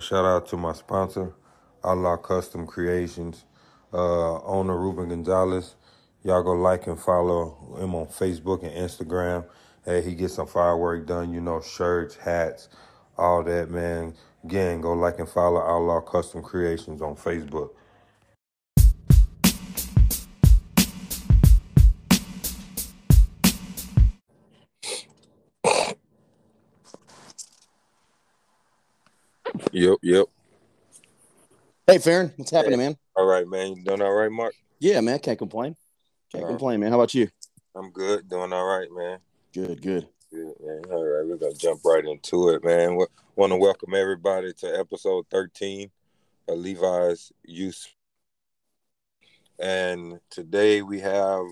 Shout 0.00 0.24
out 0.24 0.48
to 0.48 0.56
my 0.56 0.72
sponsor, 0.72 1.34
Outlaw 1.84 2.16
Custom 2.16 2.66
Creations, 2.66 3.44
uh, 3.92 4.42
owner 4.44 4.76
Ruben 4.76 5.10
Gonzalez. 5.10 5.74
Y'all 6.24 6.42
go 6.42 6.52
like 6.52 6.86
and 6.86 6.98
follow 6.98 7.76
him 7.78 7.94
on 7.94 8.06
Facebook 8.06 8.62
and 8.62 8.72
Instagram. 8.72 9.44
Hey, 9.84 10.00
he 10.02 10.14
gets 10.14 10.34
some 10.34 10.46
firework 10.46 11.06
done, 11.06 11.34
you 11.34 11.40
know, 11.42 11.60
shirts, 11.60 12.16
hats, 12.16 12.70
all 13.18 13.42
that, 13.44 13.70
man. 13.70 14.14
Again, 14.42 14.80
go 14.80 14.94
like 14.94 15.18
and 15.18 15.28
follow 15.28 15.60
Outlaw 15.60 16.00
Custom 16.00 16.42
Creations 16.42 17.02
on 17.02 17.14
Facebook. 17.14 17.70
Yep, 29.80 29.96
yep. 30.02 30.26
Hey, 31.86 31.96
Farron, 31.96 32.34
what's 32.36 32.50
happening, 32.50 32.76
man? 32.76 32.98
All 33.16 33.24
right, 33.24 33.48
man. 33.48 33.76
You 33.76 33.82
doing 33.82 34.02
all 34.02 34.12
right, 34.12 34.30
Mark? 34.30 34.52
Yeah, 34.78 35.00
man, 35.00 35.18
can't 35.20 35.38
complain. 35.38 35.74
Can't 36.30 36.44
All 36.44 36.50
right. 36.50 36.52
complain, 36.52 36.80
man. 36.80 36.90
How 36.90 36.98
about 36.98 37.14
you? 37.14 37.28
I'm 37.74 37.90
good. 37.90 38.28
Doing 38.28 38.52
all 38.52 38.66
right, 38.66 38.88
man. 38.94 39.20
Good, 39.54 39.80
good. 39.80 40.06
Good, 40.30 40.52
man. 40.60 40.82
All 40.90 41.02
right, 41.02 41.26
we're 41.26 41.38
gonna 41.38 41.54
jump 41.54 41.80
right 41.86 42.04
into 42.04 42.50
it, 42.50 42.62
man. 42.62 42.94
We 42.96 43.06
Want 43.36 43.52
to 43.52 43.56
welcome 43.56 43.94
everybody 43.94 44.52
to 44.52 44.78
episode 44.78 45.24
13 45.30 45.90
of 46.48 46.58
Levi's 46.58 47.32
Youth. 47.46 47.86
And 49.58 50.20
today 50.28 50.82
we 50.82 51.00
have 51.00 51.46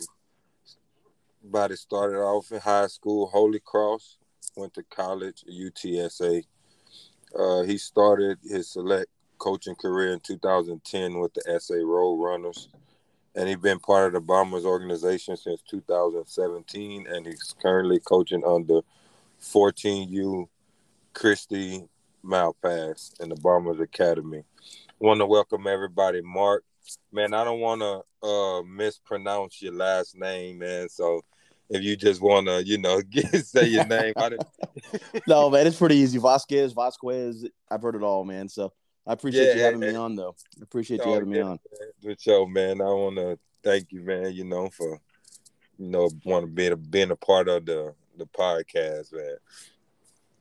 everybody 1.40 1.76
started 1.76 2.18
off 2.18 2.52
in 2.52 2.60
high 2.60 2.88
school, 2.88 3.28
Holy 3.28 3.60
Cross, 3.60 4.18
went 4.54 4.74
to 4.74 4.82
college, 4.82 5.46
UTSA. 5.50 6.44
Uh, 7.36 7.62
he 7.62 7.78
started 7.78 8.38
his 8.42 8.68
select 8.68 9.06
coaching 9.38 9.74
career 9.74 10.12
in 10.12 10.20
2010 10.20 11.18
with 11.18 11.32
the 11.34 11.60
SA 11.60 11.74
Road 11.74 12.16
Runners, 12.16 12.68
and 13.34 13.48
he's 13.48 13.58
been 13.58 13.78
part 13.78 14.08
of 14.08 14.12
the 14.14 14.20
Bombers 14.20 14.64
organization 14.64 15.36
since 15.36 15.62
2017, 15.70 17.06
and 17.06 17.26
he's 17.26 17.54
currently 17.60 18.00
coaching 18.00 18.44
under 18.44 18.80
14U 19.40 20.48
Christy 21.14 21.88
Malpass 22.24 23.20
in 23.20 23.28
the 23.28 23.36
Bombers 23.36 23.80
Academy. 23.80 24.42
Want 24.98 25.20
to 25.20 25.26
welcome 25.26 25.66
everybody, 25.66 26.20
Mark. 26.20 26.64
Man, 27.12 27.34
I 27.34 27.44
don't 27.44 27.60
want 27.60 27.80
to 27.80 28.26
uh, 28.26 28.62
mispronounce 28.62 29.62
your 29.62 29.74
last 29.74 30.16
name, 30.16 30.58
man. 30.58 30.88
So 30.88 31.22
if 31.70 31.82
you 31.82 31.96
just 31.96 32.20
want 32.20 32.46
to, 32.46 32.64
you 32.64 32.78
know, 32.78 33.00
say 33.42 33.66
your 33.66 33.86
name, 33.86 34.14
no, 35.26 35.50
man, 35.50 35.66
it's 35.66 35.76
pretty 35.78 35.96
easy. 35.96 36.18
Vasquez, 36.18 36.72
Vasquez. 36.72 37.46
I've 37.70 37.82
heard 37.82 37.94
it 37.94 38.02
all, 38.02 38.24
man. 38.24 38.48
So 38.48 38.72
I 39.06 39.12
appreciate 39.12 39.54
you 39.54 39.60
Yeah, 39.60 39.66
having 39.66 39.80
me 39.80 39.94
on, 39.94 40.16
though. 40.16 40.34
I 40.58 40.62
appreciate 40.62 41.04
you 41.04 41.12
having 41.12 41.30
me 41.30 41.40
on. 41.40 41.58
Good 42.02 42.20
show, 42.20 42.46
man. 42.46 42.80
I 42.80 42.84
want 42.84 43.16
to 43.16 43.38
thank 43.62 43.92
you, 43.92 44.02
man. 44.02 44.32
You 44.32 44.44
know 44.44 44.68
for 44.70 45.00
you 45.78 45.88
know 45.90 46.10
want 46.24 46.44
to 46.44 46.50
be 46.50 46.66
a, 46.66 46.76
being 46.76 47.10
a 47.10 47.16
part 47.16 47.48
of 47.48 47.66
the 47.66 47.94
the 48.16 48.26
podcast, 48.26 49.12
man. 49.12 49.36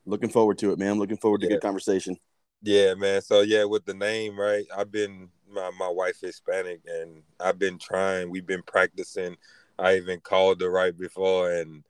Looking 0.06 0.30
forward 0.30 0.58
to 0.60 0.72
it, 0.72 0.80
man. 0.80 0.98
Looking 0.98 1.18
forward 1.18 1.42
to 1.42 1.48
Yeah. 1.48 1.56
good 1.56 1.62
conversation. 1.62 2.18
Yeah, 2.62 2.94
man. 2.96 3.22
So 3.22 3.42
yeah, 3.42 3.66
with 3.66 3.86
the 3.86 3.94
name, 3.94 4.40
right? 4.40 4.66
I've 4.76 4.92
been 4.92 5.30
my 5.50 5.70
my 5.78 5.90
wife 5.90 6.20
Hispanic, 6.22 6.82
and 6.88 7.24
I've 7.40 7.60
been 7.60 7.78
trying. 7.78 8.30
We've 8.30 8.46
been 8.48 8.64
practicing. 8.64 9.38
I 9.80 9.98
even 9.98 10.20
called 10.20 10.62
her 10.62 10.70
right 10.70 10.98
before, 10.98 11.52
and 11.52 11.84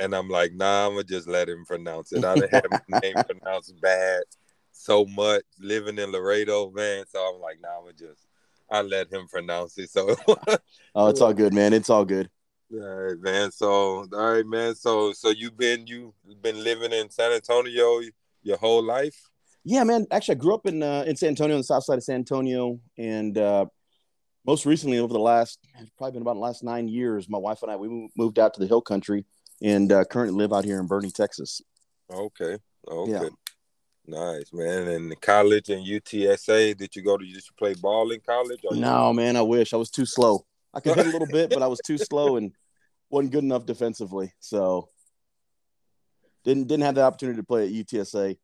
and 0.00 0.14
I'm 0.14 0.28
like, 0.28 0.52
nah, 0.52 0.86
I'm 0.86 0.92
gonna 0.92 1.04
just 1.04 1.28
let 1.28 1.48
him 1.48 1.64
pronounce 1.66 2.12
it. 2.12 2.24
I 2.24 2.36
done 2.36 2.48
had 2.50 2.64
my 2.70 2.98
name 3.02 3.16
pronounced 3.26 3.80
bad 3.80 4.22
so 4.72 5.04
much 5.06 5.42
living 5.58 5.98
in 5.98 6.12
Laredo, 6.12 6.70
man. 6.70 7.04
So 7.08 7.18
I'm 7.18 7.40
like, 7.40 7.58
nah, 7.60 7.78
I'm 7.78 7.82
gonna 7.82 7.92
just 7.94 8.26
I 8.70 8.82
let 8.82 9.12
him 9.12 9.26
pronounce 9.28 9.76
it. 9.78 9.90
So 9.90 10.14
Oh, 10.94 11.08
it's 11.08 11.20
all 11.20 11.34
good, 11.34 11.52
man. 11.54 11.72
It's 11.72 11.90
all 11.90 12.04
good. 12.04 12.30
All 12.72 12.80
right, 12.80 13.18
man. 13.18 13.50
So, 13.50 14.06
all 14.12 14.32
right, 14.34 14.46
man. 14.46 14.74
So, 14.74 15.12
so 15.12 15.30
you've 15.30 15.56
been 15.56 15.86
you 15.86 16.12
been 16.42 16.62
living 16.62 16.92
in 16.92 17.10
San 17.10 17.32
Antonio 17.32 18.00
your 18.42 18.58
whole 18.58 18.82
life? 18.82 19.16
Yeah, 19.64 19.84
man. 19.84 20.06
Actually, 20.10 20.36
I 20.36 20.38
grew 20.38 20.54
up 20.54 20.66
in 20.66 20.82
uh, 20.82 21.04
in 21.06 21.16
San 21.16 21.30
Antonio, 21.30 21.56
on 21.56 21.60
the 21.60 21.64
south 21.64 21.84
side 21.84 21.98
of 21.98 22.04
San 22.04 22.16
Antonio, 22.16 22.78
and 22.98 23.38
uh, 23.38 23.66
most 24.46 24.66
recently, 24.66 24.98
over 24.98 25.12
the 25.12 25.18
last 25.18 25.58
it's 25.78 25.90
probably 25.98 26.12
been 26.12 26.22
about 26.22 26.34
the 26.34 26.40
last 26.40 26.62
nine 26.62 26.88
years, 26.88 27.28
my 27.28 27.38
wife 27.38 27.62
and 27.62 27.70
I 27.70 27.76
we 27.76 28.08
moved 28.16 28.38
out 28.38 28.54
to 28.54 28.60
the 28.60 28.66
Hill 28.66 28.80
Country 28.80 29.24
and 29.62 29.90
uh, 29.92 30.04
currently 30.04 30.36
live 30.38 30.52
out 30.52 30.64
here 30.64 30.78
in 30.80 30.86
Boerne, 30.88 31.12
Texas. 31.12 31.60
Okay, 32.10 32.56
okay, 32.88 33.12
Yeah. 33.12 33.28
nice, 34.06 34.52
man. 34.52 34.88
And 34.88 35.20
college 35.20 35.68
and 35.68 35.84
UTSA, 35.86 36.76
did 36.76 36.94
you 36.96 37.02
go 37.02 37.16
to? 37.16 37.24
Did 37.24 37.34
you 37.34 37.40
play 37.58 37.74
ball 37.74 38.10
in 38.12 38.20
college? 38.20 38.60
Or 38.68 38.74
you- 38.74 38.80
No, 38.80 39.12
man, 39.12 39.36
I 39.36 39.42
wish 39.42 39.72
I 39.74 39.76
was 39.76 39.90
too 39.90 40.06
slow. 40.06 40.46
I 40.72 40.80
could 40.80 40.96
hit 40.96 41.06
a 41.06 41.10
little 41.10 41.26
bit, 41.26 41.50
but 41.50 41.62
I 41.62 41.66
was 41.66 41.80
too 41.84 41.98
slow 41.98 42.36
and 42.36 42.52
wasn't 43.10 43.32
good 43.32 43.44
enough 43.44 43.66
defensively. 43.66 44.32
So 44.40 44.88
didn't 46.44 46.68
didn't 46.68 46.84
have 46.84 46.94
the 46.94 47.02
opportunity 47.02 47.36
to 47.38 47.44
play 47.46 47.66
at 47.66 47.72
UTSA. 47.72 48.36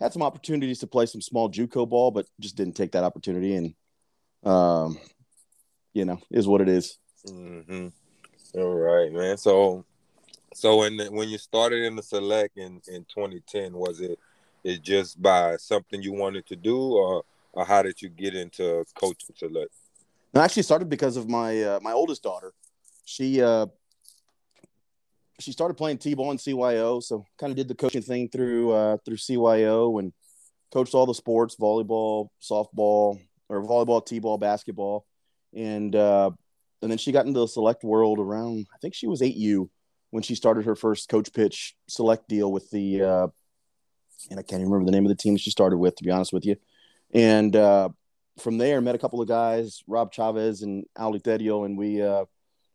Had 0.00 0.12
some 0.12 0.22
opportunities 0.22 0.80
to 0.80 0.86
play 0.86 1.06
some 1.06 1.22
small 1.22 1.48
JUCO 1.50 1.88
ball, 1.88 2.10
but 2.10 2.26
just 2.40 2.56
didn't 2.56 2.74
take 2.76 2.92
that 2.92 3.04
opportunity. 3.04 3.54
And 3.54 3.74
um, 4.44 4.98
you 5.96 6.04
know, 6.04 6.20
is 6.30 6.46
what 6.46 6.60
it 6.60 6.68
is. 6.68 6.98
Mhm. 7.26 7.90
All 8.54 8.74
right, 8.74 9.10
man. 9.10 9.38
So, 9.38 9.84
so 10.54 10.76
when 10.76 10.98
when 11.12 11.28
you 11.30 11.38
started 11.38 11.84
in 11.84 11.96
the 11.96 12.02
select 12.02 12.58
in 12.58 12.82
in 12.86 13.06
2010, 13.06 13.72
was 13.72 14.00
it 14.00 14.18
it 14.62 14.82
just 14.82 15.20
by 15.20 15.56
something 15.56 16.02
you 16.02 16.12
wanted 16.12 16.46
to 16.46 16.56
do, 16.56 16.78
or 16.78 17.24
or 17.54 17.64
how 17.64 17.82
did 17.82 18.02
you 18.02 18.10
get 18.10 18.34
into 18.34 18.84
coaching 18.94 19.34
select? 19.36 19.72
I 20.34 20.44
actually 20.44 20.64
started 20.64 20.90
because 20.90 21.16
of 21.16 21.28
my 21.30 21.62
uh, 21.62 21.80
my 21.82 21.92
oldest 21.92 22.22
daughter. 22.22 22.52
She 23.06 23.40
uh, 23.40 23.66
she 25.40 25.52
started 25.52 25.74
playing 25.74 25.98
t-ball 25.98 26.30
in 26.30 26.36
CYO, 26.36 27.02
so 27.02 27.24
kind 27.38 27.50
of 27.52 27.56
did 27.56 27.68
the 27.68 27.74
coaching 27.74 28.02
thing 28.02 28.28
through 28.28 28.72
uh, 28.72 28.98
through 29.02 29.16
CYO 29.16 29.98
and 29.98 30.12
coached 30.70 30.94
all 30.94 31.06
the 31.06 31.14
sports: 31.14 31.56
volleyball, 31.56 32.28
softball, 32.42 33.18
or 33.48 33.62
volleyball, 33.62 34.04
t-ball, 34.04 34.36
basketball, 34.36 35.06
and 35.54 35.94
uh, 35.94 36.30
and 36.82 36.90
then 36.90 36.98
she 36.98 37.12
got 37.12 37.26
into 37.26 37.40
the 37.40 37.48
select 37.48 37.84
world 37.84 38.18
around 38.18 38.66
I 38.74 38.78
think 38.78 38.94
she 38.94 39.06
was 39.06 39.22
eight 39.22 39.36
U 39.36 39.70
when 40.10 40.22
she 40.22 40.34
started 40.34 40.64
her 40.64 40.76
first 40.76 41.08
coach 41.08 41.32
pitch 41.32 41.74
select 41.88 42.28
deal 42.28 42.50
with 42.50 42.70
the 42.70 43.02
uh, 43.02 43.26
and 44.30 44.38
I 44.38 44.42
can't 44.42 44.60
even 44.60 44.70
remember 44.70 44.90
the 44.90 44.96
name 44.96 45.04
of 45.04 45.10
the 45.10 45.22
team 45.22 45.36
she 45.36 45.50
started 45.50 45.78
with 45.78 45.96
to 45.96 46.04
be 46.04 46.10
honest 46.10 46.32
with 46.32 46.46
you, 46.46 46.56
and 47.12 47.54
uh, 47.54 47.88
from 48.38 48.58
there 48.58 48.80
met 48.80 48.94
a 48.94 48.98
couple 48.98 49.20
of 49.20 49.28
guys, 49.28 49.82
Rob 49.86 50.12
Chavez 50.12 50.62
and 50.62 50.84
Ali 50.96 51.20
Terio, 51.20 51.64
and 51.64 51.76
we 51.78 52.02
uh, 52.02 52.24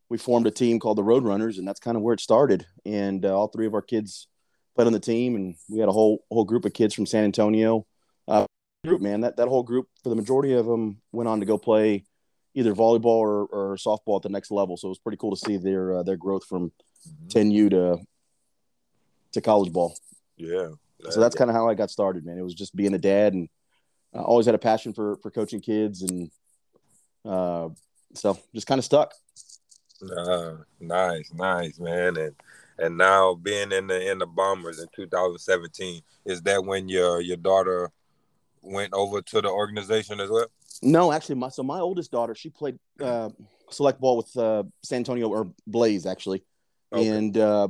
we 0.10 0.18
formed 0.18 0.48
a 0.48 0.52
team 0.52 0.80
called 0.80 0.98
the 0.98 1.04
Roadrunners, 1.04 1.58
and 1.58 1.68
that's 1.68 1.80
kind 1.80 1.96
of 1.96 2.04
where 2.04 2.14
it 2.14 2.20
started. 2.20 2.66
And 2.86 3.26
uh, 3.26 3.38
all 3.38 3.48
three 3.48 3.66
of 3.66 3.74
our 3.74 3.82
kids 3.82 4.28
played 4.76 4.88
on 4.88 4.94
the 4.94 5.00
team, 5.00 5.36
and 5.36 5.56
we 5.70 5.80
had 5.80 5.90
a 5.90 5.94
whole 5.94 6.26
whole 6.32 6.46
group 6.46 6.66
of 6.66 6.74
kids 6.74 6.94
from 6.94 7.06
San 7.06 7.24
Antonio. 7.24 7.86
Uh, 8.28 8.46
group, 8.86 9.02
man, 9.02 9.22
that 9.22 9.38
that 9.38 9.48
whole 9.48 9.64
group 9.64 9.88
for 10.04 10.10
the 10.10 10.16
majority 10.16 10.54
of 10.54 10.66
them 10.66 11.02
went 11.12 11.30
on 11.30 11.40
to 11.40 11.46
go 11.46 11.58
play 11.58 12.06
either 12.54 12.74
volleyball 12.74 13.06
or, 13.06 13.46
or 13.46 13.76
softball 13.76 14.18
at 14.18 14.24
the 14.24 14.30
next 14.30 14.52
level. 14.52 14.78
So 14.78 14.88
it 14.88 14.90
was 14.90 15.00
pretty 15.00 15.18
cool 15.18 15.36
to 15.36 15.38
see 15.38 15.58
their 15.58 15.98
uh, 15.98 16.04
their 16.04 16.18
growth 16.18 16.46
from 16.46 16.72
10U 17.28 17.70
to 17.72 18.00
to 19.34 19.42
college 19.42 19.72
ball. 19.72 19.96
Yeah. 20.38 20.70
So 21.10 21.20
that's 21.20 21.36
kind 21.36 21.50
of 21.50 21.56
how 21.56 21.68
I 21.68 21.74
got 21.74 21.90
started, 21.90 22.26
man. 22.26 22.38
It 22.38 22.44
was 22.44 22.54
just 22.54 22.76
being 22.76 22.94
a 22.94 23.00
dad, 23.00 23.34
and 23.34 23.50
I 24.14 24.20
always 24.20 24.46
had 24.46 24.56
a 24.56 24.60
passion 24.60 24.94
for 24.94 25.18
for 25.18 25.32
coaching 25.32 25.62
kids, 25.62 26.04
and 26.04 26.30
uh, 27.26 27.70
so 28.14 28.38
just 28.54 28.68
kind 28.68 28.80
of 28.80 28.86
stuck. 28.86 29.14
Uh, 30.16 30.58
nice, 30.80 31.32
nice, 31.34 31.80
man. 31.80 32.18
And 32.18 32.36
and 32.78 32.98
now 32.98 33.34
being 33.34 33.72
in 33.72 33.88
the 33.88 34.12
in 34.12 34.20
the 34.20 34.28
bombers 34.28 34.80
in 34.80 34.88
2017, 34.96 36.02
is 36.26 36.42
that 36.44 36.64
when 36.64 36.88
your 36.88 37.20
your 37.22 37.38
daughter 37.38 37.92
went 38.62 38.94
over 38.94 39.22
to 39.22 39.42
the 39.42 39.50
organization 39.50 40.20
as 40.20 40.30
well? 40.30 40.48
No, 40.82 41.12
actually, 41.12 41.36
my 41.36 41.50
so 41.50 41.64
my 41.64 41.80
oldest 41.80 42.12
daughter, 42.12 42.34
she 42.36 42.50
played 42.50 42.80
uh, 43.02 43.30
select 43.70 44.00
ball 44.00 44.18
with 44.18 44.36
uh, 44.38 44.64
San 44.84 44.98
Antonio 44.98 45.30
or 45.30 45.52
Blaze 45.68 46.06
actually, 46.06 46.44
Okay. 46.94 47.08
and 47.08 47.38
uh, 47.38 47.68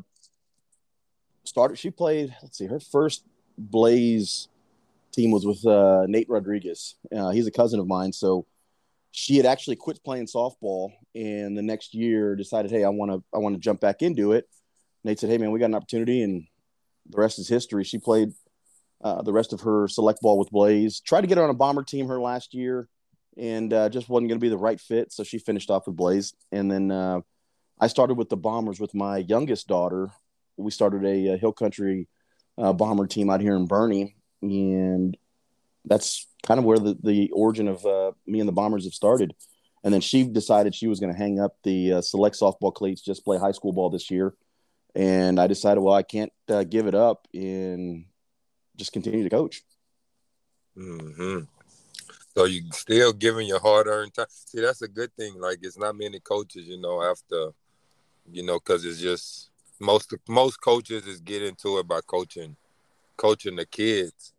started. 1.43 1.77
She 1.77 1.89
played. 1.91 2.35
Let's 2.41 2.57
see, 2.57 2.67
her 2.67 2.79
first 2.79 3.23
Blaze 3.57 4.47
team 5.11 5.31
was 5.31 5.45
with 5.45 5.65
uh, 5.65 6.05
Nate 6.07 6.29
Rodriguez. 6.29 6.95
Uh, 7.15 7.31
he's 7.31 7.47
a 7.47 7.51
cousin 7.51 7.79
of 7.79 7.87
mine, 7.87 8.13
so 8.13 8.45
she 9.11 9.35
had 9.35 9.45
actually 9.45 9.75
quit 9.75 10.01
playing 10.03 10.27
softball, 10.27 10.91
and 11.13 11.57
the 11.57 11.61
next 11.61 11.93
year 11.93 12.35
decided, 12.35 12.71
hey, 12.71 12.83
I 12.85 12.89
want 12.89 13.11
to 13.11 13.23
I 13.35 13.39
want 13.39 13.55
to 13.55 13.59
jump 13.59 13.81
back 13.81 14.01
into 14.01 14.31
it. 14.31 14.47
Nate 15.03 15.19
said, 15.19 15.29
hey 15.29 15.37
man, 15.37 15.51
we 15.51 15.59
got 15.59 15.65
an 15.65 15.75
opportunity, 15.75 16.21
and 16.21 16.45
the 17.09 17.17
rest 17.17 17.39
is 17.39 17.49
history. 17.49 17.83
She 17.83 17.97
played 17.97 18.31
uh, 19.03 19.21
the 19.21 19.33
rest 19.33 19.53
of 19.53 19.61
her 19.61 19.87
select 19.87 20.21
ball 20.21 20.37
with 20.37 20.51
Blaze. 20.51 20.99
Tried 20.99 21.21
to 21.21 21.27
get 21.27 21.37
her 21.37 21.43
on 21.43 21.49
a 21.49 21.55
bomber 21.55 21.83
team 21.83 22.07
her 22.07 22.19
last 22.19 22.53
year, 22.53 22.87
and 23.37 23.73
uh, 23.73 23.89
just 23.89 24.09
wasn't 24.09 24.29
going 24.29 24.39
to 24.39 24.43
be 24.43 24.49
the 24.49 24.57
right 24.57 24.79
fit. 24.79 25.11
So 25.11 25.23
she 25.23 25.39
finished 25.39 25.69
off 25.69 25.87
with 25.87 25.95
Blaze, 25.95 26.33
and 26.51 26.71
then 26.71 26.91
uh, 26.91 27.21
I 27.79 27.87
started 27.87 28.15
with 28.15 28.29
the 28.29 28.37
Bombers 28.37 28.79
with 28.79 28.93
my 28.93 29.17
youngest 29.17 29.67
daughter. 29.67 30.09
We 30.57 30.71
started 30.71 31.03
a, 31.05 31.33
a 31.33 31.37
Hill 31.37 31.53
Country 31.53 32.07
uh, 32.57 32.73
bomber 32.73 33.07
team 33.07 33.29
out 33.29 33.41
here 33.41 33.55
in 33.55 33.67
Boerne, 33.67 34.13
and 34.41 35.17
that's 35.85 36.27
kind 36.43 36.59
of 36.59 36.65
where 36.65 36.77
the, 36.77 36.95
the 37.01 37.31
origin 37.31 37.67
of 37.67 37.85
uh, 37.85 38.11
me 38.27 38.39
and 38.39 38.47
the 38.47 38.53
Bombers 38.53 38.85
have 38.85 38.93
started. 38.93 39.33
And 39.83 39.91
then 39.91 40.01
she 40.01 40.23
decided 40.23 40.75
she 40.75 40.85
was 40.85 40.99
going 40.99 41.11
to 41.11 41.17
hang 41.17 41.39
up 41.39 41.55
the 41.63 42.03
select 42.03 42.39
softball 42.39 42.71
cleats, 42.71 43.01
just 43.01 43.25
play 43.25 43.39
high 43.39 43.51
school 43.51 43.73
ball 43.73 43.89
this 43.89 44.11
year. 44.11 44.35
And 44.93 45.39
I 45.39 45.47
decided, 45.47 45.81
well, 45.81 45.95
I 45.95 46.03
can't 46.03 46.31
give 46.69 46.85
it 46.85 46.93
up 46.93 47.27
and 47.33 48.05
just 48.77 48.91
continue 48.93 49.23
to 49.23 49.29
coach. 49.29 49.61
hmm 50.75 51.39
So 52.35 52.45
you 52.45 52.63
still 52.71 53.13
giving 53.13 53.47
your 53.47 53.59
hard 53.59 53.87
earned 53.87 54.13
time. 54.13 54.27
See, 54.29 54.61
that's 54.61 54.81
a 54.81 54.87
good 54.87 55.13
thing. 55.15 55.39
Like 55.39 55.59
it's 55.61 55.77
not 55.77 55.97
many 55.97 56.19
coaches, 56.19 56.67
you 56.67 56.79
know, 56.79 57.01
after, 57.03 57.51
you 58.31 58.43
know, 58.43 58.59
because 58.59 58.85
it's 58.85 58.99
just 59.01 59.49
most 59.79 60.13
most 60.27 60.61
coaches 60.61 61.07
is 61.07 61.19
get 61.21 61.43
into 61.43 61.79
it 61.79 61.87
by 61.87 62.01
coaching, 62.05 62.55
coaching 63.17 63.55
the 63.55 63.65
kids. 63.65 64.33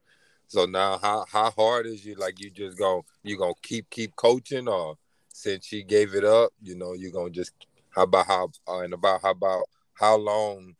So 0.48 0.66
now, 0.66 0.98
how 0.98 1.26
how 1.30 1.50
hard 1.50 1.86
is 1.86 2.04
you? 2.04 2.14
Like 2.14 2.40
you 2.40 2.50
just 2.50 2.78
go, 2.78 3.04
you 3.22 3.36
gonna 3.38 3.54
keep 3.62 3.90
keep 3.90 4.16
coaching, 4.16 4.68
or 4.68 4.96
since 5.28 5.66
she 5.66 5.82
gave 5.82 6.14
it 6.14 6.24
up, 6.24 6.52
you 6.62 6.76
know, 6.76 6.92
you're 6.94 7.12
gonna 7.12 7.30
just 7.30 7.52
how 7.90 8.02
about 8.04 8.26
how 8.26 8.50
uh, 8.68 8.78
and 8.80 8.94
about 8.94 9.22
how 9.22 9.30
about 9.30 9.64
how 9.94 10.16
long 10.16 10.74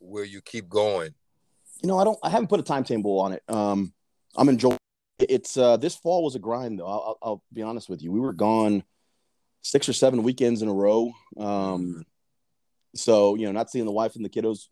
will 0.00 0.24
you 0.24 0.40
keep 0.42 0.68
going? 0.68 1.14
You 1.84 1.88
know, 1.88 1.98
I 1.98 2.04
don't. 2.04 2.18
I 2.22 2.30
haven't 2.30 2.48
put 2.48 2.60
a 2.60 2.62
timetable 2.62 3.20
on 3.20 3.34
it. 3.34 3.42
Um, 3.46 3.92
I'm 4.38 4.48
enjoying. 4.48 4.78
It's 5.18 5.58
uh, 5.58 5.76
this 5.76 5.94
fall 5.94 6.24
was 6.24 6.34
a 6.34 6.38
grind 6.38 6.78
though. 6.78 6.86
I'll, 6.86 7.18
I'll 7.22 7.42
be 7.52 7.60
honest 7.60 7.90
with 7.90 8.02
you. 8.02 8.10
We 8.10 8.20
were 8.20 8.32
gone 8.32 8.84
six 9.60 9.86
or 9.86 9.92
seven 9.92 10.22
weekends 10.22 10.62
in 10.62 10.68
a 10.68 10.72
row. 10.72 11.12
Um, 11.36 12.06
so 12.94 13.34
you 13.34 13.44
know, 13.44 13.52
not 13.52 13.70
seeing 13.70 13.84
the 13.84 13.92
wife 13.92 14.16
and 14.16 14.24
the 14.24 14.30
kiddos 14.30 14.68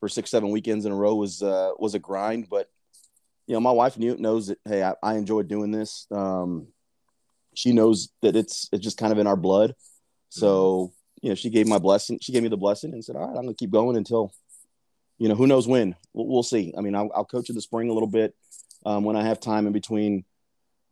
for 0.00 0.08
six, 0.10 0.30
seven 0.30 0.50
weekends 0.50 0.84
in 0.84 0.92
a 0.92 0.94
row 0.94 1.14
was 1.14 1.42
uh, 1.42 1.70
was 1.78 1.94
a 1.94 1.98
grind. 1.98 2.48
But 2.50 2.68
you 3.46 3.54
know, 3.54 3.60
my 3.60 3.72
wife 3.72 3.96
knew 3.96 4.18
knows 4.18 4.48
that 4.48 4.58
hey, 4.66 4.82
I, 4.82 4.92
I 5.02 5.14
enjoy 5.14 5.44
doing 5.44 5.70
this. 5.70 6.06
Um, 6.10 6.66
she 7.54 7.72
knows 7.72 8.10
that 8.20 8.36
it's 8.36 8.68
it's 8.70 8.84
just 8.84 8.98
kind 8.98 9.12
of 9.14 9.18
in 9.18 9.26
our 9.26 9.34
blood. 9.34 9.74
So 10.28 10.92
you 11.22 11.30
know, 11.30 11.34
she 11.34 11.48
gave 11.48 11.66
my 11.66 11.78
blessing. 11.78 12.18
She 12.20 12.32
gave 12.32 12.42
me 12.42 12.50
the 12.50 12.58
blessing 12.58 12.92
and 12.92 13.02
said, 13.02 13.16
"All 13.16 13.22
right, 13.22 13.30
I'm 13.30 13.44
going 13.44 13.48
to 13.48 13.54
keep 13.54 13.70
going 13.70 13.96
until, 13.96 14.34
you 15.20 15.28
know, 15.28 15.36
who 15.36 15.46
knows 15.46 15.68
when. 15.68 15.94
We'll, 16.14 16.26
we'll 16.26 16.42
see. 16.42 16.74
I 16.76 16.80
mean, 16.80 16.96
I'll, 16.96 17.10
I'll, 17.14 17.26
coach 17.26 17.50
in 17.50 17.54
the 17.54 17.60
spring 17.60 17.90
a 17.90 17.92
little 17.92 18.08
bit 18.08 18.34
um, 18.86 19.04
when 19.04 19.16
I 19.16 19.22
have 19.22 19.38
time 19.38 19.66
in 19.66 19.72
between 19.72 20.24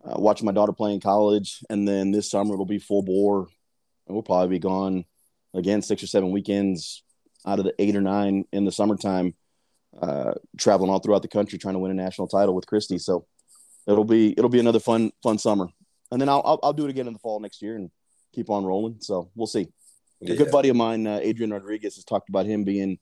uh, 0.05 0.21
watching 0.21 0.45
my 0.45 0.53
daughter 0.53 0.73
play 0.73 0.93
in 0.93 1.01
college, 1.01 1.65
and 1.71 1.89
then 1.89 2.13
this 2.13 2.31
summer 2.31 2.53
it'll 2.53 2.67
be 2.67 2.79
full 2.79 3.03
bore, 3.03 3.49
and 4.07 4.15
we'll 4.15 4.23
probably 4.23 4.49
be 4.49 4.59
gone 4.61 5.07
again 5.55 5.81
six 5.81 6.03
or 6.03 6.07
seven 6.07 6.31
weekends 6.31 7.03
out 7.47 7.59
of 7.59 7.65
the 7.65 7.75
eight 7.79 7.97
or 7.97 8.03
nine 8.03 8.45
in 8.53 8.67
the 8.67 8.71
summertime 8.71 9.35
uh, 10.01 10.35
traveling 10.59 10.91
all 10.91 10.99
throughout 10.99 11.23
the 11.23 11.29
country 11.29 11.59
trying 11.59 11.75
to 11.75 11.79
win 11.79 11.91
a 11.91 11.95
national 11.95 12.29
title 12.29 12.55
with 12.55 12.67
Christy. 12.67 12.99
So 12.99 13.27
it'll 13.87 14.05
be 14.05 14.33
it'll 14.33 14.51
be 14.51 14.61
another 14.61 14.81
fun 14.81 15.11
fun 15.23 15.39
summer, 15.39 15.69
and 16.13 16.21
then 16.21 16.29
I'll 16.29 16.43
I'll, 16.45 16.61
I'll 16.63 16.73
do 16.75 16.85
it 16.85 16.91
again 16.91 17.07
in 17.07 17.15
the 17.15 17.19
fall 17.19 17.41
next 17.41 17.63
year 17.63 17.77
and 17.77 17.91
keep 18.35 18.51
on 18.51 18.67
rolling. 18.67 18.99
So 19.01 19.31
we'll 19.35 19.47
see. 19.47 19.69
Yeah. 20.21 20.35
A 20.35 20.37
good 20.37 20.51
buddy 20.51 20.69
of 20.69 20.77
mine, 20.77 21.07
uh, 21.07 21.21
Adrian 21.23 21.53
Rodriguez, 21.53 21.95
has 21.95 22.05
talked 22.05 22.29
about 22.29 22.45
him 22.45 22.65
being 22.65 22.99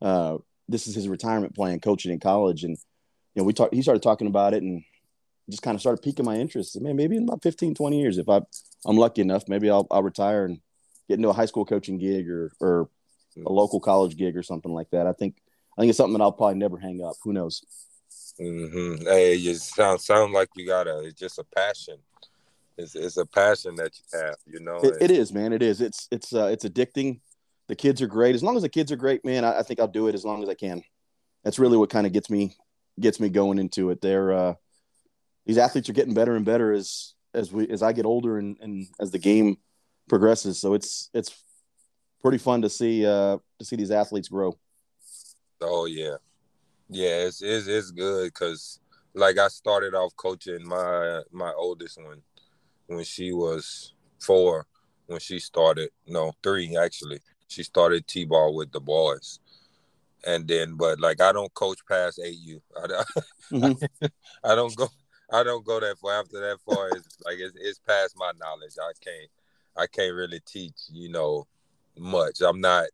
uh, 0.00 0.38
this 0.70 0.86
is 0.86 0.94
his 0.94 1.08
retirement 1.08 1.54
plan, 1.54 1.80
coaching 1.80 2.12
in 2.12 2.20
college, 2.20 2.64
and 2.64 2.76
you 3.34 3.42
know 3.42 3.44
we 3.44 3.52
talked. 3.52 3.74
He 3.74 3.82
started 3.82 4.02
talking 4.02 4.26
about 4.26 4.54
it 4.54 4.62
and 4.62 4.82
just 5.48 5.62
kind 5.62 5.74
of 5.74 5.80
started 5.80 6.02
piquing 6.02 6.24
my 6.24 6.36
interest. 6.36 6.80
Man, 6.80 6.96
maybe 6.96 7.16
in 7.16 7.24
about 7.24 7.42
15, 7.42 7.74
20 7.74 8.00
years, 8.00 8.18
if 8.18 8.28
I 8.28 8.40
I'm 8.86 8.96
lucky 8.96 9.20
enough, 9.20 9.48
maybe 9.48 9.68
I'll 9.68 9.86
I'll 9.90 10.02
retire 10.02 10.44
and 10.44 10.60
get 11.08 11.16
into 11.16 11.28
a 11.28 11.34
high 11.34 11.46
school 11.46 11.64
coaching 11.64 11.98
gig 11.98 12.28
or 12.28 12.52
or 12.60 12.88
a 13.44 13.52
local 13.52 13.80
college 13.80 14.16
gig 14.16 14.36
or 14.36 14.42
something 14.42 14.72
like 14.72 14.90
that. 14.90 15.06
I 15.06 15.12
think 15.12 15.36
I 15.76 15.82
think 15.82 15.90
it's 15.90 15.98
something 15.98 16.16
that 16.16 16.22
I'll 16.22 16.32
probably 16.32 16.58
never 16.58 16.78
hang 16.78 17.04
up. 17.04 17.14
Who 17.22 17.32
knows? 17.32 17.64
Mm-hmm. 18.40 19.06
Hey, 19.06 19.34
you 19.34 19.54
sound 19.54 20.00
sound 20.00 20.32
like 20.32 20.48
you 20.56 20.66
got 20.66 20.86
a 20.86 21.00
it's 21.00 21.18
just 21.18 21.38
a 21.38 21.44
passion. 21.44 21.96
It's 22.78 22.94
it's 22.94 23.16
a 23.16 23.26
passion 23.26 23.74
that 23.76 23.92
you 23.98 24.18
have, 24.18 24.36
you 24.46 24.60
know. 24.60 24.78
It, 24.82 24.96
it 25.02 25.10
is, 25.10 25.32
man. 25.32 25.52
It 25.52 25.62
is. 25.62 25.80
It's 25.80 26.08
it's 26.10 26.32
uh, 26.32 26.46
it's 26.46 26.64
addicting. 26.64 27.20
The 27.70 27.76
kids 27.76 28.02
are 28.02 28.08
great. 28.08 28.34
As 28.34 28.42
long 28.42 28.56
as 28.56 28.62
the 28.62 28.68
kids 28.68 28.90
are 28.90 28.96
great, 28.96 29.24
man, 29.24 29.44
I, 29.44 29.60
I 29.60 29.62
think 29.62 29.78
I'll 29.78 29.86
do 29.86 30.08
it 30.08 30.14
as 30.16 30.24
long 30.24 30.42
as 30.42 30.48
I 30.48 30.54
can. 30.54 30.82
That's 31.44 31.60
really 31.60 31.76
what 31.76 31.88
kind 31.88 32.04
of 32.04 32.12
gets 32.12 32.28
me 32.28 32.56
gets 32.98 33.20
me 33.20 33.28
going 33.28 33.60
into 33.60 33.90
it. 33.90 34.00
They're 34.00 34.32
uh, 34.32 34.54
these 35.46 35.56
athletes 35.56 35.88
are 35.88 35.92
getting 35.92 36.12
better 36.12 36.34
and 36.34 36.44
better 36.44 36.72
as 36.72 37.14
as 37.32 37.52
we 37.52 37.68
as 37.68 37.80
I 37.80 37.92
get 37.92 38.06
older 38.06 38.38
and, 38.38 38.56
and 38.60 38.88
as 38.98 39.12
the 39.12 39.20
game 39.20 39.56
progresses. 40.08 40.60
So 40.60 40.74
it's 40.74 41.10
it's 41.14 41.32
pretty 42.20 42.38
fun 42.38 42.62
to 42.62 42.68
see 42.68 43.06
uh, 43.06 43.38
to 43.60 43.64
see 43.64 43.76
these 43.76 43.92
athletes 43.92 44.26
grow. 44.26 44.58
Oh 45.60 45.86
yeah, 45.86 46.16
yeah. 46.88 47.26
It's 47.26 47.40
it's, 47.40 47.68
it's 47.68 47.92
good 47.92 48.32
because 48.34 48.80
like 49.14 49.38
I 49.38 49.46
started 49.46 49.94
off 49.94 50.16
coaching 50.16 50.66
my 50.66 51.20
my 51.30 51.52
oldest 51.52 52.02
one 52.02 52.22
when 52.88 53.04
she 53.04 53.30
was 53.32 53.94
four. 54.18 54.66
When 55.06 55.20
she 55.20 55.38
started, 55.38 55.90
no 56.08 56.32
three 56.42 56.76
actually. 56.76 57.20
She 57.50 57.64
started 57.64 58.06
t-ball 58.06 58.54
with 58.54 58.70
the 58.70 58.80
boys, 58.80 59.40
and 60.24 60.46
then 60.46 60.76
but 60.76 61.00
like 61.00 61.20
I 61.20 61.32
don't 61.32 61.52
coach 61.54 61.80
past 61.88 62.20
AU. 62.24 62.60
I, 62.76 63.04
mm-hmm. 63.52 64.06
I 64.44 64.54
don't 64.54 64.74
go. 64.76 64.88
I 65.32 65.42
don't 65.42 65.64
go 65.64 65.80
that 65.80 65.98
far. 65.98 66.20
After 66.20 66.40
that 66.40 66.58
far, 66.64 66.90
it's 66.90 67.18
like 67.24 67.38
it's, 67.38 67.56
it's 67.60 67.80
past 67.80 68.14
my 68.16 68.30
knowledge. 68.40 68.74
I 68.80 68.92
can't. 69.04 69.30
I 69.76 69.86
can't 69.88 70.14
really 70.14 70.40
teach. 70.46 70.76
You 70.92 71.08
know, 71.08 71.48
much. 71.98 72.40
I'm 72.40 72.60
not 72.60 72.86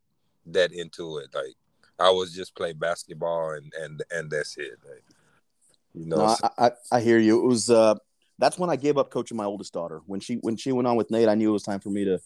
that 0.46 0.72
into 0.72 1.18
it. 1.18 1.34
Like 1.34 1.54
I 1.98 2.10
was 2.10 2.32
just 2.32 2.54
play 2.54 2.72
basketball 2.72 3.50
and 3.50 3.70
and 3.78 4.02
and 4.10 4.30
that's 4.30 4.56
it. 4.56 4.78
Like, 4.88 5.04
you 5.94 6.06
know, 6.06 6.16
no, 6.16 6.36
I, 6.42 6.66
I, 6.66 6.70
I 6.92 7.00
hear 7.00 7.18
you. 7.18 7.44
It 7.44 7.46
was 7.46 7.68
uh 7.68 7.96
that's 8.38 8.58
when 8.58 8.70
I 8.70 8.76
gave 8.76 8.96
up 8.96 9.10
coaching 9.10 9.36
my 9.36 9.44
oldest 9.44 9.74
daughter. 9.74 10.00
When 10.06 10.20
she 10.20 10.36
when 10.36 10.56
she 10.56 10.72
went 10.72 10.88
on 10.88 10.96
with 10.96 11.10
Nate, 11.10 11.28
I 11.28 11.34
knew 11.34 11.50
it 11.50 11.52
was 11.52 11.62
time 11.62 11.80
for 11.80 11.90
me 11.90 12.04
to 12.04 12.18
to 12.18 12.22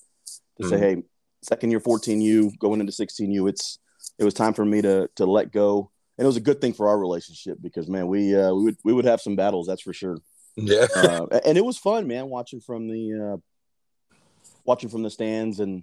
mm-hmm. 0.62 0.68
say, 0.68 0.78
hey, 0.78 1.02
second 1.42 1.70
year 1.70 1.80
14U, 1.80 2.58
going 2.58 2.80
into 2.80 2.92
16U, 2.92 3.48
it's 3.48 3.78
it 4.18 4.24
was 4.24 4.34
time 4.34 4.54
for 4.54 4.64
me 4.64 4.82
to 4.82 5.08
to 5.16 5.26
let 5.26 5.52
go. 5.52 5.90
And 6.18 6.24
it 6.24 6.28
was 6.28 6.36
a 6.36 6.40
good 6.40 6.60
thing 6.60 6.74
for 6.74 6.88
our 6.88 6.98
relationship 6.98 7.58
because 7.62 7.88
man, 7.88 8.06
we 8.06 8.36
uh, 8.36 8.52
we 8.52 8.64
would 8.64 8.76
we 8.84 8.92
would 8.92 9.04
have 9.06 9.20
some 9.20 9.36
battles, 9.36 9.66
that's 9.66 9.82
for 9.82 9.92
sure. 9.92 10.18
Yeah, 10.56 10.86
uh, 10.94 11.26
and 11.44 11.56
it 11.56 11.64
was 11.64 11.78
fun, 11.78 12.06
man, 12.06 12.28
watching 12.28 12.60
from 12.60 12.88
the 12.88 13.32
uh, 13.32 14.16
watching 14.64 14.90
from 14.90 15.02
the 15.02 15.10
stands 15.10 15.60
and 15.60 15.82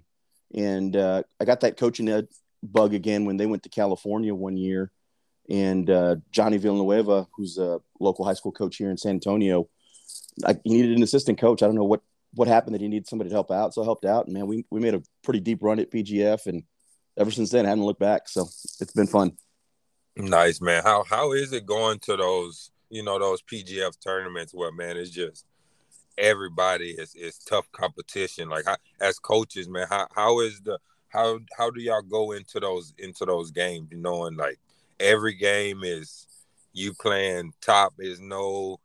and 0.54 0.96
uh, 0.96 1.22
I 1.40 1.44
got 1.44 1.60
that 1.60 1.76
coaching 1.76 2.08
ed 2.08 2.28
bug 2.62 2.94
again 2.94 3.24
when 3.24 3.36
they 3.36 3.46
went 3.46 3.62
to 3.64 3.68
California 3.68 4.34
one 4.34 4.56
year. 4.56 4.90
And 5.50 5.88
uh, 5.88 6.16
Johnny 6.30 6.58
Villanueva, 6.58 7.26
who's 7.34 7.58
a 7.58 7.80
local 8.00 8.24
high 8.24 8.34
school 8.34 8.52
coach 8.52 8.76
here 8.76 8.90
in 8.90 8.98
San 8.98 9.12
Antonio, 9.12 9.68
I, 10.44 10.58
he 10.64 10.74
needed 10.74 10.96
an 10.96 11.02
assistant 11.02 11.38
coach. 11.38 11.62
I 11.62 11.66
don't 11.66 11.74
know 11.74 11.84
what 11.84 12.02
what 12.34 12.48
happened 12.48 12.74
that 12.74 12.80
he 12.80 12.88
needed 12.88 13.08
somebody 13.08 13.30
to 13.30 13.36
help 13.36 13.50
out, 13.50 13.74
so 13.74 13.82
I 13.82 13.84
helped 13.84 14.04
out. 14.04 14.26
And 14.26 14.34
man, 14.34 14.46
we 14.46 14.64
we 14.70 14.80
made 14.80 14.94
a 14.94 15.02
pretty 15.22 15.40
deep 15.40 15.62
run 15.62 15.78
at 15.78 15.90
PGF, 15.90 16.46
and 16.46 16.62
ever 17.16 17.30
since 17.30 17.50
then, 17.50 17.66
I 17.66 17.70
haven't 17.70 17.84
looked 17.84 18.00
back. 18.00 18.28
So 18.28 18.42
it's 18.80 18.92
been 18.92 19.06
fun. 19.06 19.36
Nice 20.16 20.60
man. 20.60 20.82
How 20.82 21.04
how 21.04 21.32
is 21.32 21.52
it 21.52 21.66
going 21.66 21.98
to 22.00 22.16
those 22.16 22.70
you 22.90 23.02
know 23.02 23.18
those 23.18 23.42
PGF 23.42 23.92
tournaments 24.02 24.52
where 24.54 24.72
man 24.72 24.96
it's 24.96 25.10
just 25.10 25.44
everybody 26.18 26.90
is 26.90 27.14
is 27.14 27.38
tough 27.38 27.70
competition. 27.72 28.48
Like 28.48 28.66
how, 28.66 28.76
as 29.00 29.18
coaches, 29.18 29.68
man, 29.68 29.86
how 29.88 30.06
how 30.14 30.40
is 30.40 30.60
the 30.60 30.78
how 31.08 31.38
how 31.56 31.70
do 31.70 31.80
y'all 31.80 32.02
go 32.02 32.32
into 32.32 32.60
those 32.60 32.92
into 32.98 33.24
those 33.24 33.50
games? 33.50 33.88
You 33.90 33.98
know, 33.98 34.26
and 34.26 34.36
like 34.36 34.58
every 35.00 35.34
game 35.34 35.82
is 35.84 36.26
you 36.72 36.92
playing 37.00 37.52
top. 37.62 37.94
Is 37.98 38.20
no 38.20 38.80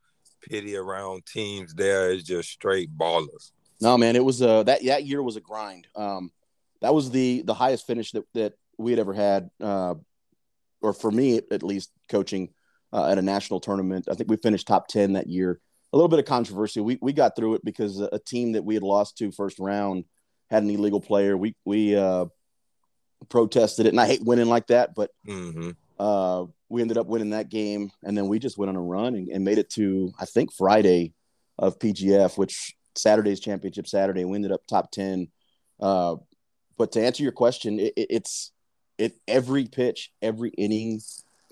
pity 0.50 0.76
around 0.76 1.26
teams. 1.26 1.74
There 1.74 2.12
is 2.12 2.24
just 2.24 2.50
straight 2.50 2.96
ballers. 2.98 3.52
No, 3.82 3.98
man, 3.98 4.16
it 4.16 4.24
was 4.24 4.42
uh 4.42 4.64
that 4.64 4.84
that 4.86 5.06
year 5.06 5.22
was 5.22 5.36
a 5.36 5.42
grind. 5.42 5.88
Um, 5.96 6.32
that 6.82 6.94
was 6.94 7.12
the 7.12 7.44
the 7.44 7.54
highest 7.54 7.88
finish 7.88 8.12
that 8.12 8.24
that 8.34 8.54
we 8.78 8.92
had 8.92 9.00
ever 9.00 9.14
had, 9.14 9.50
uh, 9.62 9.96
or 10.82 10.94
for 10.94 11.12
me 11.12 11.38
at 11.52 11.64
least, 11.64 11.92
coaching 12.10 12.50
uh, 12.92 13.08
at 13.10 13.18
a 13.18 13.22
national 13.22 13.60
tournament. 13.60 14.08
I 14.10 14.16
think 14.16 14.30
we 14.30 14.38
finished 14.38 14.68
top 14.68 14.88
ten 14.88 15.14
that 15.14 15.28
year. 15.28 15.60
A 15.92 15.98
little 15.98 16.10
bit 16.10 16.20
of 16.20 16.26
controversy. 16.26 16.82
We 16.82 16.98
we 17.02 17.14
got 17.14 17.36
through 17.36 17.56
it 17.56 17.66
because 17.66 18.00
a 18.00 18.20
team 18.20 18.54
that 18.54 18.64
we 18.64 18.74
had 18.74 18.84
lost 18.84 19.18
to 19.18 19.32
first 19.32 19.60
round 19.60 20.06
had 20.50 20.64
an 20.64 20.70
illegal 20.70 21.02
player. 21.02 21.38
We 21.38 21.56
we 21.66 21.96
uh, 21.96 22.26
protested 23.30 23.86
it, 23.86 23.90
and 23.90 24.00
I 24.00 24.08
hate 24.08 24.24
winning 24.24 24.48
like 24.48 24.68
that, 24.68 24.96
but 24.96 25.12
mm-hmm. 25.28 25.72
Uh, 26.00 26.46
we 26.70 26.82
ended 26.82 26.98
up 26.98 27.08
winning 27.08 27.32
that 27.32 27.50
game, 27.50 27.92
and 28.04 28.18
then 28.18 28.28
we 28.28 28.40
just 28.40 28.58
went 28.58 28.70
on 28.70 28.76
a 28.76 28.82
run 28.82 29.16
and, 29.16 29.30
and, 29.30 29.46
made 29.46 29.58
it 29.58 29.70
to 29.72 30.12
I 30.20 30.26
think 30.26 30.52
Friday 30.54 31.14
of 31.60 31.80
PGF, 31.80 32.38
which 32.38 32.76
Saturday's 32.96 33.40
championship 33.40 33.88
Saturday. 33.88 34.26
We 34.26 34.36
ended 34.36 34.52
up 34.52 34.66
top 34.68 34.92
ten. 34.92 35.28
Uh, 35.80 36.16
but 36.78 36.92
to 36.94 37.06
answer 37.06 37.24
your 37.24 37.32
question, 37.32 37.80
it, 37.80 37.94
it, 37.96 38.08
it's 38.10 38.52
it 38.98 39.14
every 39.28 39.66
pitch, 39.66 40.12
every 40.22 40.50
inning, 40.52 41.02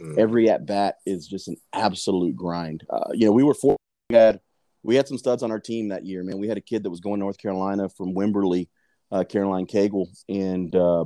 mm. 0.01 0.17
every 0.17 0.49
at 0.49 0.65
bat 0.65 0.95
is 1.05 1.27
just 1.27 1.47
an 1.47 1.57
absolute 1.73 2.35
grind. 2.35 2.85
Uh, 2.89 3.09
you 3.13 3.25
know, 3.25 3.31
we 3.31 3.43
were 3.43 3.53
four. 3.53 3.77
We 4.09 4.15
had 4.15 4.39
we 4.83 4.95
had 4.95 5.07
some 5.07 5.17
studs 5.17 5.43
on 5.43 5.51
our 5.51 5.59
team 5.59 5.89
that 5.89 6.05
year, 6.05 6.23
man. 6.23 6.39
We 6.39 6.47
had 6.47 6.57
a 6.57 6.61
kid 6.61 6.83
that 6.83 6.89
was 6.89 6.99
going 6.99 7.19
North 7.19 7.37
Carolina 7.37 7.89
from 7.89 8.15
Wimberley 8.15 8.67
uh, 9.11 9.23
Caroline 9.23 9.67
Cagle, 9.67 10.07
and 10.27 10.73
uh, 10.75 11.05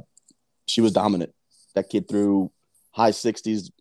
she 0.66 0.82
was 0.82 0.94
dominant. 0.94 1.34
That 1.74 1.90
kid 1.90 2.08
threw 2.08 2.52
high 2.96 3.12
60s, 3.12 3.72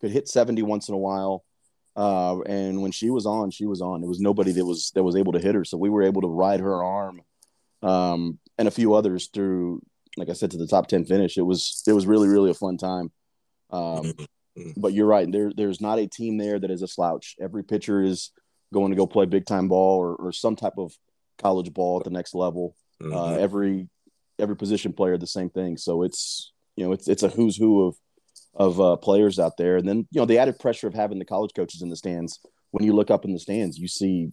could 0.00 0.10
hit 0.10 0.28
70 0.28 0.62
once 0.62 0.88
in 0.88 0.94
a 0.94 0.98
while. 0.98 1.44
Uh, 1.96 2.40
and 2.42 2.80
when 2.82 2.92
she 2.92 3.10
was 3.10 3.26
on, 3.26 3.50
she 3.50 3.66
was 3.66 3.80
on. 3.80 4.00
There 4.00 4.08
was 4.08 4.20
nobody 4.20 4.52
that 4.52 4.64
was 4.64 4.92
that 4.94 5.02
was 5.02 5.16
able 5.16 5.32
to 5.32 5.40
hit 5.40 5.56
her, 5.56 5.64
so 5.64 5.76
we 5.76 5.90
were 5.90 6.04
able 6.04 6.22
to 6.22 6.28
ride 6.28 6.60
her 6.60 6.84
arm, 6.84 7.22
um, 7.82 8.38
and 8.56 8.68
a 8.68 8.70
few 8.70 8.94
others 8.94 9.30
through. 9.34 9.82
Like 10.16 10.30
I 10.30 10.34
said, 10.34 10.52
to 10.52 10.58
the 10.58 10.68
top 10.68 10.86
ten 10.86 11.04
finish. 11.04 11.36
It 11.36 11.42
was 11.42 11.82
it 11.88 11.92
was 11.92 12.06
really 12.06 12.28
really 12.28 12.52
a 12.52 12.54
fun 12.54 12.76
time. 12.76 13.10
Um, 13.70 14.04
mm-hmm. 14.04 14.70
but 14.76 14.92
you're 14.92 15.08
right. 15.08 15.30
There 15.30 15.50
there's 15.52 15.80
not 15.80 15.98
a 15.98 16.06
team 16.06 16.38
there 16.38 16.60
that 16.60 16.70
is 16.70 16.82
a 16.82 16.88
slouch. 16.88 17.34
Every 17.40 17.64
pitcher 17.64 18.00
is 18.00 18.30
going 18.72 18.90
to 18.90 18.96
go 18.96 19.08
play 19.08 19.26
big 19.26 19.46
time 19.46 19.66
ball 19.66 19.98
or, 19.98 20.14
or 20.14 20.30
some 20.30 20.54
type 20.54 20.78
of 20.78 20.92
college 21.38 21.72
ball 21.72 21.98
at 21.98 22.04
the 22.04 22.10
next 22.10 22.32
level. 22.32 22.76
Uh, 23.00 23.04
mm-hmm. 23.04 23.16
Uh, 23.16 23.32
every 23.38 23.88
every 24.38 24.56
position 24.56 24.92
player 24.92 25.18
the 25.18 25.26
same 25.26 25.50
thing. 25.50 25.76
So 25.76 26.04
it's 26.04 26.52
you 26.76 26.84
know 26.84 26.92
it's 26.92 27.08
it's 27.08 27.24
a 27.24 27.28
who's 27.28 27.56
who 27.56 27.88
of 27.88 27.96
of 28.58 28.80
uh, 28.80 28.96
players 28.96 29.38
out 29.38 29.56
there, 29.56 29.76
and 29.76 29.88
then 29.88 30.06
you 30.10 30.20
know 30.20 30.26
the 30.26 30.38
added 30.38 30.58
pressure 30.58 30.88
of 30.88 30.94
having 30.94 31.18
the 31.18 31.24
college 31.24 31.52
coaches 31.54 31.80
in 31.80 31.88
the 31.88 31.96
stands. 31.96 32.40
When 32.72 32.84
you 32.84 32.92
look 32.92 33.10
up 33.10 33.24
in 33.24 33.32
the 33.32 33.38
stands, 33.38 33.78
you 33.78 33.88
see 33.88 34.30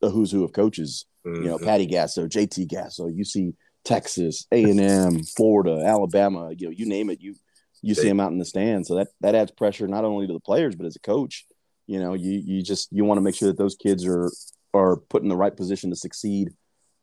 the 0.00 0.10
who's 0.10 0.30
who 0.30 0.44
of 0.44 0.52
coaches. 0.52 1.06
Mm-hmm. 1.26 1.42
You 1.42 1.48
know, 1.50 1.56
mm-hmm. 1.56 1.66
Patty 1.66 1.86
Gasso, 1.86 2.28
JT 2.28 2.68
Gasso. 2.68 3.10
You 3.12 3.24
see 3.24 3.54
Texas, 3.84 4.46
A 4.52 4.62
and 4.62 4.80
M, 4.80 5.22
Florida, 5.24 5.82
Alabama. 5.84 6.50
You 6.56 6.68
know, 6.68 6.72
you 6.76 6.86
name 6.86 7.10
it. 7.10 7.20
You 7.20 7.34
you 7.80 7.94
see 7.94 8.08
them 8.08 8.20
out 8.20 8.30
in 8.30 8.38
the 8.38 8.44
stands. 8.44 8.88
So 8.88 8.96
that 8.96 9.08
that 9.20 9.34
adds 9.34 9.50
pressure 9.50 9.88
not 9.88 10.04
only 10.04 10.26
to 10.26 10.32
the 10.32 10.40
players 10.40 10.76
but 10.76 10.86
as 10.86 10.96
a 10.96 11.00
coach. 11.00 11.46
You 11.86 11.98
know, 11.98 12.14
you 12.14 12.42
you 12.44 12.62
just 12.62 12.88
you 12.92 13.04
want 13.04 13.18
to 13.18 13.22
make 13.22 13.34
sure 13.34 13.48
that 13.48 13.58
those 13.58 13.74
kids 13.74 14.06
are 14.06 14.30
are 14.74 14.96
put 14.96 15.22
in 15.22 15.28
the 15.28 15.36
right 15.36 15.54
position 15.54 15.90
to 15.90 15.96
succeed, 15.96 16.50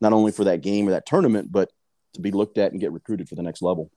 not 0.01 0.13
only 0.13 0.31
for 0.31 0.45
that 0.45 0.61
game 0.61 0.87
or 0.87 0.91
that 0.91 1.05
tournament, 1.05 1.51
but 1.51 1.69
to 2.13 2.21
be 2.21 2.31
looked 2.31 2.57
at 2.57 2.71
and 2.71 2.81
get 2.81 2.91
recruited 2.91 3.27
for 3.27 3.35
the 3.35 3.43
next 3.43 3.61
level. 3.61 3.91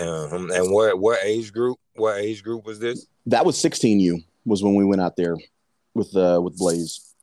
Um, 0.00 0.50
and 0.50 0.72
what 0.72 0.98
what 0.98 1.18
age 1.24 1.52
group? 1.52 1.78
What 1.94 2.18
age 2.18 2.42
group 2.42 2.64
was 2.64 2.78
this? 2.78 3.06
That 3.26 3.44
was 3.44 3.56
16U 3.62 4.24
was 4.44 4.62
when 4.62 4.74
we 4.74 4.84
went 4.84 5.02
out 5.02 5.16
there 5.16 5.36
with 5.94 6.14
uh 6.16 6.40
with 6.42 6.56
Blaze. 6.56 7.14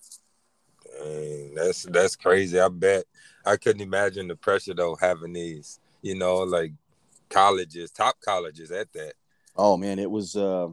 Dang, 0.99 1.55
that's 1.55 1.83
that's 1.83 2.15
crazy. 2.15 2.59
I 2.59 2.67
bet 2.69 3.05
I 3.45 3.57
couldn't 3.57 3.81
imagine 3.81 4.27
the 4.27 4.35
pressure 4.35 4.73
though 4.73 4.95
having 4.99 5.33
these, 5.33 5.79
you 6.01 6.15
know, 6.15 6.37
like 6.37 6.73
colleges, 7.29 7.91
top 7.91 8.15
colleges 8.23 8.71
at 8.71 8.91
that. 8.93 9.13
Oh 9.55 9.77
man, 9.77 9.99
it 9.99 10.09
was. 10.09 10.35
uh 10.35 10.69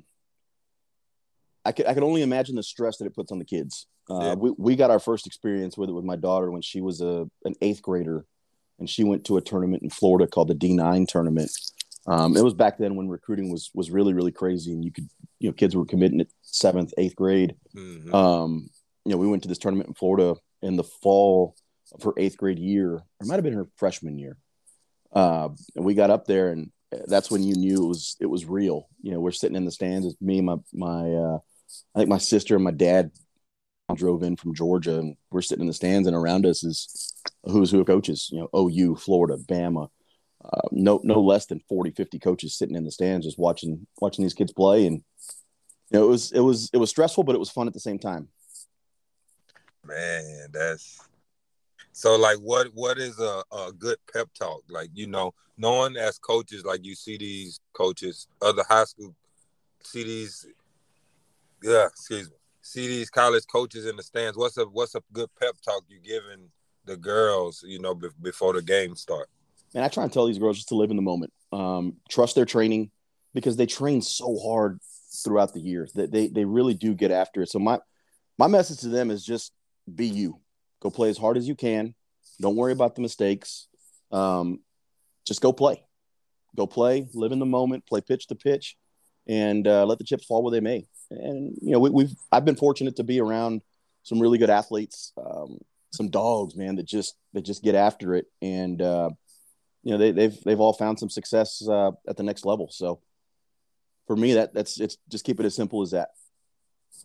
I 1.65 1.73
could 1.73 1.87
I 1.87 1.95
could 1.95 2.03
only 2.03 2.23
imagine 2.23 2.57
the 2.57 2.63
stress 2.63 2.99
that 2.99 3.07
it 3.07 3.15
puts 3.15 3.33
on 3.33 3.39
the 3.39 3.45
kids. 3.45 3.87
Uh, 4.11 4.21
yeah. 4.21 4.35
we, 4.35 4.53
we 4.59 4.77
got 4.77 4.91
our 4.91 4.99
first 4.99 5.27
experience 5.27 5.79
with 5.79 5.89
it 5.89 5.95
with 5.95 6.05
my 6.05 6.17
daughter 6.17 6.51
when 6.51 6.61
she 6.61 6.81
was 6.81 7.01
a 7.01 7.27
an 7.45 7.55
eighth 7.63 7.81
grader, 7.81 8.27
and 8.79 8.89
she 8.89 9.03
went 9.03 9.25
to 9.25 9.39
a 9.39 9.41
tournament 9.41 9.83
in 9.83 9.89
Florida 9.89 10.27
called 10.27 10.49
the 10.49 10.55
D9 10.55 11.09
tournament. 11.09 11.51
Um, 12.07 12.37
it 12.37 12.45
was 12.45 12.55
back 12.55 12.79
then 12.79 12.97
when 12.97 13.09
recruiting 13.09 13.51
was 13.51 13.71
was 13.75 13.91
really 13.91 14.13
really 14.13 14.33
crazy, 14.33 14.73
and 14.73 14.85
you 14.85 14.93
could 14.93 15.09
you 15.39 15.49
know 15.49 15.55
kids 15.55 15.75
were 15.75 15.87
committing 15.87 16.21
at 16.21 16.29
seventh, 16.43 16.93
eighth 16.99 17.17
grade. 17.17 17.57
Mm-hmm. 17.75 18.15
Um, 18.15 18.69
you 19.05 19.13
know, 19.13 19.19
we 19.19 19.29
went 19.29 19.43
to 19.43 19.49
this 19.49 19.59
tournament 19.59 19.89
in 19.89 19.95
Florida 19.95 20.35
in 20.63 20.77
the 20.77 20.85
fall 20.85 21.57
of 21.93 22.03
her 22.03 22.13
eighth 22.17 22.37
grade 22.37 22.59
year, 22.59 22.93
or 22.93 23.05
it 23.21 23.27
might 23.27 23.37
have 23.37 23.45
been 23.45 23.55
her 23.55 23.69
freshman 23.77 24.19
year. 24.19 24.37
Uh, 25.13 25.51
and 25.77 25.85
we 25.85 25.95
got 25.95 26.11
up 26.11 26.27
there, 26.27 26.49
and 26.49 26.71
that's 27.07 27.31
when 27.31 27.43
you 27.43 27.55
knew 27.55 27.85
it 27.85 27.89
was 27.89 28.17
it 28.21 28.27
was 28.27 28.45
real. 28.45 28.89
You 29.03 29.13
know, 29.13 29.21
we're 29.21 29.31
sitting 29.31 29.57
in 29.57 29.65
the 29.65 29.71
stands. 29.71 30.07
It's 30.07 30.21
me, 30.21 30.41
my 30.41 30.57
my, 30.73 31.13
uh, 31.13 31.39
I 31.95 31.99
think 31.99 32.09
my 32.09 32.19
sister 32.19 32.55
and 32.55 32.65
my 32.65 32.71
dad 32.71 33.11
drove 33.95 34.23
in 34.23 34.37
from 34.37 34.55
Georgia, 34.55 34.99
and 34.99 35.17
we're 35.31 35.43
sitting 35.43 35.63
in 35.63 35.69
the 35.69 35.75
stands, 35.75 36.09
and 36.09 36.17
around 36.17 36.47
us 36.47 36.65
is 36.65 37.15
who's 37.45 37.71
who 37.71 37.81
of 37.81 37.87
coaches. 37.87 38.29
You 38.33 38.41
know, 38.41 38.59
OU, 38.59 38.97
Florida, 38.97 39.37
Bama, 39.37 39.89
uh, 40.45 40.69
no 40.73 41.01
no 41.03 41.21
less 41.21 41.47
than 41.47 41.61
40, 41.69 41.91
50 41.93 42.19
coaches 42.19 42.57
sitting 42.57 42.77
in 42.77 42.85
the 42.85 42.91
stands 42.91 43.27
just 43.27 43.39
watching 43.39 43.87
watching 44.01 44.25
these 44.25 44.35
kids 44.35 44.53
play, 44.53 44.87
and 44.87 45.03
you 45.91 45.99
know, 45.99 46.05
it 46.05 46.09
was 46.09 46.33
it 46.33 46.41
was 46.41 46.71
it 46.73 46.79
was 46.79 46.91
stressful, 46.91 47.25
but 47.25 47.35
it 47.35 47.39
was 47.41 47.51
fun 47.51 47.67
at 47.67 47.75
the 47.75 47.81
same 47.81 47.99
time. 47.99 48.29
Man, 49.87 50.49
that's 50.53 51.01
so 51.93 52.17
like 52.17 52.39
what 52.39 52.69
what 52.75 52.99
is 52.99 53.19
a, 53.21 53.43
a 53.53 53.73
good 53.73 53.99
pep 54.13 54.29
talk? 54.39 54.63
Like, 54.69 54.91
you 54.95 55.07
know, 55.07 55.35
knowing 55.57 55.97
as 55.97 56.19
coaches, 56.19 56.65
like 56.65 56.85
you 56.85 56.95
see 56.95 57.17
these 57.17 57.61
coaches, 57.73 58.27
other 58.43 58.65
high 58.69 58.85
school 58.85 59.15
see 59.83 60.05
these 60.05 60.47
yeah, 61.63 61.87
excuse 61.87 62.31
me 62.31 62.37
see 62.65 62.89
these 62.89 63.11
college 63.11 63.45
coaches 63.47 63.87
in 63.87 63.97
the 63.97 64.03
stands. 64.03 64.37
What's 64.37 64.57
a 64.57 64.65
what's 64.65 64.95
a 64.95 65.03
good 65.13 65.29
pep 65.39 65.55
talk 65.65 65.85
you 65.89 66.01
giving 66.01 66.49
the 66.87 66.97
girls, 66.97 67.63
you 67.67 67.79
know, 67.79 67.95
be, 67.95 68.09
before 68.21 68.55
the 68.55 68.63
game 68.63 68.97
start? 68.97 69.29
Man, 69.75 69.85
I 69.85 69.89
try 69.89 70.05
and 70.05 70.13
tell 70.13 70.27
these 70.27 70.39
girls 70.39 70.57
just 70.57 70.69
to 70.69 70.77
live 70.77 70.91
in 70.91 70.97
the 70.97 71.03
moment. 71.03 71.33
Um, 71.53 71.97
trust 72.09 72.35
their 72.35 72.45
training 72.45 72.91
because 73.35 73.57
they 73.57 73.67
train 73.67 74.03
so 74.03 74.39
hard 74.39 74.81
throughout 75.25 75.53
the 75.53 75.61
year 75.61 75.89
that 75.95 76.11
they 76.11 76.29
they 76.29 76.45
really 76.45 76.75
do 76.75 76.95
get 76.95 77.11
after 77.11 77.43
it. 77.43 77.51
So 77.51 77.59
my 77.59 77.81
my 78.39 78.47
message 78.47 78.79
to 78.81 78.89
them 78.89 79.11
is 79.11 79.25
just 79.25 79.53
be 79.93 80.07
you. 80.07 80.41
Go 80.81 80.91
play 80.91 81.09
as 81.09 81.19
hard 81.19 81.37
as 81.37 81.49
you 81.49 81.55
can. 81.55 81.95
Don't 82.41 82.57
worry 82.57 82.73
about 82.73 82.95
the 82.95 83.03
mistakes. 83.03 83.69
Um, 84.11 84.61
just 85.27 85.41
go 85.41 85.53
play. 85.53 85.85
Go 86.57 86.67
play. 86.67 87.09
Live 87.15 87.33
in 87.33 87.39
the 87.39 87.47
moment. 87.47 87.87
Play 87.87 88.01
pitch 88.01 88.27
to 88.29 88.35
pitch, 88.35 88.77
and 89.27 89.67
uh, 89.67 89.85
let 89.87 89.99
the 89.99 90.05
chips 90.05 90.25
fall 90.25 90.43
where 90.43 90.53
they 90.53 90.61
may 90.61 90.87
and 91.11 91.57
you 91.61 91.73
know 91.73 91.79
we, 91.79 92.05
have 92.05 92.13
I've 92.33 92.45
been 92.45 92.57
fortunate 92.57 92.97
to 92.97 93.05
be 93.05 93.21
around 93.21 93.63
some 94.03 94.21
really 94.21 94.39
good 94.39 94.51
athletes, 94.51 95.13
um, 95.17 95.59
some 95.91 96.11
dogs, 96.11 96.57
man, 96.57 96.77
that 96.77 96.87
just 96.87 97.15
that 97.33 97.43
just 97.43 97.63
get 97.63 97.75
after 97.75 98.15
it, 98.15 98.27
and 98.43 98.81
uh, 98.81 99.11
you 99.85 99.93
know 99.93 99.99
they, 99.99 100.07
have 100.07 100.17
they've, 100.17 100.45
they've 100.45 100.61
all 100.61 100.73
found 100.73 100.99
some 100.99 101.11
success 101.11 101.67
uh, 101.69 101.93
at 102.09 102.17
the 102.17 102.23
next 102.23 102.45
level. 102.45 102.69
So 102.71 103.01
for 104.07 104.17
me, 104.17 104.35
that 104.35 104.55
that's 104.55 104.81
it's 104.81 104.97
just 105.09 105.25
keep 105.25 105.39
it 105.39 105.47
as 105.47 105.55
simple 105.55 105.83
as 105.83 105.93
that. 105.93 106.09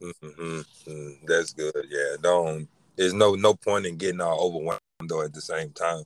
Mm-hmm. 0.01 0.59
Mm-hmm. 0.89 1.25
That's 1.27 1.53
good. 1.53 1.85
Yeah, 1.89 2.15
don't. 2.21 2.67
There's 2.95 3.13
no 3.13 3.35
no 3.35 3.53
point 3.53 3.85
in 3.85 3.97
getting 3.97 4.21
all 4.21 4.47
overwhelmed 4.47 4.79
though 5.07 5.23
at 5.23 5.33
the 5.33 5.41
same 5.41 5.71
time. 5.71 6.03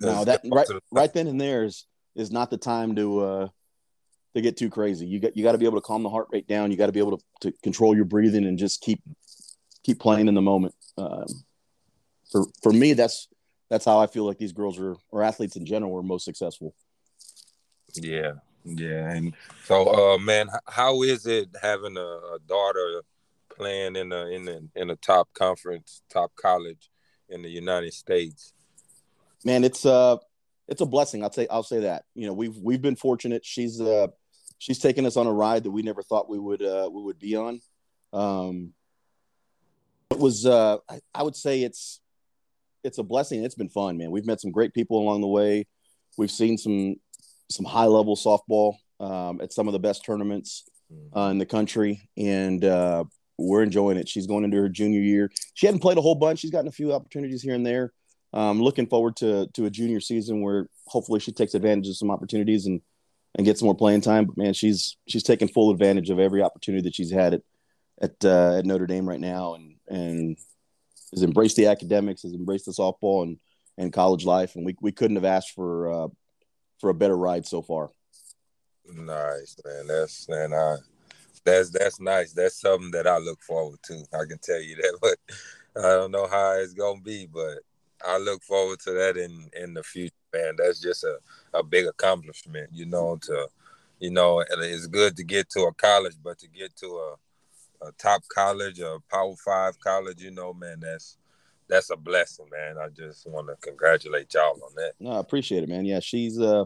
No, 0.00 0.24
that 0.24 0.42
right 0.50 0.66
the- 0.66 0.80
right 0.90 1.12
then 1.12 1.28
and 1.28 1.40
there 1.40 1.64
is 1.64 1.86
is 2.16 2.30
not 2.30 2.50
the 2.50 2.56
time 2.56 2.96
to 2.96 3.20
uh, 3.20 3.48
to 4.34 4.40
get 4.40 4.56
too 4.56 4.70
crazy. 4.70 5.06
You 5.06 5.20
got 5.20 5.36
you 5.36 5.44
got 5.44 5.52
to 5.52 5.58
be 5.58 5.66
able 5.66 5.78
to 5.78 5.86
calm 5.86 6.02
the 6.02 6.10
heart 6.10 6.28
rate 6.32 6.48
down. 6.48 6.70
You 6.70 6.76
got 6.76 6.86
to 6.86 6.92
be 6.92 7.00
able 7.00 7.18
to, 7.18 7.24
to 7.42 7.52
control 7.62 7.94
your 7.94 8.04
breathing 8.04 8.46
and 8.46 8.58
just 8.58 8.80
keep 8.80 9.00
keep 9.84 10.00
playing 10.00 10.28
in 10.28 10.34
the 10.34 10.42
moment. 10.42 10.74
Um, 10.98 11.26
for 12.30 12.46
for 12.62 12.72
me, 12.72 12.94
that's 12.94 13.28
that's 13.70 13.84
how 13.84 13.98
I 13.98 14.06
feel 14.06 14.26
like 14.26 14.38
these 14.38 14.52
girls 14.52 14.78
are 14.78 14.96
or 15.10 15.22
athletes 15.22 15.56
in 15.56 15.64
general 15.64 15.96
are 15.96 16.02
most 16.02 16.24
successful. 16.24 16.74
Yeah, 17.94 18.32
yeah, 18.64 19.10
and 19.10 19.34
so, 19.64 20.14
uh, 20.14 20.18
man, 20.18 20.48
how 20.66 21.02
is 21.02 21.26
it 21.26 21.48
having 21.60 21.96
a, 21.96 22.00
a 22.00 22.38
daughter 22.46 23.02
playing 23.56 23.96
in 23.96 24.12
a 24.12 24.26
in 24.26 24.48
a 24.48 24.80
in 24.80 24.90
a 24.90 24.96
top 24.96 25.28
conference, 25.32 26.02
top 26.10 26.32
college 26.36 26.90
in 27.28 27.42
the 27.42 27.48
United 27.48 27.94
States? 27.94 28.52
Man, 29.44 29.64
it's 29.64 29.86
uh 29.86 30.16
it's 30.68 30.80
a 30.80 30.86
blessing. 30.86 31.22
I'll 31.22 31.32
say 31.32 31.46
I'll 31.50 31.62
say 31.62 31.80
that. 31.80 32.04
You 32.14 32.26
know, 32.26 32.34
we've 32.34 32.56
we've 32.58 32.82
been 32.82 32.96
fortunate. 32.96 33.44
She's 33.44 33.80
uh 33.80 34.08
she's 34.58 34.78
taken 34.78 35.06
us 35.06 35.16
on 35.16 35.26
a 35.26 35.32
ride 35.32 35.64
that 35.64 35.70
we 35.70 35.82
never 35.82 36.02
thought 36.02 36.28
we 36.28 36.38
would 36.38 36.62
uh, 36.62 36.88
we 36.92 37.02
would 37.02 37.18
be 37.18 37.34
on. 37.34 37.60
Um, 38.12 38.72
it 40.10 40.18
was 40.18 40.46
uh, 40.46 40.78
I, 40.88 41.00
I, 41.14 41.22
would 41.22 41.36
say 41.36 41.62
it's 41.62 41.99
it's 42.84 42.98
a 42.98 43.02
blessing. 43.02 43.44
It's 43.44 43.54
been 43.54 43.68
fun, 43.68 43.98
man. 43.98 44.10
We've 44.10 44.26
met 44.26 44.40
some 44.40 44.50
great 44.50 44.74
people 44.74 44.98
along 45.00 45.20
the 45.20 45.28
way. 45.28 45.66
We've 46.18 46.30
seen 46.30 46.58
some 46.58 46.96
some 47.50 47.66
high 47.66 47.86
level 47.86 48.16
softball 48.16 48.74
um, 49.00 49.40
at 49.40 49.52
some 49.52 49.66
of 49.66 49.72
the 49.72 49.78
best 49.78 50.04
tournaments 50.04 50.64
uh, 51.16 51.28
in 51.30 51.38
the 51.38 51.46
country, 51.46 52.08
and 52.16 52.64
uh, 52.64 53.04
we're 53.38 53.62
enjoying 53.62 53.96
it. 53.96 54.08
She's 54.08 54.26
going 54.26 54.44
into 54.44 54.58
her 54.58 54.68
junior 54.68 55.00
year. 55.00 55.30
She 55.54 55.66
hadn't 55.66 55.80
played 55.80 55.98
a 55.98 56.02
whole 56.02 56.14
bunch. 56.14 56.40
She's 56.40 56.50
gotten 56.50 56.68
a 56.68 56.72
few 56.72 56.92
opportunities 56.92 57.42
here 57.42 57.54
and 57.54 57.66
there. 57.66 57.92
Um, 58.32 58.60
looking 58.62 58.86
forward 58.86 59.16
to 59.16 59.48
to 59.54 59.66
a 59.66 59.70
junior 59.70 60.00
season 60.00 60.42
where 60.42 60.68
hopefully 60.86 61.20
she 61.20 61.32
takes 61.32 61.54
advantage 61.54 61.88
of 61.88 61.96
some 61.96 62.10
opportunities 62.10 62.66
and 62.66 62.80
and 63.36 63.44
get 63.44 63.58
some 63.58 63.66
more 63.66 63.76
playing 63.76 64.00
time. 64.00 64.26
But 64.26 64.36
man, 64.36 64.52
she's 64.52 64.96
she's 65.08 65.22
taking 65.22 65.48
full 65.48 65.70
advantage 65.70 66.10
of 66.10 66.18
every 66.18 66.42
opportunity 66.42 66.82
that 66.84 66.94
she's 66.94 67.10
had 67.10 67.34
at 67.34 67.42
at, 68.02 68.24
uh, 68.24 68.58
at 68.58 68.66
Notre 68.66 68.86
Dame 68.86 69.08
right 69.08 69.20
now, 69.20 69.54
and 69.54 69.76
and 69.88 70.38
has 71.12 71.22
embraced 71.22 71.56
the 71.56 71.66
academics, 71.66 72.22
has 72.22 72.34
embraced 72.34 72.66
the 72.66 72.72
softball 72.72 73.22
and 73.22 73.38
and 73.78 73.92
college 73.92 74.24
life, 74.24 74.56
and 74.56 74.64
we 74.66 74.76
we 74.80 74.92
couldn't 74.92 75.16
have 75.16 75.24
asked 75.24 75.52
for 75.52 75.90
uh, 75.90 76.08
for 76.78 76.90
a 76.90 76.94
better 76.94 77.16
ride 77.16 77.46
so 77.46 77.62
far. 77.62 77.90
Nice, 78.86 79.56
man. 79.64 79.86
That's 79.86 80.28
man, 80.28 80.52
I 80.52 80.76
that's 81.44 81.70
that's 81.70 82.00
nice. 82.00 82.32
That's 82.32 82.60
something 82.60 82.90
that 82.92 83.06
I 83.06 83.18
look 83.18 83.40
forward 83.42 83.78
to. 83.84 84.04
I 84.12 84.24
can 84.28 84.38
tell 84.38 84.60
you 84.60 84.76
that, 84.76 84.98
but 85.02 85.82
I 85.84 85.88
don't 85.88 86.10
know 86.10 86.26
how 86.26 86.52
it's 86.52 86.74
gonna 86.74 87.00
be, 87.00 87.26
but 87.26 87.58
I 88.06 88.18
look 88.18 88.42
forward 88.42 88.80
to 88.80 88.92
that 88.92 89.16
in 89.16 89.50
in 89.60 89.74
the 89.74 89.82
future 89.82 90.14
man, 90.32 90.54
that's 90.56 90.80
just 90.80 91.04
a, 91.04 91.18
a 91.54 91.62
big 91.62 91.86
accomplishment, 91.86 92.70
you 92.72 92.86
know, 92.86 93.18
to 93.22 93.48
you 93.98 94.10
know, 94.10 94.42
it's 94.48 94.86
good 94.86 95.14
to 95.18 95.24
get 95.24 95.50
to 95.50 95.64
a 95.64 95.74
college, 95.74 96.14
but 96.24 96.38
to 96.38 96.48
get 96.48 96.74
to 96.76 96.86
a, 96.86 97.16
a 97.82 97.92
top 97.92 98.22
college, 98.28 98.80
a 98.80 98.98
power 99.10 99.34
five 99.44 99.78
college, 99.80 100.22
you 100.22 100.30
know, 100.30 100.52
man, 100.52 100.80
that's 100.80 101.16
that's 101.68 101.90
a 101.90 101.96
blessing, 101.96 102.46
man. 102.50 102.76
I 102.78 102.88
just 102.88 103.26
want 103.28 103.48
to 103.48 103.56
congratulate 103.60 104.34
y'all 104.34 104.60
on 104.62 104.74
that. 104.76 104.92
No, 104.98 105.12
I 105.12 105.20
appreciate 105.20 105.62
it, 105.62 105.68
man. 105.68 105.84
Yeah, 105.84 106.00
she's 106.00 106.38
uh 106.38 106.64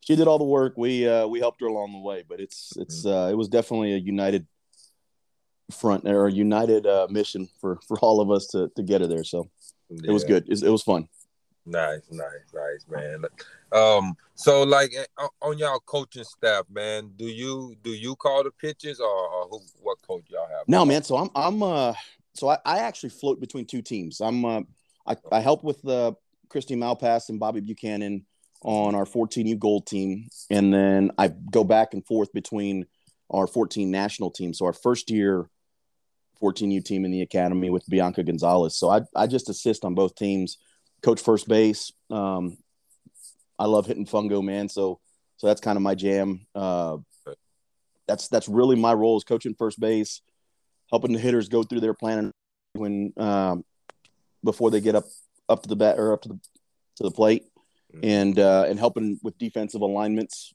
she 0.00 0.16
did 0.16 0.28
all 0.28 0.38
the 0.38 0.44
work. 0.44 0.74
We 0.76 1.08
uh 1.08 1.26
we 1.26 1.40
helped 1.40 1.60
her 1.60 1.66
along 1.66 1.92
the 1.92 2.00
way, 2.00 2.24
but 2.28 2.40
it's 2.40 2.72
it's 2.76 3.06
mm-hmm. 3.06 3.16
uh 3.16 3.30
it 3.30 3.36
was 3.36 3.48
definitely 3.48 3.94
a 3.94 3.98
united 3.98 4.46
front 5.72 6.06
or 6.06 6.26
a 6.26 6.32
united 6.32 6.86
uh, 6.86 7.06
mission 7.10 7.48
for 7.60 7.78
for 7.86 7.98
all 8.00 8.20
of 8.20 8.30
us 8.30 8.46
to 8.48 8.70
to 8.76 8.82
get 8.82 9.00
her 9.00 9.06
there. 9.06 9.24
So 9.24 9.48
yeah. 9.88 10.10
it 10.10 10.12
was 10.12 10.24
good. 10.24 10.44
It, 10.48 10.62
it, 10.62 10.70
was 10.70 10.82
fun. 10.82 11.08
Nice, 11.66 12.02
nice, 12.10 12.54
nice, 12.54 12.86
man. 12.88 13.24
Um, 13.72 14.16
so 14.36 14.62
like 14.62 14.92
eh, 14.96 15.26
on 15.42 15.58
y'all 15.58 15.80
coaching 15.80 16.24
staff, 16.24 16.64
man, 16.70 17.10
do 17.16 17.24
you 17.26 17.74
do 17.82 17.90
you 17.90 18.14
call 18.16 18.44
the 18.44 18.52
pitches 18.52 19.00
or, 19.00 19.08
or 19.08 19.48
who, 19.48 19.60
what 19.82 20.00
coach 20.02 20.24
y'all 20.28 20.48
have? 20.48 20.68
No, 20.68 20.84
man. 20.84 21.02
So 21.02 21.16
I'm 21.16 21.30
I'm 21.34 21.62
uh 21.62 21.94
so 22.34 22.48
I, 22.48 22.58
I 22.64 22.78
actually 22.78 23.10
float 23.10 23.40
between 23.40 23.66
two 23.66 23.82
teams. 23.82 24.20
I'm 24.20 24.44
uh 24.44 24.60
I, 25.06 25.16
I 25.32 25.40
help 25.40 25.64
with 25.64 25.86
uh, 25.86 26.12
Christy 26.48 26.76
Malpass 26.76 27.28
and 27.28 27.40
Bobby 27.40 27.60
Buchanan 27.60 28.26
on 28.62 28.94
our 28.94 29.04
14U 29.04 29.58
gold 29.58 29.86
team, 29.86 30.28
and 30.50 30.72
then 30.72 31.12
I 31.18 31.28
go 31.28 31.62
back 31.64 31.94
and 31.94 32.04
forth 32.04 32.32
between 32.32 32.86
our 33.30 33.46
14 33.46 33.90
national 33.90 34.30
team. 34.30 34.54
So 34.54 34.66
our 34.66 34.72
first 34.72 35.10
year 35.10 35.48
14U 36.42 36.84
team 36.84 37.04
in 37.04 37.10
the 37.10 37.22
academy 37.22 37.70
with 37.70 37.86
Bianca 37.88 38.22
Gonzalez. 38.22 38.76
So 38.76 38.90
I 38.90 39.02
I 39.14 39.26
just 39.26 39.48
assist 39.48 39.84
on 39.84 39.94
both 39.94 40.14
teams, 40.14 40.58
coach 41.02 41.20
first 41.20 41.48
base. 41.48 41.92
Um, 42.10 42.58
I 43.58 43.66
love 43.66 43.86
hitting 43.86 44.06
fungo, 44.06 44.42
man. 44.42 44.68
So 44.68 45.00
so 45.36 45.46
that's 45.46 45.60
kind 45.60 45.76
of 45.76 45.82
my 45.82 45.94
jam. 45.94 46.46
Uh, 46.54 46.98
that's 48.06 48.28
that's 48.28 48.48
really 48.48 48.76
my 48.76 48.92
role 48.92 49.16
is 49.16 49.24
coaching 49.24 49.54
first 49.54 49.80
base, 49.80 50.22
helping 50.90 51.12
the 51.12 51.18
hitters 51.18 51.48
go 51.48 51.62
through 51.62 51.80
their 51.80 51.94
plan 51.94 52.32
when 52.72 53.12
um, 53.16 53.64
before 54.44 54.70
they 54.70 54.80
get 54.80 54.94
up 54.94 55.04
up 55.48 55.62
to 55.62 55.68
the 55.68 55.76
bat 55.76 55.98
or 55.98 56.12
up 56.12 56.22
to 56.22 56.28
the 56.30 56.40
to 56.96 57.02
the 57.02 57.10
plate, 57.10 57.44
mm-hmm. 57.94 58.04
and 58.04 58.38
uh, 58.38 58.64
and 58.68 58.78
helping 58.78 59.18
with 59.22 59.38
defensive 59.38 59.80
alignments. 59.80 60.54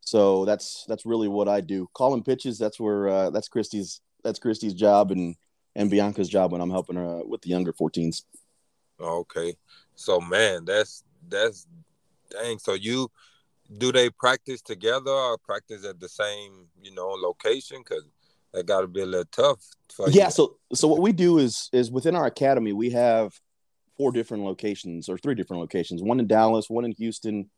So 0.00 0.44
that's 0.44 0.84
that's 0.88 1.06
really 1.06 1.28
what 1.28 1.48
I 1.48 1.60
do. 1.60 1.88
Calling 1.94 2.22
pitches. 2.22 2.58
That's 2.58 2.78
where 2.78 3.08
uh, 3.08 3.30
that's 3.30 3.48
Christy's 3.48 4.00
that's 4.22 4.38
Christy's 4.38 4.74
job 4.74 5.10
and 5.10 5.36
and 5.74 5.90
Bianca's 5.90 6.28
job 6.28 6.52
when 6.52 6.60
I'm 6.60 6.70
helping 6.70 6.96
her 6.96 7.24
with 7.24 7.40
the 7.42 7.48
younger 7.48 7.72
14s. 7.72 8.22
Okay, 9.02 9.56
so 9.94 10.20
man, 10.20 10.64
that's 10.64 11.04
that's 11.28 11.66
dang. 12.30 12.58
So 12.58 12.74
you 12.74 13.10
do 13.78 13.92
they 13.92 14.10
practice 14.10 14.62
together 14.62 15.10
or 15.10 15.38
practice 15.38 15.84
at 15.84 16.00
the 16.00 16.08
same 16.08 16.66
you 16.82 16.94
know 16.94 17.08
location? 17.08 17.78
Because 17.78 18.04
that 18.52 18.66
got 18.66 18.82
to 18.82 18.86
be 18.86 19.00
a 19.00 19.06
little 19.06 19.24
tough. 19.32 19.60
yeah. 20.08 20.26
You. 20.26 20.30
So 20.30 20.56
so 20.74 20.88
what 20.88 21.00
we 21.00 21.12
do 21.12 21.38
is 21.38 21.68
is 21.72 21.90
within 21.90 22.16
our 22.16 22.26
academy 22.26 22.72
we 22.72 22.90
have 22.90 23.32
four 23.96 24.12
different 24.12 24.44
locations 24.44 25.08
or 25.08 25.18
three 25.18 25.34
different 25.34 25.60
locations. 25.60 26.02
One 26.02 26.20
in 26.20 26.26
Dallas, 26.26 26.68
one 26.68 26.84
in 26.84 26.92
Houston, 26.92 27.50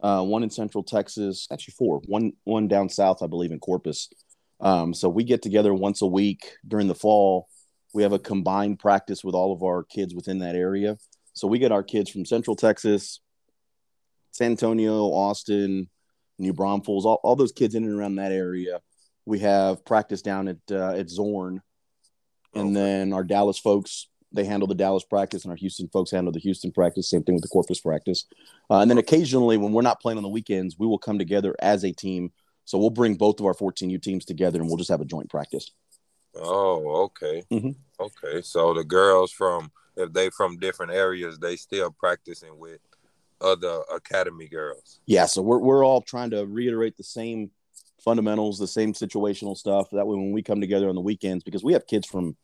uh, 0.00 0.22
one 0.22 0.42
in 0.42 0.50
Central 0.50 0.84
Texas. 0.84 1.48
Actually, 1.52 1.74
four. 1.76 2.00
One 2.06 2.32
one 2.44 2.68
down 2.68 2.88
south, 2.88 3.22
I 3.22 3.26
believe, 3.26 3.52
in 3.52 3.58
Corpus. 3.58 4.08
Um, 4.60 4.92
so 4.94 5.08
we 5.08 5.24
get 5.24 5.42
together 5.42 5.72
once 5.72 6.02
a 6.02 6.06
week 6.06 6.56
during 6.66 6.88
the 6.88 6.94
fall. 6.94 7.48
We 7.94 8.02
have 8.02 8.12
a 8.12 8.18
combined 8.18 8.78
practice 8.78 9.24
with 9.24 9.34
all 9.34 9.52
of 9.52 9.62
our 9.62 9.82
kids 9.84 10.14
within 10.14 10.40
that 10.40 10.54
area. 10.54 10.98
So 11.32 11.46
we 11.46 11.58
get 11.58 11.72
our 11.72 11.82
kids 11.82 12.10
from 12.10 12.24
Central 12.24 12.56
Texas, 12.56 13.20
San 14.32 14.52
Antonio, 14.52 15.04
Austin, 15.06 15.88
New 16.38 16.52
Braunfels, 16.52 17.06
all, 17.06 17.20
all 17.22 17.36
those 17.36 17.52
kids 17.52 17.74
in 17.74 17.84
and 17.84 17.98
around 17.98 18.16
that 18.16 18.32
area. 18.32 18.80
We 19.24 19.40
have 19.40 19.84
practice 19.84 20.22
down 20.22 20.48
at 20.48 20.58
uh, 20.70 20.92
at 20.92 21.10
Zorn, 21.10 21.60
and 22.54 22.64
okay. 22.68 22.74
then 22.74 23.12
our 23.12 23.24
Dallas 23.24 23.58
folks 23.58 24.08
they 24.30 24.44
handle 24.44 24.66
the 24.66 24.74
Dallas 24.74 25.04
practice, 25.04 25.44
and 25.44 25.50
our 25.50 25.56
Houston 25.56 25.88
folks 25.88 26.10
handle 26.10 26.32
the 26.32 26.40
Houston 26.40 26.70
practice. 26.70 27.08
Same 27.08 27.22
thing 27.22 27.34
with 27.34 27.42
the 27.42 27.48
Corpus 27.48 27.80
practice. 27.80 28.26
Uh, 28.70 28.80
and 28.80 28.90
then 28.90 28.98
occasionally, 28.98 29.56
when 29.56 29.72
we're 29.72 29.82
not 29.82 30.00
playing 30.00 30.18
on 30.18 30.22
the 30.22 30.28
weekends, 30.28 30.76
we 30.78 30.86
will 30.86 30.98
come 30.98 31.18
together 31.18 31.54
as 31.60 31.84
a 31.84 31.92
team 31.92 32.30
so 32.68 32.76
we'll 32.76 32.90
bring 32.90 33.14
both 33.14 33.40
of 33.40 33.46
our 33.46 33.54
14U 33.54 34.02
teams 34.02 34.26
together 34.26 34.60
and 34.60 34.68
we'll 34.68 34.76
just 34.76 34.90
have 34.90 35.00
a 35.00 35.06
joint 35.06 35.30
practice. 35.30 35.70
Oh, 36.40 37.04
okay. 37.04 37.44
Mm-hmm. 37.50 37.70
Okay. 38.00 38.42
So 38.42 38.74
the 38.74 38.84
girls 38.84 39.32
from 39.32 39.70
if 39.96 40.12
they 40.12 40.30
from 40.30 40.58
different 40.58 40.92
areas, 40.92 41.38
they 41.38 41.56
still 41.56 41.90
practicing 41.90 42.58
with 42.58 42.80
other 43.40 43.82
academy 43.92 44.48
girls. 44.48 45.00
Yeah, 45.06 45.26
so 45.26 45.42
we're 45.42 45.58
we're 45.58 45.84
all 45.84 46.00
trying 46.02 46.30
to 46.30 46.44
reiterate 46.46 46.96
the 46.96 47.04
same 47.04 47.50
fundamentals, 48.04 48.58
the 48.58 48.66
same 48.66 48.92
situational 48.92 49.56
stuff. 49.56 49.88
That 49.92 50.06
way 50.06 50.16
when 50.16 50.32
we 50.32 50.42
come 50.42 50.60
together 50.60 50.88
on 50.88 50.94
the 50.94 51.00
weekends, 51.00 51.44
because 51.44 51.64
we 51.64 51.72
have 51.72 51.86
kids 51.86 52.06
from 52.06 52.36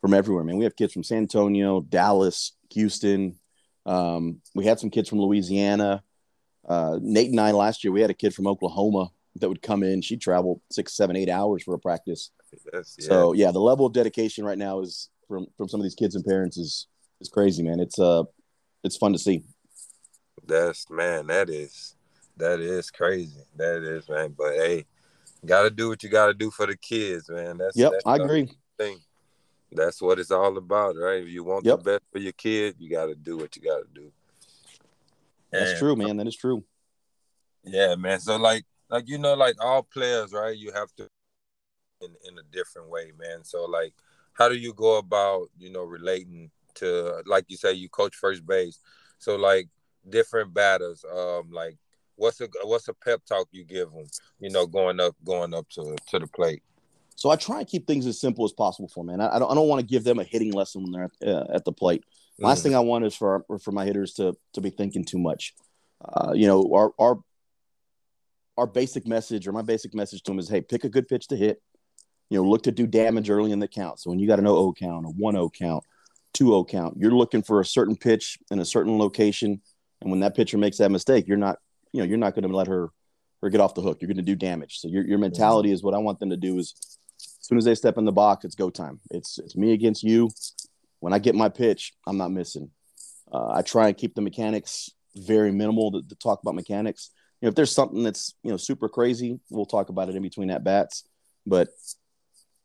from 0.00 0.14
everywhere, 0.14 0.44
man. 0.44 0.58
We 0.58 0.64
have 0.64 0.76
kids 0.76 0.92
from 0.92 1.04
San 1.04 1.18
Antonio, 1.18 1.80
Dallas, 1.80 2.52
Houston. 2.72 3.38
Um, 3.86 4.40
we 4.54 4.64
had 4.64 4.78
some 4.78 4.90
kids 4.90 5.08
from 5.08 5.20
Louisiana. 5.20 6.02
Uh, 6.68 6.98
Nate 7.00 7.30
and 7.30 7.40
I 7.40 7.52
last 7.52 7.82
year, 7.82 7.92
we 7.92 8.02
had 8.02 8.10
a 8.10 8.14
kid 8.14 8.34
from 8.34 8.46
Oklahoma 8.46 9.10
that 9.36 9.48
would 9.48 9.62
come 9.62 9.82
in. 9.82 10.02
She 10.02 10.16
traveled 10.16 10.60
six, 10.70 10.94
seven, 10.94 11.16
eight 11.16 11.30
hours 11.30 11.62
for 11.62 11.74
a 11.74 11.78
practice. 11.78 12.30
Yeah. 12.72 12.80
So 12.82 13.32
yeah, 13.32 13.50
the 13.50 13.60
level 13.60 13.86
of 13.86 13.92
dedication 13.92 14.44
right 14.44 14.58
now 14.58 14.80
is 14.80 15.10
from 15.26 15.46
from 15.56 15.68
some 15.68 15.80
of 15.80 15.84
these 15.84 15.94
kids 15.94 16.14
and 16.14 16.24
parents 16.24 16.56
is 16.56 16.86
is 17.20 17.28
crazy, 17.28 17.62
man. 17.62 17.80
It's 17.80 17.98
uh 17.98 18.24
it's 18.84 18.96
fun 18.96 19.12
to 19.12 19.18
see. 19.18 19.44
That's 20.46 20.88
man, 20.90 21.26
that 21.26 21.50
is 21.50 21.94
that 22.36 22.60
is 22.60 22.90
crazy. 22.90 23.42
That 23.56 23.82
is 23.82 24.08
man. 24.08 24.34
But 24.36 24.54
hey, 24.54 24.86
gotta 25.44 25.70
do 25.70 25.88
what 25.88 26.02
you 26.02 26.08
gotta 26.08 26.34
do 26.34 26.50
for 26.50 26.66
the 26.66 26.76
kids, 26.76 27.28
man. 27.28 27.58
That's 27.58 27.76
yep, 27.76 27.92
that's 27.92 28.06
I 28.06 28.16
agree. 28.16 28.50
Thing. 28.78 28.98
That's 29.70 30.00
what 30.00 30.18
it's 30.18 30.30
all 30.30 30.56
about, 30.56 30.96
right? 30.96 31.22
If 31.22 31.28
you 31.28 31.44
want 31.44 31.66
yep. 31.66 31.78
the 31.78 31.84
best 31.84 32.02
for 32.10 32.18
your 32.18 32.32
kid, 32.32 32.76
you 32.78 32.90
gotta 32.90 33.14
do 33.14 33.36
what 33.36 33.54
you 33.54 33.62
gotta 33.62 33.86
do. 33.94 34.10
That's 35.52 35.70
and, 35.72 35.78
true, 35.78 35.96
man. 35.96 36.16
That 36.16 36.26
is 36.26 36.36
true. 36.36 36.64
Yeah, 37.64 37.94
man. 37.96 38.20
So 38.20 38.36
like 38.36 38.64
like 38.88 39.08
you 39.08 39.18
know, 39.18 39.34
like 39.34 39.62
all 39.62 39.82
players, 39.82 40.32
right? 40.32 40.56
You 40.56 40.72
have 40.72 40.94
to 40.96 41.08
in 42.00 42.10
in 42.28 42.38
a 42.38 42.42
different 42.52 42.88
way, 42.88 43.12
man. 43.18 43.44
So 43.44 43.64
like, 43.64 43.94
how 44.34 44.48
do 44.48 44.56
you 44.56 44.72
go 44.72 44.98
about 44.98 45.48
you 45.58 45.70
know 45.70 45.84
relating 45.84 46.50
to 46.74 47.22
like 47.26 47.44
you 47.48 47.56
say 47.56 47.72
you 47.72 47.88
coach 47.88 48.14
first 48.14 48.46
base, 48.46 48.78
so 49.18 49.36
like 49.36 49.68
different 50.08 50.54
batters, 50.54 51.04
um, 51.04 51.50
like 51.50 51.76
what's 52.16 52.40
a 52.40 52.48
what's 52.64 52.88
a 52.88 52.94
pep 52.94 53.24
talk 53.24 53.48
you 53.50 53.64
give 53.64 53.90
them, 53.90 54.06
you 54.40 54.50
know, 54.50 54.66
going 54.66 55.00
up 55.00 55.14
going 55.24 55.54
up 55.54 55.68
to 55.70 55.96
to 56.08 56.18
the 56.18 56.26
plate. 56.26 56.62
So 57.16 57.30
I 57.30 57.36
try 57.36 57.58
and 57.58 57.66
keep 57.66 57.86
things 57.86 58.06
as 58.06 58.20
simple 58.20 58.44
as 58.44 58.52
possible 58.52 58.88
for 58.88 59.02
man. 59.02 59.20
I 59.20 59.40
don't, 59.40 59.50
I 59.50 59.54
don't 59.54 59.68
want 59.68 59.80
to 59.80 59.86
give 59.86 60.04
them 60.04 60.20
a 60.20 60.24
hitting 60.24 60.52
lesson 60.52 60.84
when 60.84 60.92
they're 60.92 61.10
at, 61.22 61.28
uh, 61.28 61.46
at 61.52 61.64
the 61.64 61.72
plate. 61.72 62.04
Last 62.40 62.60
mm 62.60 62.62
thing 62.62 62.76
I 62.76 62.80
want 62.80 63.04
is 63.04 63.16
for 63.16 63.44
for 63.60 63.72
my 63.72 63.84
hitters 63.84 64.14
to 64.14 64.36
to 64.52 64.60
be 64.60 64.70
thinking 64.70 65.04
too 65.04 65.18
much. 65.18 65.54
Uh, 66.04 66.32
you 66.32 66.46
know, 66.46 66.72
our 66.72 66.92
our 66.98 67.18
our 68.56 68.66
basic 68.66 69.06
message 69.06 69.46
or 69.46 69.52
my 69.52 69.62
basic 69.62 69.94
message 69.94 70.22
to 70.22 70.32
them 70.32 70.38
is, 70.38 70.48
hey, 70.48 70.60
pick 70.60 70.82
a 70.84 70.88
good 70.88 71.06
pitch 71.08 71.28
to 71.28 71.36
hit. 71.36 71.62
You 72.30 72.38
know, 72.38 72.48
look 72.48 72.64
to 72.64 72.72
do 72.72 72.86
damage 72.86 73.30
early 73.30 73.52
in 73.52 73.58
the 73.58 73.68
count. 73.68 74.00
So 74.00 74.10
when 74.10 74.18
you 74.18 74.26
got 74.26 74.38
an 74.38 74.46
0 74.46 74.74
count, 74.78 75.06
a 75.06 75.08
1 75.08 75.34
0 75.34 75.50
count, 75.58 75.84
2 76.34 76.46
0 76.46 76.64
count, 76.64 76.96
you're 76.98 77.12
looking 77.12 77.42
for 77.42 77.60
a 77.60 77.64
certain 77.64 77.96
pitch 77.96 78.38
in 78.50 78.58
a 78.58 78.64
certain 78.64 78.98
location. 78.98 79.60
And 80.00 80.10
when 80.10 80.20
that 80.20 80.36
pitcher 80.36 80.58
makes 80.58 80.78
that 80.78 80.90
mistake, 80.90 81.26
you're 81.26 81.36
not, 81.36 81.58
you 81.92 82.00
know, 82.00 82.06
you're 82.06 82.18
not 82.18 82.34
going 82.34 82.48
to 82.48 82.54
let 82.54 82.66
her 82.66 82.90
her 83.42 83.50
get 83.50 83.60
off 83.60 83.74
the 83.74 83.82
hook. 83.82 83.98
You're 84.00 84.08
going 84.08 84.16
to 84.16 84.22
do 84.22 84.34
damage. 84.34 84.78
So 84.78 84.88
your, 84.88 85.06
your 85.06 85.18
mentality 85.18 85.70
is 85.70 85.82
what 85.82 85.94
I 85.94 85.98
want 85.98 86.18
them 86.18 86.30
to 86.30 86.36
do 86.36 86.58
is 86.58 86.74
as 87.20 87.36
soon 87.40 87.58
as 87.58 87.64
they 87.64 87.74
step 87.74 87.96
in 87.96 88.04
the 88.04 88.12
box, 88.12 88.44
it's 88.44 88.54
go 88.54 88.68
time. 88.68 89.00
It's 89.10 89.38
it's 89.38 89.56
me 89.56 89.72
against 89.72 90.02
you. 90.02 90.30
When 91.00 91.12
I 91.12 91.18
get 91.18 91.34
my 91.34 91.48
pitch, 91.48 91.92
I'm 92.06 92.18
not 92.18 92.32
missing. 92.32 92.70
Uh, 93.32 93.52
I 93.52 93.62
try 93.62 93.88
and 93.88 93.96
keep 93.96 94.14
the 94.14 94.22
mechanics 94.22 94.90
very 95.14 95.52
minimal 95.52 95.92
to, 95.92 96.02
to 96.02 96.14
talk 96.16 96.40
about 96.42 96.54
mechanics 96.54 97.10
you 97.40 97.46
know, 97.46 97.50
if 97.50 97.54
there's 97.54 97.74
something 97.74 98.02
that's 98.02 98.34
you 98.42 98.50
know 98.50 98.56
super 98.56 98.88
crazy, 98.88 99.38
we'll 99.50 99.66
talk 99.66 99.88
about 99.90 100.08
it 100.08 100.16
in 100.16 100.22
between 100.22 100.50
at 100.50 100.64
bats. 100.64 101.04
But 101.46 101.68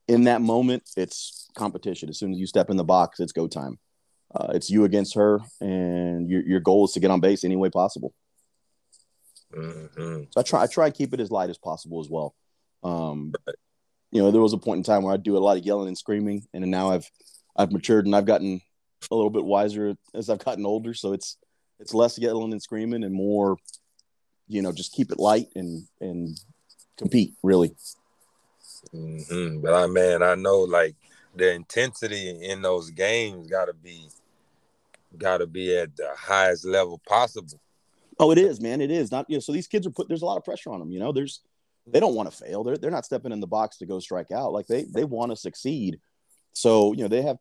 in 0.08 0.26
that 0.26 0.42
moment, 0.42 0.84
it's 0.98 1.50
competition. 1.56 2.10
As 2.10 2.20
soon 2.20 2.34
as 2.34 2.40
you 2.40 2.48
step 2.48 2.70
in 2.70 2.78
the 2.78 2.84
box, 2.84 3.20
it's 3.20 3.32
go 3.32 3.48
time. 3.48 3.80
Uh, 4.34 4.48
it's 4.54 4.70
you 4.70 4.84
against 4.84 5.16
her, 5.16 5.40
and 5.62 6.30
your 6.30 6.42
your 6.42 6.60
goal 6.60 6.86
is 6.86 6.92
to 6.94 7.00
get 7.00 7.12
on 7.12 7.20
base 7.20 7.44
any 7.44 7.56
way 7.56 7.70
possible. 7.70 8.14
Mm-hmm. 9.56 10.24
So 10.32 10.40
I 10.40 10.44
try 10.44 10.64
I 10.64 10.68
try 10.68 10.90
to 10.90 10.96
keep 10.96 11.14
it 11.14 11.20
as 11.20 11.32
light 11.32 11.50
as 11.50 11.58
possible 11.58 12.02
as 12.02 12.10
well. 12.10 12.36
Um, 12.84 13.34
you 14.12 14.22
know, 14.22 14.32
there 14.32 14.42
was 14.42 14.54
a 14.54 14.58
point 14.58 14.78
in 14.78 14.84
time 14.84 15.04
where 15.04 15.14
I 15.14 15.18
do 15.18 15.38
a 15.38 15.40
lot 15.40 15.58
of 15.58 15.66
yelling 15.66 15.88
and 15.88 15.98
screaming, 15.98 16.44
and 16.54 16.66
now 16.70 16.92
I've 16.92 17.10
I've 17.56 17.72
matured 17.72 18.06
and 18.06 18.16
I've 18.16 18.26
gotten 18.26 18.62
a 19.12 19.16
little 19.16 19.30
bit 19.30 19.46
wiser 19.46 19.96
as 20.14 20.30
I've 20.30 20.44
gotten 20.44 20.66
older. 20.66 20.94
So 20.94 21.14
it's 21.14 21.38
it's 21.80 21.94
less 21.94 22.18
yelling 22.18 22.52
and 22.52 22.62
screaming 22.62 23.04
and 23.04 23.14
more 23.14 23.58
you 24.48 24.62
know 24.62 24.72
just 24.72 24.94
keep 24.94 25.12
it 25.12 25.20
light 25.20 25.48
and 25.56 25.86
and 26.02 26.38
compete 26.98 27.34
really. 27.44 27.76
Mm-hmm. 28.94 29.62
But 29.62 29.74
I 29.74 29.88
man, 29.88 30.24
I 30.24 30.36
know 30.36 30.60
like 30.60 30.96
the 31.36 31.54
intensity 31.54 32.30
in 32.44 32.62
those 32.62 32.92
games 32.92 33.48
got 33.48 33.66
to 33.66 33.74
be 33.74 34.10
got 35.18 35.38
to 35.38 35.48
be 35.48 35.78
at 35.78 35.96
the 35.96 36.10
highest 36.18 36.66
level 36.66 37.02
possible. 37.08 37.60
Oh, 38.20 38.32
it 38.32 38.38
is, 38.38 38.62
man. 38.62 38.82
It 38.82 38.92
is 38.92 39.12
not. 39.12 39.30
You 39.30 39.38
know, 39.38 39.42
so 39.42 39.52
these 39.52 39.68
kids 39.68 39.88
are 39.88 39.92
put. 39.92 40.08
There's 40.08 40.22
a 40.22 40.26
lot 40.26 40.38
of 40.38 40.44
pressure 40.44 40.72
on 40.72 40.80
them. 40.80 40.92
You 40.92 41.00
know, 41.00 41.12
there's 41.12 41.42
they 41.88 42.00
don't 42.00 42.16
want 42.16 42.32
to 42.32 42.38
fail. 42.38 42.64
They're 42.64 42.78
they're 42.78 42.92
not 42.92 43.06
stepping 43.06 43.32
in 43.32 43.40
the 43.40 43.48
box 43.48 43.78
to 43.78 43.86
go 43.86 44.00
strike 44.00 44.32
out. 44.32 44.54
Like 44.54 44.68
they 44.68 44.84
they 44.84 45.04
want 45.04 45.32
to 45.32 45.36
succeed. 45.36 46.00
So 46.54 46.94
you 46.94 47.04
know 47.04 47.08
they 47.08 47.22
have 47.24 47.38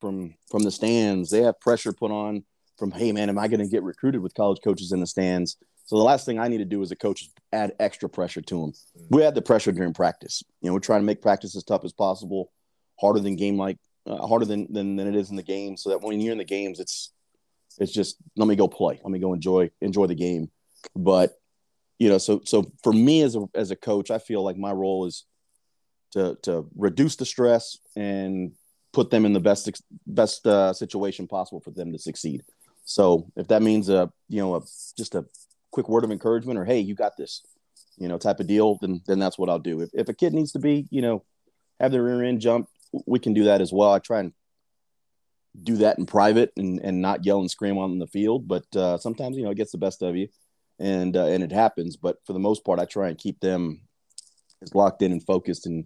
from 0.00 0.34
from 0.50 0.62
the 0.62 0.70
stands. 0.70 1.30
They 1.30 1.42
have 1.42 1.60
pressure 1.60 1.92
put 1.92 2.10
on 2.10 2.44
from. 2.78 2.90
Hey, 2.90 3.12
man, 3.12 3.28
am 3.28 3.38
I 3.38 3.48
going 3.48 3.60
to 3.60 3.68
get 3.68 3.82
recruited 3.82 4.20
with 4.20 4.34
college 4.34 4.58
coaches 4.62 4.92
in 4.92 5.00
the 5.00 5.06
stands? 5.06 5.56
So 5.94 5.98
the 5.98 6.04
last 6.04 6.26
thing 6.26 6.40
I 6.40 6.48
need 6.48 6.58
to 6.58 6.64
do 6.64 6.82
as 6.82 6.90
a 6.90 6.96
coach 6.96 7.22
is 7.22 7.28
add 7.52 7.76
extra 7.78 8.08
pressure 8.08 8.40
to 8.40 8.60
them. 8.60 8.72
We 9.10 9.22
had 9.22 9.36
the 9.36 9.42
pressure 9.42 9.70
during 9.70 9.94
practice. 9.94 10.42
You 10.60 10.66
know, 10.66 10.74
we're 10.74 10.80
trying 10.80 11.02
to 11.02 11.06
make 11.06 11.22
practice 11.22 11.54
as 11.54 11.62
tough 11.62 11.84
as 11.84 11.92
possible, 11.92 12.50
harder 13.00 13.20
than 13.20 13.36
game 13.36 13.56
like, 13.56 13.78
uh, 14.04 14.26
harder 14.26 14.44
than, 14.44 14.66
than 14.72 14.96
than 14.96 15.06
it 15.06 15.14
is 15.14 15.30
in 15.30 15.36
the 15.36 15.42
game, 15.44 15.76
so 15.76 15.90
that 15.90 16.02
when 16.02 16.20
you're 16.20 16.32
in 16.32 16.38
the 16.38 16.44
games, 16.44 16.80
it's 16.80 17.12
it's 17.78 17.92
just 17.92 18.16
let 18.34 18.48
me 18.48 18.56
go 18.56 18.66
play, 18.66 18.98
let 19.04 19.10
me 19.12 19.20
go 19.20 19.34
enjoy 19.34 19.70
enjoy 19.82 20.08
the 20.08 20.16
game. 20.16 20.50
But 20.96 21.38
you 22.00 22.08
know, 22.08 22.18
so 22.18 22.40
so 22.44 22.72
for 22.82 22.92
me 22.92 23.22
as 23.22 23.36
a 23.36 23.44
as 23.54 23.70
a 23.70 23.76
coach, 23.76 24.10
I 24.10 24.18
feel 24.18 24.42
like 24.42 24.56
my 24.56 24.72
role 24.72 25.06
is 25.06 25.24
to 26.10 26.36
to 26.42 26.66
reduce 26.76 27.14
the 27.14 27.24
stress 27.24 27.78
and 27.94 28.50
put 28.92 29.10
them 29.10 29.24
in 29.24 29.32
the 29.32 29.38
best 29.38 29.70
best 30.08 30.44
uh, 30.44 30.72
situation 30.72 31.28
possible 31.28 31.60
for 31.60 31.70
them 31.70 31.92
to 31.92 32.00
succeed. 32.00 32.42
So 32.84 33.30
if 33.36 33.46
that 33.46 33.62
means 33.62 33.88
a 33.88 34.10
you 34.28 34.40
know 34.40 34.56
a, 34.56 34.60
just 34.96 35.14
a 35.14 35.24
quick 35.74 35.88
word 35.88 36.04
of 36.04 36.12
encouragement 36.12 36.58
or 36.58 36.64
hey 36.64 36.78
you 36.78 36.94
got 36.94 37.16
this 37.16 37.42
you 37.98 38.08
know 38.08 38.16
type 38.16 38.38
of 38.38 38.46
deal 38.46 38.78
then 38.80 39.00
then 39.06 39.18
that's 39.18 39.38
what 39.38 39.50
I'll 39.50 39.58
do. 39.70 39.80
If 39.80 39.90
if 39.92 40.08
a 40.08 40.14
kid 40.14 40.32
needs 40.32 40.52
to 40.52 40.58
be 40.58 40.86
you 40.90 41.02
know 41.02 41.24
have 41.80 41.92
their 41.92 42.02
rear 42.02 42.22
end 42.22 42.40
jump 42.40 42.68
we 43.06 43.18
can 43.18 43.34
do 43.34 43.44
that 43.44 43.60
as 43.60 43.72
well. 43.72 43.92
I 43.92 43.98
try 43.98 44.20
and 44.20 44.32
do 45.62 45.76
that 45.78 45.98
in 45.98 46.06
private 46.06 46.52
and, 46.56 46.80
and 46.80 47.00
not 47.00 47.24
yell 47.24 47.40
and 47.40 47.50
scream 47.50 47.78
on 47.78 47.98
the 47.98 48.06
field, 48.06 48.46
but 48.48 48.64
uh, 48.76 48.98
sometimes 48.98 49.36
you 49.36 49.44
know 49.44 49.50
it 49.50 49.56
gets 49.56 49.72
the 49.72 49.78
best 49.78 50.02
of 50.02 50.16
you, 50.16 50.28
and 50.78 51.16
uh, 51.16 51.26
and 51.26 51.42
it 51.42 51.52
happens. 51.52 51.96
But 51.96 52.18
for 52.26 52.32
the 52.32 52.38
most 52.38 52.64
part, 52.64 52.80
I 52.80 52.84
try 52.84 53.08
and 53.08 53.18
keep 53.18 53.40
them 53.40 53.80
as 54.62 54.74
locked 54.74 55.02
in 55.02 55.12
and 55.12 55.24
focused 55.24 55.66
and 55.66 55.84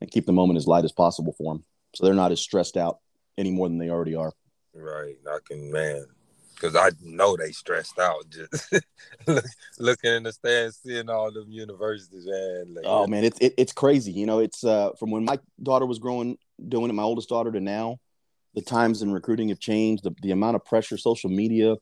and 0.00 0.10
keep 0.10 0.26
the 0.26 0.32
moment 0.32 0.56
as 0.56 0.66
light 0.66 0.84
as 0.84 0.92
possible 0.92 1.34
for 1.36 1.54
them, 1.54 1.64
so 1.94 2.04
they're 2.04 2.14
not 2.14 2.32
as 2.32 2.40
stressed 2.40 2.76
out 2.76 2.98
any 3.38 3.50
more 3.50 3.68
than 3.68 3.78
they 3.78 3.90
already 3.90 4.14
are. 4.14 4.32
Right, 4.74 5.16
I 5.28 5.38
can 5.46 5.70
man, 5.70 6.06
because 6.60 6.76
I 6.76 6.90
know 7.00 7.36
they 7.36 7.52
stressed 7.52 7.98
out 7.98 8.24
just 8.28 8.74
looking 9.78 10.12
in 10.12 10.22
the 10.24 10.32
stands, 10.32 10.78
seeing 10.78 11.08
all 11.08 11.32
them 11.32 11.50
universities, 11.50 12.26
man. 12.26 12.74
Like, 12.74 12.84
oh 12.86 13.06
man, 13.06 13.24
it's 13.24 13.38
it, 13.40 13.54
it's 13.56 13.72
crazy. 13.72 14.12
You 14.12 14.26
know, 14.26 14.40
it's 14.40 14.62
uh, 14.64 14.90
from 14.98 15.10
when 15.10 15.24
my 15.24 15.38
daughter 15.62 15.86
was 15.86 15.98
growing, 15.98 16.36
doing 16.68 16.90
it, 16.90 16.94
my 16.94 17.02
oldest 17.02 17.28
daughter, 17.28 17.50
to 17.52 17.60
now, 17.60 17.98
the 18.54 18.62
times 18.62 19.02
in 19.02 19.12
recruiting 19.12 19.48
have 19.48 19.60
changed. 19.60 20.04
The 20.04 20.14
the 20.22 20.32
amount 20.32 20.56
of 20.56 20.64
pressure, 20.64 20.98
social 20.98 21.30
media, 21.30 21.76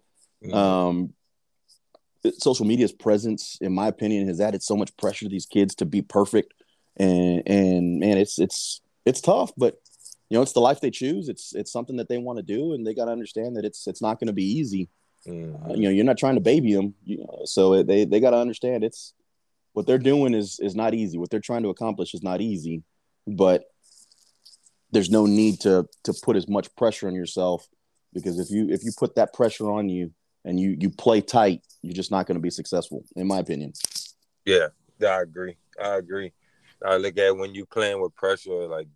mm-hmm. 0.45 0.55
um, 0.55 1.15
social 2.39 2.67
media's 2.67 2.93
presence, 2.93 3.59
in 3.61 3.73
my 3.73 3.89
opinion, 3.89 4.29
has 4.29 4.41
added 4.41 4.63
so 4.63 4.77
much 4.77 4.97
pressure 4.97 5.25
to 5.25 5.31
these 5.31 5.47
kids 5.47 5.75
to 5.77 5.87
be 5.87 6.03
perfect, 6.03 6.55
and 6.97 7.43
and 7.47 8.01
man, 8.01 8.19
it's 8.19 8.39
it's 8.39 8.81
it's 9.05 9.21
tough, 9.21 9.53
but 9.57 9.81
you 10.31 10.37
know, 10.37 10.43
it's 10.43 10.53
the 10.53 10.61
life 10.61 10.81
they 10.81 10.91
choose. 10.91 11.29
It's 11.29 11.55
it's 11.55 11.73
something 11.73 11.97
that 11.97 12.09
they 12.09 12.19
want 12.19 12.39
to 12.39 12.43
do, 12.43 12.75
and 12.75 12.87
they 12.87 12.95
got 12.95 13.07
to 13.07 13.13
understand 13.13 13.57
that 13.57 13.65
it's 13.65 13.87
it's 13.87 14.03
not 14.03 14.21
going 14.21 14.27
to 14.27 14.33
be 14.33 14.45
easy. 14.45 14.89
Mm-hmm. 15.27 15.71
Uh, 15.71 15.75
you 15.75 15.83
know, 15.83 15.91
you're 15.91 16.05
not 16.05 16.19
trying 16.19 16.37
to 16.37 16.41
baby 16.41 16.75
them, 16.75 16.95
you 17.05 17.19
know, 17.19 17.43
so 17.45 17.83
they 17.83 18.05
they 18.05 18.21
got 18.21 18.31
to 18.31 18.39
understand 18.39 18.85
it's 18.85 19.15
what 19.73 19.87
they're 19.87 19.99
doing 19.99 20.35
is 20.35 20.61
is 20.61 20.75
not 20.75 20.95
easy. 20.95 21.19
What 21.19 21.31
they're 21.31 21.41
trying 21.41 21.63
to 21.63 21.71
accomplish 21.71 22.15
is 22.15 22.23
not 22.23 22.41
easy, 22.41 22.83
but 23.27 23.65
there's 24.91 25.11
no 25.11 25.27
need 25.27 25.61
to 25.61 25.87
to 26.05 26.15
put 26.23 26.37
as 26.37 26.49
much 26.49 26.75
pressure 26.77 27.09
on 27.09 27.15
yourself 27.15 27.67
because 28.13 28.39
if 28.39 28.51
you 28.51 28.69
if 28.71 28.85
you 28.85 28.93
put 28.97 29.15
that 29.17 29.33
pressure 29.33 29.71
on 29.71 29.89
you 29.89 30.11
and 30.45 30.59
you 30.59 30.77
you 30.79 30.91
play 30.91 31.21
tight, 31.21 31.63
you're 31.83 31.95
just 31.95 32.11
not 32.11 32.27
going 32.27 32.37
to 32.37 32.43
be 32.43 32.51
successful, 32.51 33.05
in 33.17 33.27
my 33.27 33.39
opinion. 33.39 33.73
Yeah, 34.45 34.69
I 35.03 35.23
agree. 35.23 35.57
I 35.83 35.97
agree. 35.97 36.33
I 36.85 36.97
look 36.97 37.19
at 37.19 37.37
when 37.37 37.55
you 37.55 37.67
playing 37.67 38.01
with 38.01 38.15
pressure, 38.15 38.67
like 38.67 38.89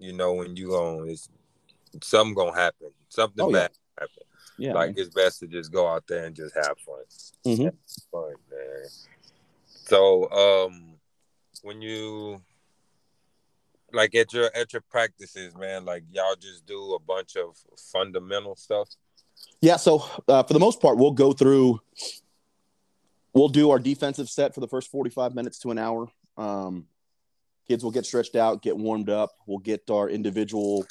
you 0.00 0.12
know 0.12 0.34
when 0.34 0.56
you 0.56 0.68
going 0.68 1.10
it's 1.10 1.28
something 2.02 2.34
gonna 2.34 2.58
happen. 2.58 2.88
Something 3.08 3.44
oh, 3.44 3.52
bad 3.52 3.70
yeah. 3.72 4.00
happen. 4.00 4.22
Yeah. 4.58 4.72
Like 4.74 4.98
it's 4.98 5.14
best 5.14 5.40
to 5.40 5.46
just 5.46 5.72
go 5.72 5.86
out 5.86 6.04
there 6.08 6.24
and 6.24 6.34
just 6.34 6.54
have 6.54 6.76
fun. 6.78 7.04
Mm-hmm. 7.46 7.64
Have 7.64 7.74
fun, 8.10 8.34
man. 8.50 8.88
So 9.66 10.30
um 10.30 10.94
when 11.62 11.82
you 11.82 12.42
like 13.92 14.14
at 14.14 14.32
your 14.32 14.50
at 14.54 14.72
your 14.72 14.82
practices, 14.82 15.56
man, 15.56 15.84
like 15.84 16.04
y'all 16.12 16.36
just 16.40 16.66
do 16.66 16.94
a 16.94 16.98
bunch 16.98 17.36
of 17.36 17.56
fundamental 17.92 18.56
stuff? 18.56 18.88
Yeah, 19.60 19.76
so 19.76 20.04
uh, 20.28 20.42
for 20.42 20.52
the 20.52 20.60
most 20.60 20.80
part, 20.80 20.98
we'll 20.98 21.12
go 21.12 21.32
through. 21.32 21.80
We'll 23.32 23.48
do 23.48 23.70
our 23.70 23.78
defensive 23.78 24.28
set 24.28 24.54
for 24.54 24.60
the 24.60 24.68
first 24.68 24.90
forty-five 24.90 25.34
minutes 25.34 25.58
to 25.60 25.70
an 25.70 25.78
hour. 25.78 26.08
Um, 26.36 26.86
kids 27.70 27.84
will 27.84 27.92
get 27.92 28.04
stretched 28.04 28.34
out, 28.34 28.62
get 28.62 28.76
warmed 28.76 29.08
up. 29.08 29.30
We'll 29.46 29.58
get 29.58 29.88
our 29.90 30.10
individual 30.10 30.84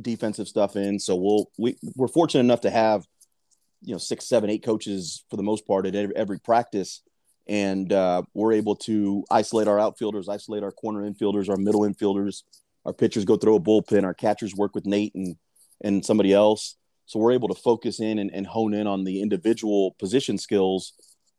defensive 0.00 0.46
stuff 0.46 0.76
in. 0.76 1.00
So 1.00 1.16
we'll 1.16 1.50
we 1.58 1.76
we're 1.96 2.06
fortunate 2.06 2.44
enough 2.44 2.60
to 2.60 2.70
have 2.70 3.04
you 3.82 3.94
know 3.94 3.98
six, 3.98 4.28
seven, 4.28 4.48
eight 4.48 4.64
coaches 4.64 5.24
for 5.28 5.36
the 5.36 5.42
most 5.42 5.66
part 5.66 5.86
at 5.86 5.96
every, 5.96 6.14
every 6.14 6.38
practice, 6.38 7.02
and 7.48 7.92
uh, 7.92 8.22
we're 8.32 8.52
able 8.52 8.76
to 8.76 9.24
isolate 9.28 9.66
our 9.66 9.80
outfielders, 9.80 10.28
isolate 10.28 10.62
our 10.62 10.70
corner 10.70 11.00
infielders, 11.00 11.48
our 11.48 11.56
middle 11.56 11.80
infielders. 11.80 12.44
Our 12.84 12.92
pitchers 12.92 13.24
go 13.24 13.36
throw 13.36 13.56
a 13.56 13.60
bullpen. 13.60 14.04
Our 14.04 14.14
catchers 14.14 14.54
work 14.54 14.72
with 14.72 14.86
Nate 14.86 15.16
and 15.16 15.34
and 15.82 16.04
somebody 16.04 16.32
else. 16.32 16.76
So 17.06 17.18
we're 17.18 17.32
able 17.32 17.48
to 17.48 17.60
focus 17.60 17.98
in 17.98 18.20
and, 18.20 18.30
and 18.32 18.46
hone 18.46 18.72
in 18.72 18.86
on 18.86 19.02
the 19.02 19.20
individual 19.20 19.96
position 19.98 20.38
skills 20.38 20.92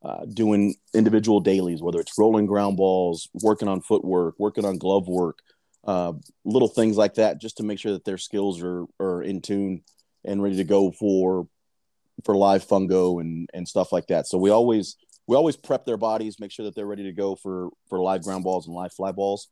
uh, 0.06 0.24
doing 0.26 0.76
individual 0.94 1.40
dailies, 1.40 1.82
whether 1.82 2.00
it's 2.00 2.16
rolling 2.16 2.46
ground 2.46 2.78
balls, 2.78 3.28
working 3.42 3.68
on 3.68 3.82
footwork, 3.82 4.36
working 4.38 4.64
on 4.64 4.78
glove 4.78 5.08
work, 5.08 5.40
uh, 5.84 6.14
little 6.44 6.68
things 6.68 6.96
like 6.96 7.16
that, 7.16 7.42
just 7.42 7.58
to 7.58 7.64
make 7.64 7.80
sure 7.80 7.92
that 7.92 8.06
their 8.06 8.20
skills 8.20 8.62
are 8.62 8.86
are 9.00 9.24
in 9.24 9.42
tune 9.42 9.82
and 10.24 10.44
ready 10.44 10.58
to 10.58 10.64
go 10.64 10.92
for 10.92 11.48
for 12.24 12.36
live 12.36 12.64
fungo 12.64 13.20
and 13.20 13.50
and 13.56 13.68
stuff 13.68 13.92
like 13.92 14.06
that. 14.06 14.28
So 14.28 14.38
we 14.38 14.52
always 14.52 14.96
we 15.26 15.36
always 15.36 15.58
prep 15.58 15.86
their 15.86 15.98
bodies, 15.98 16.40
make 16.40 16.52
sure 16.52 16.66
that 16.66 16.76
they're 16.76 16.86
ready 16.86 17.04
to 17.06 17.12
go 17.12 17.36
for 17.36 17.70
for 17.90 18.00
live 18.00 18.22
ground 18.22 18.44
balls 18.44 18.68
and 18.68 18.76
live 18.76 18.94
fly 18.94 19.12
balls. 19.12 19.48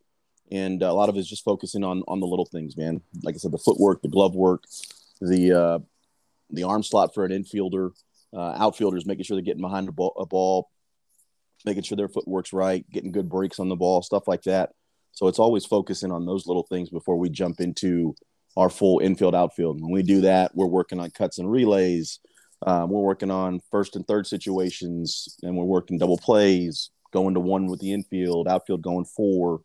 And 0.51 0.83
a 0.83 0.93
lot 0.93 1.09
of 1.09 1.15
it 1.15 1.19
is 1.19 1.27
just 1.27 1.43
focusing 1.43 1.83
on 1.83 2.03
on 2.07 2.19
the 2.19 2.27
little 2.27 2.45
things, 2.45 2.77
man. 2.77 3.01
Like 3.23 3.33
I 3.33 3.39
said, 3.39 3.51
the 3.51 3.57
footwork, 3.57 4.03
the 4.03 4.07
glove 4.07 4.35
work, 4.35 4.65
the 5.19 5.51
uh, 5.51 5.79
the 6.51 6.63
arm 6.63 6.83
slot 6.83 7.15
for 7.15 7.25
an 7.25 7.31
infielder, 7.31 7.89
uh, 8.35 8.55
outfielders 8.57 9.05
making 9.05 9.23
sure 9.23 9.35
they're 9.35 9.43
getting 9.43 9.61
behind 9.61 9.87
a 9.89 9.91
ball, 9.91 10.13
a 10.17 10.25
ball, 10.25 10.69
making 11.65 11.83
sure 11.83 11.95
their 11.95 12.09
footwork's 12.09 12.53
right, 12.53 12.89
getting 12.89 13.11
good 13.11 13.29
breaks 13.29 13.59
on 13.59 13.69
the 13.69 13.75
ball, 13.75 14.01
stuff 14.01 14.27
like 14.27 14.43
that. 14.43 14.71
So 15.11 15.27
it's 15.27 15.39
always 15.39 15.65
focusing 15.65 16.11
on 16.11 16.25
those 16.25 16.47
little 16.47 16.63
things 16.63 16.89
before 16.89 17.17
we 17.17 17.29
jump 17.29 17.61
into 17.61 18.15
our 18.57 18.69
full 18.69 18.99
infield 18.99 19.35
outfield. 19.35 19.81
When 19.81 19.91
we 19.91 20.03
do 20.03 20.21
that, 20.21 20.51
we're 20.55 20.65
working 20.65 20.99
on 20.99 21.11
cuts 21.11 21.37
and 21.37 21.49
relays. 21.49 22.19
Um, 22.65 22.89
we're 22.89 23.01
working 23.01 23.31
on 23.31 23.61
first 23.71 23.95
and 23.95 24.07
third 24.07 24.25
situations, 24.25 25.37
and 25.43 25.55
we're 25.55 25.65
working 25.65 25.97
double 25.97 26.17
plays, 26.17 26.89
going 27.11 27.33
to 27.35 27.39
one 27.39 27.67
with 27.67 27.79
the 27.79 27.93
infield, 27.93 28.47
outfield 28.47 28.81
going 28.81 29.05
four. 29.05 29.61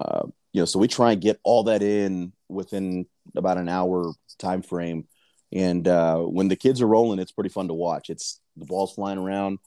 Uh, 0.00 0.26
you 0.52 0.62
know, 0.62 0.64
so 0.64 0.78
we 0.78 0.88
try 0.88 1.12
and 1.12 1.20
get 1.20 1.38
all 1.42 1.64
that 1.64 1.82
in 1.82 2.32
within 2.48 3.06
about 3.36 3.58
an 3.58 3.68
hour 3.68 4.12
time 4.38 4.62
frame 4.62 5.06
and 5.52 5.86
uh, 5.88 6.18
when 6.18 6.48
the 6.48 6.56
kids 6.56 6.82
are 6.82 6.86
rolling, 6.86 7.18
it's 7.18 7.32
pretty 7.32 7.50
fun 7.50 7.68
to 7.68 7.74
watch. 7.74 8.10
It's 8.10 8.40
the 8.56 8.66
ball's 8.66 8.94
flying 8.94 9.18
around. 9.18 9.58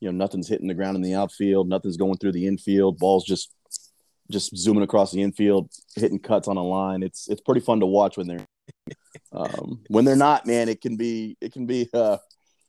You 0.00 0.10
know, 0.10 0.16
nothing's 0.16 0.48
hitting 0.48 0.68
the 0.68 0.74
ground 0.74 0.96
in 0.96 1.02
the 1.02 1.14
outfield. 1.14 1.68
Nothing's 1.68 1.96
going 1.96 2.18
through 2.18 2.32
the 2.32 2.46
infield. 2.46 2.98
Balls 2.98 3.24
just 3.24 3.52
just 4.30 4.56
zooming 4.56 4.82
across 4.82 5.10
the 5.10 5.22
infield, 5.22 5.70
hitting 5.96 6.18
cuts 6.18 6.48
on 6.48 6.56
a 6.56 6.62
line. 6.62 7.02
It's 7.02 7.28
it's 7.28 7.40
pretty 7.40 7.60
fun 7.60 7.80
to 7.80 7.86
watch 7.86 8.16
when 8.16 8.26
they're 8.26 8.46
um, 9.32 9.82
when 9.88 10.04
they're 10.04 10.16
not. 10.16 10.46
Man, 10.46 10.68
it 10.68 10.80
can 10.80 10.96
be 10.96 11.36
it 11.40 11.52
can 11.52 11.66
be. 11.66 11.88
Uh, 11.92 12.18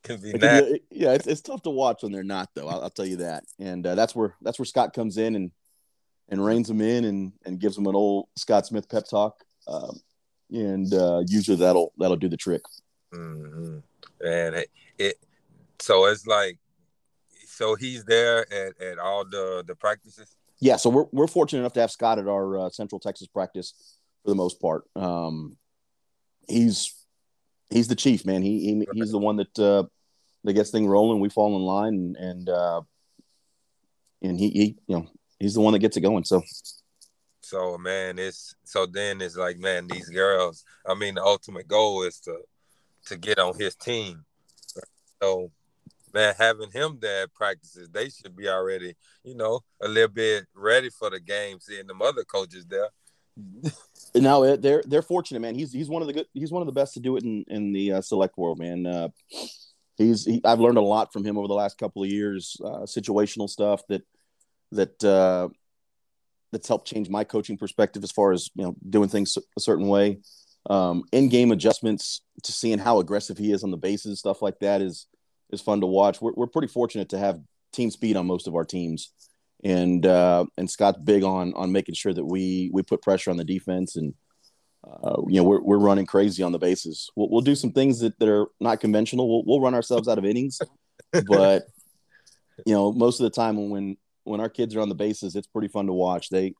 can 0.01 0.21
be, 0.21 0.29
it 0.29 0.39
can 0.39 0.73
be 0.73 0.81
yeah, 0.91 1.11
it's, 1.11 1.27
it's 1.27 1.41
tough 1.41 1.61
to 1.63 1.69
watch 1.69 2.03
when 2.03 2.11
they're 2.11 2.23
not 2.23 2.49
though. 2.55 2.67
I'll, 2.67 2.83
I'll 2.83 2.89
tell 2.89 3.05
you 3.05 3.17
that. 3.17 3.43
And 3.59 3.85
uh, 3.85 3.95
that's 3.95 4.15
where 4.15 4.35
that's 4.41 4.57
where 4.57 4.65
Scott 4.65 4.93
comes 4.93 5.17
in 5.17 5.35
and 5.35 5.51
and 6.29 6.43
reins 6.43 6.67
them 6.67 6.81
in 6.81 7.05
and 7.05 7.33
and 7.45 7.59
gives 7.59 7.75
them 7.75 7.87
an 7.87 7.95
old 7.95 8.27
Scott 8.37 8.65
Smith 8.65 8.87
pep 8.87 9.05
talk. 9.09 9.43
Um, 9.67 9.99
and 10.51 10.93
uh, 10.93 11.21
usually 11.27 11.57
that'll 11.57 11.93
that'll 11.97 12.17
do 12.17 12.29
the 12.29 12.37
trick. 12.37 12.61
Mm-hmm. 13.13 13.79
And 14.25 14.55
it, 14.55 14.69
it, 14.97 15.15
so 15.79 16.05
it's 16.05 16.27
like 16.27 16.57
so 17.45 17.75
he's 17.75 18.05
there 18.05 18.51
at, 18.53 18.81
at 18.81 18.99
all 18.99 19.25
the 19.25 19.63
the 19.65 19.75
practices. 19.75 20.35
Yeah, 20.59 20.75
so 20.75 20.89
we're 20.89 21.05
we're 21.11 21.27
fortunate 21.27 21.59
enough 21.59 21.73
to 21.73 21.81
have 21.81 21.91
Scott 21.91 22.19
at 22.19 22.27
our 22.27 22.57
uh, 22.57 22.69
Central 22.69 22.99
Texas 22.99 23.27
practice 23.27 23.97
for 24.23 24.29
the 24.29 24.35
most 24.35 24.61
part. 24.61 24.83
Um, 24.95 25.57
he's 26.47 26.93
he's 27.69 27.87
the 27.87 27.95
chief 27.95 28.25
man. 28.25 28.41
He, 28.41 28.59
he 28.59 28.87
he's 28.93 29.11
the 29.11 29.17
one 29.17 29.37
that 29.37 29.59
uh, 29.59 29.83
that 30.43 30.53
gets 30.53 30.69
things 30.69 30.87
rolling. 30.87 31.19
We 31.19 31.29
fall 31.29 31.55
in 31.55 31.61
line 31.61 31.93
and 31.93 32.15
and 32.17 32.49
uh, 32.49 32.81
and 34.21 34.39
he, 34.39 34.49
he 34.49 34.77
you 34.87 34.97
know 34.97 35.07
he's 35.39 35.53
the 35.53 35.61
one 35.61 35.73
that 35.73 35.79
gets 35.79 35.97
it 35.97 36.01
going. 36.01 36.25
So 36.25 36.43
so 37.49 37.79
man, 37.79 38.19
it's 38.19 38.55
so 38.63 38.85
then 38.85 39.21
it's 39.21 39.35
like, 39.35 39.57
man, 39.57 39.87
these 39.87 40.07
girls. 40.09 40.63
I 40.87 40.93
mean, 40.93 41.15
the 41.15 41.23
ultimate 41.23 41.67
goal 41.67 42.03
is 42.03 42.19
to 42.21 42.37
to 43.07 43.17
get 43.17 43.39
on 43.39 43.57
his 43.57 43.75
team. 43.75 44.23
So 45.21 45.51
man, 46.13 46.35
having 46.37 46.69
him 46.69 46.99
there 47.01 47.23
at 47.23 47.33
practices, 47.33 47.89
they 47.91 48.09
should 48.09 48.35
be 48.35 48.47
already, 48.47 48.95
you 49.23 49.35
know, 49.35 49.61
a 49.81 49.87
little 49.87 50.09
bit 50.09 50.45
ready 50.53 50.91
for 50.91 51.09
the 51.09 51.19
game. 51.19 51.57
Seeing 51.59 51.87
them 51.87 52.03
other 52.03 52.23
coaches 52.23 52.67
there. 52.67 52.89
now 54.15 54.55
they're 54.55 54.83
they're 54.85 55.01
fortunate, 55.01 55.39
man. 55.39 55.55
He's 55.55 55.73
he's 55.73 55.89
one 55.89 56.03
of 56.03 56.07
the 56.07 56.13
good. 56.13 56.27
He's 56.33 56.51
one 56.51 56.61
of 56.61 56.67
the 56.67 56.71
best 56.71 56.93
to 56.93 56.99
do 56.99 57.17
it 57.17 57.23
in 57.23 57.45
in 57.47 57.73
the 57.73 57.93
uh, 57.93 58.01
select 58.01 58.37
world, 58.37 58.59
man. 58.59 58.85
Uh, 58.85 59.09
he's 59.97 60.23
he, 60.23 60.39
I've 60.45 60.59
learned 60.59 60.77
a 60.77 60.81
lot 60.81 61.11
from 61.11 61.25
him 61.25 61.35
over 61.35 61.47
the 61.47 61.55
last 61.55 61.79
couple 61.79 62.03
of 62.03 62.09
years, 62.09 62.57
uh, 62.63 62.81
situational 62.81 63.49
stuff 63.49 63.81
that 63.87 64.03
that 64.71 65.03
uh, 65.03 65.49
that's 66.51 66.67
helped 66.67 66.87
change 66.87 67.09
my 67.09 67.23
coaching 67.23 67.57
perspective 67.57 68.03
as 68.03 68.11
far 68.11 68.31
as 68.31 68.49
you 68.55 68.63
know 68.63 68.75
doing 68.89 69.09
things 69.09 69.37
a 69.37 69.61
certain 69.61 69.87
way. 69.87 70.19
Um, 70.69 71.03
in 71.11 71.29
game 71.29 71.51
adjustments 71.51 72.21
to 72.43 72.51
seeing 72.51 72.79
how 72.79 72.99
aggressive 72.99 73.37
he 73.37 73.51
is 73.51 73.63
on 73.63 73.71
the 73.71 73.77
bases, 73.77 74.19
stuff 74.19 74.41
like 74.41 74.59
that 74.59 74.81
is 74.81 75.07
is 75.51 75.61
fun 75.61 75.81
to 75.81 75.87
watch. 75.87 76.21
We're 76.21 76.33
we're 76.35 76.47
pretty 76.47 76.67
fortunate 76.67 77.09
to 77.09 77.17
have 77.17 77.39
team 77.73 77.91
speed 77.91 78.17
on 78.17 78.27
most 78.27 78.47
of 78.47 78.55
our 78.55 78.65
teams, 78.65 79.11
and 79.63 80.05
uh, 80.05 80.45
and 80.57 80.69
Scott's 80.69 81.03
big 81.03 81.23
on 81.23 81.53
on 81.53 81.71
making 81.71 81.95
sure 81.95 82.13
that 82.13 82.25
we 82.25 82.69
we 82.73 82.83
put 82.83 83.01
pressure 83.01 83.31
on 83.31 83.37
the 83.37 83.45
defense 83.45 83.95
and. 83.95 84.13
Uh, 84.81 85.21
you 85.27 85.35
know, 85.35 85.43
we're, 85.43 85.61
we're 85.61 85.77
running 85.77 86.05
crazy 86.05 86.41
on 86.41 86.53
the 86.53 86.57
bases. 86.57 87.11
We'll, 87.13 87.29
we'll 87.29 87.41
do 87.41 87.53
some 87.53 87.73
things 87.73 87.99
that, 87.99 88.17
that 88.17 88.29
are 88.29 88.47
not 88.61 88.79
conventional. 88.79 89.27
We'll, 89.27 89.43
we'll 89.45 89.59
run 89.59 89.75
ourselves 89.75 90.07
out 90.07 90.17
of 90.17 90.23
innings, 90.23 90.57
but 91.27 91.63
you 92.65 92.73
know, 92.73 92.93
most 92.93 93.19
of 93.19 93.25
the 93.25 93.29
time 93.29 93.69
when 93.69 93.97
when 94.29 94.39
our 94.39 94.49
kids 94.49 94.75
are 94.75 94.81
on 94.81 94.89
the 94.89 94.95
bases, 94.95 95.35
it's 95.35 95.47
pretty 95.47 95.67
fun 95.67 95.87
to 95.87 95.93
watch. 95.93 96.29
They 96.29 96.53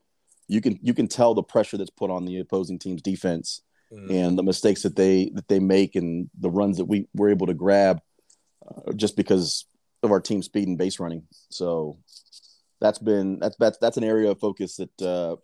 you 0.48 0.60
can 0.60 0.80
you 0.82 0.94
can 0.94 1.08
tell 1.08 1.36
the 1.36 1.44
pressure 1.44 1.78
that's 1.78 1.92
put 1.92 2.10
on 2.10 2.26
the 2.26 2.40
opposing 2.40 2.80
team's 2.80 3.04
defense 3.04 3.62
mm. 3.94 4.10
and 4.10 4.38
the 4.38 4.44
mistakes 4.44 4.82
that 4.82 4.96
they 4.96 5.30
that 5.36 5.48
they 5.48 5.60
make 5.60 5.96
and 5.96 6.30
the 6.40 6.50
runs 6.50 6.78
that 6.78 6.86
we 6.86 7.08
were 7.14 7.30
able 7.30 7.46
to 7.48 7.54
grab 7.54 8.02
uh, 8.68 8.92
just 8.94 9.16
because 9.16 9.66
of 10.02 10.12
our 10.12 10.20
team 10.20 10.42
speed 10.42 10.68
and 10.68 10.78
base 10.78 11.00
running. 11.00 11.24
So 11.50 12.00
that's 12.82 12.98
been 12.98 13.38
that's 13.38 13.56
that's 13.58 13.78
that's 13.78 13.98
an 13.98 14.04
area 14.04 14.32
of 14.32 14.40
focus 14.40 14.78
that 14.78 15.02
uh, 15.02 15.36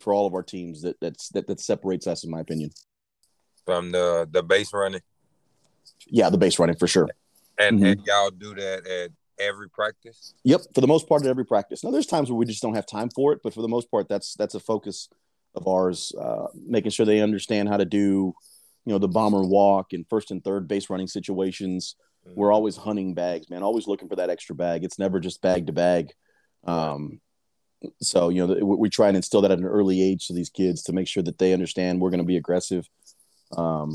for 0.00 0.14
all 0.14 0.26
of 0.26 0.34
our 0.34 0.42
teams 0.42 0.82
that 0.82 0.96
that's 1.00 1.28
that, 1.30 1.46
that 1.48 1.60
separates 1.60 2.06
us 2.06 2.24
in 2.24 2.30
my 2.30 2.40
opinion 2.40 2.70
from 3.66 3.92
the 3.92 4.26
the 4.30 4.42
base 4.42 4.72
running. 4.72 5.02
Yeah, 6.06 6.30
the 6.30 6.38
base 6.38 6.58
running 6.58 6.76
for 6.76 6.86
sure. 6.86 7.08
And, 7.58 7.76
mm-hmm. 7.76 7.86
and 7.86 8.06
y'all 8.06 8.30
do 8.30 8.54
that 8.54 8.86
at 8.86 9.10
every 9.38 9.68
practice? 9.68 10.34
Yep, 10.44 10.62
for 10.74 10.80
the 10.80 10.86
most 10.86 11.08
part 11.08 11.22
at 11.22 11.28
every 11.28 11.44
practice. 11.44 11.84
Now 11.84 11.90
there's 11.90 12.06
times 12.06 12.30
where 12.30 12.36
we 12.36 12.46
just 12.46 12.62
don't 12.62 12.74
have 12.74 12.86
time 12.86 13.10
for 13.10 13.32
it, 13.32 13.40
but 13.42 13.54
for 13.54 13.62
the 13.62 13.68
most 13.68 13.90
part 13.90 14.08
that's 14.08 14.34
that's 14.34 14.54
a 14.54 14.60
focus 14.60 15.08
of 15.54 15.66
ours 15.66 16.12
uh, 16.20 16.46
making 16.54 16.90
sure 16.90 17.06
they 17.06 17.20
understand 17.20 17.68
how 17.68 17.76
to 17.76 17.84
do 17.84 18.34
you 18.86 18.92
know 18.92 18.98
the 18.98 19.08
bomber 19.08 19.42
walk 19.42 19.92
and 19.92 20.06
first 20.08 20.30
and 20.30 20.42
third 20.42 20.68
base 20.68 20.88
running 20.88 21.08
situations. 21.08 21.96
Mm-hmm. 22.26 22.40
We're 22.40 22.52
always 22.52 22.76
hunting 22.76 23.14
bags, 23.14 23.50
man, 23.50 23.62
always 23.62 23.86
looking 23.86 24.08
for 24.08 24.16
that 24.16 24.30
extra 24.30 24.54
bag. 24.54 24.84
It's 24.84 24.98
never 24.98 25.20
just 25.20 25.42
bag 25.42 25.66
to 25.66 25.72
bag. 25.72 26.12
Um, 26.64 27.20
so 28.00 28.30
you 28.30 28.46
know 28.46 28.54
we 28.64 28.88
try 28.88 29.08
and 29.08 29.16
instill 29.16 29.42
that 29.42 29.50
at 29.50 29.58
an 29.58 29.64
early 29.64 30.02
age 30.02 30.28
to 30.28 30.32
these 30.32 30.50
kids 30.50 30.82
to 30.84 30.92
make 30.92 31.08
sure 31.08 31.22
that 31.24 31.38
they 31.38 31.52
understand 31.52 32.00
we're 32.00 32.10
going 32.10 32.18
to 32.18 32.24
be 32.24 32.36
aggressive. 32.36 32.88
Um, 33.56 33.92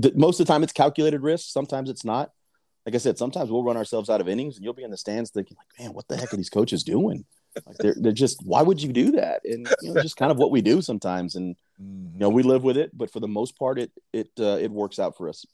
th- 0.00 0.14
most 0.14 0.40
of 0.40 0.46
the 0.46 0.52
time 0.52 0.62
it's 0.62 0.72
calculated 0.72 1.20
risk. 1.22 1.50
Sometimes 1.50 1.90
it's 1.90 2.04
not 2.04 2.30
like 2.86 2.94
I 2.94 2.98
said, 2.98 3.16
sometimes 3.16 3.50
we'll 3.50 3.64
run 3.64 3.76
ourselves 3.76 4.10
out 4.10 4.20
of 4.20 4.28
innings, 4.28 4.56
and 4.56 4.64
you'll 4.64 4.74
be 4.74 4.84
in 4.84 4.90
the 4.90 4.96
stands 4.96 5.30
thinking, 5.30 5.56
like, 5.56 5.78
man, 5.78 5.94
what 5.94 6.06
the 6.08 6.16
heck 6.16 6.32
are 6.32 6.36
these 6.36 6.50
coaches 6.50 6.82
doing? 6.82 7.24
Like 7.66 7.76
they're 7.78 7.94
they're 7.96 8.12
just 8.12 8.44
why 8.44 8.62
would 8.62 8.82
you 8.82 8.92
do 8.92 9.12
that? 9.12 9.40
And 9.44 9.68
you 9.80 9.94
know, 9.94 10.02
just 10.02 10.16
kind 10.16 10.32
of 10.32 10.38
what 10.38 10.50
we 10.50 10.60
do 10.60 10.82
sometimes, 10.82 11.36
and 11.36 11.56
you 11.78 12.18
know, 12.18 12.28
we 12.28 12.42
live 12.42 12.64
with 12.64 12.76
it. 12.76 12.90
But 12.96 13.12
for 13.12 13.20
the 13.20 13.28
most 13.28 13.58
part, 13.58 13.78
it 13.78 13.92
it 14.12 14.28
uh, 14.38 14.58
it 14.60 14.70
works 14.70 14.98
out 14.98 15.16
for 15.16 15.28
us. 15.28 15.46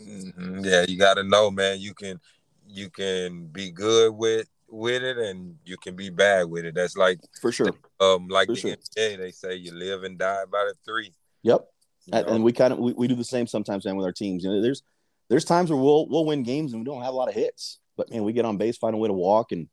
Mm-hmm. 0.00 0.64
Yeah, 0.64 0.84
you 0.86 0.96
got 0.96 1.14
to 1.14 1.24
know, 1.24 1.50
man. 1.50 1.80
You 1.80 1.92
can 1.92 2.20
you 2.66 2.88
can 2.88 3.46
be 3.46 3.70
good 3.70 4.14
with 4.14 4.48
with 4.68 5.02
it, 5.02 5.18
and 5.18 5.56
you 5.64 5.76
can 5.76 5.96
be 5.96 6.08
bad 6.08 6.44
with 6.46 6.64
it. 6.64 6.74
That's 6.74 6.96
like 6.96 7.18
for 7.40 7.52
sure. 7.52 7.70
Um, 8.00 8.28
like 8.28 8.46
for 8.46 8.54
the 8.54 8.60
sure. 8.60 8.76
NBA, 8.76 9.18
they 9.18 9.30
say 9.32 9.56
you 9.56 9.72
live 9.72 10.04
and 10.04 10.16
die 10.16 10.44
by 10.50 10.64
the 10.64 10.74
three. 10.84 11.12
Yep. 11.42 11.66
You 12.06 12.12
know? 12.12 12.24
And 12.26 12.44
we 12.44 12.52
kind 12.52 12.72
of 12.72 12.78
we, 12.78 12.92
we 12.92 13.08
do 13.08 13.14
the 13.16 13.24
same 13.24 13.46
sometimes, 13.46 13.84
man, 13.84 13.96
with 13.96 14.06
our 14.06 14.12
teams. 14.12 14.44
You 14.44 14.50
know, 14.50 14.62
there's 14.62 14.82
there's 15.28 15.44
times 15.44 15.70
where 15.70 15.80
we'll 15.80 16.08
we'll 16.08 16.24
win 16.24 16.42
games 16.42 16.72
and 16.72 16.80
we 16.80 16.84
don't 16.84 17.02
have 17.02 17.14
a 17.14 17.16
lot 17.16 17.28
of 17.28 17.34
hits, 17.34 17.78
but 17.96 18.10
man, 18.10 18.24
we 18.24 18.32
get 18.32 18.44
on 18.44 18.56
base, 18.56 18.76
find 18.76 18.94
a 18.94 18.98
way 18.98 19.08
to 19.08 19.14
walk, 19.14 19.52
and 19.52 19.68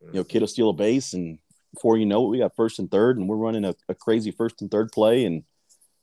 you 0.00 0.12
know, 0.14 0.24
kid 0.24 0.40
will 0.40 0.48
steal 0.48 0.70
a 0.70 0.74
base, 0.74 1.12
and 1.12 1.38
before 1.72 1.96
you 1.96 2.06
know 2.06 2.26
it, 2.26 2.28
we 2.28 2.38
got 2.38 2.56
first 2.56 2.78
and 2.78 2.90
third, 2.90 3.18
and 3.18 3.28
we're 3.28 3.36
running 3.36 3.64
a, 3.64 3.74
a 3.88 3.94
crazy 3.94 4.30
first 4.30 4.62
and 4.62 4.70
third 4.70 4.92
play, 4.92 5.24
and 5.24 5.44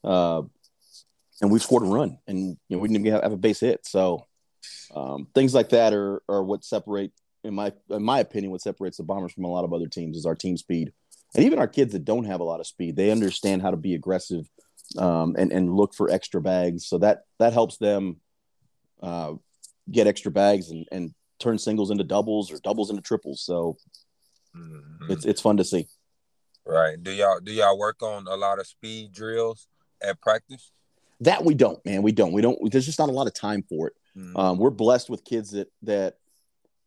uh, 0.03 0.41
and 1.41 1.51
we've 1.51 1.63
scored 1.63 1.83
a 1.83 1.87
run, 1.87 2.17
and 2.27 2.57
you 2.67 2.75
know, 2.75 2.79
we 2.79 2.87
didn't 2.87 3.05
even 3.05 3.13
have, 3.13 3.23
have 3.23 3.31
a 3.31 3.37
base 3.37 3.59
hit. 3.59 3.85
So 3.85 4.27
um, 4.95 5.27
things 5.33 5.53
like 5.53 5.69
that 5.69 5.93
are 5.93 6.21
are 6.29 6.43
what 6.43 6.63
separate, 6.63 7.11
in 7.43 7.53
my 7.53 7.73
in 7.89 8.03
my 8.03 8.19
opinion, 8.19 8.51
what 8.51 8.61
separates 8.61 8.97
the 8.97 9.03
Bombers 9.03 9.33
from 9.33 9.45
a 9.45 9.51
lot 9.51 9.65
of 9.65 9.73
other 9.73 9.87
teams 9.87 10.17
is 10.17 10.25
our 10.25 10.35
team 10.35 10.57
speed, 10.57 10.93
and 11.35 11.45
even 11.45 11.59
our 11.59 11.67
kids 11.67 11.93
that 11.93 12.05
don't 12.05 12.25
have 12.25 12.39
a 12.39 12.45
lot 12.45 12.59
of 12.59 12.67
speed, 12.67 12.95
they 12.95 13.11
understand 13.11 13.61
how 13.61 13.71
to 13.71 13.77
be 13.77 13.95
aggressive 13.95 14.47
um, 14.97 15.35
and 15.37 15.51
and 15.51 15.73
look 15.73 15.93
for 15.93 16.09
extra 16.09 16.41
bags. 16.41 16.85
So 16.85 16.97
that 16.99 17.23
that 17.39 17.53
helps 17.53 17.77
them 17.77 18.17
uh, 19.01 19.33
get 19.89 20.07
extra 20.07 20.31
bags 20.31 20.71
and, 20.71 20.85
and 20.91 21.13
turn 21.39 21.57
singles 21.57 21.91
into 21.91 22.03
doubles 22.03 22.51
or 22.51 22.57
doubles 22.63 22.89
into 22.89 23.01
triples. 23.01 23.41
So 23.41 23.77
mm-hmm. 24.55 25.11
it's 25.11 25.25
it's 25.25 25.41
fun 25.41 25.57
to 25.57 25.63
see. 25.63 25.87
Right. 26.65 27.01
Do 27.01 27.11
y'all 27.11 27.39
do 27.39 27.51
y'all 27.51 27.77
work 27.77 28.01
on 28.03 28.27
a 28.27 28.35
lot 28.35 28.59
of 28.59 28.67
speed 28.67 29.11
drills 29.11 29.67
at 30.01 30.21
practice? 30.21 30.71
That 31.21 31.43
we 31.43 31.53
don't, 31.53 31.83
man. 31.85 32.01
We 32.01 32.11
don't. 32.11 32.33
We 32.33 32.41
don't. 32.41 32.71
There's 32.71 32.85
just 32.85 32.99
not 32.99 33.09
a 33.09 33.13
lot 33.13 33.27
of 33.27 33.33
time 33.33 33.63
for 33.67 33.87
it. 33.87 33.93
Mm-hmm. 34.17 34.37
Um, 34.37 34.57
we're 34.57 34.69
blessed 34.69 35.09
with 35.09 35.23
kids 35.23 35.51
that 35.51 35.67
that, 35.83 36.15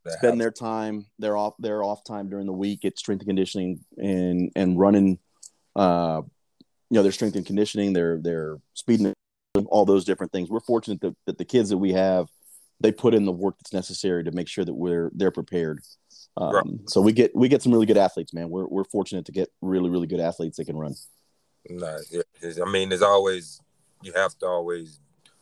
that 0.05 0.13
spend 0.15 0.41
their 0.41 0.51
time, 0.51 1.07
their 1.19 1.37
off 1.37 1.55
their 1.59 1.83
off 1.83 2.05
time 2.05 2.29
during 2.29 2.47
the 2.47 2.53
week 2.53 2.85
at 2.85 2.99
strength 2.99 3.21
and 3.21 3.29
conditioning 3.29 3.85
and 3.97 4.51
and 4.57 4.79
running. 4.79 5.19
Uh, 5.77 6.23
you 6.91 6.97
know, 6.97 7.03
their 7.03 7.13
strength 7.13 7.37
and 7.37 7.47
conditioning, 7.47 7.93
their 7.93 8.19
their 8.21 8.59
speed 8.75 9.01
and 9.01 9.14
all 9.67 9.85
those 9.85 10.05
different 10.05 10.33
things. 10.33 10.51
We're 10.51 10.61
fortunate 10.61 11.01
that, 11.01 11.17
that 11.27 11.39
the 11.39 11.45
kids 11.45 11.71
that 11.71 11.79
we 11.79 11.93
have, 11.93 12.29
they 12.81 12.93
put 12.93 13.15
in 13.15 13.25
the 13.25 13.33
work 13.33 13.57
that's 13.59 13.73
necessary 13.73 14.25
to 14.25 14.33
make 14.33 14.49
sure 14.49 14.65
that 14.65 14.75
we're 14.75 15.11
they're 15.15 15.31
prepared. 15.31 15.81
Um, 16.37 16.55
right. 16.55 16.65
So 16.89 17.01
we 17.01 17.13
get 17.13 17.35
we 17.35 17.49
get 17.49 17.63
some 17.63 17.73
really 17.73 17.87
good 17.87 17.97
athletes, 17.97 18.35
man. 18.35 18.51
We're 18.51 18.67
we're 18.67 18.85
fortunate 18.85 19.27
to 19.27 19.33
get 19.33 19.51
really 19.61 19.91
really 19.91 20.07
good 20.07 20.21
athletes 20.21 20.57
that 20.57 20.65
can 20.65 20.77
run. 20.77 20.95
Nice. 21.69 22.13
I 22.61 22.71
mean, 22.71 22.89
there's 22.89 23.03
always 23.03 23.61
you 24.03 24.13
have 24.15 24.37
to 24.39 24.47
always 24.47 24.99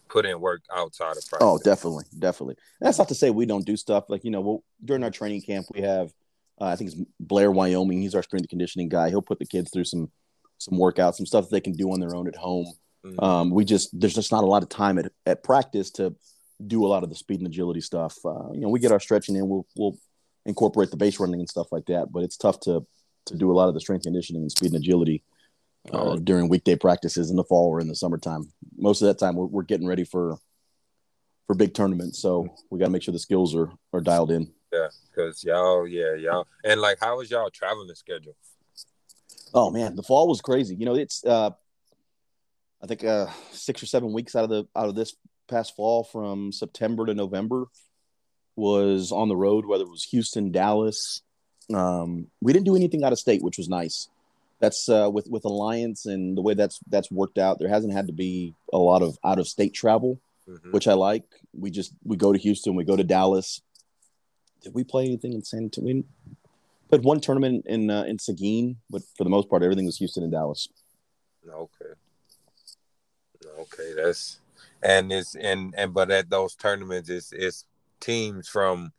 put 0.09 0.27
in 0.27 0.39
work 0.41 0.63
outside 0.73 1.17
of 1.17 1.27
practice. 1.27 1.39
Oh, 1.41 1.59
definitely, 1.65 2.05
definitely. 2.19 2.57
That's 2.81 2.99
not 2.99 3.09
to 3.09 3.15
say 3.15 3.31
we 3.31 3.47
don't 3.47 3.65
do 3.65 3.77
stuff 3.77 4.05
like 4.09 4.25
you 4.25 4.31
know. 4.31 4.41
Well, 4.41 4.65
during 4.85 5.03
our 5.03 5.11
training 5.11 5.43
camp, 5.43 5.67
we 5.75 5.81
have 5.81 6.13
uh, 6.61 6.67
I 6.67 6.77
think 6.77 6.93
it's 6.93 7.01
Blair, 7.19 7.51
Wyoming. 7.51 8.03
He's 8.03 8.15
our 8.15 8.23
strength 8.23 8.49
conditioning 8.51 8.91
guy. 8.91 9.09
He'll 9.09 9.23
put 9.23 9.39
the 9.39 9.47
kids 9.47 9.71
through 9.73 9.85
some 9.85 10.11
some 10.59 10.79
workouts, 10.79 11.15
some 11.15 11.27
stuff 11.27 11.45
that 11.45 11.51
they 11.51 11.61
can 11.61 11.73
do 11.73 11.91
on 11.91 11.99
their 11.99 12.15
own 12.15 12.29
at 12.29 12.37
home. 12.37 12.67
Mm-hmm. 13.05 13.25
Um, 13.25 13.51
we 13.51 13.65
just 13.65 13.99
there's 13.99 14.15
just 14.15 14.33
not 14.33 14.45
a 14.45 14.47
lot 14.47 14.63
of 14.63 14.69
time 14.69 14.99
at, 14.99 15.11
at 15.27 15.43
practice 15.43 15.91
to 15.93 16.15
do 16.65 16.85
a 16.85 16.89
lot 16.89 17.03
of 17.03 17.09
the 17.09 17.17
speed 17.17 17.41
and 17.41 17.47
agility 17.47 17.81
stuff. 17.81 18.17
Uh, 18.25 18.53
you 18.53 18.61
know, 18.61 18.69
we 18.69 18.81
get 18.81 18.93
our 18.93 19.01
stretching 19.01 19.37
in, 19.37 19.49
we'll 19.49 19.67
we'll 19.77 19.99
incorporate 20.47 20.91
the 20.91 20.97
base 20.97 21.19
running 21.21 21.41
and 21.41 21.49
stuff 21.49 21.73
like 21.73 21.87
that, 21.87 22.13
but 22.13 22.23
it's 22.23 22.37
tough 22.37 22.61
to 22.61 22.87
to 23.27 23.37
do 23.37 23.51
a 23.51 23.55
lot 23.55 23.69
of 23.69 23.75
the 23.75 23.81
strength 23.81 24.03
conditioning 24.03 24.43
and 24.43 24.51
speed 24.51 24.73
and 24.73 24.83
agility 24.83 25.23
uh, 25.93 26.17
during 26.17 26.49
weekday 26.49 26.77
practices 26.77 27.31
in 27.31 27.37
the 27.37 27.45
fall 27.45 27.69
or 27.69 27.81
in 27.81 27.89
the 27.89 27.95
summertime. 27.95 28.53
Most 28.77 29.03
of 29.03 29.09
that 29.09 29.19
time, 29.19 29.37
we're, 29.37 29.47
we're 29.47 29.63
getting 29.63 29.87
ready 29.87 30.05
for 30.05 30.39
for 31.47 31.55
big 31.55 31.75
tournaments, 31.75 32.21
so 32.21 32.47
we 32.71 32.79
got 32.79 32.87
to 32.87 32.91
make 32.91 33.03
sure 33.03 33.13
the 33.13 33.19
skills 33.19 33.55
are 33.55 33.71
are 33.93 34.01
dialed 34.01 34.31
in. 34.31 34.53
Yeah, 34.73 34.89
because 35.11 35.45
y'all, 35.45 35.87
yeah, 35.87 36.15
y'all, 36.15 36.47
and 36.65 36.81
like, 36.81 36.99
how 37.01 37.19
was 37.19 37.31
y'all 37.31 37.51
traveling 37.51 37.93
schedule? 37.95 38.37
Oh 39.55 39.71
man, 39.71 39.97
the 39.97 40.03
fall 40.03 40.29
was 40.29 40.41
crazy. 40.41 40.75
You 40.75 40.87
know, 40.87 40.95
it's 40.95 41.25
uh, 41.25 41.51
I 42.83 42.87
think 42.87 43.05
uh, 43.05 43.27
six 43.53 43.83
or 43.83 43.87
seven 43.87 44.13
weeks 44.13 44.35
out 44.35 44.45
of 44.45 44.51
the 44.51 44.67
out 44.75 44.89
of 44.89 44.95
this 44.95 45.15
past 45.49 45.77
fall 45.77 46.05
from 46.05 46.51
September 46.53 47.07
to 47.07 47.15
November 47.15 47.67
was 48.57 49.13
on 49.13 49.29
the 49.29 49.37
road, 49.37 49.67
whether 49.67 49.85
it 49.85 49.91
was 49.91 50.05
Houston, 50.05 50.51
Dallas. 50.51 51.23
Um, 51.73 52.27
we 52.41 52.53
didn't 52.53 52.67
do 52.67 52.77
anything 52.77 53.05
out 53.05 53.13
of 53.13 53.19
state, 53.19 53.43
which 53.43 53.59
was 53.59 53.69
nice. 53.69 54.09
That's 54.61 54.89
uh, 54.89 55.11
with 55.13 55.29
with 55.29 55.45
Alliance 55.45 56.07
and 56.07 56.37
the 56.37 56.43
way 56.43 56.55
that's 56.55 56.81
that's 56.89 57.11
worked 57.11 57.39
out. 57.39 57.59
There 57.59 57.69
hasn't 57.69 57.93
had 57.93 58.09
to 58.09 58.13
be 58.13 58.55
a 58.73 58.79
lot 58.79 59.03
of 59.03 59.17
out 59.25 59.39
of 59.39 59.49
state 59.49 59.75
travel, 59.75 60.21
mm-hmm. 60.49 60.73
which 60.73 60.89
I 60.89 60.95
like. 60.95 61.25
We 61.53 61.71
just 61.71 61.93
we 62.05 62.17
go 62.17 62.33
to 62.33 62.39
Houston, 62.39 62.75
we 62.75 62.85
go 62.85 62.97
to 62.97 63.05
Dallas. 63.05 63.61
Did 64.63 64.75
we 64.75 64.85
play 64.85 65.05
anything 65.05 65.33
in 65.33 65.43
San 65.43 65.65
Antonio? 65.65 66.05
But 66.91 67.03
one 67.03 67.21
tournament 67.21 67.65
in 67.67 67.91
uh, 67.91 68.05
in 68.05 68.19
Seguin, 68.19 68.77
but 68.91 69.03
for 69.17 69.25
the 69.25 69.31
most 69.31 69.49
part, 69.49 69.63
everything 69.63 69.87
was 69.87 69.97
Houston 69.99 70.23
and 70.23 70.33
Dallas. 70.33 70.69
Okay. 71.49 71.95
Okay, 73.63 73.93
that's 73.97 74.41
and 74.83 75.13
it's 75.13 75.35
and 75.35 75.75
and 75.77 75.95
but 75.95 76.11
at 76.11 76.31
those 76.31 76.55
tournaments, 76.55 77.09
it's 77.09 77.33
it's 77.33 77.67
teams 78.01 78.49
from 78.49 78.93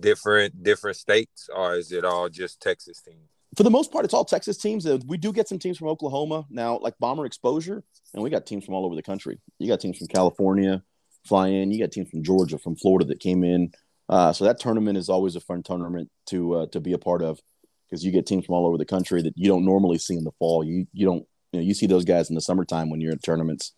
different 0.00 0.62
different 0.62 0.96
states, 0.96 1.48
or 1.54 1.74
is 1.74 1.92
it 1.92 2.04
all 2.04 2.28
just 2.28 2.60
Texas 2.60 3.00
teams? 3.00 3.28
For 3.56 3.62
the 3.62 3.70
most 3.70 3.90
part, 3.90 4.04
it's 4.04 4.12
all 4.12 4.24
Texas 4.24 4.58
teams. 4.58 4.86
We 5.06 5.16
do 5.16 5.32
get 5.32 5.48
some 5.48 5.58
teams 5.58 5.78
from 5.78 5.88
Oklahoma 5.88 6.44
now, 6.50 6.78
like 6.78 6.94
Bomber 6.98 7.24
Exposure, 7.24 7.82
and 8.12 8.22
we 8.22 8.30
got 8.30 8.46
teams 8.46 8.64
from 8.64 8.74
all 8.74 8.84
over 8.84 8.94
the 8.94 9.02
country. 9.02 9.38
You 9.58 9.68
got 9.68 9.80
teams 9.80 9.98
from 9.98 10.08
California 10.08 10.82
fly 11.26 11.48
in. 11.48 11.70
You 11.70 11.80
got 11.80 11.92
teams 11.92 12.10
from 12.10 12.22
Georgia, 12.22 12.58
from 12.58 12.76
Florida 12.76 13.04
that 13.06 13.20
came 13.20 13.44
in. 13.44 13.72
Uh, 14.08 14.32
so 14.32 14.44
that 14.44 14.60
tournament 14.60 14.96
is 14.96 15.08
always 15.08 15.36
a 15.36 15.40
fun 15.40 15.62
tournament 15.62 16.08
to 16.26 16.54
uh, 16.54 16.66
to 16.66 16.80
be 16.80 16.92
a 16.92 16.98
part 16.98 17.22
of 17.22 17.40
because 17.88 18.04
you 18.04 18.12
get 18.12 18.26
teams 18.26 18.46
from 18.46 18.54
all 18.54 18.66
over 18.66 18.78
the 18.78 18.84
country 18.84 19.22
that 19.22 19.34
you 19.36 19.48
don't 19.48 19.64
normally 19.64 19.98
see 19.98 20.16
in 20.16 20.24
the 20.24 20.32
fall. 20.38 20.64
You 20.64 20.86
you 20.92 21.06
don't 21.06 21.26
you 21.56 21.62
know 21.62 21.66
you 21.66 21.74
see 21.74 21.86
those 21.86 22.04
guys 22.04 22.28
in 22.28 22.34
the 22.34 22.40
summertime 22.40 22.90
when 22.90 23.00
you're 23.00 23.12
at 23.12 23.22
tournaments. 23.22 23.72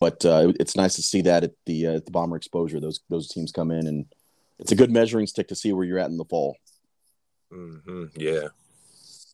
but 0.00 0.24
uh, 0.24 0.52
it's 0.58 0.76
nice 0.76 0.94
to 0.96 1.02
see 1.02 1.22
that 1.22 1.44
at 1.44 1.52
the 1.66 1.86
uh, 1.86 1.96
at 1.96 2.06
the 2.06 2.10
bomber 2.10 2.36
exposure. 2.36 2.80
Those 2.80 3.00
those 3.08 3.28
teams 3.28 3.52
come 3.52 3.70
in, 3.70 3.86
and 3.86 4.06
it's 4.58 4.72
a 4.72 4.76
good 4.76 4.90
measuring 4.90 5.26
stick 5.26 5.48
to 5.48 5.54
see 5.54 5.72
where 5.72 5.84
you're 5.84 5.98
at 5.98 6.10
in 6.10 6.16
the 6.16 6.24
fall. 6.24 6.56
Mm-hmm. 7.52 8.06
Yeah, 8.16 8.48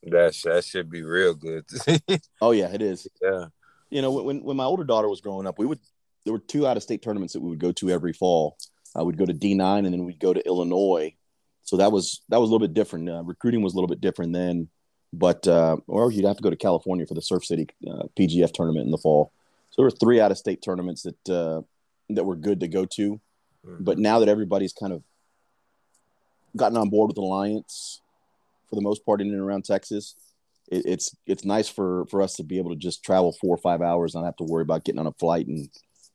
that 0.02 0.36
that 0.44 0.64
should 0.64 0.90
be 0.90 1.02
real 1.02 1.34
good. 1.34 1.64
oh 2.40 2.50
yeah, 2.50 2.68
it 2.72 2.82
is. 2.82 3.06
Yeah, 3.22 3.46
you 3.90 4.02
know 4.02 4.10
when 4.10 4.42
when 4.42 4.56
my 4.56 4.64
older 4.64 4.84
daughter 4.84 5.08
was 5.08 5.20
growing 5.20 5.46
up, 5.46 5.58
we 5.58 5.66
would 5.66 5.80
there 6.24 6.32
were 6.32 6.40
two 6.40 6.66
out 6.66 6.76
of 6.76 6.82
state 6.82 7.02
tournaments 7.02 7.32
that 7.32 7.40
we 7.40 7.50
would 7.50 7.60
go 7.60 7.72
to 7.72 7.90
every 7.90 8.12
fall. 8.12 8.58
Uh, 8.98 9.04
we'd 9.04 9.18
go 9.18 9.26
to 9.26 9.32
D 9.32 9.54
nine, 9.54 9.86
and 9.86 9.94
then 9.94 10.04
we'd 10.04 10.20
go 10.20 10.34
to 10.34 10.46
Illinois. 10.46 11.14
So 11.62 11.76
that 11.78 11.92
was 11.92 12.22
that 12.28 12.40
was 12.40 12.50
a 12.50 12.52
little 12.52 12.66
bit 12.66 12.74
different. 12.74 13.08
Uh, 13.08 13.22
recruiting 13.22 13.62
was 13.62 13.72
a 13.72 13.76
little 13.76 13.88
bit 13.88 14.00
different 14.00 14.32
then, 14.32 14.68
but 15.12 15.46
uh, 15.46 15.76
or 15.86 16.10
you'd 16.10 16.24
have 16.24 16.36
to 16.36 16.42
go 16.42 16.50
to 16.50 16.56
California 16.56 17.06
for 17.06 17.14
the 17.14 17.22
Surf 17.22 17.44
City 17.44 17.68
uh, 17.88 18.04
PGF 18.18 18.52
tournament 18.52 18.86
in 18.86 18.90
the 18.90 18.98
fall. 18.98 19.32
So 19.70 19.82
there 19.82 19.86
were 19.86 19.90
three 19.90 20.20
out 20.20 20.30
of 20.30 20.38
state 20.38 20.62
tournaments 20.62 21.02
that 21.02 21.28
uh, 21.28 21.62
that 22.10 22.24
were 22.24 22.36
good 22.36 22.60
to 22.60 22.68
go 22.68 22.84
to. 22.84 23.20
Mm-hmm. 23.66 23.84
But 23.84 23.98
now 23.98 24.20
that 24.20 24.28
everybody's 24.28 24.72
kind 24.72 24.92
of 24.92 25.02
gotten 26.56 26.78
on 26.78 26.88
board 26.88 27.08
with 27.08 27.18
Alliance, 27.18 28.00
for 28.68 28.76
the 28.76 28.82
most 28.82 29.04
part 29.04 29.20
in 29.20 29.28
and 29.28 29.40
around 29.40 29.64
Texas, 29.64 30.14
it, 30.70 30.84
it's 30.86 31.14
it's 31.26 31.44
nice 31.44 31.68
for 31.68 32.06
for 32.06 32.22
us 32.22 32.34
to 32.36 32.44
be 32.44 32.58
able 32.58 32.70
to 32.70 32.76
just 32.76 33.04
travel 33.04 33.32
four 33.32 33.54
or 33.54 33.58
five 33.58 33.82
hours, 33.82 34.14
and 34.14 34.22
not 34.22 34.28
have 34.28 34.36
to 34.36 34.44
worry 34.44 34.62
about 34.62 34.84
getting 34.84 34.98
on 34.98 35.06
a 35.06 35.12
flight 35.12 35.46
and 35.46 35.68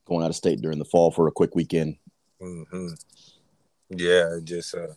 going 0.05 0.23
out 0.23 0.29
of 0.29 0.35
state 0.35 0.61
during 0.61 0.79
the 0.79 0.85
fall 0.85 1.11
for 1.11 1.27
a 1.27 1.31
quick 1.31 1.55
weekend. 1.55 1.95
Mm-hmm. 2.41 2.87
Yeah, 3.91 4.37
just 4.43 4.75
uh, 4.75 4.87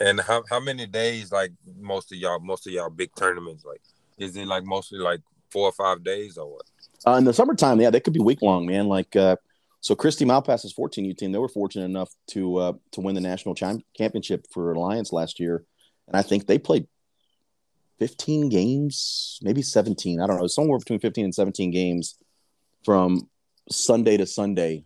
and 0.00 0.20
how 0.20 0.42
how 0.48 0.60
many 0.60 0.86
days 0.86 1.32
like 1.32 1.52
most 1.78 2.12
of 2.12 2.18
y'all 2.18 2.38
most 2.40 2.66
of 2.66 2.72
y'all 2.72 2.90
big 2.90 3.10
tournaments 3.16 3.64
like 3.64 3.80
is 4.18 4.36
it 4.36 4.46
like 4.46 4.64
mostly 4.64 4.98
like 4.98 5.20
four 5.50 5.68
or 5.68 5.72
five 5.72 6.04
days 6.04 6.36
or 6.36 6.52
what? 6.52 6.62
Uh, 7.06 7.16
in 7.16 7.24
the 7.24 7.32
summertime, 7.32 7.80
yeah, 7.80 7.90
they 7.90 8.00
could 8.00 8.12
be 8.12 8.20
week 8.20 8.42
long, 8.42 8.66
man. 8.66 8.88
Like 8.88 9.14
uh, 9.16 9.36
so, 9.80 9.94
Christy 9.94 10.24
Malpass's 10.24 10.74
14U 10.74 11.16
team, 11.16 11.32
they 11.32 11.38
were 11.38 11.48
fortunate 11.48 11.84
enough 11.84 12.10
to 12.28 12.56
uh, 12.56 12.72
to 12.92 13.00
win 13.00 13.14
the 13.14 13.20
national 13.20 13.54
championship 13.54 14.46
for 14.52 14.72
Alliance 14.72 15.12
last 15.12 15.38
year, 15.38 15.64
and 16.06 16.16
I 16.16 16.22
think 16.22 16.46
they 16.46 16.58
played 16.58 16.86
15 17.98 18.48
games, 18.48 19.38
maybe 19.42 19.62
17. 19.62 20.20
I 20.20 20.26
don't 20.26 20.38
know, 20.38 20.46
somewhere 20.46 20.78
between 20.78 21.00
15 21.00 21.24
and 21.24 21.34
17 21.34 21.70
games 21.70 22.16
from 22.84 23.28
Sunday 23.70 24.16
to 24.16 24.26
Sunday 24.26 24.84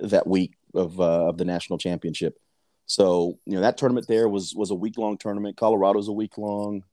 that 0.00 0.26
week 0.26 0.54
of 0.74 0.98
uh, 1.00 1.28
of 1.28 1.36
the 1.36 1.44
national 1.44 1.78
championship. 1.78 2.38
So 2.86 3.38
you 3.46 3.54
know 3.54 3.60
that 3.60 3.78
tournament 3.78 4.06
there 4.08 4.28
was 4.28 4.54
was 4.54 4.70
a 4.70 4.74
week 4.74 4.98
long 4.98 5.16
tournament. 5.16 5.56
Colorado's 5.56 6.08
a 6.08 6.12
week 6.12 6.36
long. 6.36 6.84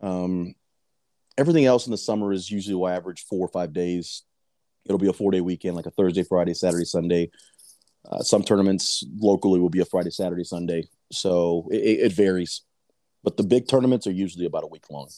Um, 0.00 0.54
everything 1.38 1.64
else 1.64 1.86
in 1.86 1.90
the 1.90 1.98
summer 1.98 2.32
is 2.32 2.50
usually 2.50 2.92
average 2.92 3.24
four 3.24 3.44
or 3.44 3.48
five 3.48 3.72
days. 3.72 4.22
It'll 4.84 4.98
be 4.98 5.08
a 5.08 5.12
four 5.12 5.30
day 5.30 5.40
weekend, 5.40 5.76
like 5.76 5.86
a 5.86 5.90
Thursday, 5.90 6.22
Friday, 6.22 6.54
Saturday, 6.54 6.84
Sunday. 6.84 7.30
Uh, 8.10 8.22
some 8.22 8.42
tournaments 8.42 9.04
locally 9.16 9.60
will 9.60 9.70
be 9.70 9.80
a 9.80 9.84
Friday, 9.84 10.10
Saturday, 10.10 10.44
Sunday. 10.44 10.88
So 11.12 11.68
it, 11.70 11.76
it, 11.76 12.12
varies, 12.12 12.62
but 13.22 13.36
the 13.36 13.44
big 13.44 13.68
tournaments 13.68 14.06
are 14.08 14.12
usually 14.12 14.46
about 14.46 14.64
a 14.64 14.66
week 14.66 14.90
long. 14.90 15.08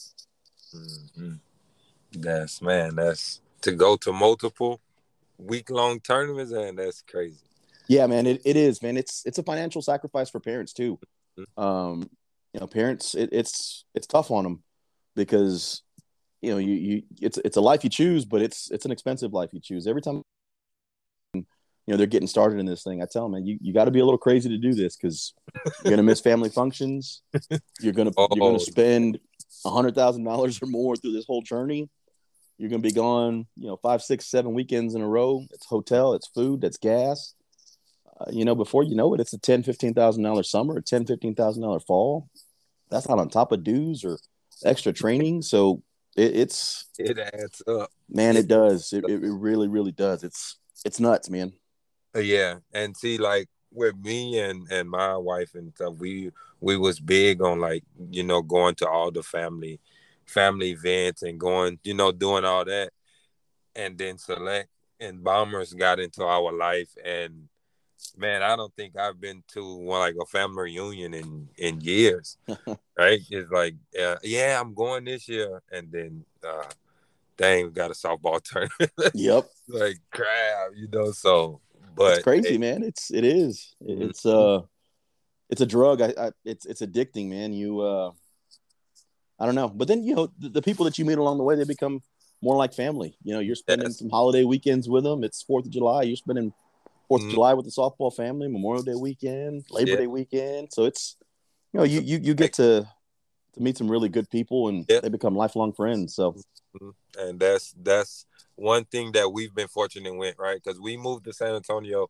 Mm-hmm. 0.75 1.33
That's 2.13 2.61
man, 2.61 2.95
that's 2.95 3.41
to 3.61 3.71
go 3.71 3.97
to 3.97 4.13
multiple 4.13 4.81
week 5.37 5.69
long 5.69 5.99
tournaments, 5.99 6.51
and 6.51 6.77
that's 6.77 7.01
crazy. 7.01 7.37
Yeah, 7.87 8.07
man, 8.07 8.25
it, 8.25 8.41
it 8.45 8.55
is, 8.55 8.81
man. 8.81 8.97
It's 8.97 9.23
it's 9.25 9.37
a 9.37 9.43
financial 9.43 9.81
sacrifice 9.81 10.29
for 10.29 10.39
parents 10.39 10.73
too. 10.73 10.99
Mm-hmm. 11.37 11.63
Um, 11.63 12.09
you 12.53 12.59
know, 12.59 12.67
parents, 12.67 13.15
it, 13.15 13.29
it's 13.31 13.85
it's 13.93 14.07
tough 14.07 14.31
on 14.31 14.43
them 14.43 14.63
because 15.15 15.83
you 16.41 16.51
know 16.51 16.57
you 16.57 16.73
you 16.73 17.03
it's 17.21 17.37
it's 17.39 17.57
a 17.57 17.61
life 17.61 17.83
you 17.83 17.89
choose, 17.89 18.25
but 18.25 18.41
it's 18.41 18.71
it's 18.71 18.85
an 18.85 18.91
expensive 18.91 19.33
life 19.33 19.49
you 19.51 19.59
choose. 19.59 19.87
Every 19.87 20.01
time 20.01 20.23
you 21.33 21.43
know 21.87 21.97
they're 21.97 22.07
getting 22.07 22.27
started 22.27 22.59
in 22.59 22.65
this 22.65 22.83
thing, 22.83 23.01
I 23.01 23.05
tell 23.11 23.23
them, 23.23 23.33
man, 23.33 23.45
you, 23.45 23.57
you 23.61 23.73
got 23.73 23.85
to 23.85 23.91
be 23.91 23.99
a 23.99 24.05
little 24.05 24.17
crazy 24.17 24.49
to 24.49 24.57
do 24.57 24.73
this 24.73 24.95
because 24.95 25.33
you're 25.83 25.91
gonna 25.91 26.03
miss 26.03 26.21
family 26.21 26.49
functions. 26.49 27.21
You're 27.79 27.93
gonna 27.93 28.11
oh. 28.17 28.27
you're 28.33 28.47
gonna 28.47 28.59
spend 28.59 29.19
a 29.65 29.69
hundred 29.69 29.95
thousand 29.95 30.23
dollars 30.23 30.61
or 30.61 30.67
more 30.67 30.95
through 30.95 31.13
this 31.13 31.25
whole 31.25 31.41
journey. 31.41 31.89
You're 32.57 32.69
gonna 32.69 32.81
be 32.81 32.93
gone, 32.93 33.47
you 33.57 33.67
know, 33.67 33.75
five, 33.75 34.01
six, 34.01 34.27
seven 34.27 34.53
weekends 34.53 34.95
in 34.95 35.01
a 35.01 35.07
row. 35.07 35.45
It's 35.51 35.65
hotel, 35.65 36.13
it's 36.13 36.27
food, 36.27 36.61
that's 36.61 36.77
gas 36.77 37.35
you 38.31 38.45
know, 38.45 38.55
before 38.55 38.83
you 38.83 38.95
know 38.95 39.13
it, 39.13 39.19
it's 39.19 39.33
a 39.33 39.37
ten, 39.37 39.63
fifteen 39.63 39.93
thousand 39.93 40.23
dollar 40.23 40.43
summer, 40.43 40.77
a 40.77 40.81
ten, 40.81 41.05
fifteen 41.05 41.35
thousand 41.35 41.63
dollar 41.63 41.79
fall. 41.79 42.29
That's 42.89 43.09
not 43.09 43.19
on 43.19 43.29
top 43.29 43.51
of 43.51 43.63
dues 43.63 44.05
or 44.05 44.17
extra 44.63 44.93
training. 44.93 45.41
So 45.41 45.83
it, 46.15 46.35
it's 46.35 46.85
it 46.97 47.19
adds 47.19 47.61
up, 47.67 47.91
man. 48.09 48.37
It 48.37 48.47
does. 48.47 48.93
It, 48.93 49.05
it 49.09 49.19
really, 49.19 49.67
really 49.67 49.91
does. 49.91 50.23
It's 50.23 50.57
it's 50.85 50.99
nuts, 50.99 51.29
man. 51.29 51.53
Uh, 52.15 52.19
yeah, 52.19 52.59
and 52.73 52.95
see, 52.95 53.17
like 53.17 53.49
with 53.71 53.95
me 53.97 54.39
and 54.39 54.67
and 54.71 54.89
my 54.89 55.17
wife 55.17 55.55
and 55.55 55.73
stuff, 55.75 55.95
we 55.97 56.31
we 56.61 56.77
was 56.77 56.99
big 56.99 57.41
on 57.41 57.59
like 57.59 57.83
you 58.11 58.23
know 58.23 58.41
going 58.41 58.75
to 58.75 58.87
all 58.87 59.11
the 59.11 59.23
family 59.23 59.79
family 60.25 60.71
events 60.71 61.21
and 61.21 61.39
going 61.39 61.77
you 61.83 61.93
know 61.93 62.11
doing 62.11 62.45
all 62.45 62.63
that, 62.63 62.91
and 63.75 63.97
then 63.97 64.17
select 64.17 64.69
and 64.99 65.23
bombers 65.23 65.73
got 65.73 65.99
into 65.99 66.23
our 66.23 66.53
life 66.53 66.95
and 67.03 67.49
man, 68.17 68.43
I 68.43 68.55
don't 68.55 68.73
think 68.75 68.97
I've 68.97 69.19
been 69.19 69.43
to 69.49 69.75
one 69.75 69.99
like 69.99 70.15
a 70.21 70.25
family 70.25 70.63
reunion 70.63 71.13
in 71.13 71.49
in 71.57 71.81
years. 71.81 72.37
right? 72.97 73.19
It's 73.29 73.51
like, 73.51 73.75
uh, 73.99 74.17
yeah, 74.23 74.59
I'm 74.59 74.73
going 74.73 75.05
this 75.05 75.27
year, 75.27 75.61
and 75.71 75.91
then 75.91 76.25
uh, 76.47 76.69
dang, 77.37 77.65
we 77.65 77.71
got 77.71 77.91
a 77.91 77.93
softball 77.93 78.41
tournament. 78.43 78.91
yep. 79.13 79.47
like 79.67 79.97
crap, 80.11 80.71
you 80.75 80.87
know. 80.91 81.11
So, 81.11 81.61
but 81.95 82.15
it's 82.15 82.23
crazy, 82.23 82.57
man. 82.57 82.83
It's 82.83 83.11
it 83.11 83.23
is. 83.23 83.75
Mm-hmm. 83.83 84.03
It's 84.03 84.25
uh, 84.25 84.61
it's 85.49 85.61
a 85.61 85.65
drug. 85.65 86.01
I, 86.01 86.13
I 86.17 86.31
it's 86.43 86.65
it's 86.65 86.81
addicting, 86.81 87.29
man. 87.29 87.53
You 87.53 87.81
uh, 87.81 88.11
I 89.39 89.45
don't 89.45 89.55
know, 89.55 89.69
but 89.69 89.87
then 89.87 90.03
you 90.03 90.15
know 90.15 90.31
the, 90.39 90.49
the 90.49 90.61
people 90.61 90.85
that 90.85 90.97
you 90.97 91.05
meet 91.05 91.17
along 91.17 91.37
the 91.37 91.43
way, 91.43 91.55
they 91.55 91.63
become 91.63 92.01
more 92.41 92.55
like 92.55 92.73
family. 92.73 93.17
You 93.23 93.33
know, 93.33 93.39
you're 93.39 93.55
spending 93.55 93.87
yes. 93.87 93.99
some 93.99 94.09
holiday 94.09 94.43
weekends 94.43 94.87
with 94.87 95.03
them. 95.03 95.23
It's 95.23 95.41
Fourth 95.41 95.65
of 95.65 95.71
July. 95.71 96.03
You're 96.03 96.15
spending 96.15 96.53
Fourth 97.07 97.21
mm. 97.21 97.27
of 97.27 97.31
July 97.31 97.53
with 97.53 97.65
the 97.65 97.71
softball 97.71 98.13
family, 98.13 98.47
Memorial 98.47 98.83
Day 98.83 98.95
weekend, 98.95 99.65
Labor 99.69 99.91
yeah. 99.91 99.97
Day 99.97 100.07
weekend. 100.07 100.69
So 100.71 100.85
it's 100.85 101.17
you 101.73 101.79
know 101.79 101.83
you 101.83 102.01
you 102.01 102.19
you 102.21 102.33
get 102.33 102.53
to 102.53 102.87
to 103.53 103.61
meet 103.61 103.77
some 103.77 103.89
really 103.89 104.09
good 104.09 104.29
people 104.29 104.67
and 104.67 104.85
yeah. 104.89 104.99
they 104.99 105.09
become 105.09 105.35
lifelong 105.35 105.73
friends. 105.73 106.15
So 106.15 106.33
mm-hmm. 106.33 106.89
and 107.19 107.39
that's 107.39 107.73
that's 107.81 108.25
one 108.55 108.85
thing 108.85 109.11
that 109.13 109.31
we've 109.31 109.53
been 109.53 109.67
fortunate 109.67 110.15
with, 110.15 110.35
right? 110.37 110.61
Because 110.61 110.79
we 110.79 110.97
moved 110.97 111.25
to 111.25 111.33
San 111.33 111.55
Antonio, 111.55 112.09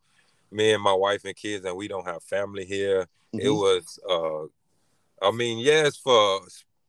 me 0.51 0.73
and 0.73 0.83
my 0.83 0.93
wife 0.93 1.25
and 1.25 1.35
kids, 1.35 1.65
and 1.65 1.75
we 1.75 1.87
don't 1.87 2.07
have 2.07 2.23
family 2.23 2.65
here. 2.65 3.07
Mm-hmm. 3.33 3.39
It 3.39 3.49
was 3.49 3.99
uh 4.09 4.45
I 5.25 5.31
mean, 5.31 5.59
yes, 5.59 5.95
for 5.95 6.41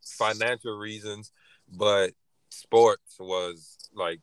financial 0.02 0.76
reasons, 0.76 1.32
but 1.72 2.12
sports 2.50 3.16
was 3.18 3.76
like 3.94 4.20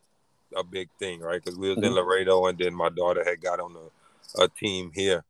a 0.56 0.63
big 0.63 0.89
thing, 1.00 1.20
right? 1.20 1.42
Because 1.44 1.58
we 1.58 1.70
was 1.70 1.78
mm-hmm. 1.78 1.86
in 1.86 1.94
Laredo, 1.94 2.46
and 2.48 2.58
then 2.58 2.74
my 2.74 2.89
daughter 2.89 3.24
had 3.24 3.42
got 3.42 3.60
on 3.60 3.76
a, 3.76 4.44
a 4.44 4.48
team 4.50 4.92
here, 4.94 5.24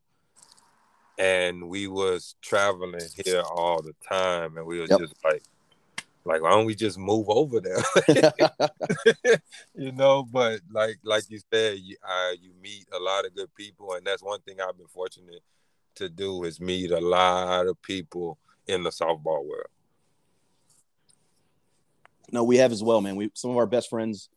and 1.18 1.70
we 1.70 1.88
was 1.88 2.36
traveling 2.42 3.00
here 3.24 3.42
all 3.42 3.82
the 3.82 3.94
time, 4.08 4.58
and 4.58 4.66
we 4.66 4.80
was 4.80 4.90
yep. 4.90 5.00
just 5.00 5.16
like, 5.24 5.44
like 6.26 6.42
why 6.42 6.52
don't 6.52 6.66
we 6.66 6.76
just 6.76 6.98
move 6.98 7.30
over 7.30 7.60
there? 7.60 7.84
you 9.76 9.92
know, 9.92 10.24
but 10.24 10.62
like 10.72 10.98
like 11.04 11.30
you 11.30 11.40
said, 11.52 11.80
you 11.80 11.98
uh, 12.08 12.32
you 12.42 12.52
meet 12.62 12.86
a 12.94 13.00
lot 13.00 13.26
of 13.26 13.36
good 13.36 13.54
people, 13.56 13.94
and 13.94 14.06
that's 14.06 14.24
one 14.24 14.40
thing 14.42 14.58
I've 14.62 14.78
been 14.78 14.88
fortunate 14.88 15.42
to 15.96 16.10
do 16.10 16.44
is 16.44 16.60
meet 16.60 16.92
a 16.92 17.00
lot 17.00 17.68
of 17.68 17.82
people 17.82 18.38
in 18.68 18.84
the 18.84 18.90
softball 18.90 19.46
world. 19.46 19.68
No, 22.32 22.44
we 22.44 22.58
have 22.58 22.72
as 22.72 22.82
well, 22.82 23.02
man. 23.02 23.16
We 23.16 23.30
some 23.36 23.52
of 23.52 23.58
our 23.58 23.68
best 23.68 23.90
friends 23.90 24.30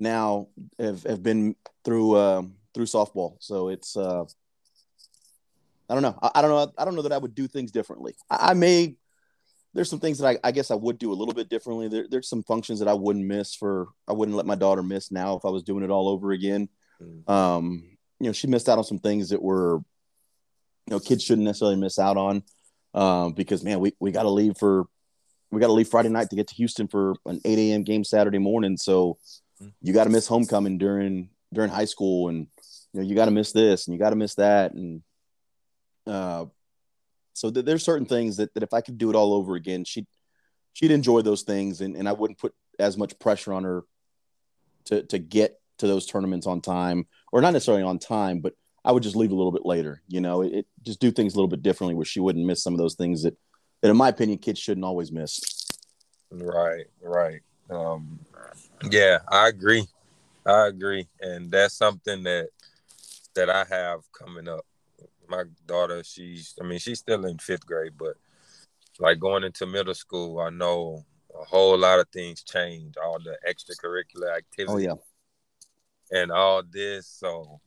now 0.00 0.48
have, 0.78 1.02
have 1.04 1.22
been 1.22 1.56
through 1.84 2.18
um, 2.18 2.54
through 2.74 2.86
softball. 2.86 3.36
So 3.40 3.68
it's 3.68 3.96
uh, 3.96 4.24
I 5.88 5.94
don't 5.94 6.02
know. 6.02 6.18
I, 6.22 6.30
I, 6.36 6.42
don't 6.42 6.50
know. 6.50 6.72
I 6.78 6.84
don't 6.84 6.94
know 6.94 7.02
that 7.02 7.12
I 7.12 7.18
would 7.18 7.34
do 7.34 7.48
things 7.48 7.72
differently. 7.72 8.14
I, 8.30 8.50
I 8.50 8.54
may. 8.54 8.96
There's 9.72 9.90
some 9.90 10.00
things 10.00 10.18
that 10.18 10.26
I, 10.26 10.48
I, 10.48 10.50
guess 10.50 10.72
I 10.72 10.74
would 10.74 10.98
do 10.98 11.12
a 11.12 11.14
little 11.14 11.34
bit 11.34 11.48
differently. 11.48 11.86
There, 11.86 12.06
there's 12.08 12.28
some 12.28 12.42
functions 12.42 12.80
that 12.80 12.88
I 12.88 12.94
wouldn't 12.94 13.24
miss 13.24 13.54
for. 13.54 13.88
I 14.08 14.12
wouldn't 14.12 14.36
let 14.36 14.46
my 14.46 14.56
daughter 14.56 14.82
miss 14.82 15.12
now 15.12 15.36
if 15.36 15.44
I 15.44 15.48
was 15.48 15.62
doing 15.62 15.84
it 15.84 15.90
all 15.90 16.08
over 16.08 16.32
again. 16.32 16.68
Mm. 17.00 17.30
Um, 17.30 17.84
you 18.18 18.26
know, 18.26 18.32
she 18.32 18.48
missed 18.48 18.68
out 18.68 18.78
on 18.78 18.84
some 18.84 18.98
things 18.98 19.30
that 19.30 19.40
were, 19.40 19.76
you 19.76 20.90
know, 20.90 20.98
kids 20.98 21.22
shouldn't 21.22 21.44
necessarily 21.44 21.76
miss 21.76 22.00
out 22.00 22.16
on. 22.16 22.42
Um, 22.94 23.32
because 23.32 23.62
man, 23.62 23.78
we, 23.78 23.92
we 24.00 24.10
got 24.10 24.24
to 24.24 24.30
leave 24.30 24.56
for, 24.58 24.86
we 25.52 25.60
got 25.60 25.68
to 25.68 25.72
leave 25.72 25.88
Friday 25.88 26.08
night 26.08 26.30
to 26.30 26.36
get 26.36 26.48
to 26.48 26.54
Houston 26.56 26.88
for 26.88 27.14
an 27.26 27.40
8 27.44 27.58
a.m. 27.58 27.84
game 27.84 28.02
Saturday 28.02 28.38
morning. 28.38 28.76
So, 28.76 29.18
you 29.82 29.92
got 29.92 30.04
to 30.04 30.10
miss 30.10 30.26
homecoming 30.26 30.78
during 30.78 31.30
during 31.52 31.70
high 31.70 31.84
school, 31.84 32.28
and 32.28 32.46
you 32.92 33.00
know 33.00 33.06
you 33.06 33.14
got 33.14 33.26
to 33.26 33.30
miss 33.30 33.52
this 33.52 33.86
and 33.86 33.94
you 33.94 34.00
got 34.00 34.10
to 34.10 34.16
miss 34.16 34.34
that, 34.36 34.72
and 34.74 35.02
uh, 36.06 36.46
so 37.32 37.50
th- 37.50 37.64
there's 37.64 37.84
certain 37.84 38.06
things 38.06 38.36
that, 38.36 38.52
that 38.54 38.62
if 38.62 38.74
I 38.74 38.80
could 38.80 38.98
do 38.98 39.10
it 39.10 39.16
all 39.16 39.34
over 39.34 39.54
again, 39.54 39.84
she'd 39.84 40.06
she'd 40.72 40.90
enjoy 40.90 41.22
those 41.22 41.42
things, 41.42 41.80
and, 41.80 41.96
and 41.96 42.08
I 42.08 42.12
wouldn't 42.12 42.38
put 42.38 42.54
as 42.78 42.96
much 42.96 43.18
pressure 43.18 43.52
on 43.52 43.64
her 43.64 43.82
to 44.86 45.02
to 45.04 45.18
get 45.18 45.60
to 45.78 45.86
those 45.86 46.06
tournaments 46.06 46.46
on 46.46 46.60
time, 46.60 47.06
or 47.32 47.40
not 47.40 47.52
necessarily 47.52 47.82
on 47.82 47.98
time, 47.98 48.40
but 48.40 48.54
I 48.84 48.92
would 48.92 49.02
just 49.02 49.16
leave 49.16 49.32
a 49.32 49.34
little 49.34 49.52
bit 49.52 49.66
later. 49.66 50.02
You 50.08 50.20
know, 50.20 50.42
it, 50.42 50.52
it 50.52 50.66
just 50.82 51.00
do 51.00 51.10
things 51.10 51.34
a 51.34 51.36
little 51.36 51.48
bit 51.48 51.62
differently 51.62 51.94
where 51.94 52.04
she 52.04 52.20
wouldn't 52.20 52.46
miss 52.46 52.62
some 52.62 52.74
of 52.74 52.78
those 52.78 52.94
things 52.94 53.22
that, 53.22 53.36
that 53.80 53.90
in 53.90 53.96
my 53.96 54.08
opinion, 54.08 54.38
kids 54.38 54.58
shouldn't 54.58 54.84
always 54.84 55.12
miss. 55.12 55.40
Right, 56.30 56.86
right. 57.02 57.40
Um, 57.70 58.18
yeah, 58.90 59.18
I 59.28 59.48
agree. 59.48 59.86
I 60.46 60.66
agree, 60.68 61.06
and 61.20 61.50
that's 61.50 61.74
something 61.74 62.22
that 62.24 62.48
that 63.34 63.50
I 63.50 63.64
have 63.64 64.00
coming 64.12 64.48
up. 64.48 64.64
My 65.28 65.44
daughter, 65.66 66.02
she's, 66.02 66.54
I 66.60 66.64
mean, 66.64 66.80
she's 66.80 66.98
still 66.98 67.24
in 67.26 67.38
fifth 67.38 67.64
grade, 67.64 67.92
but 67.96 68.14
like 68.98 69.20
going 69.20 69.44
into 69.44 69.66
middle 69.66 69.94
school, 69.94 70.40
I 70.40 70.50
know 70.50 71.04
a 71.40 71.44
whole 71.44 71.78
lot 71.78 72.00
of 72.00 72.08
things 72.08 72.42
change. 72.42 72.96
All 72.96 73.18
the 73.18 73.36
extracurricular 73.48 74.36
activities, 74.36 74.68
Oh 74.68 74.78
yeah, 74.78 74.94
and 76.10 76.32
all 76.32 76.62
this. 76.68 77.06
So 77.06 77.60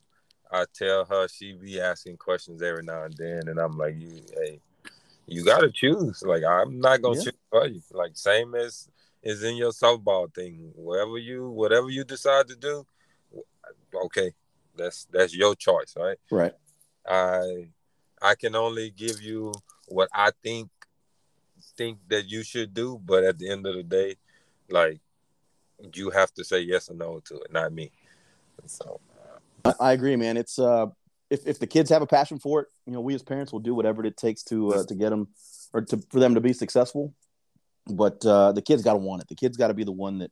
I 0.52 0.64
tell 0.74 1.04
her 1.06 1.28
she 1.28 1.54
be 1.54 1.80
asking 1.80 2.18
questions 2.18 2.62
every 2.62 2.82
now 2.82 3.04
and 3.04 3.14
then, 3.16 3.48
and 3.48 3.58
I'm 3.58 3.78
like, 3.78 3.94
you, 3.98 4.20
hey, 4.34 4.60
you 5.26 5.44
gotta 5.44 5.70
choose. 5.70 6.22
Like 6.22 6.44
I'm 6.44 6.80
not 6.80 7.00
gonna 7.00 7.16
Yeah. 7.16 7.22
choose 7.22 7.34
for 7.50 7.66
you. 7.66 7.80
Like 7.92 8.12
same 8.16 8.54
as 8.54 8.88
is 9.24 9.42
in 9.42 9.56
your 9.56 9.72
softball 9.72 10.32
thing. 10.32 10.70
Whatever 10.76 11.18
you, 11.18 11.50
whatever 11.50 11.90
you 11.90 12.04
decide 12.04 12.46
to 12.48 12.56
do, 12.56 12.86
okay, 14.04 14.32
that's 14.76 15.06
that's 15.10 15.34
your 15.34 15.54
choice, 15.54 15.94
right? 15.96 16.18
right. 16.30 16.52
I 17.06 17.68
I 18.22 18.34
can 18.34 18.54
only 18.54 18.90
give 18.90 19.20
you 19.20 19.52
what 19.88 20.08
I 20.14 20.30
think 20.42 20.70
think 21.76 21.98
that 22.08 22.30
you 22.30 22.44
should 22.44 22.74
do, 22.74 23.00
but 23.04 23.24
at 23.24 23.38
the 23.38 23.50
end 23.50 23.66
of 23.66 23.74
the 23.74 23.82
day, 23.82 24.16
like 24.68 25.00
you 25.94 26.10
have 26.10 26.32
to 26.34 26.44
say 26.44 26.60
yes 26.60 26.90
or 26.90 26.94
no 26.94 27.20
to 27.24 27.36
it, 27.36 27.52
not 27.52 27.72
me. 27.72 27.90
So 28.66 29.00
I, 29.64 29.74
I 29.80 29.92
agree, 29.92 30.16
man. 30.16 30.36
It's 30.36 30.58
uh, 30.58 30.86
if 31.30 31.46
if 31.46 31.58
the 31.58 31.66
kids 31.66 31.90
have 31.90 32.02
a 32.02 32.06
passion 32.06 32.38
for 32.38 32.62
it, 32.62 32.68
you 32.86 32.92
know, 32.92 33.00
we 33.00 33.14
as 33.14 33.22
parents 33.22 33.52
will 33.52 33.60
do 33.60 33.74
whatever 33.74 34.04
it 34.04 34.16
takes 34.16 34.42
to 34.44 34.74
uh, 34.74 34.84
to 34.84 34.94
get 34.94 35.10
them 35.10 35.28
or 35.72 35.80
to 35.82 35.98
for 36.10 36.20
them 36.20 36.34
to 36.34 36.40
be 36.40 36.52
successful. 36.52 37.14
But 37.86 38.24
uh, 38.24 38.52
the 38.52 38.62
kids 38.62 38.82
got 38.82 38.94
to 38.94 38.98
want 38.98 39.22
it. 39.22 39.28
The 39.28 39.34
kids 39.34 39.56
got 39.56 39.68
to 39.68 39.74
be 39.74 39.84
the 39.84 39.92
one 39.92 40.18
that, 40.18 40.30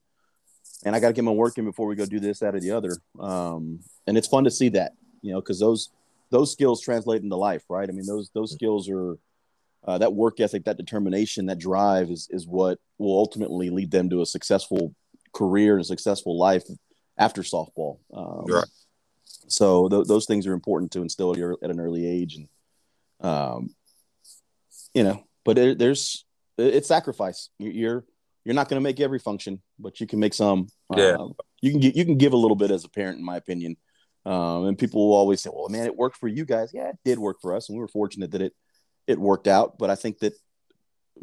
and 0.84 0.96
I 0.96 1.00
got 1.00 1.08
to 1.08 1.12
get 1.12 1.24
my 1.24 1.32
work 1.32 1.58
in 1.58 1.64
before 1.64 1.86
we 1.86 1.96
go 1.96 2.06
do 2.06 2.20
this, 2.20 2.38
that, 2.38 2.54
or 2.54 2.60
the 2.60 2.70
other. 2.70 2.96
Um, 3.20 3.80
and 4.06 4.16
it's 4.16 4.28
fun 4.28 4.44
to 4.44 4.50
see 4.50 4.70
that, 4.70 4.92
you 5.20 5.32
know, 5.32 5.40
because 5.40 5.60
those 5.60 5.90
those 6.30 6.50
skills 6.50 6.80
translate 6.80 7.22
into 7.22 7.36
life, 7.36 7.64
right? 7.68 7.88
I 7.88 7.92
mean, 7.92 8.06
those 8.06 8.30
those 8.34 8.52
skills 8.52 8.88
are 8.88 9.18
uh, 9.84 9.98
that 9.98 10.14
work 10.14 10.40
ethic, 10.40 10.64
that 10.64 10.78
determination, 10.78 11.46
that 11.46 11.58
drive 11.58 12.10
is 12.10 12.26
is 12.30 12.46
what 12.46 12.78
will 12.98 13.18
ultimately 13.18 13.68
lead 13.68 13.90
them 13.90 14.08
to 14.10 14.22
a 14.22 14.26
successful 14.26 14.94
career 15.34 15.74
and 15.74 15.82
a 15.82 15.84
successful 15.84 16.38
life 16.38 16.64
after 17.18 17.42
softball. 17.42 17.98
Um, 18.14 18.46
Right. 18.46 18.68
So 19.48 19.88
th- 19.88 20.06
those 20.06 20.24
things 20.26 20.46
are 20.46 20.52
important 20.54 20.92
to 20.92 21.02
instill 21.02 21.32
at, 21.32 21.38
your, 21.38 21.58
at 21.62 21.70
an 21.70 21.80
early 21.80 22.06
age, 22.06 22.36
and 22.36 22.48
um, 23.20 23.74
you 24.94 25.04
know, 25.04 25.24
but 25.44 25.58
it, 25.58 25.78
there's 25.78 26.24
it's 26.58 26.88
sacrifice. 26.88 27.48
You- 27.58 27.70
You're 27.70 28.04
you're 28.44 28.54
not 28.56 28.68
going 28.68 28.80
to 28.80 28.82
make 28.82 28.98
every 28.98 29.20
function, 29.20 29.62
but 29.78 30.00
you 30.00 30.06
can 30.08 30.18
make 30.18 30.34
some. 30.34 30.66
Yeah. 30.96 31.12
Um, 31.12 31.34
you 31.60 31.70
can 31.70 31.78
get 31.80 31.94
you 31.94 32.04
can 32.04 32.18
give 32.18 32.32
a 32.32 32.36
little 32.36 32.56
bit 32.56 32.72
as 32.72 32.84
a 32.84 32.88
parent, 32.88 33.18
in 33.18 33.24
my 33.24 33.36
opinion. 33.36 33.76
Um, 34.26 34.66
and 34.66 34.76
people 34.78 35.06
will 35.08 35.14
always 35.16 35.40
say, 35.40 35.50
"Well, 35.52 35.68
man, 35.68 35.86
it 35.86 35.96
worked 35.96 36.16
for 36.16 36.26
you 36.28 36.44
guys." 36.44 36.70
Yeah, 36.74 36.88
it 36.88 36.98
did 37.04 37.18
work 37.20 37.38
for 37.40 37.54
us, 37.54 37.68
and 37.68 37.76
we 37.76 37.80
were 37.80 37.88
fortunate 37.88 38.32
that 38.32 38.42
it 38.42 38.52
it 39.06 39.18
worked 39.18 39.46
out. 39.48 39.78
But 39.78 39.90
I 39.90 39.94
think 39.94 40.18
that 40.20 40.32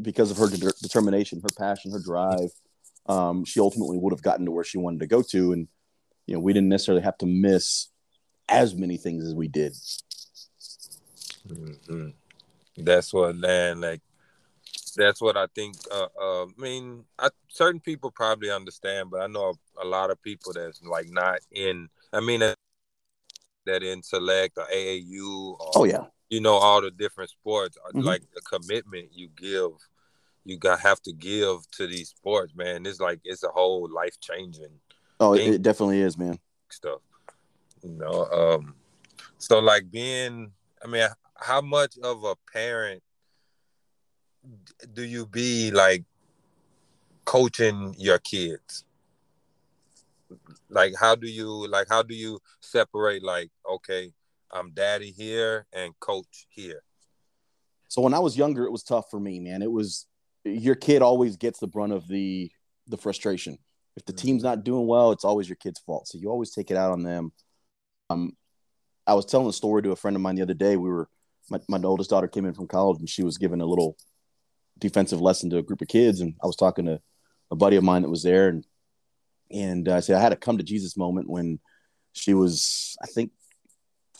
because 0.01 0.31
of 0.31 0.37
her 0.37 0.47
de- 0.49 0.71
determination, 0.81 1.41
her 1.41 1.47
passion, 1.57 1.91
her 1.91 1.99
drive, 1.99 2.51
um, 3.07 3.43
she 3.43 3.59
ultimately 3.59 3.97
would 3.97 4.13
have 4.13 4.21
gotten 4.21 4.45
to 4.45 4.51
where 4.51 4.63
she 4.63 4.77
wanted 4.77 5.01
to 5.01 5.07
go 5.07 5.21
to, 5.21 5.51
and 5.53 5.67
you 6.25 6.35
know, 6.35 6.39
we 6.39 6.53
didn't 6.53 6.69
necessarily 6.69 7.03
have 7.03 7.17
to 7.17 7.25
miss 7.25 7.87
as 8.47 8.75
many 8.75 8.95
things 8.97 9.25
as 9.25 9.33
we 9.35 9.47
did. 9.49 9.73
mhm. 11.47 12.13
that's 12.77 13.13
what 13.13 13.35
man 13.35 13.81
like 13.81 14.01
that's 14.95 15.21
what 15.21 15.37
I 15.37 15.47
think. 15.55 15.75
Uh, 15.91 16.07
uh, 16.21 16.43
I 16.45 16.47
mean, 16.57 17.05
I, 17.17 17.29
certain 17.49 17.79
people 17.79 18.11
probably 18.11 18.51
understand, 18.51 19.09
but 19.11 19.21
I 19.21 19.27
know 19.27 19.53
a, 19.79 19.85
a 19.85 19.87
lot 19.87 20.11
of 20.11 20.21
people 20.21 20.53
that's 20.53 20.81
like 20.83 21.09
not 21.09 21.39
in. 21.51 21.89
I 22.13 22.19
mean, 22.19 22.39
that, 22.41 22.55
that 23.65 23.83
in 23.83 24.01
select 24.03 24.57
or 24.57 24.65
AAU 24.65 25.57
or 25.59 25.71
Oh 25.75 25.83
yeah, 25.83 26.05
you 26.29 26.41
know 26.41 26.53
all 26.53 26.81
the 26.81 26.91
different 26.91 27.29
sports 27.29 27.77
uh, 27.85 27.91
Mhm. 27.91 28.03
like 28.03 28.23
the 28.33 28.41
commitment 28.41 29.09
you 29.13 29.29
give 29.35 29.71
you 30.45 30.57
got 30.57 30.79
have 30.79 31.01
to 31.01 31.11
give 31.11 31.69
to 31.71 31.85
these 31.87 32.09
sports 32.09 32.53
man 32.55 32.85
it's 32.85 32.99
like 32.99 33.19
it's 33.23 33.43
a 33.43 33.49
whole 33.49 33.89
life 33.91 34.19
changing 34.19 34.79
oh, 35.19 35.33
it, 35.33 35.55
it 35.55 35.61
definitely 35.61 36.01
is, 36.01 36.17
man. 36.17 36.39
stuff 36.69 37.01
you 37.83 37.91
know 37.91 38.25
um 38.31 38.75
so 39.37 39.59
like 39.59 39.89
being 39.91 40.51
i 40.83 40.87
mean 40.87 41.07
how 41.35 41.61
much 41.61 41.97
of 42.03 42.23
a 42.23 42.35
parent 42.51 43.03
do 44.93 45.03
you 45.03 45.25
be 45.25 45.71
like 45.71 46.03
coaching 47.25 47.95
your 47.97 48.19
kids 48.19 48.85
like 50.69 50.93
how 50.99 51.15
do 51.15 51.27
you 51.27 51.67
like 51.67 51.87
how 51.89 52.01
do 52.03 52.15
you 52.15 52.39
separate 52.61 53.23
like 53.23 53.49
okay 53.69 54.11
i'm 54.51 54.71
daddy 54.71 55.11
here 55.11 55.65
and 55.73 55.93
coach 55.99 56.47
here 56.49 56.81
So 57.89 58.01
when 58.01 58.13
I 58.13 58.19
was 58.19 58.37
younger, 58.37 58.65
it 58.65 58.71
was 58.71 58.83
tough 58.83 59.09
for 59.09 59.19
me, 59.19 59.39
man. 59.39 59.61
It 59.61 59.71
was 59.71 60.05
your 60.45 60.75
kid 60.75 61.01
always 61.01 61.37
gets 61.37 61.59
the 61.59 61.67
brunt 61.67 61.91
of 61.91 62.07
the 62.07 62.51
the 62.87 62.97
frustration. 62.97 63.57
If 63.97 64.05
the 64.05 64.13
team's 64.13 64.43
not 64.43 64.63
doing 64.63 64.87
well, 64.87 65.11
it's 65.11 65.25
always 65.25 65.49
your 65.49 65.55
kid's 65.55 65.79
fault. 65.79 66.07
So 66.07 66.17
you 66.17 66.29
always 66.29 66.51
take 66.51 66.71
it 66.71 66.77
out 66.77 66.91
on 66.91 67.03
them. 67.03 67.31
Um, 68.09 68.37
I 69.05 69.13
was 69.15 69.25
telling 69.25 69.47
a 69.47 69.53
story 69.53 69.81
to 69.83 69.91
a 69.91 69.95
friend 69.95 70.15
of 70.15 70.21
mine 70.21 70.35
the 70.35 70.43
other 70.43 70.53
day. 70.53 70.77
We 70.77 70.89
were 70.89 71.09
my, 71.49 71.59
my 71.67 71.79
oldest 71.83 72.11
daughter 72.11 72.27
came 72.27 72.45
in 72.45 72.53
from 72.53 72.67
college 72.67 72.99
and 72.99 73.09
she 73.09 73.23
was 73.23 73.37
given 73.39 73.59
a 73.59 73.65
little 73.65 73.97
defensive 74.79 75.21
lesson 75.21 75.49
to 75.49 75.57
a 75.57 75.63
group 75.63 75.81
of 75.81 75.87
kids, 75.87 76.21
and 76.21 76.35
I 76.43 76.47
was 76.47 76.55
talking 76.55 76.85
to 76.85 77.01
a 77.51 77.55
buddy 77.55 77.75
of 77.75 77.83
mine 77.83 78.03
that 78.03 78.09
was 78.09 78.23
there, 78.23 78.49
and 78.49 78.65
and 79.51 79.89
I 79.89 79.99
said 79.99 80.17
I 80.17 80.21
had 80.21 80.33
a 80.33 80.37
come 80.37 80.57
to 80.57 80.63
Jesus 80.63 80.97
moment 80.97 81.29
when 81.29 81.59
she 82.13 82.33
was, 82.33 82.97
I 83.01 83.07
think, 83.07 83.31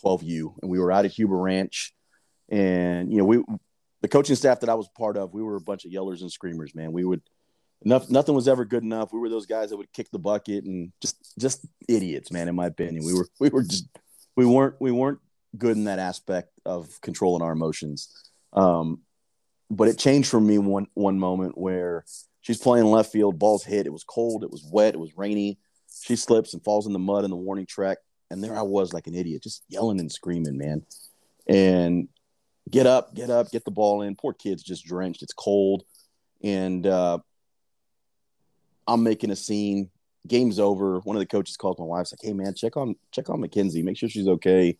12U, 0.04 0.54
and 0.62 0.70
we 0.70 0.78
were 0.78 0.92
out 0.92 1.04
at 1.04 1.12
Huber 1.12 1.36
Ranch, 1.36 1.92
and 2.48 3.12
you 3.12 3.18
know 3.18 3.24
we 3.24 3.42
the 4.00 4.08
coaching 4.08 4.36
staff 4.36 4.60
that 4.60 4.70
I 4.70 4.74
was 4.74 4.88
part 4.96 5.16
of, 5.16 5.34
we 5.34 5.42
were 5.42 5.56
a 5.56 5.60
bunch 5.60 5.84
of 5.84 5.90
yellers 5.90 6.22
and 6.22 6.32
screamers, 6.32 6.74
man. 6.74 6.92
We 6.92 7.04
would 7.04 7.22
enough, 7.82 8.08
nothing 8.10 8.34
was 8.34 8.48
ever 8.48 8.64
good 8.64 8.82
enough. 8.82 9.12
We 9.12 9.18
were 9.18 9.28
those 9.28 9.46
guys 9.46 9.70
that 9.70 9.76
would 9.76 9.92
kick 9.92 10.10
the 10.10 10.18
bucket 10.18 10.64
and 10.64 10.92
just 11.00 11.16
just 11.38 11.66
idiots, 11.88 12.30
man. 12.30 12.48
In 12.48 12.54
my 12.54 12.66
opinion, 12.66 13.04
we 13.04 13.14
were 13.14 13.28
we 13.38 13.50
were 13.50 13.62
just 13.62 13.88
we 14.36 14.46
weren't 14.46 14.74
we 14.80 14.90
weren't 14.90 15.20
good 15.56 15.76
in 15.76 15.84
that 15.84 15.98
aspect 15.98 16.50
of 16.64 17.00
controlling 17.00 17.42
our 17.42 17.52
emotions. 17.52 18.14
Um, 18.52 19.00
but 19.70 19.88
it 19.88 19.98
changed 19.98 20.28
for 20.28 20.40
me 20.40 20.58
one 20.58 20.88
one 20.94 21.18
moment 21.18 21.56
where 21.56 22.04
she's 22.40 22.58
playing 22.58 22.86
left 22.86 23.12
field, 23.12 23.38
ball's 23.38 23.64
hit. 23.64 23.86
It 23.86 23.92
was 23.92 24.04
cold, 24.04 24.42
it 24.42 24.50
was 24.50 24.64
wet, 24.70 24.94
it 24.94 25.00
was 25.00 25.16
rainy. 25.16 25.58
She 26.02 26.16
slips 26.16 26.52
and 26.52 26.62
falls 26.64 26.86
in 26.86 26.92
the 26.92 26.98
mud 26.98 27.24
in 27.24 27.30
the 27.30 27.36
warning 27.36 27.66
track, 27.66 27.98
and 28.30 28.42
there 28.42 28.56
I 28.56 28.62
was 28.62 28.92
like 28.92 29.06
an 29.06 29.14
idiot, 29.14 29.42
just 29.42 29.64
yelling 29.68 30.00
and 30.00 30.10
screaming, 30.10 30.58
man. 30.58 30.82
And 31.46 32.08
get 32.68 32.86
up, 32.86 33.14
get 33.14 33.30
up, 33.30 33.50
get 33.50 33.64
the 33.64 33.70
ball 33.70 34.02
in. 34.02 34.16
Poor 34.16 34.32
kid's 34.32 34.62
just 34.62 34.84
drenched. 34.84 35.22
It's 35.22 35.32
cold, 35.32 35.84
and 36.42 36.86
uh, 36.86 37.18
I'm 38.86 39.02
making 39.02 39.30
a 39.30 39.36
scene. 39.36 39.90
Game's 40.26 40.58
over. 40.58 40.98
One 41.00 41.16
of 41.16 41.20
the 41.20 41.26
coaches 41.26 41.56
calls 41.56 41.78
my 41.78 41.84
wife's 41.84 42.12
like, 42.12 42.20
"Hey 42.22 42.32
man, 42.32 42.54
check 42.54 42.76
on 42.76 42.96
check 43.12 43.30
on 43.30 43.40
Mackenzie. 43.40 43.82
Make 43.82 43.96
sure 43.96 44.08
she's 44.08 44.28
okay." 44.28 44.76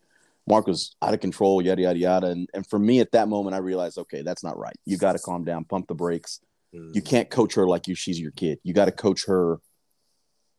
Mark 0.50 0.66
was 0.66 0.96
out 1.00 1.14
of 1.14 1.20
control, 1.20 1.62
yada 1.62 1.80
yada 1.82 1.98
yada. 1.98 2.26
And 2.26 2.48
and 2.52 2.66
for 2.66 2.78
me 2.78 3.00
at 3.00 3.12
that 3.12 3.28
moment, 3.28 3.54
I 3.54 3.58
realized, 3.58 3.96
okay, 3.98 4.22
that's 4.22 4.42
not 4.42 4.58
right. 4.58 4.74
You 4.84 4.98
got 4.98 5.12
to 5.12 5.18
calm 5.20 5.44
down, 5.44 5.64
pump 5.64 5.86
the 5.86 5.94
brakes. 5.94 6.40
You 6.72 7.02
can't 7.02 7.30
coach 7.30 7.54
her 7.54 7.66
like 7.66 7.88
you 7.88 7.94
she's 7.94 8.20
your 8.20 8.32
kid. 8.32 8.58
You 8.62 8.74
got 8.74 8.84
to 8.84 8.92
coach 8.92 9.26
her 9.26 9.60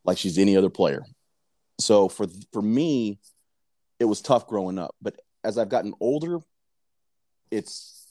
like 0.03 0.17
she's 0.17 0.37
any 0.37 0.57
other 0.57 0.69
player. 0.69 1.03
So 1.79 2.07
for 2.07 2.27
for 2.53 2.61
me, 2.61 3.19
it 3.99 4.05
was 4.05 4.21
tough 4.21 4.47
growing 4.47 4.79
up. 4.79 4.95
But 5.01 5.19
as 5.43 5.57
I've 5.57 5.69
gotten 5.69 5.93
older, 5.99 6.39
it's 7.49 8.07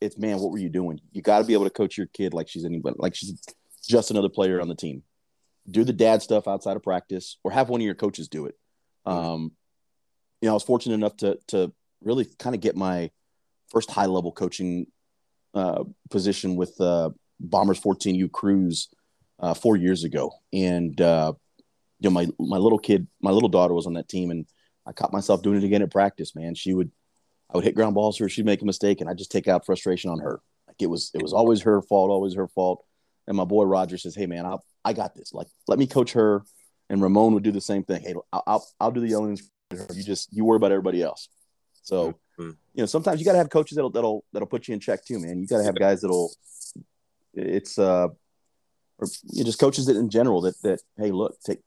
it's 0.00 0.18
man, 0.18 0.40
what 0.40 0.50
were 0.50 0.58
you 0.58 0.68
doing? 0.68 1.00
You 1.12 1.22
got 1.22 1.38
to 1.38 1.44
be 1.44 1.52
able 1.52 1.64
to 1.64 1.70
coach 1.70 1.96
your 1.96 2.08
kid 2.08 2.34
like 2.34 2.48
she's 2.48 2.64
anybody, 2.64 2.96
like 2.98 3.14
she's 3.14 3.40
just 3.86 4.10
another 4.10 4.28
player 4.28 4.60
on 4.60 4.68
the 4.68 4.74
team. 4.74 5.02
Do 5.70 5.84
the 5.84 5.92
dad 5.92 6.22
stuff 6.22 6.48
outside 6.48 6.76
of 6.76 6.82
practice, 6.82 7.38
or 7.44 7.52
have 7.52 7.68
one 7.68 7.80
of 7.80 7.84
your 7.84 7.94
coaches 7.94 8.28
do 8.28 8.46
it. 8.46 8.56
Um, 9.06 9.52
you 10.42 10.46
know, 10.48 10.52
I 10.52 10.54
was 10.54 10.64
fortunate 10.64 10.94
enough 10.94 11.16
to 11.18 11.38
to 11.48 11.72
really 12.02 12.26
kind 12.38 12.54
of 12.54 12.60
get 12.60 12.76
my 12.76 13.10
first 13.70 13.90
high 13.90 14.06
level 14.06 14.32
coaching 14.32 14.88
uh, 15.54 15.84
position 16.10 16.56
with 16.56 16.78
uh, 16.80 17.10
Bombers 17.40 17.80
14U 17.80 18.30
Cruise 18.30 18.88
uh, 19.38 19.54
four 19.54 19.76
years 19.76 20.04
ago, 20.04 20.32
and 20.52 21.00
uh, 21.00 21.32
you 22.00 22.10
know 22.10 22.12
my 22.12 22.26
my 22.38 22.58
little 22.58 22.78
kid, 22.78 23.06
my 23.20 23.30
little 23.30 23.48
daughter 23.48 23.72
was 23.72 23.86
on 23.86 23.94
that 23.94 24.08
team, 24.08 24.30
and 24.32 24.46
I 24.84 24.92
caught 24.92 25.12
myself 25.12 25.42
doing 25.42 25.58
it 25.58 25.64
again 25.64 25.82
at 25.82 25.92
practice. 25.92 26.34
Man, 26.34 26.54
she 26.56 26.74
would 26.74 26.90
I 27.48 27.56
would 27.56 27.64
hit 27.64 27.76
ground 27.76 27.94
balls 27.94 28.18
her, 28.18 28.28
she'd 28.28 28.44
make 28.44 28.62
a 28.62 28.66
mistake, 28.66 29.00
and 29.00 29.08
I 29.08 29.14
just 29.14 29.30
take 29.30 29.46
out 29.46 29.64
frustration 29.64 30.10
on 30.10 30.18
her. 30.18 30.40
Like 30.66 30.76
it 30.80 30.90
was 30.90 31.12
it 31.14 31.22
was 31.22 31.32
always 31.32 31.62
her 31.62 31.80
fault, 31.82 32.10
always 32.10 32.34
her 32.34 32.48
fault. 32.48 32.84
And 33.28 33.36
my 33.36 33.44
boy 33.44 33.64
Roger 33.64 33.96
says, 33.96 34.16
"Hey 34.16 34.26
man, 34.26 34.44
I 34.44 34.56
I 34.84 34.92
got 34.92 35.14
this. 35.14 35.32
Like 35.32 35.46
let 35.68 35.78
me 35.78 35.86
coach 35.86 36.12
her." 36.14 36.42
and 36.92 37.00
Ramon 37.00 37.32
would 37.32 37.42
do 37.42 37.52
the 37.52 37.60
same 37.60 37.84
thing. 37.84 38.02
Hey, 38.02 38.14
I'll 38.32 38.42
I'll, 38.46 38.68
I'll 38.78 38.90
do 38.90 39.00
the 39.00 39.08
yelling. 39.08 39.38
You 39.94 40.02
just 40.02 40.32
you 40.32 40.44
worry 40.44 40.56
about 40.56 40.72
everybody 40.72 41.02
else. 41.02 41.28
So 41.82 42.12
mm-hmm. 42.38 42.50
you 42.74 42.82
know 42.82 42.86
sometimes 42.86 43.20
you 43.20 43.24
got 43.24 43.32
to 43.32 43.38
have 43.38 43.50
coaches 43.50 43.76
that'll 43.76 43.90
that'll 43.90 44.24
that'll 44.32 44.48
put 44.48 44.68
you 44.68 44.74
in 44.74 44.80
check 44.80 45.04
too, 45.04 45.18
man. 45.18 45.40
You 45.40 45.46
got 45.46 45.58
to 45.58 45.64
have 45.64 45.76
guys 45.76 46.00
that'll. 46.02 46.32
It's 47.34 47.78
uh, 47.78 48.08
or 48.98 49.06
just 49.34 49.58
coaches 49.58 49.86
that 49.86 49.96
in 49.96 50.10
general 50.10 50.42
that 50.42 50.60
that 50.62 50.80
hey 50.98 51.10
look 51.10 51.36
take 51.44 51.60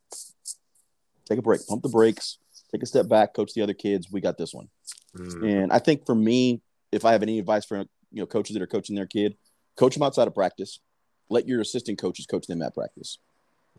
take 1.26 1.40
a 1.40 1.42
break, 1.42 1.66
pump 1.68 1.82
the 1.82 1.90
brakes, 1.90 2.38
take 2.72 2.84
a 2.84 2.86
step 2.86 3.08
back, 3.08 3.34
coach 3.34 3.54
the 3.54 3.62
other 3.62 3.74
kids. 3.74 4.12
We 4.12 4.22
got 4.22 4.38
this 4.38 4.54
one. 4.54 4.70
Mm-hmm. 5.18 5.46
And 5.46 5.74
I 5.74 5.80
think 5.80 6.06
for 6.06 6.16
me, 6.16 6.62
if 6.92 7.04
I 7.04 7.14
have 7.14 7.24
any 7.24 7.40
advice 7.40 7.66
for 7.66 7.78
you 7.78 7.88
know 8.12 8.26
coaches 8.26 8.54
that 8.54 8.62
are 8.62 8.68
coaching 8.68 8.96
their 8.96 9.08
kid, 9.08 9.36
coach 9.76 9.96
them 9.96 10.04
outside 10.04 10.28
of 10.28 10.36
practice. 10.36 10.80
Let 11.28 11.48
your 11.48 11.60
assistant 11.60 11.98
coaches 11.98 12.28
coach 12.28 12.46
them 12.46 12.62
at 12.62 12.76
practice. 12.76 13.18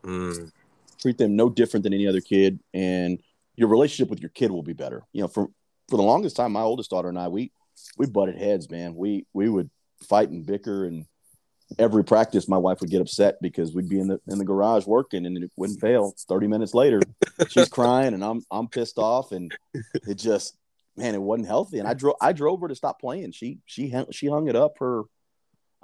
Mm 0.02 0.50
treat 0.98 1.18
them 1.18 1.36
no 1.36 1.48
different 1.48 1.84
than 1.84 1.94
any 1.94 2.06
other 2.06 2.20
kid, 2.20 2.58
and 2.74 3.18
your 3.56 3.68
relationship 3.68 4.10
with 4.10 4.20
your 4.20 4.30
kid 4.30 4.50
will 4.50 4.62
be 4.62 4.72
better. 4.72 5.02
You 5.12 5.22
know, 5.22 5.28
for 5.28 5.48
for 5.88 5.96
the 5.96 6.02
longest 6.02 6.36
time, 6.36 6.52
my 6.52 6.62
oldest 6.62 6.90
daughter 6.90 7.08
and 7.08 7.18
I, 7.18 7.28
we 7.28 7.52
we 7.96 8.06
butted 8.06 8.36
heads, 8.36 8.70
man. 8.70 8.94
We 8.94 9.26
we 9.32 9.48
would 9.48 9.70
fight 10.08 10.30
and 10.30 10.46
bicker, 10.46 10.84
and 10.84 11.04
every 11.78 12.04
practice, 12.04 12.48
my 12.48 12.58
wife 12.58 12.80
would 12.80 12.90
get 12.90 13.00
upset 13.00 13.36
because 13.40 13.74
we'd 13.74 13.88
be 13.88 14.00
in 14.00 14.08
the 14.08 14.20
in 14.28 14.38
the 14.38 14.44
garage 14.44 14.86
working, 14.86 15.26
and 15.26 15.42
it 15.42 15.50
wouldn't 15.56 15.80
fail. 15.80 16.14
Thirty 16.28 16.46
minutes 16.46 16.74
later, 16.74 17.00
she's 17.48 17.68
crying, 17.68 18.14
and 18.14 18.24
I'm 18.24 18.42
I'm 18.50 18.68
pissed 18.68 18.98
off, 18.98 19.32
and 19.32 19.52
it 20.06 20.14
just 20.14 20.56
man, 20.96 21.14
it 21.14 21.22
wasn't 21.22 21.48
healthy. 21.48 21.78
And 21.78 21.88
I 21.88 21.94
drove 21.94 22.16
I 22.20 22.32
drove 22.32 22.60
her 22.60 22.68
to 22.68 22.74
stop 22.74 23.00
playing. 23.00 23.32
She 23.32 23.58
she 23.66 23.94
she 24.10 24.28
hung 24.28 24.48
it 24.48 24.56
up 24.56 24.74
her 24.80 25.04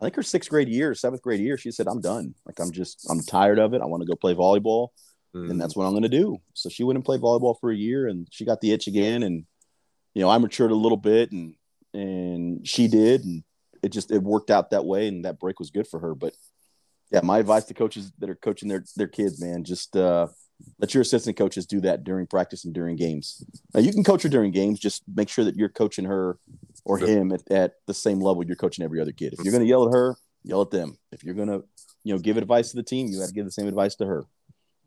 I 0.02 0.06
think 0.06 0.16
her 0.16 0.22
sixth 0.24 0.50
grade 0.50 0.68
year, 0.68 0.94
seventh 0.94 1.22
grade 1.22 1.38
year, 1.38 1.56
she 1.56 1.70
said, 1.70 1.86
I'm 1.86 2.00
done. 2.00 2.34
Like, 2.44 2.58
I'm 2.58 2.72
just, 2.72 3.08
I'm 3.08 3.20
tired 3.20 3.60
of 3.60 3.72
it. 3.72 3.80
I 3.80 3.84
want 3.84 4.02
to 4.02 4.06
go 4.08 4.16
play 4.16 4.34
volleyball. 4.34 4.88
Mm. 5.34 5.50
And 5.50 5.60
that's 5.60 5.74
what 5.74 5.84
I'm 5.84 5.92
going 5.92 6.02
to 6.02 6.08
do. 6.08 6.40
So 6.54 6.68
she 6.68 6.84
went 6.84 6.96
and 6.96 7.04
played 7.04 7.20
volleyball 7.20 7.58
for 7.60 7.70
a 7.70 7.76
year 7.76 8.06
and 8.06 8.28
she 8.30 8.44
got 8.44 8.60
the 8.60 8.72
itch 8.72 8.86
again. 8.86 9.22
And, 9.22 9.44
you 10.14 10.22
know, 10.22 10.28
I 10.28 10.38
matured 10.38 10.70
a 10.70 10.76
little 10.76 10.98
bit 10.98 11.32
and, 11.32 11.54
and 11.94 12.66
she 12.66 12.88
did. 12.88 13.24
And 13.24 13.42
it 13.82 13.90
just, 13.90 14.10
it 14.10 14.22
worked 14.22 14.50
out 14.50 14.70
that 14.70 14.84
way. 14.84 15.08
And 15.08 15.24
that 15.24 15.40
break 15.40 15.58
was 15.58 15.70
good 15.70 15.86
for 15.88 16.00
her. 16.00 16.14
But 16.14 16.34
yeah, 17.10 17.20
my 17.22 17.38
advice 17.38 17.64
to 17.64 17.74
coaches 17.74 18.12
that 18.18 18.30
are 18.30 18.34
coaching 18.34 18.68
their, 18.68 18.84
their 18.96 19.08
kids, 19.08 19.40
man, 19.40 19.64
just, 19.64 19.96
uh, 19.96 20.28
let 20.78 20.94
your 20.94 21.00
assistant 21.00 21.36
coaches 21.36 21.66
do 21.66 21.80
that 21.80 22.04
during 22.04 22.26
practice 22.26 22.64
and 22.64 22.72
during 22.72 22.94
games. 22.94 23.44
Now 23.74 23.80
you 23.80 23.92
can 23.92 24.04
coach 24.04 24.22
her 24.22 24.28
during 24.28 24.52
games. 24.52 24.78
Just 24.78 25.02
make 25.12 25.28
sure 25.28 25.44
that 25.44 25.56
you're 25.56 25.68
coaching 25.68 26.04
her 26.04 26.38
or 26.84 26.98
him 26.98 27.32
at, 27.32 27.50
at 27.50 27.72
the 27.86 27.94
same 27.94 28.20
level 28.20 28.44
you're 28.44 28.54
coaching 28.54 28.84
every 28.84 29.00
other 29.00 29.12
kid. 29.12 29.32
If 29.32 29.44
you're 29.44 29.52
going 29.52 29.64
to 29.64 29.68
yell 29.68 29.88
at 29.88 29.92
her, 29.92 30.16
yell 30.44 30.62
at 30.62 30.70
them. 30.70 30.98
If 31.10 31.24
you're 31.24 31.34
going 31.34 31.48
to, 31.48 31.64
you 32.04 32.14
know, 32.14 32.20
give 32.20 32.36
advice 32.36 32.70
to 32.70 32.76
the 32.76 32.82
team, 32.82 33.08
you 33.08 33.18
got 33.18 33.28
to 33.28 33.34
give 33.34 33.44
the 33.44 33.50
same 33.50 33.66
advice 33.66 33.96
to 33.96 34.06
her. 34.06 34.24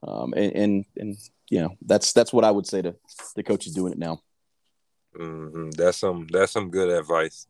Um, 0.07 0.33
and, 0.35 0.51
and, 0.53 0.85
and, 0.97 1.17
you 1.49 1.61
know, 1.61 1.75
that's, 1.81 2.13
that's 2.13 2.33
what 2.33 2.43
I 2.43 2.51
would 2.51 2.67
say 2.67 2.81
to 2.81 2.95
the 3.35 3.43
coaches 3.43 3.73
doing 3.73 3.93
it 3.93 3.99
now. 3.99 4.21
Mm-hmm. 5.17 5.71
That's 5.71 5.97
some, 5.97 6.27
that's 6.31 6.51
some 6.51 6.69
good 6.69 6.89
advice. 6.89 7.47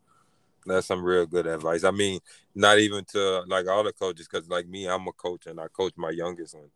That's 0.66 0.88
some 0.88 1.04
real 1.04 1.26
good 1.26 1.48
advice. 1.48 1.84
I 1.84 1.92
mean, 1.92 2.20
not 2.56 2.80
even 2.80 3.06
to 3.12 3.44
like 3.48 3.68
all 3.68 3.84
the 3.84 3.94
coaches, 3.94 4.28
because 4.28 4.50
like 4.50 4.68
me, 4.68 4.88
I'm 4.88 5.08
a 5.08 5.12
coach 5.12 5.46
and 5.46 5.60
I 5.60 5.68
coach 5.68 5.94
my 5.96 6.10
youngest 6.10 6.56
one 6.56 6.70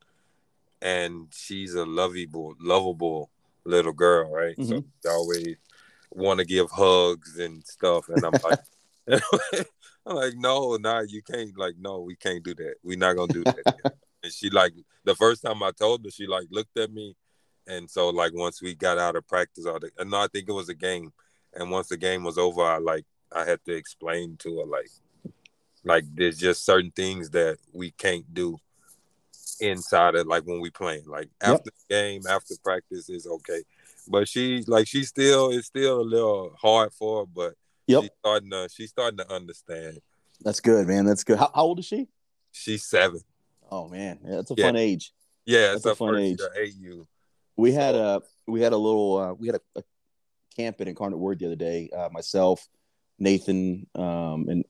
and 0.82 1.28
she's 1.34 1.76
a 1.76 1.86
lovable, 1.86 2.56
lovable 2.60 3.30
little 3.66 3.94
girl, 3.94 4.32
right? 4.32 4.58
Mm-hmm. 4.58 4.80
So 5.02 5.10
always 5.10 5.56
want 6.12 6.40
to 6.40 6.46
give 6.46 6.70
hugs 6.72 7.38
and 7.38 7.66
stuff, 7.66 8.10
and 8.10 8.24
I'm 8.24 8.34
like, 8.44 8.60
I'm 10.06 10.16
like, 10.16 10.34
no, 10.36 10.78
nah, 10.78 11.02
you 11.02 11.22
can't. 11.22 11.58
Like, 11.58 11.76
no, 11.80 12.00
we 12.00 12.16
can't 12.16 12.44
do 12.44 12.54
that. 12.56 12.76
We're 12.84 12.98
not 12.98 13.16
gonna 13.16 13.34
do 13.34 13.44
that. 13.44 13.94
and 14.24 14.32
she 14.32 14.50
like 14.50 14.74
the 15.04 15.16
first 15.16 15.44
time 15.44 15.64
I 15.64 15.72
told 15.72 16.04
her, 16.04 16.12
she 16.12 16.28
like 16.28 16.48
looked 16.52 16.78
at 16.78 16.92
me, 16.92 17.16
and 17.68 17.90
so 17.90 18.10
like 18.10 18.34
once 18.34 18.62
we 18.62 18.76
got 18.76 18.98
out 18.98 19.16
of 19.16 19.28
practice, 19.28 19.66
all 19.66 19.80
the, 19.80 19.92
and 19.98 20.12
no, 20.12 20.20
I 20.22 20.28
think 20.28 20.50
it 20.50 20.54
was 20.54 20.70
a 20.70 20.76
game, 20.76 21.12
and 21.54 21.72
once 21.72 21.88
the 21.88 21.98
game 21.98 22.24
was 22.24 22.38
over, 22.38 22.62
I 22.62 22.78
like 22.78 23.06
I 23.32 23.46
had 23.46 23.64
to 23.66 23.74
explain 23.74 24.38
to 24.40 24.60
her 24.60 24.66
like, 24.66 24.90
like 25.84 26.04
there's 26.14 26.38
just 26.38 26.66
certain 26.66 26.92
things 26.92 27.30
that 27.32 27.58
we 27.74 27.92
can't 27.92 28.32
do 28.34 28.58
inside 29.60 30.16
of 30.16 30.28
like 30.28 30.44
when 30.44 30.60
we 30.60 30.70
playing. 30.70 31.06
Like 31.06 31.30
after 31.42 31.64
yep. 31.66 31.76
the 31.88 31.96
game, 31.96 32.22
after 32.30 32.56
practice 32.64 33.10
is 33.10 33.28
okay. 33.28 33.64
But 34.08 34.28
she 34.28 34.64
like 34.68 34.88
she 34.88 35.04
still 35.04 35.52
it's 35.52 35.68
still 35.68 36.02
a 36.02 36.02
little 36.02 36.56
hard 36.60 36.94
for 36.94 37.22
her, 37.22 37.26
but 37.26 37.54
yep. 37.88 38.04
she's 38.04 38.12
starting 38.20 38.50
to 38.52 38.70
she's 38.72 38.90
starting 38.90 39.18
to 39.18 39.32
understand. 39.32 40.00
That's 40.42 40.60
good, 40.60 40.88
man. 40.88 41.06
That's 41.06 41.24
good. 41.24 41.38
How, 41.38 41.52
how 41.54 41.64
old 41.64 41.80
is 41.80 41.86
she? 41.86 42.08
She's 42.52 42.86
seven. 42.86 43.22
Oh 43.70 43.88
man, 43.88 44.20
yeah, 44.24 44.36
that's 44.38 44.52
a 44.52 44.56
yeah. 44.58 44.66
fun 44.66 44.76
age. 44.76 45.14
Yeah, 45.46 45.74
it's 45.74 45.86
a 45.86 45.96
fun 45.96 46.18
age. 46.18 46.40
AU. 46.42 47.08
We 47.56 47.72
had 47.72 47.96
a 47.96 48.22
we 48.48 48.62
had 48.62 48.74
a 48.74 48.78
little 48.78 49.18
uh, 49.18 49.34
we 49.34 49.48
had 49.48 49.56
a, 49.56 49.80
a 49.80 49.84
camp 50.56 50.82
at 50.82 50.88
Incarnate 50.88 51.20
Word 51.20 51.40
the 51.40 51.48
other 51.48 51.56
day. 51.56 51.90
Uh, 51.96 52.10
myself, 52.12 52.68
Nathan, 53.18 53.88
um, 53.96 54.46
and 54.48 54.66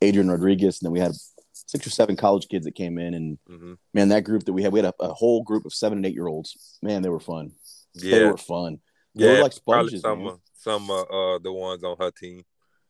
Adrian 0.00 0.30
Rodriguez, 0.30 0.80
and 0.80 0.86
then 0.86 0.92
we 0.92 1.00
had 1.00 1.12
six 1.52 1.86
or 1.86 1.90
seven 1.90 2.16
college 2.16 2.48
kids 2.48 2.64
that 2.64 2.74
came 2.74 2.98
in, 2.98 3.14
and 3.14 3.38
mm-hmm. 3.48 3.74
man, 3.94 4.08
that 4.10 4.24
group 4.24 4.44
that 4.44 4.52
we 4.52 4.62
had, 4.62 4.72
we 4.72 4.80
had 4.80 4.92
a, 5.00 5.04
a, 5.04 5.12
whole 5.12 5.42
group 5.42 5.64
of 5.64 5.72
seven 5.72 5.98
and 5.98 6.06
eight 6.06 6.14
year 6.14 6.26
olds. 6.26 6.78
Man, 6.82 7.02
they 7.02 7.08
were 7.08 7.20
fun. 7.20 7.52
Yeah. 7.94 8.18
They 8.18 8.24
were 8.26 8.36
fun. 8.36 8.80
They 9.14 9.26
yeah, 9.26 9.36
were 9.36 9.42
like 9.42 9.52
sponges. 9.52 10.00
Some, 10.00 10.26
uh, 10.26 10.36
some 10.54 10.90
uh, 10.90 11.02
uh, 11.02 11.38
the 11.38 11.52
ones 11.52 11.84
on 11.84 11.96
her 11.98 12.10
team. 12.10 12.44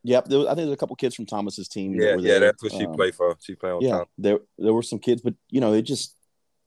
Yep, 0.05 0.29
was, 0.29 0.47
I 0.47 0.51
think 0.51 0.67
there's 0.67 0.73
a 0.73 0.77
couple 0.77 0.97
kids 0.97 1.15
from 1.15 1.27
Thomas's 1.27 1.69
team. 1.69 1.95
Yeah, 1.95 2.17
that 2.17 2.21
yeah, 2.21 2.39
that's 2.39 2.63
what 2.63 2.73
she 2.73 2.87
um, 2.87 2.95
played 2.95 3.15
for. 3.15 3.37
She 3.41 3.55
played 3.55 3.73
on 3.73 3.83
yeah, 3.83 3.91
top. 3.91 4.11
There, 4.19 4.41
there 4.59 4.73
were 4.73 4.83
some 4.83 4.99
kids, 4.99 5.23
but 5.23 5.35
you 5.49 5.61
know, 5.61 5.73
it 5.75 5.83
just 5.83 6.17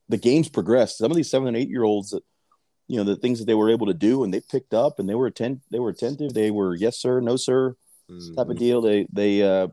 the 0.07 0.17
games 0.17 0.47
progressed. 0.47 0.97
Some 0.97 1.11
of 1.11 1.17
these 1.17 1.29
seven 1.29 1.47
and 1.47 1.57
eight 1.57 1.69
year 1.69 1.83
olds 1.83 2.11
that 2.11 2.23
you 2.87 2.97
know 2.97 3.03
the 3.03 3.15
things 3.15 3.39
that 3.39 3.45
they 3.45 3.53
were 3.53 3.69
able 3.69 3.87
to 3.87 3.93
do 3.93 4.23
and 4.23 4.33
they 4.33 4.41
picked 4.41 4.73
up 4.73 4.99
and 4.99 5.09
they 5.09 5.15
were 5.15 5.27
attent 5.27 5.61
they 5.71 5.79
were 5.79 5.89
attentive. 5.89 6.33
They 6.33 6.51
were 6.51 6.75
yes 6.75 6.97
sir, 6.97 7.19
no 7.19 7.35
sir 7.35 7.75
mm-hmm. 8.09 8.35
type 8.35 8.49
of 8.49 8.57
deal. 8.57 8.81
They 8.81 9.07
they 9.11 9.41
uh 9.41 9.67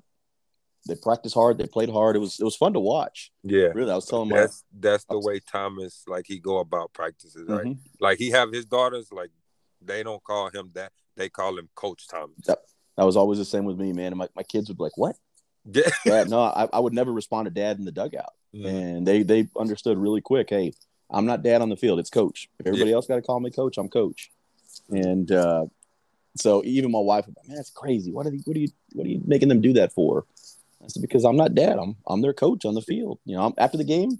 they 0.88 0.96
practiced 0.96 1.34
hard. 1.34 1.58
They 1.58 1.66
played 1.66 1.90
hard. 1.90 2.16
It 2.16 2.20
was 2.20 2.40
it 2.40 2.44
was 2.44 2.56
fun 2.56 2.72
to 2.72 2.80
watch. 2.80 3.30
Yeah, 3.42 3.68
really. 3.74 3.92
I 3.92 3.94
was 3.94 4.06
telling 4.06 4.30
that's 4.30 4.64
my, 4.72 4.88
that's 4.88 5.04
the 5.04 5.20
way 5.20 5.40
Thomas 5.40 6.02
like 6.06 6.24
he 6.26 6.40
go 6.40 6.58
about 6.58 6.92
practices. 6.92 7.44
Right, 7.48 7.66
mm-hmm. 7.66 7.80
like 8.00 8.18
he 8.18 8.30
have 8.30 8.50
his 8.52 8.64
daughters. 8.64 9.08
Like 9.12 9.30
they 9.80 10.02
don't 10.02 10.22
call 10.24 10.50
him 10.50 10.70
that. 10.74 10.92
They 11.16 11.28
call 11.28 11.58
him 11.58 11.68
Coach 11.74 12.08
Thomas. 12.08 12.38
That 12.96 13.04
was 13.04 13.16
always 13.16 13.38
the 13.38 13.44
same 13.44 13.64
with 13.64 13.78
me, 13.78 13.92
man. 13.92 14.06
And 14.06 14.16
my, 14.16 14.28
my 14.36 14.42
kids 14.42 14.68
would 14.68 14.78
be 14.78 14.84
like, 14.84 14.98
"What?" 14.98 15.16
Yeah, 15.64 15.90
Dad, 16.04 16.30
no, 16.30 16.40
I, 16.40 16.68
I 16.72 16.80
would 16.80 16.92
never 16.92 17.12
respond 17.12 17.46
to 17.46 17.50
Dad 17.50 17.78
in 17.78 17.84
the 17.84 17.92
dugout, 17.92 18.32
mm-hmm. 18.54 18.66
and 18.66 19.06
they 19.06 19.22
they 19.22 19.48
understood 19.58 19.98
really 19.98 20.20
quick. 20.20 20.50
Hey, 20.50 20.72
I'm 21.10 21.26
not 21.26 21.42
Dad 21.42 21.62
on 21.62 21.68
the 21.68 21.76
field. 21.76 21.98
It's 21.98 22.10
Coach. 22.10 22.48
If 22.58 22.66
everybody 22.66 22.90
yeah. 22.90 22.96
else 22.96 23.06
got 23.06 23.16
to 23.16 23.22
call 23.22 23.40
me 23.40 23.50
Coach, 23.50 23.78
I'm 23.78 23.88
Coach. 23.88 24.30
And 24.88 25.30
uh, 25.30 25.66
so 26.36 26.62
even 26.64 26.90
my 26.90 26.98
wife, 26.98 27.26
would 27.26 27.34
be, 27.34 27.40
like, 27.40 27.48
man, 27.48 27.56
that's 27.56 27.70
crazy. 27.70 28.12
What 28.12 28.26
are 28.26 28.32
you, 28.32 28.40
what 28.44 28.56
are 28.56 28.60
you 28.60 28.68
what 28.92 29.06
are 29.06 29.10
you 29.10 29.22
making 29.26 29.48
them 29.48 29.60
do 29.60 29.72
that 29.74 29.92
for? 29.92 30.24
I 30.82 30.88
said, 30.88 31.02
because 31.02 31.24
I'm 31.24 31.36
not 31.36 31.54
dad. 31.54 31.78
I'm 31.78 31.96
I'm 32.06 32.22
their 32.22 32.32
coach 32.32 32.64
on 32.64 32.74
the 32.74 32.82
field. 32.82 33.20
You 33.24 33.36
know, 33.36 33.46
I'm, 33.46 33.54
after 33.58 33.78
the 33.78 33.84
game, 33.84 34.18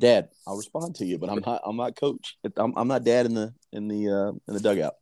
dad, 0.00 0.28
I'll 0.46 0.56
respond 0.56 0.96
to 0.96 1.04
you, 1.04 1.18
but 1.18 1.30
I'm 1.30 1.40
not 1.44 1.62
I'm 1.64 1.76
not 1.76 1.96
coach. 1.96 2.36
I'm 2.56 2.72
I'm 2.76 2.88
not 2.88 3.04
dad 3.04 3.26
in 3.26 3.34
the 3.34 3.54
in 3.72 3.88
the 3.88 4.08
uh, 4.08 4.32
in 4.48 4.54
the 4.54 4.60
dugout. 4.60 4.94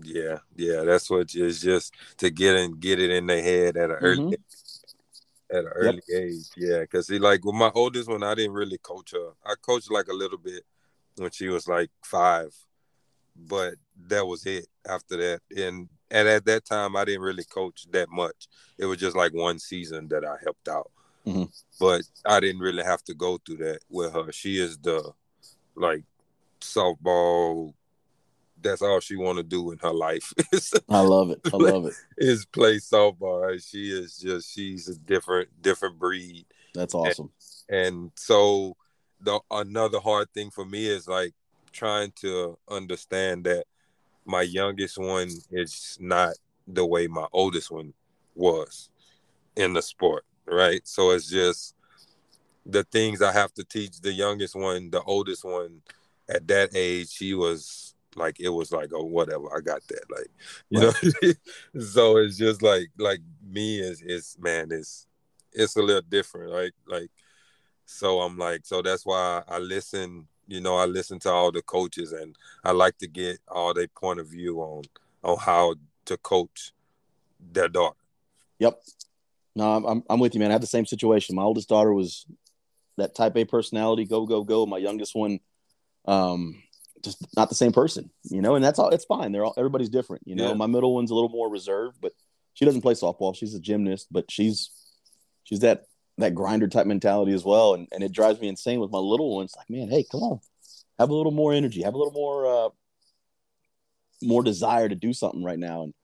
Yeah, 0.00 0.38
yeah, 0.56 0.82
that's 0.82 1.10
what 1.10 1.34
it's 1.34 1.60
just 1.60 1.94
to 2.18 2.30
get 2.30 2.56
and 2.56 2.80
get 2.80 2.98
it 2.98 3.10
in 3.10 3.26
their 3.26 3.42
head 3.42 3.76
at 3.76 3.90
an 3.90 3.96
mm-hmm. 3.96 4.04
early 4.04 4.36
at 5.50 5.64
an 5.64 5.72
early 5.74 6.02
yep. 6.08 6.22
age. 6.22 6.46
Yeah, 6.56 6.80
because 6.80 7.08
see, 7.08 7.18
like 7.18 7.44
with 7.44 7.54
my 7.54 7.70
oldest 7.74 8.08
one, 8.08 8.22
I 8.22 8.34
didn't 8.34 8.54
really 8.54 8.78
coach 8.78 9.12
her. 9.12 9.32
I 9.44 9.54
coached 9.60 9.90
like 9.90 10.08
a 10.08 10.14
little 10.14 10.38
bit 10.38 10.64
when 11.16 11.30
she 11.30 11.48
was 11.48 11.68
like 11.68 11.90
five, 12.02 12.54
but 13.36 13.74
that 14.08 14.26
was 14.26 14.46
it. 14.46 14.66
After 14.88 15.16
that, 15.18 15.40
and 15.56 15.88
and 16.10 16.28
at 16.28 16.44
that 16.46 16.64
time 16.64 16.96
I 16.96 17.04
didn't 17.04 17.22
really 17.22 17.44
coach 17.44 17.86
that 17.90 18.08
much. 18.10 18.48
It 18.78 18.86
was 18.86 18.98
just 18.98 19.16
like 19.16 19.34
one 19.34 19.58
season 19.58 20.08
that 20.08 20.24
I 20.24 20.36
helped 20.42 20.68
out. 20.68 20.90
Mm-hmm. 21.26 21.44
But 21.78 22.02
I 22.26 22.40
didn't 22.40 22.60
really 22.60 22.82
have 22.82 23.02
to 23.04 23.14
go 23.14 23.38
through 23.38 23.58
that 23.58 23.80
with 23.88 24.12
her. 24.12 24.32
She 24.32 24.58
is 24.58 24.78
the 24.78 25.12
like 25.74 26.04
softball. 26.60 27.74
That's 28.62 28.82
all 28.82 29.00
she 29.00 29.16
want 29.16 29.38
to 29.38 29.42
do 29.42 29.72
in 29.72 29.78
her 29.78 29.92
life. 29.92 30.32
I 30.88 31.00
love 31.00 31.30
it. 31.30 31.40
I 31.52 31.56
love 31.56 31.86
it. 31.86 31.94
Is 32.18 32.44
play 32.46 32.76
softball. 32.76 33.42
Right? 33.48 33.62
She 33.62 33.90
is 33.90 34.18
just 34.18 34.52
she's 34.52 34.88
a 34.88 34.96
different 34.96 35.48
different 35.60 35.98
breed. 35.98 36.46
That's 36.74 36.94
awesome. 36.94 37.30
And, 37.68 37.86
and 37.86 38.12
so 38.16 38.76
the 39.20 39.40
another 39.50 40.00
hard 40.00 40.32
thing 40.32 40.50
for 40.50 40.64
me 40.64 40.86
is 40.86 41.08
like 41.08 41.32
trying 41.72 42.12
to 42.16 42.58
understand 42.68 43.44
that 43.44 43.64
my 44.24 44.42
youngest 44.42 44.98
one 44.98 45.28
is 45.50 45.96
not 46.00 46.34
the 46.66 46.86
way 46.86 47.06
my 47.06 47.26
oldest 47.32 47.70
one 47.70 47.92
was 48.34 48.90
in 49.56 49.72
the 49.72 49.82
sport, 49.82 50.24
right? 50.46 50.86
So 50.86 51.10
it's 51.10 51.28
just 51.28 51.74
the 52.64 52.84
things 52.84 53.22
I 53.22 53.32
have 53.32 53.52
to 53.54 53.64
teach 53.64 54.00
the 54.00 54.12
youngest 54.12 54.54
one, 54.54 54.90
the 54.90 55.02
oldest 55.02 55.44
one 55.44 55.82
at 56.28 56.46
that 56.48 56.70
age, 56.74 57.10
she 57.10 57.34
was 57.34 57.94
like 58.16 58.38
it 58.40 58.50
was 58.50 58.72
like 58.72 58.90
oh 58.94 59.04
whatever 59.04 59.46
i 59.56 59.60
got 59.60 59.82
that 59.88 60.04
like 60.10 60.28
you 60.70 60.80
right. 60.80 61.34
know 61.74 61.80
so 61.80 62.16
it's 62.18 62.36
just 62.36 62.62
like 62.62 62.88
like 62.98 63.20
me 63.44 63.80
is 63.80 64.02
is 64.02 64.36
man 64.40 64.68
it's 64.70 65.06
it's 65.52 65.76
a 65.76 65.82
little 65.82 66.02
different 66.02 66.50
like 66.50 66.72
like 66.86 67.10
so 67.86 68.20
i'm 68.20 68.36
like 68.36 68.64
so 68.64 68.82
that's 68.82 69.06
why 69.06 69.42
i 69.48 69.58
listen 69.58 70.26
you 70.52 70.60
know, 70.60 70.76
I 70.76 70.84
listen 70.84 71.18
to 71.20 71.30
all 71.30 71.50
the 71.50 71.62
coaches, 71.62 72.12
and 72.12 72.36
I 72.64 72.72
like 72.72 72.98
to 72.98 73.06
get 73.06 73.38
all 73.48 73.72
their 73.72 73.88
point 73.88 74.20
of 74.20 74.28
view 74.28 74.60
on 74.60 74.82
on 75.22 75.38
how 75.38 75.76
to 76.06 76.16
coach 76.18 76.72
their 77.40 77.68
daughter. 77.68 77.96
Yep. 78.58 78.80
No, 79.54 79.84
I'm 79.86 80.02
I'm 80.08 80.20
with 80.20 80.34
you, 80.34 80.40
man. 80.40 80.50
I 80.50 80.52
have 80.52 80.60
the 80.60 80.66
same 80.66 80.86
situation. 80.86 81.36
My 81.36 81.42
oldest 81.42 81.68
daughter 81.68 81.94
was 81.94 82.26
that 82.98 83.14
type 83.14 83.36
A 83.36 83.44
personality, 83.44 84.04
go 84.04 84.26
go 84.26 84.42
go. 84.44 84.66
My 84.66 84.78
youngest 84.78 85.14
one, 85.14 85.40
um, 86.06 86.62
just 87.02 87.24
not 87.36 87.48
the 87.48 87.54
same 87.54 87.72
person, 87.72 88.10
you 88.24 88.42
know. 88.42 88.54
And 88.54 88.64
that's 88.64 88.78
all. 88.78 88.90
It's 88.90 89.04
fine. 89.04 89.32
They're 89.32 89.44
all 89.44 89.54
everybody's 89.56 89.90
different, 89.90 90.22
you 90.26 90.34
know. 90.34 90.48
Yeah. 90.48 90.54
My 90.54 90.66
middle 90.66 90.94
one's 90.94 91.10
a 91.10 91.14
little 91.14 91.30
more 91.30 91.50
reserved, 91.50 91.98
but 92.00 92.12
she 92.54 92.64
doesn't 92.64 92.82
play 92.82 92.94
softball. 92.94 93.34
She's 93.34 93.54
a 93.54 93.60
gymnast, 93.60 94.08
but 94.10 94.30
she's 94.30 94.70
she's 95.44 95.60
that 95.60 95.84
that 96.18 96.34
grinder 96.34 96.68
type 96.68 96.86
mentality 96.86 97.32
as 97.32 97.44
well, 97.44 97.74
and 97.74 97.88
and 97.92 98.02
it 98.02 98.12
drives 98.12 98.40
me 98.40 98.48
insane 98.48 98.80
with 98.80 98.90
my 98.90 98.98
little 98.98 99.36
ones. 99.36 99.54
Like, 99.56 99.70
man, 99.70 99.88
hey, 99.88 100.04
come 100.10 100.22
on, 100.22 100.40
have 100.98 101.10
a 101.10 101.14
little 101.14 101.32
more 101.32 101.52
energy, 101.52 101.82
have 101.82 101.94
a 101.94 101.98
little 101.98 102.12
more 102.12 102.46
uh, 102.46 102.68
more 104.22 104.42
desire 104.42 104.88
to 104.88 104.94
do 104.94 105.12
something 105.12 105.42
right 105.42 105.58
now. 105.58 105.84
And 105.84 105.94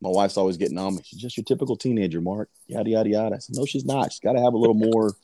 my 0.00 0.10
wife's 0.10 0.36
always 0.36 0.56
getting 0.56 0.78
on 0.78 0.94
me. 0.94 1.02
She's 1.04 1.20
just 1.20 1.36
your 1.36 1.44
typical 1.44 1.76
teenager, 1.76 2.20
Mark. 2.20 2.50
Yada 2.66 2.90
yada 2.90 3.08
yada. 3.08 3.36
I 3.36 3.38
said, 3.38 3.56
no, 3.56 3.64
she's 3.64 3.84
not. 3.84 4.12
She's 4.12 4.20
got 4.20 4.34
to 4.34 4.40
have 4.40 4.54
a 4.54 4.58
little 4.58 4.74
more, 4.74 5.14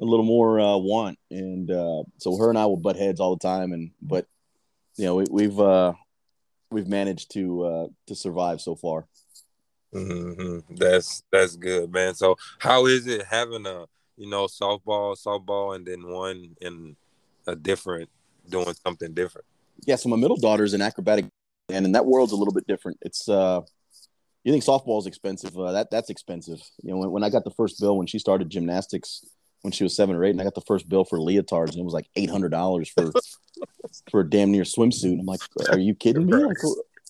a 0.00 0.04
little 0.04 0.26
more 0.26 0.60
uh, 0.60 0.76
want. 0.76 1.18
And 1.30 1.70
uh, 1.70 2.02
so 2.18 2.36
her 2.36 2.50
and 2.50 2.58
I 2.58 2.66
will 2.66 2.76
butt 2.76 2.96
heads 2.96 3.20
all 3.20 3.36
the 3.36 3.48
time. 3.48 3.72
And 3.72 3.90
but 4.02 4.26
you 4.96 5.06
know, 5.06 5.16
we, 5.16 5.24
we've 5.30 5.60
uh, 5.60 5.92
we've 6.70 6.88
managed 6.88 7.32
to 7.32 7.64
uh, 7.64 7.86
to 8.06 8.14
survive 8.14 8.60
so 8.60 8.74
far. 8.74 9.06
Mm-hmm. 9.94 10.74
That's 10.76 11.22
that's 11.30 11.56
good, 11.56 11.92
man. 11.92 12.14
So 12.14 12.36
how 12.58 12.86
is 12.86 13.06
it 13.06 13.24
having 13.26 13.66
a 13.66 13.86
you 14.16 14.28
know 14.28 14.46
softball, 14.46 15.16
softball, 15.16 15.76
and 15.76 15.86
then 15.86 16.08
one 16.08 16.56
in 16.60 16.96
a 17.46 17.54
different 17.54 18.08
doing 18.48 18.74
something 18.84 19.12
different? 19.12 19.46
Yeah, 19.86 19.96
so 19.96 20.08
my 20.08 20.16
middle 20.16 20.36
daughter's 20.36 20.74
an 20.74 20.82
acrobatic, 20.82 21.26
and 21.68 21.84
in 21.84 21.92
that 21.92 22.06
world's 22.06 22.32
a 22.32 22.36
little 22.36 22.54
bit 22.54 22.66
different. 22.66 22.98
It's 23.02 23.28
uh, 23.28 23.60
you 24.44 24.52
think 24.52 24.64
softball 24.64 24.98
is 24.98 25.06
expensive? 25.06 25.58
Uh, 25.58 25.72
that 25.72 25.90
that's 25.90 26.10
expensive. 26.10 26.60
You 26.82 26.92
know, 26.92 26.98
when, 26.98 27.10
when 27.10 27.24
I 27.24 27.30
got 27.30 27.44
the 27.44 27.50
first 27.50 27.80
bill 27.80 27.96
when 27.96 28.06
she 28.06 28.18
started 28.18 28.50
gymnastics 28.50 29.24
when 29.62 29.72
she 29.72 29.84
was 29.84 29.96
seven 29.96 30.14
or 30.14 30.24
eight, 30.24 30.30
and 30.30 30.40
I 30.40 30.44
got 30.44 30.54
the 30.54 30.60
first 30.60 30.88
bill 30.88 31.04
for 31.04 31.18
leotards, 31.18 31.70
and 31.70 31.78
it 31.78 31.84
was 31.84 31.94
like 31.94 32.08
eight 32.16 32.30
hundred 32.30 32.50
dollars 32.50 32.88
for 32.88 33.12
for 34.10 34.20
a 34.20 34.28
damn 34.28 34.50
near 34.50 34.64
swimsuit. 34.64 35.18
I'm 35.18 35.26
like, 35.26 35.40
are 35.70 35.78
you 35.78 35.94
kidding 35.94 36.26
me? 36.26 36.32
Like 36.34 36.58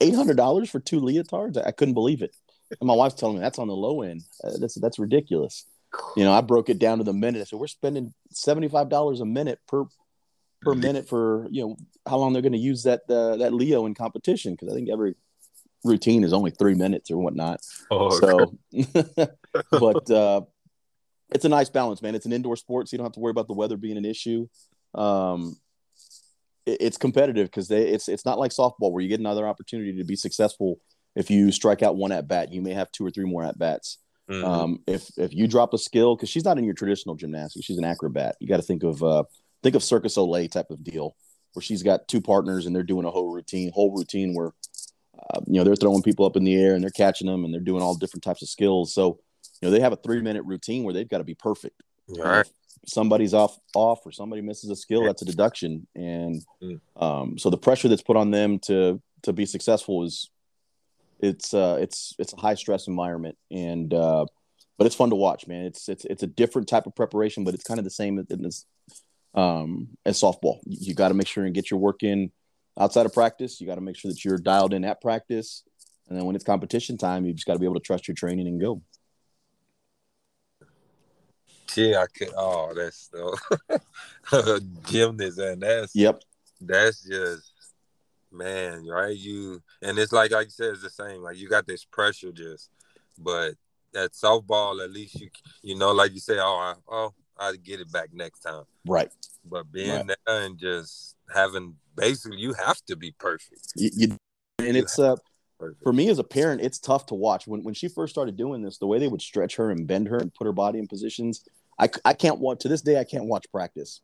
eight 0.00 0.14
hundred 0.14 0.36
dollars 0.36 0.70
for 0.70 0.80
two 0.80 1.00
leotards? 1.00 1.56
I, 1.56 1.68
I 1.68 1.72
couldn't 1.72 1.94
believe 1.94 2.22
it. 2.22 2.34
And 2.80 2.86
my 2.86 2.94
wife's 2.94 3.14
telling 3.14 3.36
me 3.36 3.42
that's 3.42 3.58
on 3.58 3.68
the 3.68 3.76
low 3.76 4.02
end. 4.02 4.22
Uh, 4.42 4.52
that's 4.58 4.74
that's 4.74 4.98
ridiculous. 4.98 5.66
You 6.16 6.24
know, 6.24 6.32
I 6.32 6.40
broke 6.40 6.70
it 6.70 6.78
down 6.78 6.98
to 6.98 7.04
the 7.04 7.12
minute. 7.12 7.40
I 7.40 7.44
said 7.44 7.58
we're 7.58 7.66
spending 7.66 8.14
seventy 8.30 8.68
five 8.68 8.88
dollars 8.88 9.20
a 9.20 9.26
minute 9.26 9.58
per 9.66 9.84
per 10.62 10.74
minute 10.74 11.08
for 11.08 11.46
you 11.50 11.62
know 11.62 11.76
how 12.06 12.16
long 12.18 12.32
they're 12.32 12.42
going 12.42 12.52
to 12.52 12.58
use 12.58 12.84
that 12.84 13.02
uh, 13.08 13.36
that 13.36 13.52
Leo 13.52 13.86
in 13.86 13.94
competition 13.94 14.52
because 14.52 14.72
I 14.72 14.74
think 14.74 14.88
every 14.90 15.14
routine 15.84 16.24
is 16.24 16.32
only 16.32 16.50
three 16.50 16.74
minutes 16.74 17.10
or 17.10 17.18
whatnot. 17.18 17.60
Oh, 17.90 18.10
so, 18.18 18.56
but 19.70 20.10
uh, 20.10 20.42
it's 21.34 21.44
a 21.44 21.48
nice 21.48 21.70
balance, 21.70 22.02
man. 22.02 22.14
It's 22.14 22.26
an 22.26 22.32
indoor 22.32 22.56
sport, 22.56 22.88
so 22.88 22.94
you 22.94 22.98
don't 22.98 23.06
have 23.06 23.14
to 23.14 23.20
worry 23.20 23.30
about 23.30 23.46
the 23.46 23.54
weather 23.54 23.76
being 23.76 23.96
an 23.96 24.04
issue. 24.04 24.48
Um, 24.94 25.56
it, 26.66 26.78
it's 26.80 26.98
competitive 26.98 27.48
because 27.48 27.70
it's 27.70 28.08
it's 28.08 28.24
not 28.24 28.38
like 28.38 28.50
softball 28.50 28.92
where 28.92 29.02
you 29.02 29.08
get 29.08 29.20
another 29.20 29.46
opportunity 29.46 29.96
to 29.96 30.04
be 30.04 30.16
successful 30.16 30.78
if 31.14 31.30
you 31.30 31.52
strike 31.52 31.82
out 31.82 31.96
one 31.96 32.12
at 32.12 32.28
bat, 32.28 32.52
you 32.52 32.62
may 32.62 32.72
have 32.72 32.90
two 32.92 33.04
or 33.04 33.10
three 33.10 33.24
more 33.24 33.44
at 33.44 33.58
bats. 33.58 33.98
Mm-hmm. 34.30 34.44
Um, 34.44 34.78
if 34.86 35.10
if 35.18 35.34
you 35.34 35.46
drop 35.46 35.74
a 35.74 35.78
skill, 35.78 36.16
because 36.16 36.28
she's 36.28 36.44
not 36.44 36.58
in 36.58 36.64
your 36.64 36.74
traditional 36.74 37.16
gymnastics, 37.16 37.66
she's 37.66 37.78
an 37.78 37.84
acrobat. 37.84 38.36
You 38.40 38.48
got 38.48 38.56
to 38.56 38.62
think 38.62 38.82
of 38.82 39.02
uh, 39.02 39.24
think 39.62 39.74
of 39.74 39.82
Cirque 39.82 40.04
du 40.04 40.08
Soleil 40.08 40.48
type 40.48 40.70
of 40.70 40.82
deal, 40.82 41.16
where 41.52 41.62
she's 41.62 41.82
got 41.82 42.08
two 42.08 42.20
partners 42.20 42.66
and 42.66 42.74
they're 42.74 42.82
doing 42.82 43.04
a 43.04 43.10
whole 43.10 43.32
routine, 43.32 43.72
whole 43.74 43.94
routine 43.94 44.34
where 44.34 44.52
uh, 45.18 45.40
you 45.46 45.54
know 45.54 45.64
they're 45.64 45.76
throwing 45.76 46.02
people 46.02 46.24
up 46.24 46.36
in 46.36 46.44
the 46.44 46.54
air 46.54 46.74
and 46.74 46.82
they're 46.82 46.90
catching 46.90 47.26
them 47.26 47.44
and 47.44 47.52
they're 47.52 47.60
doing 47.60 47.82
all 47.82 47.96
different 47.96 48.22
types 48.22 48.42
of 48.42 48.48
skills. 48.48 48.94
So 48.94 49.18
you 49.62 49.68
know 49.68 49.72
they 49.72 49.80
have 49.80 49.92
a 49.92 49.96
three 49.96 50.20
minute 50.20 50.42
routine 50.44 50.82
where 50.82 50.92
they've 50.92 51.08
got 51.08 51.18
to 51.18 51.24
be 51.24 51.34
perfect. 51.34 51.82
All 52.10 52.24
right. 52.24 52.52
somebody's 52.84 53.32
off 53.32 53.58
off 53.74 54.04
or 54.04 54.10
somebody 54.10 54.42
misses 54.42 54.68
a 54.68 54.76
skill, 54.76 55.04
that's 55.04 55.22
a 55.22 55.24
deduction, 55.24 55.86
and 55.94 56.44
mm. 56.62 56.80
um, 56.96 57.38
so 57.38 57.48
the 57.48 57.56
pressure 57.56 57.88
that's 57.88 58.02
put 58.02 58.16
on 58.16 58.30
them 58.30 58.58
to 58.60 59.00
to 59.22 59.32
be 59.32 59.46
successful 59.46 60.02
is 60.02 60.28
it's 61.20 61.54
uh, 61.54 61.78
it's 61.80 62.14
it's 62.18 62.32
a 62.32 62.36
high 62.36 62.54
stress 62.54 62.88
environment, 62.88 63.38
and 63.50 63.94
uh, 63.94 64.26
but 64.76 64.86
it's 64.86 64.96
fun 64.96 65.10
to 65.10 65.16
watch, 65.16 65.46
man. 65.46 65.64
It's 65.64 65.88
it's 65.88 66.04
it's 66.06 66.24
a 66.24 66.26
different 66.26 66.68
type 66.68 66.86
of 66.86 66.94
preparation, 66.96 67.44
but 67.44 67.54
it's 67.54 67.64
kind 67.64 67.78
of 67.78 67.84
the 67.84 67.90
same 67.90 68.18
as 68.18 68.66
um, 69.34 69.88
as 70.04 70.20
softball. 70.20 70.58
You 70.66 70.94
got 70.94 71.08
to 71.08 71.14
make 71.14 71.28
sure 71.28 71.44
and 71.44 71.54
get 71.54 71.70
your 71.70 71.78
work 71.78 72.02
in 72.02 72.32
outside 72.78 73.06
of 73.06 73.14
practice. 73.14 73.60
You 73.60 73.68
got 73.68 73.76
to 73.76 73.80
make 73.80 73.96
sure 73.96 74.10
that 74.10 74.24
you're 74.24 74.38
dialed 74.38 74.74
in 74.74 74.84
at 74.84 75.00
practice, 75.00 75.62
and 76.08 76.18
then 76.18 76.26
when 76.26 76.34
it's 76.34 76.44
competition 76.44 76.98
time, 76.98 77.24
you 77.24 77.32
just 77.32 77.46
got 77.46 77.54
to 77.54 77.60
be 77.60 77.66
able 77.66 77.76
to 77.76 77.80
trust 77.80 78.08
your 78.08 78.16
training 78.16 78.48
and 78.48 78.60
go. 78.60 78.82
Yeah, 81.74 82.02
I 82.02 82.06
could. 82.06 82.30
Oh, 82.36 82.72
that's 82.74 83.10
uh, 84.32 84.60
gymnast, 84.84 85.38
and 85.38 85.62
that's 85.62 85.94
yep. 85.94 86.22
That's 86.60 87.02
just 87.02 87.50
man, 88.30 88.86
right? 88.86 89.16
You 89.16 89.62
and 89.80 89.98
it's 89.98 90.12
like 90.12 90.30
like 90.30 90.46
you 90.46 90.50
said, 90.50 90.74
it's 90.74 90.82
the 90.82 90.90
same. 90.90 91.22
Like 91.22 91.36
you 91.36 91.48
got 91.48 91.66
this 91.66 91.84
pressure 91.84 92.32
just, 92.32 92.70
but 93.18 93.54
at 93.94 94.12
softball, 94.12 94.82
at 94.82 94.90
least 94.90 95.20
you 95.20 95.30
you 95.62 95.76
know, 95.76 95.92
like 95.92 96.12
you 96.12 96.20
say, 96.20 96.38
oh, 96.38 96.58
I, 96.58 96.74
oh, 96.88 97.14
I 97.38 97.54
get 97.56 97.80
it 97.80 97.90
back 97.92 98.10
next 98.12 98.40
time. 98.40 98.64
Right. 98.86 99.10
But 99.44 99.70
being 99.72 99.90
right. 99.90 100.16
there 100.26 100.42
and 100.44 100.58
just 100.58 101.16
having 101.34 101.76
basically, 101.96 102.38
you 102.38 102.54
have 102.54 102.80
to 102.86 102.96
be 102.96 103.12
perfect. 103.18 103.72
You, 103.76 103.90
you 103.94 104.16
and 104.58 104.76
you 104.76 104.82
it's 104.82 104.98
uh 104.98 105.16
for 105.82 105.92
me 105.92 106.08
as 106.08 106.18
a 106.18 106.24
parent, 106.24 106.60
it's 106.60 106.78
tough 106.78 107.06
to 107.06 107.14
watch. 107.14 107.46
When 107.46 107.62
when 107.62 107.74
she 107.74 107.88
first 107.88 108.12
started 108.12 108.36
doing 108.36 108.62
this, 108.62 108.78
the 108.78 108.86
way 108.86 108.98
they 108.98 109.08
would 109.08 109.22
stretch 109.22 109.56
her 109.56 109.70
and 109.70 109.86
bend 109.86 110.08
her 110.08 110.18
and 110.18 110.32
put 110.32 110.46
her 110.46 110.52
body 110.52 110.78
in 110.78 110.86
positions, 110.86 111.44
I 111.78 111.88
I 112.04 112.14
can't 112.14 112.38
watch 112.38 112.60
to 112.60 112.68
this 112.68 112.82
day. 112.82 112.98
I 112.98 113.04
can't 113.04 113.24
watch 113.24 113.46
practice 113.50 114.00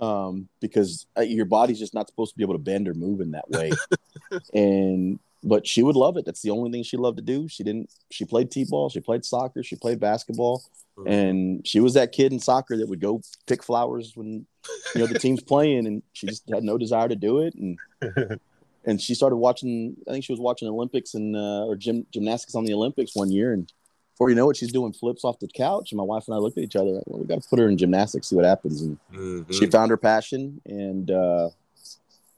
um, 0.00 0.48
because 0.60 1.06
uh, 1.16 1.22
your 1.22 1.46
body's 1.46 1.78
just 1.78 1.94
not 1.94 2.08
supposed 2.08 2.32
to 2.32 2.36
be 2.36 2.44
able 2.44 2.54
to 2.54 2.58
bend 2.58 2.88
or 2.88 2.94
move 2.94 3.20
in 3.20 3.32
that 3.32 3.48
way. 3.48 3.72
and 4.54 5.18
but 5.42 5.66
she 5.66 5.82
would 5.82 5.96
love 5.96 6.16
it. 6.16 6.24
That's 6.24 6.42
the 6.42 6.50
only 6.50 6.70
thing 6.70 6.82
she 6.82 6.96
loved 6.96 7.18
to 7.18 7.22
do. 7.22 7.48
She 7.48 7.62
didn't. 7.62 7.90
She 8.10 8.24
played 8.24 8.50
t-ball. 8.50 8.88
She 8.90 9.00
played 9.00 9.24
soccer. 9.24 9.62
She 9.62 9.76
played 9.76 10.00
basketball. 10.00 10.64
Mm-hmm. 10.98 11.08
And 11.08 11.66
she 11.66 11.78
was 11.78 11.94
that 11.94 12.12
kid 12.12 12.32
in 12.32 12.40
soccer 12.40 12.76
that 12.76 12.88
would 12.88 13.00
go 13.00 13.20
pick 13.46 13.62
flowers 13.62 14.12
when 14.16 14.46
you 14.94 15.00
know 15.00 15.06
the 15.06 15.18
team's 15.18 15.42
playing, 15.42 15.86
and 15.86 16.02
she 16.12 16.26
just 16.26 16.48
had 16.48 16.64
no 16.64 16.78
desire 16.78 17.08
to 17.08 17.16
do 17.16 17.40
it. 17.40 17.54
And 17.54 17.78
and 18.86 19.00
she 19.00 19.14
started 19.14 19.36
watching. 19.36 19.96
I 20.08 20.12
think 20.12 20.24
she 20.24 20.32
was 20.32 20.40
watching 20.40 20.68
Olympics 20.68 21.14
and 21.14 21.36
uh, 21.36 21.66
or 21.66 21.76
gym, 21.76 22.06
gymnastics 22.12 22.54
on 22.54 22.64
the 22.64 22.72
Olympics 22.72 23.14
one 23.14 23.30
year, 23.30 23.52
and 23.52 23.70
before 24.14 24.30
you 24.30 24.36
know 24.36 24.48
it, 24.50 24.56
she's 24.56 24.72
doing 24.72 24.92
flips 24.92 25.24
off 25.24 25.38
the 25.40 25.48
couch. 25.48 25.92
And 25.92 25.98
my 25.98 26.04
wife 26.04 26.24
and 26.26 26.34
I 26.34 26.38
looked 26.38 26.56
at 26.56 26.64
each 26.64 26.76
other. 26.76 26.90
Like, 26.90 27.02
well, 27.06 27.20
we 27.20 27.26
got 27.26 27.42
to 27.42 27.48
put 27.48 27.58
her 27.58 27.68
in 27.68 27.76
gymnastics, 27.76 28.28
see 28.28 28.36
what 28.36 28.44
happens. 28.44 28.82
And 28.82 28.98
mm-hmm. 29.12 29.52
she 29.52 29.66
found 29.66 29.90
her 29.90 29.96
passion, 29.96 30.60
and 30.64 31.10
uh, 31.10 31.50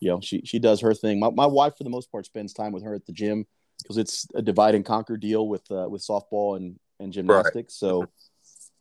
you 0.00 0.08
know, 0.08 0.20
she 0.20 0.42
she 0.44 0.58
does 0.58 0.80
her 0.80 0.94
thing. 0.94 1.20
My 1.20 1.30
my 1.30 1.46
wife, 1.46 1.76
for 1.76 1.84
the 1.84 1.90
most 1.90 2.10
part, 2.10 2.26
spends 2.26 2.52
time 2.52 2.72
with 2.72 2.82
her 2.82 2.94
at 2.94 3.06
the 3.06 3.12
gym 3.12 3.46
because 3.82 3.98
it's 3.98 4.26
a 4.34 4.42
divide 4.42 4.74
and 4.74 4.84
conquer 4.84 5.16
deal 5.16 5.46
with 5.48 5.70
uh, 5.70 5.88
with 5.88 6.02
softball 6.02 6.56
and 6.56 6.78
and 7.00 7.12
gymnastics. 7.12 7.54
Right. 7.82 7.88
So, 7.88 8.08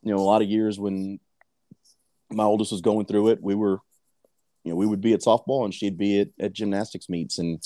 you 0.02 0.12
know, 0.12 0.18
a 0.18 0.24
lot 0.24 0.42
of 0.42 0.48
years 0.48 0.78
when 0.78 1.20
my 2.30 2.44
oldest 2.44 2.72
was 2.72 2.80
going 2.80 3.06
through 3.06 3.28
it, 3.28 3.42
we 3.42 3.54
were, 3.54 3.80
you 4.68 4.74
know, 4.74 4.76
we 4.76 4.86
would 4.86 5.00
be 5.00 5.14
at 5.14 5.20
softball 5.20 5.64
and 5.64 5.72
she'd 5.72 5.96
be 5.98 6.20
at, 6.20 6.28
at 6.38 6.52
gymnastics 6.52 7.08
meets 7.08 7.38
and. 7.38 7.62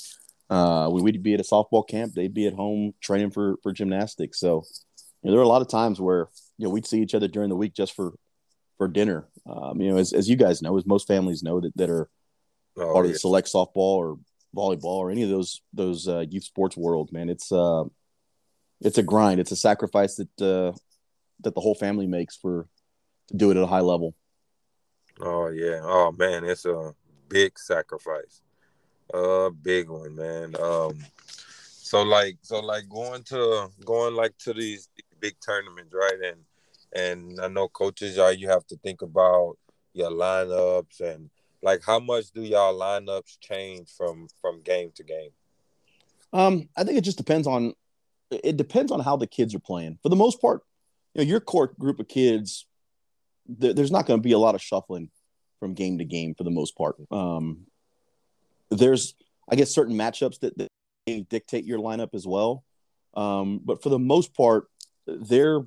Uh, 0.50 0.86
we, 0.92 1.00
would 1.00 1.22
be 1.22 1.32
at 1.32 1.40
a 1.40 1.44
softball 1.44 1.88
camp. 1.88 2.12
They'd 2.12 2.34
be 2.34 2.46
at 2.46 2.53
home 2.53 2.92
training 3.00 3.30
for 3.30 3.57
for 3.62 3.72
gymnastics. 3.72 4.38
So 4.38 4.64
you 5.22 5.28
know, 5.28 5.30
there 5.30 5.40
are 5.40 5.44
a 5.44 5.48
lot 5.48 5.62
of 5.62 5.68
times 5.68 5.98
where 5.98 6.28
you 6.59 6.66
know 6.66 6.70
we'd 6.70 6.86
see 6.86 7.00
each 7.00 7.14
other 7.14 7.26
during 7.26 7.48
the 7.48 7.57
week 7.57 7.72
just 7.72 7.94
for 7.94 8.12
for 8.76 8.88
dinner. 8.88 9.28
Um, 9.48 9.80
you 9.80 9.90
know, 9.90 9.96
as, 9.96 10.12
as 10.12 10.28
you 10.28 10.36
guys 10.36 10.61
know, 10.61 10.76
as 10.76 10.84
most 10.84 11.07
families 11.07 11.42
know 11.42 11.61
that 11.61 11.74
that 11.76 11.88
are 11.88 12.11
oh, 12.76 12.92
part 12.92 13.07
yeah. 13.07 13.11
of 13.11 13.12
the 13.14 13.18
select 13.18 13.50
softball 13.50 13.76
or 13.76 14.18
volleyball 14.55 14.98
or 14.98 15.11
any 15.11 15.22
of 15.22 15.30
those 15.30 15.62
those 15.72 16.09
uh, 16.09 16.24
youth 16.28 16.44
sports 16.44 16.76
world, 16.76 17.12
man, 17.12 17.30
it's 17.30 17.50
uh, 17.50 17.84
it's 18.80 18.98
a 18.98 19.03
grind. 19.03 19.40
It's 19.40 19.53
a 19.53 19.57
sacrifice 19.57 20.16
that 20.16 20.42
uh, 20.42 20.76
that 21.40 21.55
the 21.55 21.61
whole 21.61 21.74
family 21.76 22.07
makes 22.07 22.36
for 22.36 22.66
to 23.28 23.36
do 23.36 23.50
it 23.50 23.57
at 23.57 23.62
a 23.62 23.66
high 23.66 23.80
level. 23.80 24.14
Oh 25.20 25.48
yeah. 25.48 25.80
Oh 25.82 26.12
man, 26.12 26.44
it's 26.44 26.64
a 26.64 26.94
big 27.28 27.58
sacrifice. 27.58 28.42
A 29.12 29.50
big 29.50 29.90
one, 29.90 30.16
man. 30.16 30.54
Um, 30.60 30.98
so 31.92 32.02
like 32.02 32.38
so 32.42 32.60
like 32.60 32.88
going 32.88 33.22
to 33.24 33.68
going 33.84 34.14
like 34.14 34.36
to 34.38 34.54
these 34.54 34.88
big 35.20 35.34
tournaments, 35.44 35.92
right? 35.94 36.32
And 36.32 36.40
and 36.94 37.40
I 37.40 37.48
know 37.48 37.68
coaches 37.68 38.16
y'all 38.16 38.32
you 38.32 38.48
have 38.48 38.66
to 38.68 38.76
think 38.78 39.02
about 39.02 39.56
your 39.92 40.10
lineups 40.10 41.00
and 41.00 41.30
like 41.62 41.82
how 41.84 41.98
much 41.98 42.30
do 42.32 42.42
y'all 42.42 42.78
lineups 42.78 43.38
change 43.40 43.90
from 43.96 44.28
from 44.40 44.62
game 44.62 44.90
to 44.96 45.04
game? 45.04 45.30
Um, 46.32 46.68
I 46.76 46.84
think 46.84 46.96
it 46.96 47.04
just 47.04 47.18
depends 47.18 47.46
on 47.46 47.74
it 48.30 48.56
depends 48.56 48.90
on 48.90 49.00
how 49.00 49.16
the 49.16 49.26
kids 49.26 49.54
are 49.54 49.60
playing. 49.60 49.98
For 50.02 50.08
the 50.08 50.16
most 50.16 50.40
part, 50.40 50.62
you 51.14 51.22
know, 51.22 51.28
your 51.28 51.40
core 51.40 51.72
group 51.78 52.00
of 52.00 52.08
kids, 52.08 52.66
there's 53.47 53.90
not 53.90 54.07
going 54.07 54.18
to 54.18 54.22
be 54.22 54.32
a 54.32 54.38
lot 54.38 54.55
of 54.55 54.62
shuffling 54.62 55.11
from 55.61 55.74
game 55.74 55.99
to 55.99 56.05
game 56.05 56.34
for 56.34 56.45
the 56.45 56.51
most 56.51 56.76
part. 56.76 56.97
Um, 57.11 57.66
there's, 58.70 59.14
I 59.51 59.57
guess, 59.57 59.74
certain 59.74 59.97
matchups 59.97 60.40
that, 60.40 60.57
that 60.59 60.68
dictate 61.28 61.64
your 61.64 61.78
lineup 61.78 62.14
as 62.14 62.26
well. 62.26 62.64
Um, 63.14 63.61
but 63.64 63.82
for 63.82 63.88
the 63.88 63.99
most 63.99 64.34
part, 64.34 64.68
they're 65.07 65.61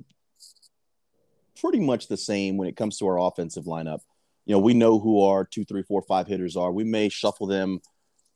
pretty 1.59 1.80
much 1.80 2.07
the 2.07 2.17
same 2.17 2.57
when 2.57 2.67
it 2.67 2.76
comes 2.76 2.97
to 2.97 3.07
our 3.07 3.19
offensive 3.19 3.65
lineup. 3.65 3.99
You 4.45 4.53
know, 4.53 4.59
we 4.59 4.73
know 4.73 4.99
who 4.99 5.23
our 5.23 5.43
two, 5.45 5.65
three, 5.65 5.84
four, 5.84 6.01
five 6.01 6.28
hitters 6.28 6.55
are. 6.55 6.71
We 6.71 6.84
may 6.84 7.09
shuffle 7.09 7.47
them 7.47 7.80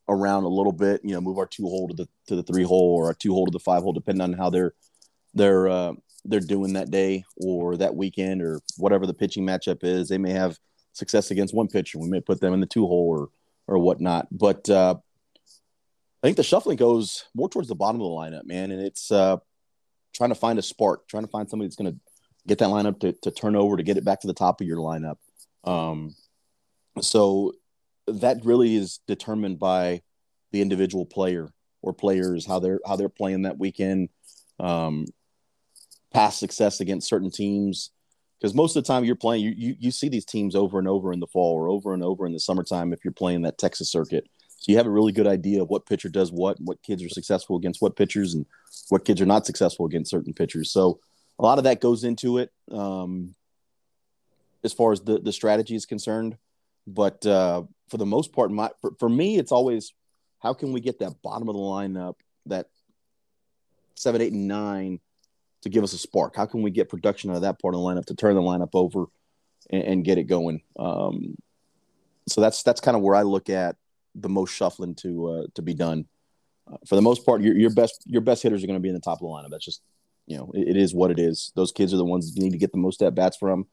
around 0.08 0.44
a 0.44 0.48
little 0.48 0.72
bit. 0.72 1.00
You 1.04 1.14
know, 1.14 1.20
move 1.20 1.38
our 1.38 1.46
two 1.46 1.64
hole 1.64 1.88
to 1.88 1.94
the 1.94 2.08
to 2.26 2.36
the 2.36 2.42
three 2.42 2.64
hole 2.64 2.96
or 2.96 3.06
our 3.06 3.14
two 3.14 3.32
hole 3.32 3.46
to 3.46 3.52
the 3.52 3.60
five 3.60 3.82
hole, 3.82 3.92
depending 3.92 4.22
on 4.22 4.32
how 4.32 4.50
they're 4.50 4.74
they're 5.34 5.68
uh, 5.68 5.92
they're 6.24 6.40
doing 6.40 6.74
that 6.74 6.90
day 6.90 7.24
or 7.36 7.76
that 7.76 7.94
weekend 7.94 8.42
or 8.42 8.60
whatever 8.76 9.06
the 9.06 9.14
pitching 9.14 9.46
matchup 9.46 9.82
is. 9.82 10.08
They 10.08 10.18
may 10.18 10.32
have 10.32 10.58
success 10.92 11.30
against 11.30 11.54
one 11.54 11.68
pitcher. 11.68 11.98
We 11.98 12.08
may 12.08 12.20
put 12.20 12.40
them 12.40 12.54
in 12.54 12.60
the 12.60 12.66
two 12.66 12.86
hole 12.86 13.08
or 13.08 13.28
or 13.66 13.78
whatnot. 13.78 14.26
But 14.30 14.68
uh, 14.68 14.96
I 16.22 16.26
think 16.26 16.36
the 16.36 16.42
shuffling 16.42 16.76
goes 16.76 17.24
more 17.34 17.48
towards 17.48 17.68
the 17.68 17.74
bottom 17.74 18.00
of 18.00 18.04
the 18.04 18.10
lineup, 18.10 18.44
man, 18.44 18.72
and 18.72 18.82
it's 18.82 19.10
uh, 19.10 19.38
trying 20.14 20.30
to 20.30 20.34
find 20.34 20.58
a 20.58 20.62
spark, 20.62 21.08
trying 21.08 21.24
to 21.24 21.30
find 21.30 21.48
somebody 21.48 21.68
that's 21.68 21.76
going 21.76 21.92
to 21.92 22.00
get 22.46 22.58
that 22.58 22.68
lineup 22.68 23.00
to, 23.00 23.12
to 23.22 23.30
turn 23.30 23.56
over 23.56 23.76
to 23.76 23.82
get 23.82 23.96
it 23.96 24.04
back 24.04 24.20
to 24.20 24.26
the 24.26 24.34
top 24.34 24.60
of 24.60 24.66
your 24.66 24.78
lineup. 24.78 25.16
Um, 25.64 26.14
so 27.00 27.52
that 28.06 28.44
really 28.44 28.74
is 28.74 29.00
determined 29.06 29.58
by 29.58 30.02
the 30.52 30.60
individual 30.60 31.06
player 31.06 31.48
or 31.82 31.92
players 31.92 32.44
how 32.44 32.58
they're 32.58 32.80
how 32.86 32.96
they're 32.96 33.08
playing 33.08 33.42
that 33.42 33.58
weekend. 33.58 34.08
Um, 34.58 35.06
past 36.12 36.38
success 36.38 36.80
against 36.80 37.08
certain 37.08 37.30
teams 37.30 37.90
because 38.40 38.54
most 38.54 38.74
of 38.74 38.82
the 38.82 38.86
time 38.86 39.04
you're 39.04 39.14
playing 39.14 39.44
you, 39.44 39.52
you 39.56 39.76
you 39.78 39.90
see 39.90 40.08
these 40.08 40.24
teams 40.24 40.56
over 40.56 40.78
and 40.78 40.88
over 40.88 41.12
in 41.12 41.20
the 41.20 41.26
fall 41.26 41.54
or 41.54 41.68
over 41.68 41.92
and 41.92 42.02
over 42.02 42.26
in 42.26 42.32
the 42.32 42.40
summertime 42.40 42.92
if 42.92 43.04
you're 43.04 43.12
playing 43.12 43.42
that 43.42 43.58
Texas 43.58 43.90
circuit. 43.90 44.26
So 44.48 44.70
you 44.70 44.76
have 44.76 44.86
a 44.86 44.90
really 44.90 45.12
good 45.12 45.26
idea 45.26 45.62
of 45.62 45.70
what 45.70 45.86
pitcher 45.86 46.08
does 46.08 46.30
what, 46.30 46.58
what 46.60 46.82
kids 46.82 47.02
are 47.02 47.08
successful 47.08 47.56
against 47.56 47.80
what 47.80 47.96
pitchers, 47.96 48.34
and 48.34 48.44
what 48.90 49.06
kids 49.06 49.20
are 49.20 49.26
not 49.26 49.46
successful 49.46 49.86
against 49.86 50.10
certain 50.10 50.34
pitchers. 50.34 50.70
So 50.70 51.00
a 51.38 51.42
lot 51.42 51.56
of 51.58 51.64
that 51.64 51.80
goes 51.80 52.04
into 52.04 52.38
it 52.38 52.50
um, 52.70 53.34
as 54.62 54.72
far 54.72 54.92
as 54.92 55.00
the 55.00 55.18
the 55.18 55.32
strategy 55.32 55.74
is 55.74 55.86
concerned. 55.86 56.36
But 56.86 57.24
uh, 57.26 57.64
for 57.88 57.98
the 57.98 58.06
most 58.06 58.32
part, 58.32 58.50
my 58.50 58.70
for, 58.80 58.92
for 58.98 59.08
me, 59.08 59.38
it's 59.38 59.52
always 59.52 59.92
how 60.40 60.54
can 60.54 60.72
we 60.72 60.80
get 60.80 60.98
that 61.00 61.22
bottom 61.22 61.48
of 61.48 61.54
the 61.54 61.60
lineup, 61.60 62.14
that 62.46 62.66
seven, 63.94 64.22
eight, 64.22 64.32
and 64.32 64.48
nine, 64.48 65.00
to 65.62 65.68
give 65.68 65.84
us 65.84 65.92
a 65.92 65.98
spark? 65.98 66.36
How 66.36 66.46
can 66.46 66.62
we 66.62 66.70
get 66.70 66.88
production 66.88 67.30
out 67.30 67.36
of 67.36 67.42
that 67.42 67.60
part 67.60 67.74
of 67.74 67.80
the 67.80 67.86
lineup 67.86 68.06
to 68.06 68.14
turn 68.14 68.34
the 68.34 68.42
lineup 68.42 68.70
over 68.74 69.06
and, 69.70 69.82
and 69.82 70.04
get 70.04 70.18
it 70.18 70.24
going? 70.24 70.62
Um, 70.78 71.36
so 72.28 72.40
that's 72.40 72.62
that's 72.62 72.80
kind 72.80 72.96
of 72.96 73.02
where 73.02 73.16
I 73.16 73.22
look 73.22 73.50
at 73.50 73.76
the 74.14 74.28
most 74.28 74.54
shuffling 74.54 74.94
to 74.96 75.26
uh, 75.26 75.46
to 75.54 75.62
be 75.62 75.74
done. 75.74 76.06
Uh, 76.70 76.76
for 76.86 76.96
the 76.96 77.02
most 77.02 77.24
part, 77.24 77.42
your, 77.42 77.56
your 77.56 77.70
best 77.70 78.02
your 78.06 78.22
best 78.22 78.42
hitters 78.42 78.62
are 78.62 78.66
going 78.66 78.78
to 78.78 78.82
be 78.82 78.88
in 78.88 78.94
the 78.94 79.00
top 79.00 79.20
of 79.20 79.20
the 79.20 79.26
lineup. 79.26 79.50
That's 79.50 79.64
just 79.64 79.82
you 80.26 80.36
know 80.36 80.50
it, 80.54 80.68
it 80.68 80.76
is 80.76 80.94
what 80.94 81.10
it 81.10 81.18
is. 81.18 81.52
Those 81.56 81.72
kids 81.72 81.92
are 81.92 81.98
the 81.98 82.04
ones 82.04 82.32
you 82.34 82.42
need 82.42 82.52
to 82.52 82.58
get 82.58 82.72
the 82.72 82.78
most 82.78 83.02
at 83.02 83.14
bats 83.14 83.36
from. 83.36 83.66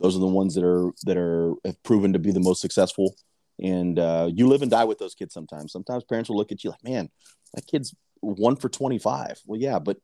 Those 0.00 0.16
are 0.16 0.20
the 0.20 0.26
ones 0.26 0.54
that 0.54 0.64
are 0.64 0.92
that 1.04 1.16
are 1.16 1.54
have 1.64 1.82
proven 1.82 2.12
to 2.12 2.18
be 2.18 2.32
the 2.32 2.40
most 2.40 2.60
successful. 2.60 3.14
And 3.62 3.98
uh, 3.98 4.30
you 4.32 4.48
live 4.48 4.62
and 4.62 4.70
die 4.70 4.84
with 4.84 4.98
those 4.98 5.14
kids 5.14 5.34
sometimes. 5.34 5.72
Sometimes 5.72 6.04
parents 6.04 6.30
will 6.30 6.38
look 6.38 6.50
at 6.50 6.64
you 6.64 6.70
like, 6.70 6.82
man, 6.82 7.10
that 7.52 7.66
kid's 7.66 7.94
one 8.20 8.56
for 8.56 8.70
25. 8.70 9.42
Well, 9.44 9.60
yeah, 9.60 9.78
but 9.78 9.98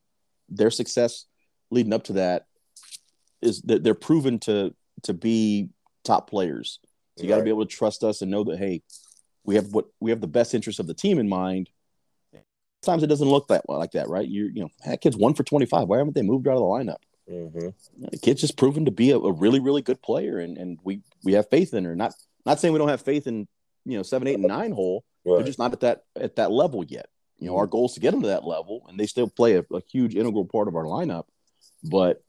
their 0.49 0.71
success 0.71 1.25
leading 1.71 1.93
up 1.93 2.05
to 2.05 2.15
that 2.15 2.47
is 3.43 3.63
that 3.63 3.83
they're 3.83 3.95
proven 3.95 4.39
to 4.41 4.75
to 5.03 5.15
be 5.15 5.71
top 6.05 6.29
players. 6.31 6.79
So 7.17 7.25
you 7.25 7.29
got 7.29 7.39
to 7.39 7.45
be 7.45 7.51
able 7.51 7.67
to 7.67 7.75
trust 7.75 8.05
us 8.05 8.23
and 8.23 8.31
know 8.31 8.45
that 8.45 8.59
hey, 8.59 8.83
we 9.45 9.55
have 9.55 9.73
what 9.73 9.87
we 10.01 10.11
have 10.11 10.21
the 10.21 10.27
best 10.27 10.55
interest 10.55 10.81
of 10.81 10.87
the 10.87 10.95
team 10.95 11.19
in 11.19 11.29
mind. 11.29 11.71
Sometimes 12.83 13.03
it 13.03 13.09
doesn't 13.09 13.29
look 13.29 13.49
that 13.49 13.65
well 13.67 13.79
like 13.79 13.93
that, 13.93 14.09
right? 14.09 14.27
You 14.27 14.51
you 14.53 14.63
know 14.63 14.69
that 14.85 15.01
kid's 15.01 15.17
one 15.17 15.35
for 15.35 15.43
twenty 15.43 15.67
five. 15.67 15.89
Why 15.89 15.99
haven't 15.99 16.15
they 16.15 16.23
moved 16.23 16.47
out 16.47 16.55
of 16.55 16.61
the 16.61 16.65
lineup? 16.65 16.99
Mm-hmm. 17.31 18.07
The 18.11 18.19
kid's 18.19 18.41
just 18.41 18.57
proven 18.57 18.85
to 18.85 18.93
be 18.93 19.11
a, 19.11 19.19
a, 19.19 19.33
really 19.33 19.59
really 19.59 19.83
good 19.83 20.01
player, 20.01 20.39
and 20.39 20.57
and 20.57 20.79
we 20.85 21.01
we 21.25 21.33
have 21.33 21.49
faith 21.51 21.75
in 21.75 21.85
her. 21.85 21.97
Not 21.97 22.15
not 22.45 22.61
saying 22.61 22.73
we 22.73 22.79
don't 22.79 22.89
have 22.89 23.01
faith 23.01 23.27
in 23.27 23.49
you 23.85 23.97
know 23.97 24.03
seven, 24.03 24.29
eight, 24.29 24.35
and 24.35 24.45
nine 24.45 24.73
hole. 24.73 25.05
Right. 25.25 25.37
They're 25.37 25.47
just 25.47 25.59
not 25.59 25.73
at 25.73 25.81
that 25.81 26.05
at 26.15 26.37
that 26.37 26.53
level 26.53 26.85
yet. 26.85 27.07
You 27.39 27.49
know, 27.49 27.57
our 27.57 27.67
goal 27.67 27.87
is 27.87 27.93
to 27.95 28.01
get 28.01 28.13
them 28.13 28.23
to 28.23 28.29
that 28.29 28.45
level, 28.45 28.87
and 28.89 28.99
they 28.99 29.07
still 29.07 29.29
play 29.29 29.57
a, 29.57 29.65
a 29.73 29.83
huge 29.91 30.15
integral 30.15 30.47
part 30.47 30.69
of 30.69 30.77
our 30.77 30.85
lineup. 30.85 31.25
But 31.85 32.23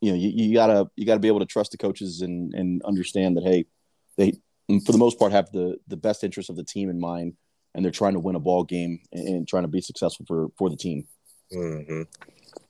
you 0.00 0.12
know, 0.12 0.18
you, 0.18 0.28
you, 0.30 0.54
gotta 0.54 0.90
you 0.96 1.06
gotta 1.06 1.20
be 1.20 1.28
able 1.28 1.40
to 1.40 1.46
trust 1.46 1.72
the 1.72 1.78
coaches 1.78 2.20
and 2.20 2.54
and 2.54 2.82
understand 2.82 3.36
that 3.36 3.44
hey, 3.44 3.66
they 4.16 4.32
for 4.84 4.92
the 4.92 4.98
most 4.98 5.18
part 5.18 5.32
have 5.32 5.50
the 5.52 5.78
the 5.88 5.96
best 5.96 6.22
interest 6.22 6.50
of 6.50 6.56
the 6.56 6.64
team 6.64 6.90
in 6.90 7.00
mind, 7.00 7.34
and 7.74 7.84
they're 7.84 7.92
trying 7.92 8.14
to 8.14 8.20
win 8.20 8.36
a 8.36 8.40
ball 8.40 8.64
game 8.64 9.00
and, 9.12 9.28
and 9.28 9.48
trying 9.48 9.64
to 9.64 9.68
be 9.68 9.80
successful 9.80 10.26
for 10.26 10.48
for 10.56 10.70
the 10.70 10.76
team. 10.76 11.06
Mm-hmm. 11.52 12.02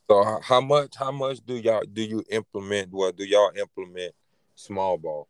So 0.09 0.41
how 0.43 0.61
much 0.61 0.97
how 0.97 1.11
much 1.13 1.39
do 1.45 1.57
y'all 1.57 1.85
do 1.93 2.03
you 2.03 2.25
implement? 2.31 2.93
Well, 2.93 3.13
do 3.13 3.25
y'all 3.25 3.53
implement 3.57 4.15
small 4.55 4.99
ball? 4.99 5.29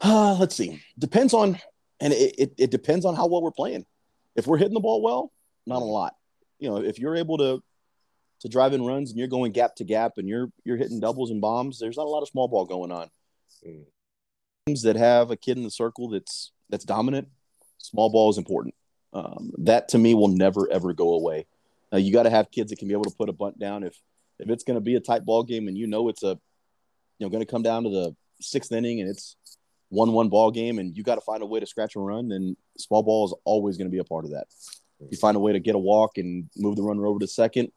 Uh, 0.00 0.36
let's 0.38 0.54
see. 0.54 0.80
Depends 0.98 1.34
on, 1.34 1.58
and 2.00 2.12
it, 2.12 2.34
it, 2.38 2.54
it 2.58 2.70
depends 2.70 3.04
on 3.04 3.14
how 3.14 3.26
well 3.26 3.42
we're 3.42 3.50
playing. 3.50 3.84
If 4.36 4.46
we're 4.46 4.58
hitting 4.58 4.74
the 4.74 4.80
ball 4.80 5.02
well, 5.02 5.32
not 5.66 5.82
a 5.82 5.84
lot. 5.84 6.14
You 6.58 6.70
know, 6.70 6.76
if 6.78 6.98
you're 6.98 7.16
able 7.16 7.38
to 7.38 7.62
to 8.40 8.48
drive 8.48 8.72
in 8.72 8.84
runs 8.84 9.10
and 9.10 9.18
you're 9.18 9.26
going 9.26 9.50
gap 9.50 9.74
to 9.76 9.84
gap 9.84 10.12
and 10.16 10.28
you're 10.28 10.50
you're 10.64 10.76
hitting 10.76 11.00
doubles 11.00 11.30
and 11.30 11.40
bombs, 11.40 11.78
there's 11.78 11.96
not 11.96 12.06
a 12.06 12.10
lot 12.10 12.22
of 12.22 12.28
small 12.28 12.48
ball 12.48 12.64
going 12.64 12.92
on. 12.92 13.10
Mm. 13.66 13.84
Teams 14.66 14.82
that 14.82 14.96
have 14.96 15.30
a 15.30 15.36
kid 15.36 15.56
in 15.56 15.64
the 15.64 15.70
circle 15.70 16.08
that's 16.08 16.52
that's 16.70 16.84
dominant, 16.84 17.28
small 17.78 18.10
ball 18.10 18.30
is 18.30 18.38
important. 18.38 18.74
Um, 19.12 19.52
that 19.58 19.88
to 19.88 19.98
me 19.98 20.14
will 20.14 20.28
never 20.28 20.70
ever 20.70 20.92
go 20.92 21.14
away. 21.14 21.46
Now 21.90 21.98
you 21.98 22.12
got 22.12 22.24
to 22.24 22.30
have 22.30 22.50
kids 22.50 22.70
that 22.70 22.78
can 22.78 22.88
be 22.88 22.94
able 22.94 23.04
to 23.04 23.16
put 23.16 23.28
a 23.28 23.32
bunt 23.32 23.58
down 23.58 23.82
if 23.82 23.98
if 24.38 24.48
it's 24.50 24.64
going 24.64 24.76
to 24.76 24.80
be 24.80 24.94
a 24.94 25.00
tight 25.00 25.24
ball 25.24 25.42
game 25.42 25.68
and 25.68 25.76
you 25.76 25.86
know 25.86 26.08
it's 26.08 26.22
a 26.22 26.38
you 27.18 27.26
know 27.26 27.28
going 27.28 27.44
to 27.44 27.50
come 27.50 27.62
down 27.62 27.84
to 27.84 27.90
the 27.90 28.16
sixth 28.40 28.70
inning 28.70 29.00
and 29.00 29.10
it's 29.10 29.36
one 29.90 30.12
one 30.12 30.28
ball 30.28 30.50
game 30.50 30.78
and 30.78 30.96
you 30.96 31.02
got 31.02 31.14
to 31.14 31.20
find 31.20 31.42
a 31.42 31.46
way 31.46 31.60
to 31.60 31.66
scratch 31.66 31.96
and 31.96 32.06
run, 32.06 32.28
then 32.28 32.56
small 32.76 33.02
ball 33.02 33.26
is 33.26 33.34
always 33.44 33.76
going 33.76 33.86
to 33.86 33.92
be 33.92 33.98
a 33.98 34.04
part 34.04 34.24
of 34.24 34.32
that. 34.32 34.46
You 35.10 35.16
find 35.16 35.36
a 35.36 35.40
way 35.40 35.52
to 35.52 35.60
get 35.60 35.74
a 35.74 35.78
walk 35.78 36.18
and 36.18 36.48
move 36.56 36.76
the 36.76 36.82
runner 36.82 37.06
over 37.06 37.20
to 37.20 37.26
second, 37.26 37.70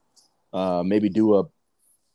uh, 0.54 0.84
maybe 0.86 1.10
do 1.10 1.36
a 1.36 1.44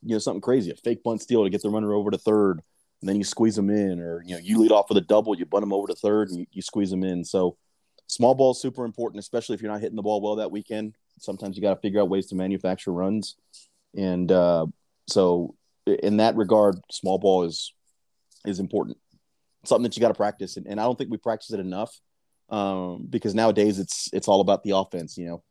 you 0.03 0.15
know 0.15 0.19
something 0.19 0.41
crazy, 0.41 0.71
a 0.71 0.77
fake 0.77 1.03
bunt 1.03 1.23
steal 1.23 1.45
to 1.45 1.51
get 1.51 1.63
the 1.63 1.71
runner 1.71 1.95
over 1.95 2.11
to 2.11 2.19
third, 2.19 2.61
and 3.01 3.09
then 3.09 3.17
you 3.17 3.25
squeeze 3.25 3.57
them 3.57 3.71
in, 3.71 4.01
or 4.01 4.23
you 4.25 4.35
know 4.35 4.41
you 4.43 4.59
lead 4.59 4.73
off 4.73 4.89
with 4.89 4.99
a 4.99 5.03
double, 5.03 5.37
you 5.37 5.47
bunt 5.47 5.63
them 5.63 5.73
over 5.73 5.87
to 5.87 5.95
third, 5.95 6.29
and 6.29 6.41
you, 6.41 6.47
you 6.53 6.63
squeeze 6.63 6.91
them 6.91 7.05
in. 7.05 7.25
So 7.25 7.57
small 8.07 8.35
ball 8.35 8.53
is 8.53 8.61
super 8.61 8.85
important, 8.85 9.21
especially 9.21 9.55
if 9.55 9.63
you're 9.63 9.73
not 9.73 9.81
hitting 9.81 9.97
the 9.97 10.03
ball 10.03 10.21
well 10.21 10.37
that 10.37 10.51
weekend. 10.51 10.95
Sometimes 11.19 11.57
you 11.57 11.63
got 11.63 11.75
to 11.75 11.81
figure 11.81 12.01
out 12.01 12.09
ways 12.09 12.27
to 12.27 12.35
manufacture 12.35 12.93
runs, 12.93 13.37
and 13.97 14.31
uh, 14.31 14.67
so 15.09 15.55
in 15.87 16.19
that 16.19 16.37
regard, 16.37 16.77
small 16.91 17.19
ball 17.19 17.45
is 17.45 17.73
is 18.45 18.61
important. 18.61 18.99
Something 19.67 19.85
that 19.85 19.97
you 19.97 20.01
got 20.01 20.09
to 20.09 20.15
practice, 20.15 20.57
and, 20.57 20.67
and 20.67 20.81
I 20.81 20.85
don't 20.85 20.97
think 20.97 21.11
we 21.11 21.17
practice 21.17 21.53
it 21.53 21.61
enough 21.61 21.99
um, 22.51 23.07
because 23.09 23.35
nowadays 23.35 23.79
it's 23.79 24.09
it's 24.13 24.29
all 24.29 24.41
about 24.41 24.63
the 24.63 24.77
offense. 24.77 25.19
You 25.19 25.27
know, 25.27 25.45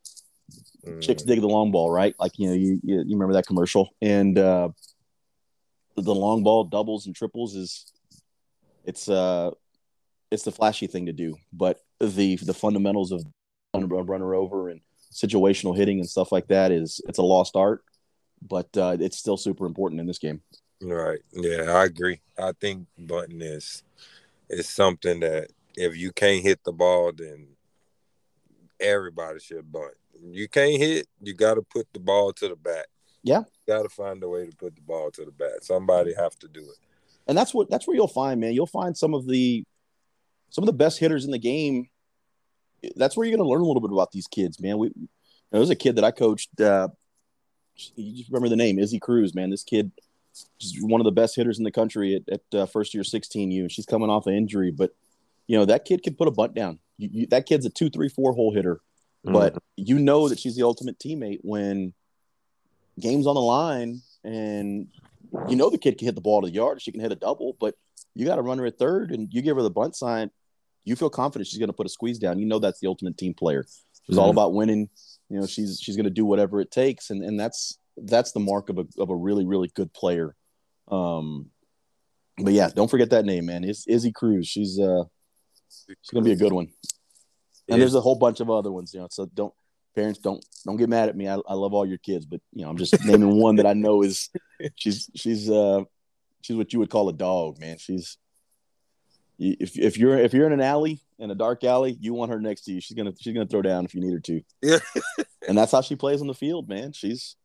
mm. 0.86 1.02
chicks 1.02 1.24
dig 1.24 1.42
the 1.42 1.48
long 1.48 1.72
ball, 1.72 1.92
right? 1.92 2.16
Like 2.20 2.34
you 2.38 2.48
know, 2.48 2.54
you 2.54 2.80
you, 2.84 2.98
you 3.00 3.16
remember 3.16 3.34
that 3.34 3.48
commercial, 3.48 3.90
and 4.02 4.38
uh, 4.38 4.70
the 5.96 6.16
long 6.16 6.44
ball 6.44 6.64
doubles 6.64 7.06
and 7.06 7.16
triples 7.16 7.56
is 7.56 7.92
it's 8.84 9.10
uh 9.10 9.52
it's 10.32 10.44
the 10.44 10.52
flashy 10.52 10.88
thing 10.88 11.06
to 11.06 11.14
do, 11.14 11.36
but 11.54 11.80
the 12.00 12.36
the 12.38 12.54
fundamentals 12.54 13.12
of 13.12 13.24
runner 13.74 14.36
over 14.36 14.70
and 14.70 14.82
situational 15.12 15.76
hitting 15.76 16.00
and 16.00 16.10
stuff 16.10 16.32
like 16.32 16.48
that 16.48 16.72
is 16.72 17.02
it's 17.08 17.20
a 17.20 17.24
lost 17.24 17.56
art, 17.56 17.84
but 18.42 18.68
uh, 18.78 18.98
it's 19.00 19.18
still 19.18 19.38
super 19.38 19.66
important 19.66 20.00
in 20.00 20.08
this 20.08 20.20
game. 20.20 20.42
Right. 20.82 21.20
Yeah, 21.32 21.72
I 21.72 21.86
agree. 21.86 22.20
I 22.38 22.52
think 22.60 22.88
bunting 22.98 23.42
is 23.42 23.84
is 24.50 24.70
something 24.70 25.22
that 25.22 25.50
if 25.76 25.98
you 25.98 26.12
can't 26.12 26.44
hit 26.44 26.64
the 26.64 26.72
ball, 26.72 27.12
then 27.16 27.48
everybody 28.80 29.40
should 29.40 29.72
bunt. 29.72 29.94
You 30.22 30.48
can't 30.48 30.78
hit, 30.78 31.08
you 31.22 31.34
got 31.34 31.56
to 31.56 31.62
put 31.62 31.88
the 31.94 32.00
ball 32.00 32.34
to 32.34 32.50
the 32.50 32.56
bat. 32.56 32.88
Yeah, 33.24 33.44
got 33.68 33.84
to 33.84 33.90
find 33.90 34.22
a 34.24 34.30
way 34.30 34.46
to 34.46 34.56
put 34.56 34.76
the 34.76 34.82
ball 34.82 35.12
to 35.12 35.26
the 35.26 35.32
bat. 35.32 35.64
Somebody 35.64 36.14
have 36.14 36.38
to 36.40 36.48
do 36.48 36.62
it. 36.62 36.78
And 37.28 37.38
that's 37.38 37.54
what 37.54 37.70
that's 37.70 37.88
where 37.88 37.96
you'll 37.96 38.08
find, 38.08 38.40
man. 38.40 38.54
You'll 38.54 38.68
find 38.68 38.96
some 38.96 39.14
of 39.14 39.28
the 39.28 39.64
some 40.50 40.64
of 40.64 40.68
the 40.68 40.74
best 40.74 41.00
hitters 41.00 41.26
in 41.26 41.32
the 41.32 41.40
game. 41.40 41.90
That's 42.96 43.18
where 43.18 43.26
you're 43.26 43.36
going 43.36 43.46
to 43.46 43.52
learn 43.52 43.62
a 43.62 43.66
little 43.66 43.82
bit 43.82 43.92
about 43.92 44.12
these 44.12 44.28
kids, 44.28 44.62
man. 44.62 44.78
We 44.78 44.92
there 45.52 45.60
was 45.60 45.70
a 45.72 45.76
kid 45.76 45.96
that 45.96 46.04
I 46.04 46.12
coached. 46.12 46.60
Uh, 46.60 46.90
you 47.96 48.18
just 48.18 48.30
remember 48.30 48.50
the 48.50 48.56
name 48.56 48.78
Izzy 48.78 49.00
Cruz, 49.00 49.34
man. 49.34 49.50
This 49.50 49.64
kid 49.64 49.92
is 50.60 50.78
one 50.82 51.02
of 51.02 51.06
the 51.06 51.12
best 51.12 51.36
hitters 51.36 51.58
in 51.58 51.64
the 51.64 51.72
country 51.72 52.16
at, 52.16 52.42
at 52.42 52.60
uh, 52.60 52.66
first 52.66 52.94
year 52.94 53.04
16U. 53.04 53.70
She's 53.70 53.86
coming 53.86 54.10
off 54.10 54.28
an 54.28 54.34
injury, 54.34 54.72
but 54.72 54.92
you 55.48 55.58
know 55.58 55.66
that 55.66 55.86
kid 55.86 56.04
can 56.04 56.16
put 56.16 56.28
a 56.28 56.32
bunt 56.32 56.54
down. 56.54 56.80
You, 56.98 57.10
you, 57.12 57.28
that 57.28 57.46
kid's 57.46 57.66
a 57.66 57.70
two, 57.70 57.90
three, 57.90 58.10
four 58.10 58.34
hole 58.34 58.54
hitter, 58.54 58.82
but 59.24 59.54
mm. 59.54 59.60
you 59.76 60.00
know 60.00 60.30
that 60.30 60.40
she's 60.40 60.56
the 60.56 60.64
ultimate 60.64 61.00
teammate 61.00 61.40
when 61.42 61.94
games 63.00 63.28
on 63.28 63.36
the 63.36 63.42
line 63.42 64.02
and 64.24 64.88
you 65.50 65.56
know 65.56 65.70
the 65.70 65.78
kid 65.78 65.98
can 65.98 66.06
hit 66.06 66.16
the 66.16 66.22
ball 66.22 66.42
to 66.42 66.48
the 66.48 66.54
yard, 66.54 66.82
she 66.82 66.92
can 66.92 67.02
hit 67.02 67.12
a 67.12 67.16
double, 67.16 67.56
but 67.60 67.76
you 68.14 68.26
got 68.26 68.38
to 68.38 68.42
run 68.42 68.58
her 68.58 68.66
at 68.66 68.80
third, 68.80 69.12
and 69.12 69.34
you 69.34 69.42
give 69.42 69.58
her 69.58 69.64
the 69.64 69.70
bunt 69.70 69.96
sign. 69.96 70.32
You 70.86 70.96
feel 70.96 71.10
confident 71.10 71.48
she's 71.48 71.60
going 71.60 71.70
to 71.70 71.74
put 71.74 71.86
a 71.86 71.90
squeeze 71.90 72.20
down. 72.20 72.40
You 72.40 72.46
know 72.46 72.60
that's 72.60 72.80
the 72.80 72.88
ultimate 72.88 73.18
team 73.18 73.34
player. 73.34 73.66
She's 74.06 74.16
mm-hmm. 74.16 74.20
all 74.20 74.30
about 74.30 74.54
winning. 74.54 74.90
You 75.30 75.40
know 75.40 75.48
she's 75.48 75.80
she's 75.82 75.96
going 75.96 76.06
to 76.06 76.12
do 76.12 76.26
whatever 76.26 76.62
it 76.62 76.72
takes, 76.72 77.10
and 77.10 77.24
and 77.24 77.40
that's 77.40 77.78
that's 77.98 78.32
the 78.32 78.40
mark 78.40 78.70
of 78.70 78.78
a 78.78 78.86
of 78.98 79.10
a 79.10 79.16
really 79.16 79.46
really 79.46 79.72
good 79.76 79.94
player. 79.94 80.36
Um, 80.90 81.48
but 82.38 82.54
yeah, 82.54 82.70
don't 82.74 82.92
forget 82.92 83.10
that 83.12 83.26
name, 83.26 83.46
man. 83.46 83.64
Is 83.64 83.86
Izzy 83.88 84.12
Cruz. 84.12 84.48
She's 84.48 84.80
uh 84.80 85.04
she's 85.70 86.12
gonna 86.12 86.26
be 86.26 86.34
a 86.34 86.38
good 86.38 86.54
one. 86.54 86.68
And 87.68 87.82
there's 87.82 87.96
a 87.96 88.02
whole 88.02 88.16
bunch 88.16 88.40
of 88.42 88.50
other 88.50 88.72
ones, 88.72 88.94
you 88.94 89.00
know. 89.00 89.08
So 89.10 89.26
don't 89.34 89.54
parents 89.96 90.20
don't 90.20 90.46
don't 90.66 90.78
get 90.78 90.90
mad 90.90 91.10
at 91.10 91.16
me. 91.16 91.28
I, 91.28 91.36
I 91.48 91.54
love 91.54 91.74
all 91.74 91.86
your 91.86 91.98
kids, 91.98 92.26
but 92.26 92.42
you 92.54 92.64
know 92.64 92.70
I'm 92.70 92.78
just 92.78 93.04
naming 93.06 93.40
one 93.42 93.56
that 93.56 93.66
I 93.66 93.74
know 93.74 94.04
is 94.04 94.30
she's 94.76 95.10
she's 95.16 95.50
uh 95.50 95.84
she's 96.42 96.56
what 96.56 96.74
you 96.74 96.80
would 96.80 96.90
call 96.90 97.10
a 97.10 97.14
dog, 97.14 97.60
man. 97.60 97.78
She's 97.78 98.18
if 99.40 99.78
if 99.78 99.98
you're 99.98 100.18
if 100.18 100.34
you're 100.34 100.48
in 100.48 100.54
an 100.54 100.62
alley 100.62 101.02
in 101.18 101.32
a 101.32 101.36
dark 101.36 101.64
alley, 101.64 101.98
you 102.00 102.14
want 102.14 102.32
her 102.32 102.40
next 102.40 102.64
to 102.64 102.74
you. 102.74 102.82
She's 102.82 102.96
gonna 102.96 103.14
she's 103.20 103.34
gonna 103.34 103.48
throw 103.48 103.62
down 103.62 103.86
if 103.86 103.96
you 103.96 104.02
need 104.02 104.14
her 104.14 104.20
to. 104.20 104.42
Yeah, 104.62 104.80
and 105.48 105.58
that's 105.58 105.72
how 105.72 105.82
she 105.82 105.96
plays 105.96 106.22
on 106.22 106.28
the 106.28 106.34
field, 106.34 106.70
man. 106.70 106.94
She's 106.94 107.36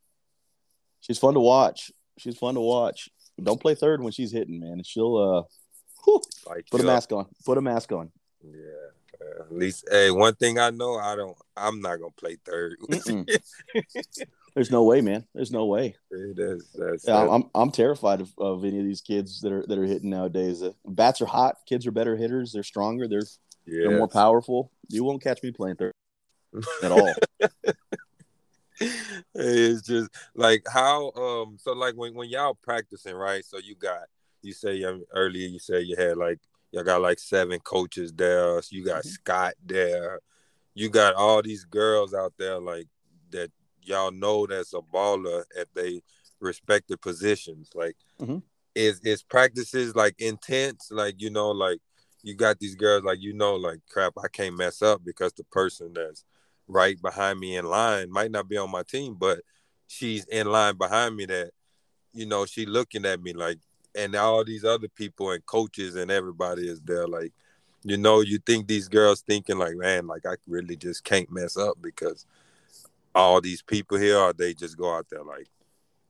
she's 1.01 1.19
fun 1.19 1.35
to 1.35 1.41
watch. 1.41 1.91
She's 2.19 2.37
fun 2.37 2.55
to 2.55 2.61
watch. 2.61 3.09
Don't 3.43 3.61
play 3.61 3.75
third 3.75 4.03
when 4.03 4.13
she's 4.13 4.33
hitting, 4.33 4.61
man. 4.61 4.83
She'll 4.85 5.17
uh, 5.17 5.43
whew, 6.05 6.21
put 6.71 6.81
a 6.81 6.85
mask 6.85 7.13
on. 7.13 7.27
Put 7.45 7.59
a 7.59 7.63
mask 7.63 7.93
on. 7.93 8.11
Yeah. 8.45 8.91
Uh, 9.21 9.43
at 9.43 9.53
least, 9.53 9.87
hey, 9.91 10.11
one 10.11 10.35
thing 10.35 10.59
I 10.59 10.71
know, 10.71 10.97
I 10.97 11.15
don't. 11.15 11.37
I'm 11.57 11.81
not 11.81 11.99
gonna 11.99 12.11
play 12.13 12.37
third. 12.45 12.77
There's 14.55 14.71
no 14.71 14.83
way, 14.83 15.01
man. 15.01 15.25
There's 15.35 15.53
no 15.53 15.67
way. 15.67 15.95
It 16.11 16.39
is. 16.39 16.71
That's, 16.75 17.07
yeah, 17.07 17.21
that's... 17.21 17.33
I'm 17.33 17.45
I'm 17.55 17.71
terrified 17.71 18.21
of, 18.21 18.33
of 18.39 18.65
any 18.65 18.79
of 18.79 18.85
these 18.85 19.01
kids 19.01 19.41
that 19.43 19.53
are 19.53 19.65
that 19.67 19.79
are 19.79 19.85
hitting 19.85 20.11
nowadays. 20.11 20.63
Uh, 20.63 20.73
bats 20.87 21.21
are 21.21 21.27
hot. 21.27 21.59
Kids 21.67 21.87
are 21.87 21.93
better 21.93 22.17
hitters. 22.17 22.53
They're 22.53 22.63
stronger. 22.63 23.07
They're 23.07 23.21
yes. 23.21 23.39
they're 23.67 23.99
more 23.99 24.09
powerful. 24.09 24.73
You 24.89 25.05
won't 25.05 25.23
catch 25.23 25.43
me 25.43 25.53
playing 25.53 25.77
third 25.77 25.93
at 26.83 26.93
all. 26.93 27.13
it's 29.35 29.83
just 29.83 30.11
like 30.35 30.65
how 30.73 31.11
um 31.13 31.57
so 31.59 31.73
like 31.73 31.95
when 31.95 32.15
when 32.15 32.29
y'all 32.29 32.57
practicing 32.63 33.15
right 33.15 33.45
so 33.45 33.59
you 33.59 33.75
got 33.75 34.05
you 34.43 34.53
say 34.53 34.83
um, 34.85 35.05
earlier 35.13 35.47
you 35.47 35.59
said 35.59 35.85
you 35.85 35.95
had 35.97 36.17
like 36.17 36.39
y'all 36.73 36.85
got 36.85 37.03
like 37.03 37.19
seven 37.19 37.59
coaches 37.61 38.13
there 38.15 38.61
so 38.63 38.69
you 38.71 38.85
got 38.85 39.01
mm-hmm. 39.01 39.09
scott 39.09 39.55
there 39.65 40.21
you 40.75 40.89
got 40.89 41.15
all 41.15 41.43
these 41.43 41.65
girls 41.65 42.15
out 42.15 42.33
there 42.39 42.59
like 42.59 42.87
that 43.31 43.51
y'all 43.83 44.11
know 44.11 44.47
that's 44.47 44.73
a 44.73 44.81
baller 44.81 45.45
at 45.59 45.67
they 45.75 46.01
respective 46.41 47.01
positions 47.03 47.69
like 47.75 47.97
mm-hmm. 48.21 48.39
is 48.75 48.99
is 49.01 49.23
practices 49.23 49.95
like 49.95 50.15
intense 50.19 50.89
like 50.91 51.21
you 51.21 51.29
know 51.29 51.51
like 51.51 51.81
you 52.23 52.35
got 52.35 52.59
these 52.59 52.75
girls 52.75 53.05
like 53.05 53.21
you 53.21 53.35
know 53.35 53.57
like 53.57 53.79
crap 53.91 54.15
i 54.23 54.29
can't 54.29 54.57
mess 54.57 54.81
up 54.81 55.03
because 55.05 55.33
the 55.35 55.45
person 55.45 55.93
that's 55.95 56.25
right 56.71 57.01
behind 57.01 57.39
me 57.39 57.57
in 57.57 57.65
line 57.65 58.11
might 58.11 58.31
not 58.31 58.49
be 58.49 58.57
on 58.57 58.71
my 58.71 58.83
team, 58.83 59.17
but 59.19 59.41
she's 59.87 60.25
in 60.27 60.51
line 60.51 60.77
behind 60.77 61.17
me 61.17 61.27
that, 61.27 61.51
you 62.13 62.27
know, 62.27 62.47
she 62.47 62.67
looking 62.67 63.05
at 63.05 63.23
me 63.23 63.33
like, 63.33 63.59
and 63.95 64.15
all 64.15 64.45
these 64.45 64.65
other 64.65 64.89
people 64.89 65.31
and 65.33 65.45
coaches 65.47 65.97
and 65.97 66.11
everybody 66.11 66.69
is 66.69 66.81
there. 66.81 67.09
Like, 67.09 67.33
you 67.83 67.97
know, 67.97 68.21
you 68.21 68.39
think 68.39 68.67
these 68.67 68.89
girls 68.89 69.23
thinking 69.23 69.59
like, 69.59 69.75
man, 69.75 70.07
like 70.07 70.27
I 70.27 70.35
really 70.47 70.77
just 70.77 71.03
can't 71.05 71.31
mess 71.31 71.57
up 71.57 71.77
because 71.81 72.27
all 73.15 73.41
these 73.41 73.63
people 73.63 73.99
here, 73.99 74.19
or 74.19 74.33
they 74.33 74.55
just 74.55 74.77
go 74.77 74.95
out 74.95 75.07
there 75.11 75.25
like. 75.25 75.49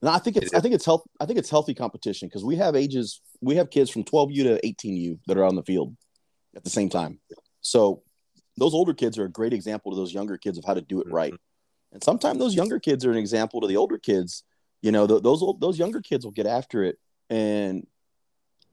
No, 0.03 0.11
I 0.11 0.19
think 0.19 0.37
it's 0.37 0.55
I 0.55 0.61
think 0.61 0.75
it's 0.75 0.85
health 0.85 1.03
I 1.21 1.27
think 1.27 1.39
it's 1.39 1.51
healthy 1.51 1.75
competition 1.75 2.29
because 2.29 2.45
we 2.45 2.57
have 2.57 2.75
ages 2.75 3.21
we 3.43 3.57
have 3.57 3.71
kids 3.71 3.91
from 3.91 4.05
12U 4.05 4.43
to 4.45 4.61
18U 4.67 5.19
that 5.27 5.37
are 5.37 5.45
on 5.45 5.57
the 5.57 5.63
field 5.63 5.95
at 6.57 6.65
the 6.65 6.71
same 6.71 6.89
time. 6.89 7.19
So 7.61 8.03
those 8.61 8.75
older 8.75 8.93
kids 8.93 9.19
are 9.19 9.25
a 9.25 9.31
great 9.31 9.55
example 9.55 9.91
to 9.91 9.97
those 9.97 10.13
younger 10.13 10.37
kids 10.37 10.59
of 10.59 10.65
how 10.65 10.75
to 10.75 10.83
do 10.83 11.01
it 11.01 11.11
right. 11.11 11.33
Mm-hmm. 11.33 11.95
And 11.95 12.05
sometimes 12.05 12.39
those 12.39 12.55
younger 12.55 12.79
kids 12.79 13.05
are 13.05 13.11
an 13.11 13.17
example 13.17 13.63
to 13.63 13.67
the 13.67 13.79
older 13.79 13.99
kids. 13.99 14.45
You 14.83 14.93
know, 14.93 15.07
th- 15.07 15.23
those 15.23 15.43
those 15.59 15.79
younger 15.79 16.01
kids 16.01 16.25
will 16.25 16.33
get 16.33 16.47
after 16.47 16.85
it, 16.85 16.99
and 17.29 17.87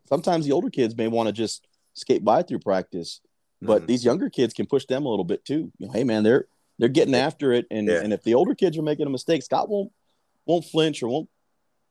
sometimes 0.07 0.45
the 0.45 0.51
older 0.51 0.69
kids 0.69 0.95
may 0.95 1.07
want 1.07 1.27
to 1.27 1.33
just 1.33 1.67
skate 1.95 2.23
by 2.23 2.43
through 2.43 2.59
practice, 2.59 3.21
but 3.61 3.79
mm-hmm. 3.79 3.85
these 3.88 4.05
younger 4.05 4.29
kids 4.29 4.53
can 4.53 4.67
push 4.67 4.85
them 4.85 5.05
a 5.05 5.09
little 5.09 5.25
bit 5.25 5.43
too. 5.43 5.71
You 5.79 5.88
know, 5.88 5.93
hey 5.93 6.03
man, 6.03 6.23
they're 6.23 6.47
they're 6.77 6.89
getting 6.89 7.15
after 7.15 7.53
it, 7.53 7.65
and 7.71 7.88
yeah. 7.88 8.01
and 8.01 8.13
if 8.13 8.23
the 8.23 8.35
older 8.35 8.55
kids 8.55 8.77
are 8.77 8.83
making 8.83 9.07
a 9.07 9.09
mistake, 9.09 9.41
Scott 9.41 9.67
won't 9.69 9.91
won't 10.45 10.65
flinch 10.65 11.01
or 11.01 11.07
won't 11.07 11.29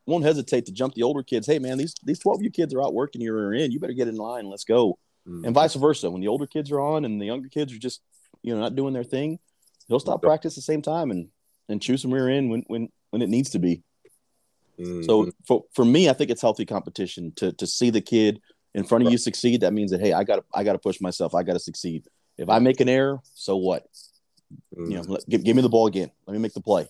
won't 0.05 0.23
hesitate 0.23 0.65
to 0.67 0.71
jump 0.71 0.93
the 0.93 1.03
older 1.03 1.23
kids. 1.23 1.45
Hey 1.45 1.59
man, 1.59 1.77
these 1.77 1.93
these 2.03 2.19
twelve 2.19 2.41
you 2.41 2.51
kids 2.51 2.73
are 2.73 2.81
out 2.81 2.93
working 2.93 3.21
you 3.21 3.33
are 3.33 3.53
in. 3.53 3.71
You 3.71 3.79
better 3.79 3.93
get 3.93 4.07
in 4.07 4.15
line. 4.15 4.45
Let's 4.45 4.63
go 4.63 4.97
mm. 5.27 5.45
and 5.45 5.53
vice 5.53 5.75
versa. 5.75 6.09
When 6.09 6.21
the 6.21 6.27
older 6.27 6.47
kids 6.47 6.71
are 6.71 6.79
on 6.79 7.05
and 7.05 7.21
the 7.21 7.25
younger 7.25 7.49
kids 7.49 7.73
are 7.73 7.79
just 7.79 8.01
you 8.41 8.53
know 8.53 8.61
not 8.61 8.75
doing 8.75 8.93
their 8.93 9.03
thing, 9.03 9.39
they'll 9.89 9.99
stop 9.99 10.21
practice 10.21 10.53
at 10.53 10.57
the 10.57 10.61
same 10.61 10.81
time 10.81 11.11
and 11.11 11.29
and 11.69 11.81
choose 11.81 12.01
some 12.01 12.13
rear 12.13 12.29
end 12.29 12.49
when 12.49 12.63
when 12.67 12.89
when 13.11 13.21
it 13.21 13.29
needs 13.29 13.49
to 13.51 13.59
be. 13.59 13.83
Mm. 14.79 15.05
So 15.05 15.31
for 15.45 15.65
for 15.73 15.85
me, 15.85 16.09
I 16.09 16.13
think 16.13 16.29
it's 16.29 16.41
healthy 16.41 16.65
competition 16.65 17.33
to 17.37 17.51
to 17.53 17.67
see 17.67 17.89
the 17.89 18.01
kid 18.01 18.41
in 18.73 18.83
front 18.83 19.05
of 19.05 19.11
you 19.11 19.17
succeed. 19.17 19.61
That 19.61 19.73
means 19.73 19.91
that 19.91 20.01
hey, 20.01 20.13
I 20.13 20.23
got 20.23 20.45
I 20.53 20.63
got 20.63 20.73
to 20.73 20.79
push 20.79 21.01
myself. 21.01 21.33
I 21.33 21.43
got 21.43 21.53
to 21.53 21.59
succeed. 21.59 22.05
If 22.37 22.49
I 22.49 22.59
make 22.59 22.79
an 22.79 22.89
error, 22.89 23.19
so 23.33 23.57
what? 23.57 23.83
Mm. 24.77 24.91
You 24.91 24.97
know, 24.97 25.03
let, 25.07 25.27
give, 25.27 25.43
give 25.43 25.55
me 25.55 25.61
the 25.61 25.69
ball 25.69 25.87
again. 25.87 26.11
Let 26.27 26.33
me 26.33 26.39
make 26.39 26.53
the 26.53 26.61
play. 26.61 26.87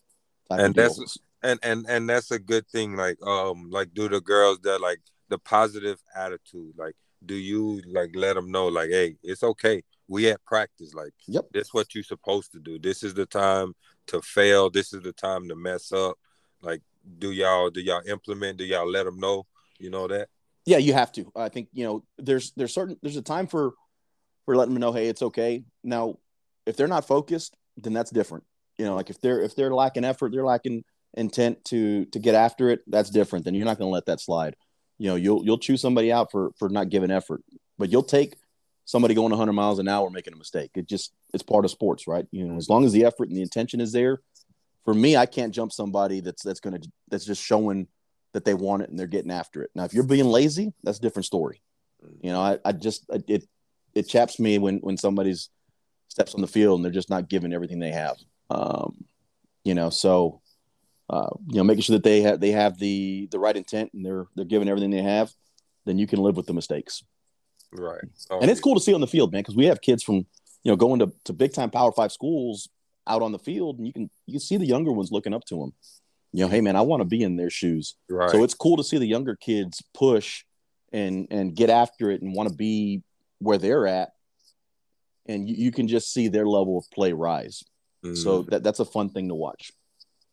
and 0.50 0.76
that's 0.76 1.18
and 1.42 1.60
and 1.64 1.86
and 1.88 2.10
that's 2.10 2.32
a 2.32 2.40
good 2.40 2.68
thing. 2.68 2.96
Like 2.96 3.18
um, 3.26 3.70
like 3.70 3.94
do 3.94 4.10
the 4.10 4.22
girls 4.22 4.60
that 4.64 4.82
like 4.82 5.00
the 5.30 5.38
positive 5.38 6.00
attitude. 6.16 6.74
Like 6.78 6.96
do 7.26 7.36
you 7.36 7.82
like 7.88 8.12
let 8.16 8.36
them 8.36 8.52
know 8.52 8.68
like 8.68 8.90
hey 8.90 9.16
it's 9.24 9.44
okay. 9.44 9.84
We 10.08 10.30
at 10.30 10.44
practice. 10.46 10.94
Like 10.94 11.14
yep. 11.28 11.46
this 11.52 11.74
what 11.74 11.94
you're 11.94 12.04
supposed 12.04 12.52
to 12.54 12.60
do. 12.60 12.80
This 12.80 13.04
is 13.04 13.14
the 13.14 13.26
time 13.26 13.74
to 14.08 14.22
fail. 14.22 14.70
This 14.70 14.94
is 14.94 15.02
the 15.02 15.12
time 15.12 15.50
to 15.50 15.56
mess 15.56 15.92
up. 15.92 16.18
Like 16.62 16.82
do 17.20 17.32
y'all 17.32 17.70
do 17.70 17.82
y'all 17.82 18.02
implement? 18.08 18.58
Do 18.58 18.66
y'all 18.66 18.90
let 18.90 19.06
them 19.06 19.20
know? 19.20 19.46
You 19.80 19.90
know 19.90 20.08
that? 20.08 20.30
Yeah 20.66 20.78
you 20.78 20.94
have 20.94 21.12
to. 21.14 21.32
I 21.36 21.50
think 21.50 21.70
you 21.74 21.84
know 21.84 22.04
there's 22.18 22.52
there's 22.56 22.74
certain 22.74 22.98
there's 23.02 23.18
a 23.18 23.22
time 23.22 23.48
for 23.48 23.74
for 24.46 24.56
letting 24.56 24.74
them 24.74 24.82
know 24.82 24.94
hey 24.94 25.08
it's 25.08 25.22
okay. 25.22 25.64
Now 25.84 26.20
if 26.66 26.78
they're 26.78 26.88
not 26.88 27.08
focused 27.08 27.56
then 27.78 27.94
that's 27.94 28.12
different. 28.12 28.44
You 28.78 28.86
know 28.86 28.96
like 28.96 29.10
if 29.10 29.20
they're 29.20 29.42
if 29.42 29.56
they're 29.56 29.74
lacking 29.74 30.06
effort 30.06 30.32
they're 30.32 30.46
lacking 30.46 30.84
intent 31.16 31.64
to 31.66 32.06
to 32.06 32.20
get 32.20 32.36
after 32.36 32.70
it 32.70 32.82
that's 32.88 33.10
different. 33.10 33.44
Then 33.44 33.56
you're 33.56 33.66
not 33.66 33.78
going 33.78 33.90
to 33.90 33.94
let 33.94 34.06
that 34.06 34.22
slide 34.22 34.56
you 34.98 35.10
know 35.10 35.16
you'll 35.16 35.44
you'll 35.46 35.58
choose 35.58 35.82
somebody 35.82 36.12
out 36.12 36.32
for 36.32 36.52
for 36.58 36.70
not 36.70 36.90
giving 36.90 37.12
effort 37.12 37.44
but 37.78 37.92
you'll 37.92 38.04
take 38.04 38.36
somebody 38.86 39.14
going 39.14 39.30
100 39.30 39.52
miles 39.52 39.80
an 39.80 39.88
hour 39.90 40.10
making 40.10 40.34
a 40.34 40.38
mistake. 40.38 40.72
It 40.76 40.88
just 40.88 41.12
it's 41.34 41.44
part 41.44 41.66
of 41.66 41.72
sports 41.72 42.08
right? 42.08 42.26
You 42.32 42.48
know 42.48 42.56
as 42.56 42.70
long 42.70 42.86
as 42.86 42.94
the 42.94 43.06
effort 43.06 43.28
and 43.28 43.38
the 43.38 43.42
intention 43.42 43.82
is 43.82 43.92
there 43.92 44.22
for 44.86 44.94
me 44.94 45.18
i 45.18 45.26
can't 45.26 45.54
jump 45.54 45.74
somebody 45.74 46.22
that's 46.22 46.42
that's 46.42 46.62
going 46.62 46.80
to 46.82 46.90
that's 47.10 47.26
just 47.26 47.44
showing 47.44 47.88
that 48.34 48.46
they 48.46 48.54
want 48.54 48.84
it 48.84 48.90
and 48.90 48.98
they're 48.98 49.08
getting 49.08 49.32
after 49.32 49.62
it. 49.62 49.70
Now 49.76 49.84
if 49.84 49.94
you're 49.94 50.04
being 50.04 50.26
lazy 50.26 50.74
that's 50.84 51.00
a 51.00 51.02
different 51.02 51.26
story. 51.26 51.62
You 52.22 52.32
know 52.32 52.42
i, 52.42 52.58
I 52.66 52.72
just 52.72 53.06
it 53.28 53.44
it 53.94 54.04
chaps 54.04 54.40
me 54.40 54.58
when 54.58 54.78
when 54.78 54.98
somebody's 54.98 55.50
steps 56.08 56.34
on 56.34 56.42
the 56.42 56.48
field 56.48 56.80
and 56.80 56.86
they're 56.86 56.92
just 56.92 57.10
not 57.10 57.30
giving 57.30 57.54
everything 57.54 57.80
they 57.80 57.92
have. 57.92 58.18
Um 58.50 59.06
you 59.64 59.76
know 59.76 59.90
so 59.90 60.42
uh, 61.10 61.30
you 61.48 61.58
know, 61.58 61.64
making 61.64 61.84
sure 61.84 61.96
that 61.96 62.04
they 62.04 62.22
have 62.22 62.40
they 62.40 62.52
have 62.52 62.78
the 62.80 63.28
the 63.32 63.40
right 63.40 63.56
intent 63.56 63.92
and 63.94 64.06
they're 64.06 64.26
they're 64.36 64.46
giving 64.46 64.68
everything 64.68 64.92
they 64.92 65.02
have, 65.02 65.32
then 65.86 65.98
you 65.98 66.08
can 66.08 66.20
live 66.20 66.36
with 66.36 66.46
the 66.46 66.54
mistakes. 66.54 67.04
Right. 67.72 68.04
Oh, 68.30 68.40
and 68.40 68.52
it's 68.52 68.60
cool 68.60 68.76
to 68.76 68.82
see 68.82 68.94
on 68.94 69.02
the 69.02 69.08
field, 69.08 69.32
man, 69.32 69.42
because 69.42 69.56
we 69.56 69.66
have 69.66 69.82
kids 69.82 70.04
from 70.04 70.16
you 70.16 70.26
know 70.72 70.76
going 70.76 71.00
to, 71.00 71.12
to 71.26 71.34
big 71.34 71.54
time 71.54 71.70
Power 71.70 71.92
Five 71.92 72.12
schools 72.12 72.70
out 73.08 73.22
on 73.22 73.32
the 73.32 73.40
field, 73.40 73.78
and 73.78 73.88
you 73.88 73.94
can 73.94 74.10
you 74.26 74.34
can 74.34 74.42
see 74.42 74.58
the 74.58 74.66
younger 74.66 74.92
ones 74.92 75.12
looking 75.12 75.34
up 75.34 75.46
to 75.46 75.60
them. 75.60 75.74
You 76.34 76.44
know, 76.44 76.50
hey 76.50 76.62
man, 76.62 76.76
I 76.76 76.82
want 76.82 77.02
to 77.02 77.06
be 77.06 77.24
in 77.24 77.38
their 77.38 77.50
shoes. 77.50 77.96
Right. 78.10 78.30
So 78.30 78.44
it's 78.44 78.54
cool 78.54 78.78
to 78.78 78.84
see 78.84 78.98
the 78.98 79.08
younger 79.08 79.36
kids 79.36 79.82
push 79.94 80.44
and 80.92 81.28
and 81.32 81.56
get 81.56 81.70
after 81.70 82.12
it 82.12 82.22
and 82.22 82.36
want 82.36 82.50
to 82.50 82.56
be 82.56 83.02
where 83.40 83.58
they're 83.58 83.88
at, 83.88 84.10
and 85.26 85.48
you, 85.48 85.56
you 85.56 85.72
can 85.72 85.88
just 85.88 86.12
see 86.12 86.28
their 86.28 86.46
level 86.46 86.78
of 86.78 86.90
play 86.92 87.14
rise. 87.14 87.64
Mm. 88.06 88.18
So 88.18 88.44
that 88.44 88.64
that's 88.64 88.82
a 88.82 88.86
fun 88.86 89.10
thing 89.10 89.30
to 89.30 89.36
watch. 89.36 89.72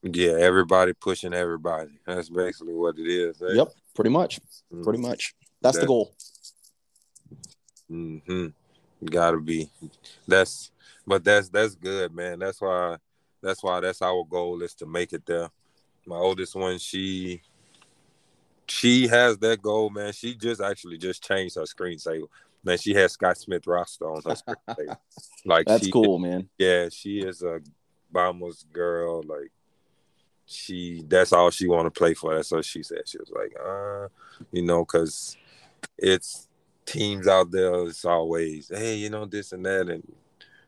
Yeah, 0.04 0.32
everybody 0.32 0.92
pushing 0.92 1.32
everybody. 1.32 1.98
That's 2.06 2.28
basically 2.28 2.74
what 2.74 2.98
it 2.98 3.08
is. 3.08 3.40
Eh? 3.40 3.54
Yep, 3.54 3.68
pretty 3.94 4.10
much. 4.10 4.38
Mm-hmm. 4.72 4.82
Pretty 4.82 4.98
much. 4.98 5.34
That's 5.62 5.76
that, 5.76 5.80
the 5.82 5.86
goal. 5.86 6.14
Mm-hmm. 7.90 8.48
Gotta 9.06 9.40
be. 9.40 9.70
That's 10.28 10.70
but 11.06 11.24
that's 11.24 11.48
that's 11.48 11.74
good, 11.74 12.14
man. 12.14 12.38
That's 12.38 12.60
why 12.60 12.98
that's 13.42 13.62
why 13.62 13.80
that's 13.80 14.02
our 14.02 14.24
goal 14.24 14.62
is 14.62 14.74
to 14.74 14.86
make 14.86 15.14
it 15.14 15.24
there. 15.24 15.48
My 16.06 16.16
oldest 16.16 16.54
one, 16.54 16.78
she 16.78 17.40
she 18.66 19.06
has 19.06 19.38
that 19.38 19.62
goal, 19.62 19.88
man. 19.88 20.12
She 20.12 20.34
just 20.34 20.60
actually 20.60 20.98
just 20.98 21.22
changed 21.22 21.56
her 21.56 21.62
screensaver. 21.62 22.28
Man, 22.62 22.78
she 22.78 22.94
has 22.94 23.12
Scott 23.12 23.38
Smith 23.38 23.66
roster 23.66 24.10
on 24.10 24.22
her 24.22 24.30
screensaver. 24.68 24.98
Like 25.46 25.66
that's 25.66 25.86
she, 25.86 25.90
cool, 25.90 26.18
man. 26.18 26.48
Yeah, 26.58 26.88
she 26.90 27.20
is 27.20 27.42
a 27.42 27.60
Bombers 28.10 28.66
girl. 28.70 29.22
Like 29.22 29.50
she 30.46 31.02
that's 31.08 31.32
all 31.32 31.50
she 31.50 31.66
want 31.66 31.86
to 31.86 31.90
play 31.90 32.14
for. 32.14 32.34
That's 32.34 32.50
what 32.50 32.64
she 32.64 32.82
said. 32.82 33.02
She 33.06 33.18
was 33.18 33.30
like, 33.30 33.54
uh, 33.64 34.08
you 34.52 34.62
know, 34.62 34.84
because 34.84 35.36
it's 35.98 36.48
teams 36.86 37.26
out 37.26 37.50
there. 37.50 37.74
It's 37.86 38.04
always, 38.04 38.68
hey, 38.68 38.96
you 38.96 39.10
know, 39.10 39.24
this 39.24 39.52
and 39.52 39.64
that, 39.64 39.88
and 39.88 40.12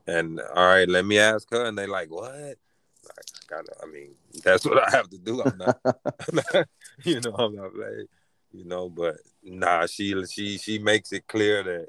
and 0.07 0.41
all 0.55 0.68
right, 0.68 0.89
let 0.89 1.05
me 1.05 1.18
ask 1.18 1.51
her, 1.51 1.64
and 1.66 1.77
they 1.77 1.87
like, 1.87 2.11
what? 2.11 2.33
Like, 2.33 3.27
kind 3.49 3.66
of. 3.68 3.77
I 3.83 3.87
mean, 3.91 4.14
that's 4.43 4.64
what 4.64 4.79
I 4.79 4.97
have 4.97 5.11
to 5.11 5.18
do. 5.18 5.43
I'm 5.43 5.59
not, 5.59 5.79
I'm 5.85 5.95
not 6.55 6.68
you 7.05 7.20
know, 7.20 7.33
I'm 7.33 7.55
not 7.55 7.77
like, 7.77 8.09
you 8.53 8.64
know, 8.64 8.89
but 8.89 9.16
nah, 9.43 9.87
she 9.87 10.14
she 10.27 10.59
she 10.59 10.79
makes 10.79 11.12
it 11.12 11.27
clear 11.27 11.62
that 11.62 11.89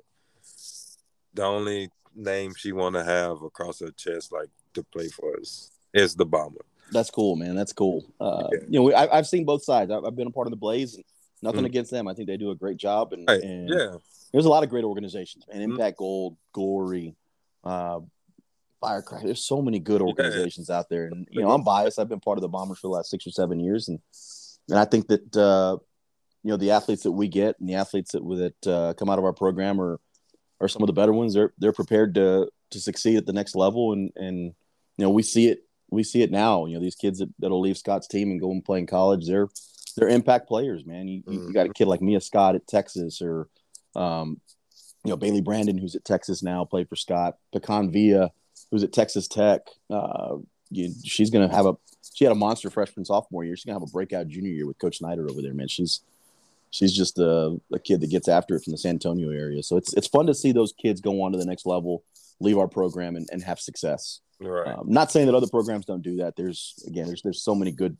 the 1.34 1.44
only 1.44 1.90
name 2.16 2.54
she 2.58 2.72
want 2.72 2.96
to 2.96 3.04
have 3.04 3.42
across 3.44 3.80
her 3.80 3.92
chest, 3.92 4.32
like 4.32 4.50
to 4.74 4.84
play 4.84 5.08
for 5.08 5.38
us, 5.40 5.72
is 5.94 6.16
the 6.16 6.26
bomber. 6.26 6.66
That's 6.92 7.10
cool, 7.10 7.36
man. 7.36 7.56
That's 7.56 7.74
cool. 7.74 8.06
Uh, 8.20 8.48
yeah. 8.52 8.60
You 8.70 8.80
know, 8.80 8.96
I, 8.96 9.16
have 9.16 9.28
seen 9.28 9.46
both 9.46 9.64
sides. 9.64 9.92
I've, 9.92 10.06
I've, 10.06 10.16
been 10.16 10.28
a 10.28 10.32
part 10.32 10.48
of 10.48 10.52
the 10.52 10.58
Blaze, 10.58 10.96
and 10.96 11.04
nothing 11.42 11.60
mm-hmm. 11.60 11.66
against 11.66 11.92
them. 11.92 12.08
I 12.08 12.14
think 12.14 12.28
they 12.28 12.38
do 12.38 12.52
a 12.52 12.56
great 12.56 12.78
job. 12.78 13.14
And, 13.14 13.30
hey, 13.30 13.42
and 13.42 13.70
yeah, 13.70 13.96
there's 14.32 14.46
a 14.46 14.50
lot 14.50 14.64
of 14.64 14.70
great 14.70 14.84
organizations, 14.84 15.46
man. 15.48 15.62
Mm-hmm. 15.62 15.72
Impact 15.72 15.98
Gold, 15.98 16.38
Glory, 16.54 17.16
uh, 17.64 18.00
Firecracker. 18.80 19.26
There's 19.26 19.44
so 19.44 19.62
many 19.62 19.80
good 19.80 20.02
organizations 20.02 20.68
yeah. 20.70 20.78
out 20.78 20.90
there, 20.90 21.06
and 21.06 21.28
you 21.32 21.42
know, 21.42 21.52
I'm 21.52 21.64
biased. 21.64 22.00
I've 22.00 22.10
been 22.10 22.20
part 22.20 22.38
of 22.38 22.42
the 22.42 22.50
Bombers 22.50 22.80
for 22.80 22.88
the 22.88 22.94
last 22.94 23.10
six 23.10 23.28
or 23.28 23.32
seven 23.32 23.60
years, 23.60 23.88
and 23.88 24.00
and 24.70 24.80
I 24.80 24.86
think 24.86 25.08
that 25.08 25.36
uh, 25.36 25.78
you 26.44 26.52
know 26.52 26.58
the 26.58 26.72
athletes 26.72 27.04
that 27.04 27.12
we 27.12 27.28
get 27.28 27.60
and 27.60 27.68
the 27.68 27.76
athletes 27.76 28.12
that 28.12 28.54
that 28.64 28.72
uh, 28.72 28.94
come 28.94 29.10
out 29.10 29.20
of 29.20 29.26
our 29.26 29.34
program 29.34 29.82
are 29.82 30.00
are 30.60 30.68
some 30.68 30.82
of 30.82 30.88
the 30.88 30.94
better 30.94 31.14
ones. 31.14 31.34
They're 31.34 31.54
they're 31.58 31.74
prepared 31.74 32.16
to 32.16 32.50
to 32.72 32.80
succeed 32.80 33.18
at 33.18 33.26
the 33.26 33.34
next 33.34 33.56
level, 33.56 33.94
and 33.94 34.12
and 34.16 34.38
you 34.38 35.06
know 35.06 35.10
we 35.10 35.24
see 35.24 35.50
it 35.50 35.66
we 35.90 36.04
see 36.04 36.22
it 36.22 36.32
now. 36.32 36.66
You 36.66 36.76
know 36.76 36.82
these 36.82 36.96
kids 36.96 37.20
that, 37.20 37.30
that'll 37.40 37.62
leave 37.62 37.78
Scott's 37.78 38.08
team 38.08 38.32
and 38.32 38.42
go 38.42 38.52
and 38.52 38.64
play 38.64 38.80
in 38.80 38.88
college. 38.88 39.28
They're 39.28 39.48
they're 39.96 40.10
impact 40.10 40.48
players, 40.48 40.86
man. 40.86 41.08
You, 41.08 41.24
mm-hmm. 41.24 41.48
you 41.48 41.54
got 41.54 41.68
a 41.68 41.74
kid 41.74 41.88
like 41.88 42.02
Mia 42.02 42.22
Scott 42.22 42.56
at 42.56 42.68
Texas, 42.68 43.22
or 43.22 43.48
um, 43.96 44.40
you 45.04 45.10
know 45.10 45.18
Bailey 45.18 45.42
Brandon 45.42 45.78
who's 45.78 45.96
at 45.96 46.06
Texas 46.06 46.44
now, 46.44 46.66
played 46.66 46.90
for 46.90 46.96
Scott. 46.96 47.38
Pecan 47.52 47.92
Villa 47.92 48.32
who's 48.72 48.84
at 48.84 48.94
Texas 48.94 49.28
Tech. 49.28 49.62
Uh, 49.90 50.38
you, 50.70 50.92
she's 51.04 51.30
gonna 51.30 51.54
have 51.54 51.66
a 51.66 51.74
she 52.14 52.26
had 52.26 52.32
a 52.32 52.36
monster 52.36 52.70
freshman 52.70 53.06
sophomore 53.06 53.44
year. 53.44 53.56
She's 53.56 53.66
gonna 53.66 53.80
have 53.80 53.88
a 53.88 53.92
breakout 53.92 54.28
junior 54.28 54.52
year 54.52 54.68
with 54.68 54.80
Coach 54.80 54.98
Snider 54.98 55.30
over 55.30 55.42
there, 55.42 55.54
man. 55.54 55.68
She's 55.68 56.02
she's 56.72 56.94
just 56.94 57.18
a, 57.20 57.60
a 57.72 57.80
kid 57.80 58.02
that 58.02 58.10
gets 58.10 58.28
after 58.28 58.56
it 58.56 58.64
from 58.64 58.72
the 58.72 58.78
San 58.78 58.96
Antonio 58.96 59.30
area. 59.30 59.64
So 59.64 59.78
it's 59.78 59.94
it's 59.94 60.08
fun 60.08 60.28
to 60.28 60.34
see 60.34 60.52
those 60.52 60.74
kids 60.74 61.02
go 61.02 61.22
on 61.24 61.32
to 61.32 61.38
the 61.38 61.46
next 61.46 61.66
level, 61.66 62.04
leave 62.40 62.58
our 62.58 62.68
program, 62.68 63.16
and, 63.16 63.28
and 63.32 63.44
have 63.44 63.60
success. 63.60 64.22
Right. 64.40 64.68
Um, 64.68 64.86
not 64.88 65.12
saying 65.12 65.28
that 65.28 65.36
other 65.36 65.48
programs 65.48 65.86
don't 65.86 66.04
do 66.04 66.18
that. 66.18 66.36
There's 66.36 66.84
again, 66.88 67.08
there's 67.08 67.22
there's 67.22 67.42
so 67.42 67.56
many 67.56 67.72
good, 67.72 67.98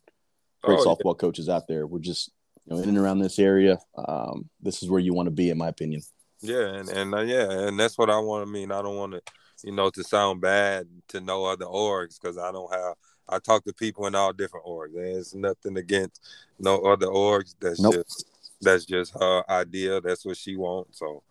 great 0.64 0.80
oh, 0.80 0.86
softball 0.86 1.16
yeah. 1.16 1.22
coaches 1.22 1.50
out 1.50 1.68
there. 1.68 1.88
We're 1.88 2.00
just 2.00 2.32
you 2.66 2.76
know 2.76 2.82
in 2.82 2.90
and 2.90 2.98
around 2.98 3.20
this 3.20 3.40
area. 3.40 3.80
Um, 3.98 4.50
this 4.62 4.84
is 4.84 4.90
where 4.90 5.00
you 5.00 5.14
want 5.14 5.28
to 5.28 5.32
be, 5.32 5.50
in 5.50 5.58
my 5.58 5.68
opinion. 5.68 6.02
Yeah, 6.42 6.76
and 6.76 6.90
and 6.90 7.16
uh, 7.16 7.22
yeah, 7.22 7.50
and 7.50 7.80
that's 7.80 7.98
what 7.98 8.10
I 8.10 8.20
want 8.20 8.46
to 8.46 8.52
mean. 8.52 8.72
I 8.72 8.82
don't 8.82 8.98
want 8.98 9.14
to, 9.14 9.22
you 9.64 9.72
know, 9.72 9.90
to 9.90 10.04
sound 10.04 10.42
bad 10.42 10.88
to 11.10 11.22
know 11.22 11.46
other 11.46 11.66
orgs 11.66 12.22
because 12.22 12.38
I 12.38 12.52
don't 12.52 12.72
have. 12.72 12.96
I 13.30 13.40
talk 13.40 13.66
to 13.66 13.74
people 13.74 14.06
in 14.08 14.16
all 14.16 14.32
different 14.32 14.66
orgs. 14.66 14.94
There's 14.94 15.36
nothing 15.36 15.78
against 15.78 16.22
no 16.60 16.78
other 16.82 17.08
orgs. 17.08 17.56
That's 17.60 17.80
nope. 17.80 17.96
just 17.96 18.26
that's 18.62 18.86
just 18.86 19.14
her 19.20 19.44
idea. 19.50 20.02
That's 20.02 20.24
what 20.24 20.38
she 20.38 20.56
wants. 20.56 21.00
So 21.00 21.24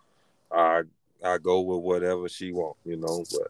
I 0.51 0.83
I 1.25 1.39
go 1.39 1.61
with 1.61 1.83
whatever 1.83 2.29
she 2.29 2.53
wants, 2.53 2.81
you 2.85 2.97
know. 2.97 3.25
But 3.31 3.49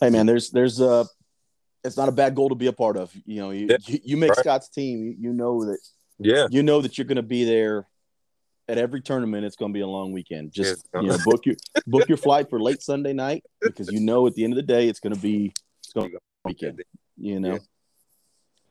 hey, 0.00 0.10
man, 0.10 0.26
there's 0.26 0.50
there's 0.50 0.80
a 0.80 1.06
it's 1.84 1.96
not 1.96 2.08
a 2.08 2.12
bad 2.12 2.34
goal 2.34 2.48
to 2.48 2.54
be 2.54 2.66
a 2.66 2.72
part 2.72 2.96
of. 2.96 3.12
You 3.26 3.40
know, 3.40 3.50
you 3.50 3.66
yeah, 3.70 3.76
you, 3.86 3.98
you, 4.04 4.16
make 4.16 4.30
right. 4.30 4.38
Scott's 4.38 4.68
team. 4.68 5.02
You, 5.02 5.16
you 5.18 5.32
know 5.32 5.64
that. 5.64 5.78
Yeah. 6.18 6.46
You 6.50 6.62
know 6.62 6.80
that 6.80 6.96
you're 6.96 7.06
going 7.06 7.16
to 7.16 7.22
be 7.22 7.44
there 7.44 7.86
at 8.68 8.78
every 8.78 9.00
tournament. 9.00 9.44
It's 9.44 9.56
going 9.56 9.72
to 9.72 9.74
be 9.74 9.82
a 9.82 9.86
long 9.86 10.12
weekend. 10.12 10.52
Just 10.52 10.88
you 10.94 11.02
know, 11.02 11.18
book 11.24 11.44
your 11.44 11.56
book 11.86 12.08
your 12.08 12.18
flight 12.18 12.48
for 12.48 12.60
late 12.60 12.82
Sunday 12.82 13.12
night 13.12 13.44
because 13.60 13.90
you 13.90 14.00
know 14.00 14.26
at 14.26 14.34
the 14.34 14.44
end 14.44 14.52
of 14.52 14.56
the 14.56 14.62
day 14.62 14.88
it's 14.88 15.00
going 15.00 15.14
to 15.14 15.20
be 15.20 15.52
it's 15.80 15.92
going 15.92 16.10
to 16.10 16.12
be 16.12 16.18
weekend. 16.44 16.82
You 17.16 17.40
know, 17.40 17.58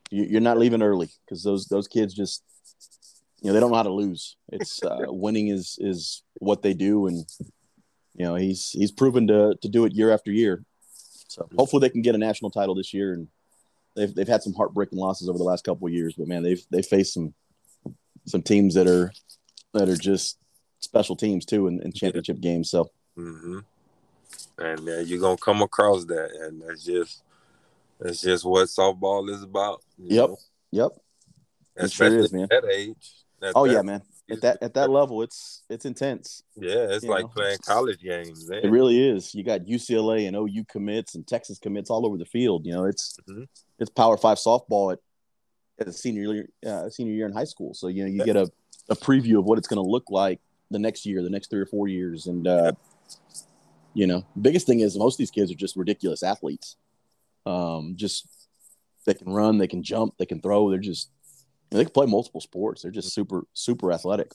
yeah. 0.10 0.24
you, 0.24 0.38
are 0.38 0.42
not 0.42 0.58
leaving 0.58 0.82
early 0.82 1.10
because 1.26 1.44
those 1.44 1.68
those 1.68 1.88
kids 1.88 2.14
just 2.14 2.44
you 3.42 3.48
know 3.48 3.54
they 3.54 3.60
don't 3.60 3.72
know 3.72 3.78
how 3.78 3.84
to 3.84 3.94
lose. 3.94 4.38
It's 4.50 4.82
uh, 4.84 5.00
winning 5.08 5.50
is 5.50 5.78
is 5.80 6.24
what 6.36 6.62
they 6.62 6.74
do, 6.74 7.08
and 7.08 7.26
you 8.16 8.26
know 8.26 8.36
he's 8.36 8.70
he's 8.72 8.92
proven 8.92 9.28
to 9.28 9.56
to 9.62 9.70
do 9.70 9.86
it 9.86 9.94
year 9.94 10.12
after 10.12 10.32
year. 10.32 10.64
So 11.34 11.50
hopefully 11.58 11.82
they 11.82 11.92
can 11.92 12.02
get 12.02 12.16
a 12.16 12.20
national 12.20 12.52
title 12.52 12.76
this 12.76 12.94
year. 12.94 13.14
And 13.14 13.28
they've 13.96 14.14
they've 14.14 14.28
had 14.28 14.44
some 14.44 14.54
heartbreaking 14.54 15.00
losses 15.00 15.30
over 15.30 15.38
the 15.38 15.44
last 15.44 15.64
couple 15.64 15.88
of 15.88 15.94
years, 15.94 16.14
but 16.18 16.28
man, 16.28 16.44
they've 16.44 16.64
they 16.72 16.82
faced 16.82 17.14
some 17.14 17.34
some 18.26 18.42
teams 18.42 18.76
that 18.76 18.88
are 18.88 19.12
that 19.74 19.90
are 19.90 19.98
just 19.98 20.38
special 20.80 21.16
teams 21.16 21.46
too 21.46 21.68
in, 21.68 21.82
in 21.82 21.92
championship 21.92 22.38
yeah. 22.40 22.52
games. 22.52 22.70
So. 22.70 22.92
Mm-hmm. 23.18 23.60
And 24.58 24.90
uh, 24.90 25.00
you're 25.00 25.20
gonna 25.20 25.38
come 25.38 25.62
across 25.62 26.06
that, 26.06 26.32
and 26.42 26.62
that's 26.62 26.84
just 26.84 27.24
that's 28.00 28.22
just 28.22 28.46
what 28.46 28.68
softball 28.68 29.30
is 29.30 29.44
about. 29.44 29.82
Yep. 29.98 30.30
Know? 30.30 30.38
Yep. 30.72 30.92
Especially 31.78 32.18
sure 32.18 32.26
is, 32.26 32.34
man. 32.34 32.44
at 32.44 32.50
that 32.50 32.72
age. 32.72 33.14
Oh 33.56 33.68
that, 33.68 33.74
yeah, 33.74 33.82
man. 33.82 34.02
At 34.32 34.42
that 34.42 34.58
at 34.62 34.74
that 34.76 34.90
level, 34.90 35.22
it's 35.22 35.64
it's 35.70 35.84
intense. 35.86 36.44
Yeah, 36.56 36.88
it's 36.90 37.04
like 37.04 37.24
know? 37.24 37.28
playing 37.28 37.58
college 37.66 38.02
games. 38.02 38.50
Man. 38.50 38.62
It 38.64 38.70
really 38.70 39.10
is. 39.10 39.36
You 39.36 39.44
got 39.44 39.66
UCLA 39.66 40.28
and 40.28 40.38
OU 40.38 40.64
commits 40.70 41.16
and 41.16 41.28
Texas 41.28 41.60
commits 41.60 41.90
all 41.90 42.06
over 42.06 42.18
the 42.18 42.26
field. 42.26 42.66
You 42.66 42.72
know, 42.72 42.86
it's 42.86 43.18
mm-hmm. 43.30 43.44
it's 43.80 43.90
Power 43.90 44.16
Five 44.16 44.38
softball 44.38 44.94
at 44.94 45.00
at 45.80 45.88
a 45.90 45.94
senior 45.94 46.34
year, 46.34 46.50
uh, 46.66 46.90
senior 46.90 47.14
year 47.14 47.26
in 47.26 47.34
high 47.34 47.44
school. 47.44 47.74
So 47.74 47.88
you 47.88 48.04
know, 48.04 48.10
you 48.10 48.20
yeah. 48.20 48.26
get 48.26 48.36
a, 48.38 48.50
a 48.90 48.96
preview 48.96 49.40
of 49.40 49.46
what 49.46 49.58
it's 49.58 49.68
going 49.68 49.84
to 49.84 49.90
look 49.90 50.10
like 50.10 50.40
the 50.72 50.80
next 50.80 51.06
year, 51.06 51.22
the 51.22 51.30
next 51.30 51.50
three 51.50 51.60
or 51.60 51.66
four 51.66 51.90
years, 51.90 52.28
and 52.28 52.48
uh, 52.48 52.72
you 53.94 54.08
know, 54.08 54.26
biggest 54.42 54.66
thing 54.66 54.80
is 54.80 54.98
most 54.98 55.16
of 55.16 55.18
these 55.20 55.32
kids 55.32 55.52
are 55.52 55.56
just 55.56 55.76
ridiculous 55.76 56.24
athletes. 56.24 56.78
Um, 57.46 57.94
just 57.98 58.28
they 59.06 59.14
can 59.14 59.32
run, 59.32 59.58
they 59.58 59.68
can 59.68 59.84
jump, 59.84 60.16
they 60.18 60.26
can 60.26 60.42
throw. 60.42 60.70
They're 60.70 60.80
just 60.80 61.10
they 61.78 61.86
can 61.86 61.94
play 61.94 62.06
multiple 62.06 62.42
sports. 62.42 62.82
They're 62.82 62.92
just 62.92 63.14
super, 63.14 63.46
super 63.54 63.92
athletic. 63.92 64.32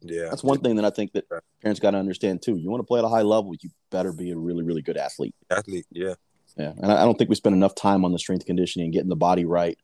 Yeah, 0.00 0.28
that's 0.30 0.44
one 0.44 0.60
thing 0.60 0.76
that 0.76 0.84
I 0.84 0.90
think 0.90 1.12
that 1.12 1.24
parents 1.60 1.80
got 1.80 1.90
to 1.90 1.98
understand 1.98 2.42
too. 2.42 2.56
You 2.56 2.70
want 2.70 2.80
to 2.80 2.86
play 2.86 3.00
at 3.00 3.04
a 3.04 3.08
high 3.08 3.22
level, 3.22 3.54
you 3.60 3.70
better 3.90 4.12
be 4.12 4.30
a 4.30 4.36
really, 4.36 4.62
really 4.62 4.82
good 4.82 4.96
athlete. 4.96 5.34
Athlete, 5.50 5.86
yeah, 5.90 6.14
yeah. 6.56 6.72
And 6.80 6.92
I, 6.92 7.04
don't 7.04 7.18
think 7.18 7.30
we 7.30 7.36
spend 7.36 7.56
enough 7.56 7.74
time 7.74 8.04
on 8.04 8.12
the 8.12 8.18
strength 8.18 8.46
conditioning 8.46 8.86
and 8.86 8.92
getting 8.92 9.08
the 9.08 9.16
body 9.16 9.44
right 9.44 9.76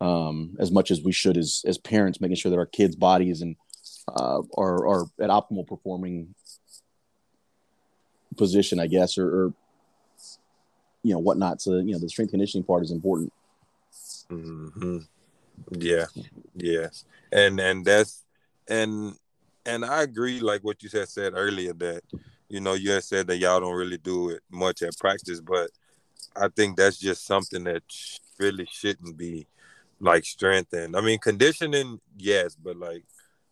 um, 0.00 0.56
as 0.60 0.70
much 0.70 0.90
as 0.90 1.02
we 1.02 1.12
should 1.12 1.36
as 1.36 1.64
as 1.66 1.78
parents, 1.78 2.20
making 2.20 2.36
sure 2.36 2.50
that 2.50 2.58
our 2.58 2.66
kids' 2.66 2.96
bodies 2.96 3.42
and 3.42 3.56
uh, 4.08 4.42
are 4.56 4.86
are 4.86 5.02
at 5.20 5.30
optimal 5.30 5.66
performing 5.66 6.34
position, 8.36 8.78
I 8.78 8.86
guess, 8.86 9.18
or, 9.18 9.26
or 9.26 9.54
you 11.02 11.12
know 11.12 11.18
whatnot. 11.18 11.60
So 11.60 11.76
you 11.76 11.92
know 11.92 11.98
the 11.98 12.08
strength 12.08 12.30
conditioning 12.30 12.64
part 12.64 12.84
is 12.84 12.92
important. 12.92 13.32
Mm-hmm. 14.30 14.98
Yeah, 15.70 16.06
yes, 16.54 17.04
and 17.32 17.60
and 17.60 17.84
that's 17.84 18.24
and 18.68 19.14
and 19.66 19.84
I 19.84 20.02
agree, 20.02 20.40
like 20.40 20.62
what 20.62 20.82
you 20.82 20.88
had 20.92 21.08
said 21.08 21.32
earlier, 21.36 21.72
that 21.74 22.02
you 22.48 22.60
know 22.60 22.74
you 22.74 22.90
had 22.90 23.04
said 23.04 23.26
that 23.26 23.36
y'all 23.36 23.60
don't 23.60 23.74
really 23.74 23.98
do 23.98 24.30
it 24.30 24.42
much 24.50 24.82
at 24.82 24.96
practice, 24.98 25.40
but 25.40 25.70
I 26.34 26.48
think 26.48 26.76
that's 26.76 26.98
just 26.98 27.26
something 27.26 27.64
that 27.64 27.82
really 28.38 28.66
shouldn't 28.70 29.16
be 29.16 29.46
like 30.00 30.24
strengthened. 30.24 30.96
I 30.96 31.00
mean, 31.00 31.18
conditioning, 31.18 32.00
yes, 32.16 32.54
but 32.54 32.76
like 32.76 33.04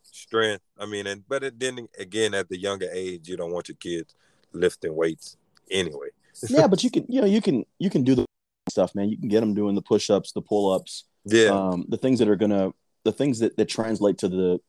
strength. 0.03 0.65
I 0.79 0.87
mean, 0.87 1.07
and 1.07 1.23
but 1.29 1.59
then 1.59 1.89
again, 1.99 2.35
at 2.35 2.49
the 2.49 2.59
younger 2.59 2.89
age, 2.93 3.29
you 3.29 3.37
don't 3.37 3.53
want 3.53 3.69
your 3.69 3.77
kids 3.77 4.15
lifting 4.53 4.95
weights 4.95 5.37
anyway. 5.71 6.09
yeah, 6.49 6.67
but 6.67 6.83
you 6.85 6.91
can, 6.91 7.05
you 7.09 7.21
know, 7.21 7.27
you 7.27 7.43
can 7.43 7.65
you 7.79 7.91
can 7.91 8.05
do 8.05 8.15
the 8.15 8.25
stuff, 8.71 8.95
man. 8.95 9.09
You 9.09 9.19
can 9.19 9.29
get 9.29 9.41
them 9.41 9.55
doing 9.55 9.75
the 9.75 9.83
push 9.83 10.11
ups, 10.11 10.33
the 10.33 10.43
pull 10.43 10.73
ups 10.73 11.05
yeah. 11.27 11.49
Um, 11.49 11.85
the 11.89 11.97
things 11.97 12.19
that 12.21 12.29
are 12.29 12.37
gonna 12.37 12.73
the 13.05 13.13
things 13.13 13.41
that, 13.41 13.57
that 13.57 13.67
translate 13.67 14.19
to 14.19 14.29
the 14.29 14.61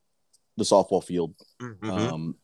the 0.58 0.64
softball 0.64 1.03
field. 1.03 1.36
Mm-hmm. 1.62 1.89
Um, 1.89 2.36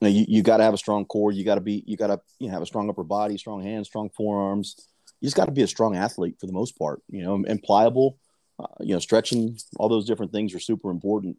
you, 0.00 0.08
know, 0.08 0.08
you, 0.08 0.24
you 0.28 0.42
got 0.42 0.58
to 0.58 0.64
have 0.64 0.74
a 0.74 0.78
strong 0.78 1.04
core. 1.04 1.32
You 1.32 1.44
got 1.44 1.56
to 1.56 1.60
be 1.60 1.82
you 1.86 1.96
got 1.96 2.08
to 2.08 2.20
you 2.38 2.46
know, 2.46 2.52
have 2.52 2.62
a 2.62 2.66
strong 2.66 2.88
upper 2.88 3.04
body, 3.04 3.36
strong 3.36 3.62
hands, 3.62 3.88
strong 3.88 4.10
forearms. 4.10 4.76
You 5.20 5.26
just 5.26 5.36
got 5.36 5.46
to 5.46 5.52
be 5.52 5.62
a 5.62 5.68
strong 5.68 5.96
athlete 5.96 6.36
for 6.40 6.46
the 6.46 6.52
most 6.52 6.78
part. 6.78 7.02
You 7.08 7.22
know, 7.24 7.44
and 7.46 7.62
pliable. 7.62 8.18
Uh, 8.58 8.66
you 8.80 8.94
know, 8.94 9.00
stretching. 9.00 9.58
All 9.76 9.88
those 9.88 10.06
different 10.06 10.32
things 10.32 10.54
are 10.54 10.60
super 10.60 10.90
important. 10.90 11.38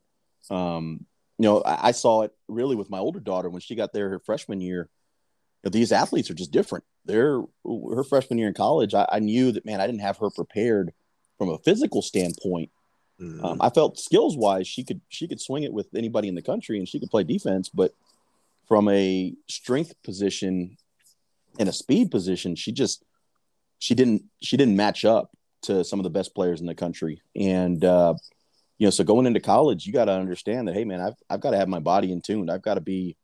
Um, 0.50 1.06
you 1.38 1.46
know, 1.46 1.62
I, 1.62 1.90
I, 1.90 1.92
saw 1.92 2.24
it 2.24 2.32
really 2.50 2.76
with 2.76 2.90
my 2.90 3.00
older 3.00 3.22
daughter 3.22 3.50
when 3.50 3.62
she 3.62 3.76
got 3.76 3.94
there 3.94 4.10
her 4.10 4.20
freshman 4.20 4.60
year. 4.60 4.90
You 5.64 5.70
know, 5.70 5.72
these 5.72 5.92
athletes 5.92 6.30
are 6.30 6.34
just 6.34 6.52
different. 6.52 6.84
They're 7.06 7.42
her 7.66 8.04
freshman 8.04 8.40
year 8.40 8.50
in 8.50 8.54
college. 8.54 8.94
I, 8.94 9.08
I 9.10 9.20
knew 9.20 9.52
that 9.54 9.66
man, 9.66 9.80
I 9.80 9.88
didn't 9.88 10.02
have 10.02 10.18
her 10.18 10.30
prepared 10.30 10.92
from 11.44 11.54
a 11.54 11.58
physical 11.60 12.02
standpoint, 12.02 12.72
mm-hmm. 13.20 13.44
um, 13.44 13.62
I 13.62 13.70
felt 13.70 14.00
skills 14.00 14.38
wise 14.38 14.68
she 14.68 14.84
could 14.84 15.02
she 15.10 15.28
could 15.28 15.42
swing 15.42 15.64
it 15.64 15.74
with 15.74 15.88
anybody 15.96 16.30
in 16.30 16.36
the 16.36 16.42
country 16.42 16.78
and 16.78 16.88
she 16.88 17.00
could 17.00 17.12
play 17.12 17.24
defense. 17.24 17.70
But 17.70 17.94
from 18.68 18.88
a 18.88 19.34
strength 19.50 19.94
position 20.04 20.78
and 21.60 21.68
a 21.68 21.74
speed 21.74 22.12
position, 22.12 22.56
she 22.56 22.72
just 22.72 23.04
she 23.80 23.94
didn't 23.94 24.24
she 24.42 24.56
didn't 24.56 24.78
match 24.78 25.04
up 25.04 25.32
to 25.64 25.84
some 25.84 26.00
of 26.00 26.04
the 26.04 26.10
best 26.10 26.34
players 26.34 26.62
in 26.62 26.66
the 26.68 26.76
country. 26.76 27.22
And 27.36 27.84
uh, 27.84 28.14
you 28.78 28.88
know, 28.88 28.92
so 28.92 29.04
going 29.04 29.26
into 29.26 29.42
college, 29.42 29.86
you 29.86 29.92
got 29.92 30.06
to 30.06 30.14
understand 30.14 30.68
that 30.68 30.76
hey, 30.76 30.86
man, 30.86 31.02
I've 31.02 31.16
I've 31.30 31.42
got 31.42 31.52
to 31.52 31.58
have 31.58 31.68
my 31.68 31.80
body 31.80 32.12
in 32.12 32.22
tune. 32.22 32.50
I've 32.50 32.62
got 32.62 32.76
to 32.76 32.82
be, 32.82 33.18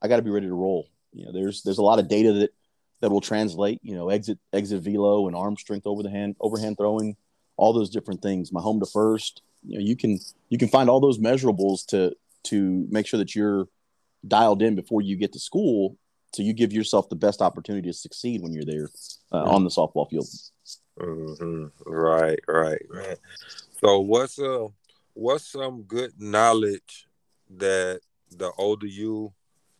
I 0.00 0.06
got 0.06 0.16
to 0.16 0.22
be 0.22 0.30
ready 0.30 0.46
to 0.46 0.54
roll. 0.54 0.88
You 1.12 1.26
know, 1.26 1.32
there's 1.32 1.62
there's 1.62 1.78
a 1.78 1.82
lot 1.82 1.98
of 1.98 2.08
data 2.08 2.32
that 2.34 2.50
that 3.00 3.10
will 3.10 3.20
translate. 3.20 3.80
You 3.82 3.96
know, 3.96 4.10
exit 4.10 4.38
exit 4.52 4.82
velo 4.82 5.26
and 5.26 5.36
arm 5.36 5.56
strength 5.56 5.86
over 5.86 6.02
the 6.02 6.10
hand, 6.10 6.36
overhand 6.40 6.76
throwing, 6.76 7.16
all 7.58 7.74
those 7.74 7.90
different 7.90 8.22
things. 8.22 8.52
My 8.52 8.62
home 8.62 8.80
to 8.80 8.86
first. 8.86 9.42
You 9.66 9.78
know, 9.78 9.84
you 9.84 9.96
can 9.96 10.18
you 10.48 10.56
can 10.56 10.68
find 10.68 10.88
all 10.88 11.00
those 11.00 11.18
measurables 11.18 11.84
to 11.88 12.14
to 12.44 12.86
make 12.90 13.06
sure 13.06 13.18
that 13.18 13.34
you're 13.34 13.68
dialed 14.26 14.62
in 14.62 14.74
before 14.74 15.02
you 15.02 15.16
get 15.16 15.32
to 15.32 15.38
school 15.38 15.96
so 16.34 16.42
you 16.42 16.52
give 16.52 16.72
yourself 16.72 17.08
the 17.08 17.16
best 17.16 17.40
opportunity 17.40 17.88
to 17.88 17.94
succeed 17.94 18.42
when 18.42 18.52
you're 18.52 18.64
there 18.64 18.88
uh, 19.32 19.44
on 19.44 19.64
the 19.64 19.70
softball 19.70 20.08
field 20.08 20.26
mm-hmm. 20.98 21.66
right 21.86 22.40
right 22.48 22.82
man 22.90 23.16
so 23.80 24.00
what's 24.00 24.38
uh 24.38 24.66
what's 25.14 25.46
some 25.52 25.82
good 25.82 26.12
knowledge 26.18 27.06
that 27.48 28.00
the 28.30 28.50
older 28.58 28.86
you 28.86 29.32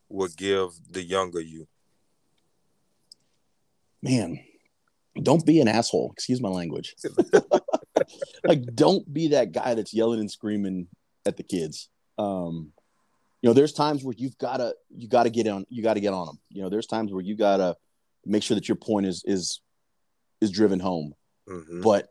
would 0.09 0.37
give 0.37 0.71
the 0.91 1.03
younger 1.03 1.41
you 1.41 1.67
man 4.03 4.39
don't 5.23 5.45
be 5.45 5.61
an 5.61 5.69
asshole. 5.69 6.11
Excuse 6.13 6.41
my 6.41 6.49
language. 6.49 6.95
Like 8.45 8.63
don't 8.75 9.13
be 9.13 9.29
that 9.29 9.53
guy 9.53 9.75
that's 9.75 9.93
yelling 9.93 10.21
and 10.21 10.31
screaming 10.31 10.89
at 11.27 11.37
the 11.37 11.43
kids. 11.43 11.89
Um 12.17 12.73
you 13.41 13.49
know 13.49 13.55
there's 13.55 13.73
times 13.73 14.03
where 14.03 14.15
you've 14.17 14.37
got 14.39 14.57
to 14.57 14.75
you 14.91 15.09
got 15.09 15.25
to 15.25 15.31
get 15.31 15.47
on 15.47 15.65
you 15.69 15.83
got 15.83 15.95
to 15.95 16.01
get 16.01 16.13
on 16.13 16.27
them 16.27 16.41
you 16.49 16.61
know 16.61 16.69
there's 16.69 16.87
times 16.87 17.13
where 17.13 17.23
you 17.23 17.37
got 17.37 17.59
to 17.59 17.77
make 18.27 18.43
sure 18.43 18.57
that 18.57 18.69
your 18.69 18.77
point 18.77 19.07
is 19.07 19.23
is 19.25 19.61
is 20.41 20.51
driven 20.51 20.81
home. 20.81 21.15
Mm-hmm. 21.49 21.81
but 21.81 22.09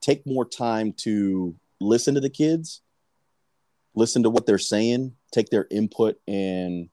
take 0.00 0.24
more 0.24 0.44
time 0.44 0.92
to 0.98 1.56
listen 1.80 2.14
to 2.14 2.20
the 2.20 2.30
kids 2.30 2.82
listen 3.94 4.22
to 4.22 4.30
what 4.30 4.46
they're 4.46 4.58
saying 4.58 5.14
take 5.32 5.48
their 5.48 5.66
input 5.70 6.16
and 6.28 6.88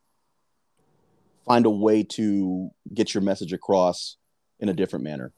find 1.46 1.66
a 1.66 1.70
way 1.70 2.02
to 2.02 2.72
get 2.92 3.14
your 3.14 3.22
message 3.22 3.54
across 3.54 4.18
in 4.60 4.70
a 4.70 4.74
different 4.74 5.04
manner 5.04 5.32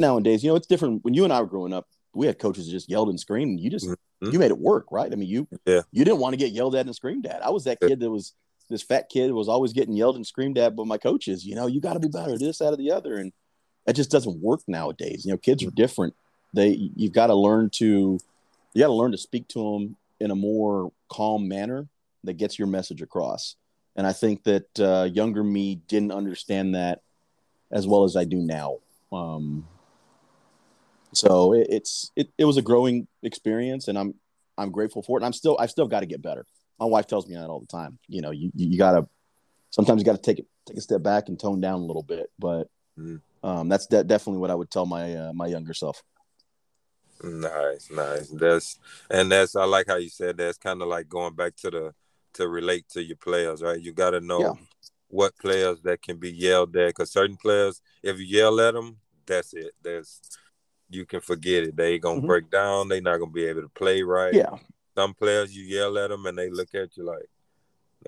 nowadays 0.00 0.42
you 0.42 0.50
know 0.50 0.56
it's 0.56 0.66
different 0.66 1.04
when 1.04 1.14
you 1.14 1.24
and 1.24 1.32
i 1.32 1.40
were 1.40 1.46
growing 1.46 1.72
up 1.72 1.86
we 2.16 2.26
had 2.26 2.38
coaches 2.38 2.66
that 2.66 2.72
just 2.72 2.88
yelled 2.88 3.10
and 3.10 3.20
screamed. 3.20 3.60
You 3.60 3.70
just 3.70 3.86
mm-hmm. 3.86 4.30
you 4.30 4.38
made 4.38 4.50
it 4.50 4.58
work, 4.58 4.86
right? 4.90 5.12
I 5.12 5.14
mean, 5.14 5.28
you 5.28 5.46
yeah. 5.66 5.82
you 5.92 6.04
didn't 6.04 6.18
want 6.18 6.32
to 6.32 6.38
get 6.38 6.52
yelled 6.52 6.74
at 6.74 6.86
and 6.86 6.94
screamed 6.94 7.26
at. 7.26 7.44
I 7.44 7.50
was 7.50 7.64
that 7.64 7.78
kid 7.80 8.00
that 8.00 8.10
was 8.10 8.32
this 8.68 8.82
fat 8.82 9.08
kid 9.08 9.32
was 9.32 9.48
always 9.48 9.72
getting 9.72 9.94
yelled 9.94 10.16
and 10.16 10.26
screamed 10.26 10.58
at 10.58 10.74
by 10.74 10.84
my 10.84 10.98
coaches. 10.98 11.44
You 11.44 11.54
know, 11.54 11.66
you 11.66 11.80
got 11.80 11.92
to 11.92 12.00
be 12.00 12.08
better, 12.08 12.36
this, 12.36 12.58
that, 12.58 12.72
or 12.72 12.76
the 12.76 12.90
other, 12.90 13.16
and 13.16 13.32
that 13.84 13.94
just 13.94 14.10
doesn't 14.10 14.42
work 14.42 14.60
nowadays. 14.66 15.24
You 15.24 15.32
know, 15.32 15.38
kids 15.38 15.62
are 15.62 15.70
different. 15.70 16.14
They 16.54 16.90
you've 16.96 17.12
got 17.12 17.28
to 17.28 17.34
learn 17.34 17.70
to 17.74 18.18
you 18.72 18.80
got 18.80 18.88
to 18.88 18.92
learn 18.92 19.12
to 19.12 19.18
speak 19.18 19.46
to 19.48 19.72
them 19.72 19.96
in 20.18 20.30
a 20.30 20.34
more 20.34 20.90
calm 21.08 21.46
manner 21.46 21.86
that 22.24 22.34
gets 22.34 22.58
your 22.58 22.68
message 22.68 23.02
across. 23.02 23.56
And 23.94 24.06
I 24.06 24.12
think 24.12 24.44
that 24.44 24.80
uh, 24.80 25.08
younger 25.12 25.44
me 25.44 25.76
didn't 25.88 26.12
understand 26.12 26.74
that 26.74 27.02
as 27.70 27.86
well 27.86 28.04
as 28.04 28.16
I 28.16 28.24
do 28.24 28.36
now. 28.36 28.78
Um, 29.12 29.66
so 31.16 31.54
it, 31.54 31.66
it's 31.70 32.12
it, 32.14 32.28
it 32.36 32.44
was 32.44 32.58
a 32.58 32.62
growing 32.62 33.08
experience, 33.22 33.88
and 33.88 33.98
I'm 33.98 34.14
I'm 34.58 34.70
grateful 34.70 35.02
for 35.02 35.16
it. 35.16 35.22
And 35.22 35.26
I'm 35.26 35.32
still 35.32 35.56
I've 35.58 35.70
still 35.70 35.88
got 35.88 36.00
to 36.00 36.06
get 36.06 36.20
better. 36.20 36.44
My 36.78 36.84
wife 36.84 37.06
tells 37.06 37.26
me 37.26 37.34
that 37.36 37.48
all 37.48 37.60
the 37.60 37.66
time. 37.66 37.98
You 38.06 38.20
know, 38.20 38.30
you 38.30 38.50
you 38.54 38.76
gotta 38.76 39.08
sometimes 39.70 40.00
you 40.00 40.04
got 40.04 40.16
to 40.16 40.22
take 40.22 40.40
it 40.40 40.46
take 40.66 40.76
a 40.76 40.82
step 40.82 41.02
back 41.02 41.28
and 41.28 41.40
tone 41.40 41.60
down 41.60 41.80
a 41.80 41.84
little 41.84 42.02
bit. 42.02 42.30
But 42.38 42.68
mm. 42.98 43.20
um, 43.42 43.68
that's 43.68 43.86
de- 43.86 44.04
definitely 44.04 44.40
what 44.40 44.50
I 44.50 44.54
would 44.54 44.70
tell 44.70 44.84
my 44.84 45.14
uh, 45.14 45.32
my 45.32 45.46
younger 45.46 45.72
self. 45.72 46.02
Nice, 47.22 47.90
nice. 47.90 48.28
That's 48.28 48.78
and 49.10 49.32
that's 49.32 49.56
I 49.56 49.64
like 49.64 49.86
how 49.86 49.96
you 49.96 50.10
said 50.10 50.36
that's 50.36 50.58
kind 50.58 50.82
of 50.82 50.88
like 50.88 51.08
going 51.08 51.34
back 51.34 51.56
to 51.56 51.70
the 51.70 51.94
to 52.34 52.46
relate 52.46 52.90
to 52.90 53.02
your 53.02 53.16
players, 53.16 53.62
right? 53.62 53.80
You 53.80 53.92
got 53.92 54.10
to 54.10 54.20
know 54.20 54.40
yeah. 54.40 54.52
what 55.08 55.38
players 55.38 55.80
that 55.84 56.02
can 56.02 56.18
be 56.18 56.30
yelled 56.30 56.76
at 56.76 56.88
because 56.88 57.10
certain 57.10 57.38
players, 57.38 57.80
if 58.02 58.18
you 58.18 58.26
yell 58.26 58.60
at 58.60 58.74
them, 58.74 58.98
that's 59.24 59.54
it. 59.54 59.72
There's 59.82 60.20
you 60.88 61.06
can 61.06 61.20
forget 61.20 61.64
it. 61.64 61.76
They 61.76 61.98
gonna 61.98 62.18
mm-hmm. 62.18 62.26
break 62.26 62.50
down. 62.50 62.88
They 62.88 63.00
not 63.00 63.18
gonna 63.18 63.30
be 63.30 63.46
able 63.46 63.62
to 63.62 63.68
play 63.68 64.02
right. 64.02 64.32
Yeah. 64.32 64.56
Some 64.96 65.14
players 65.14 65.54
you 65.54 65.64
yell 65.64 65.98
at 65.98 66.10
them 66.10 66.26
and 66.26 66.38
they 66.38 66.50
look 66.50 66.74
at 66.74 66.96
you 66.96 67.04
like, 67.04 67.28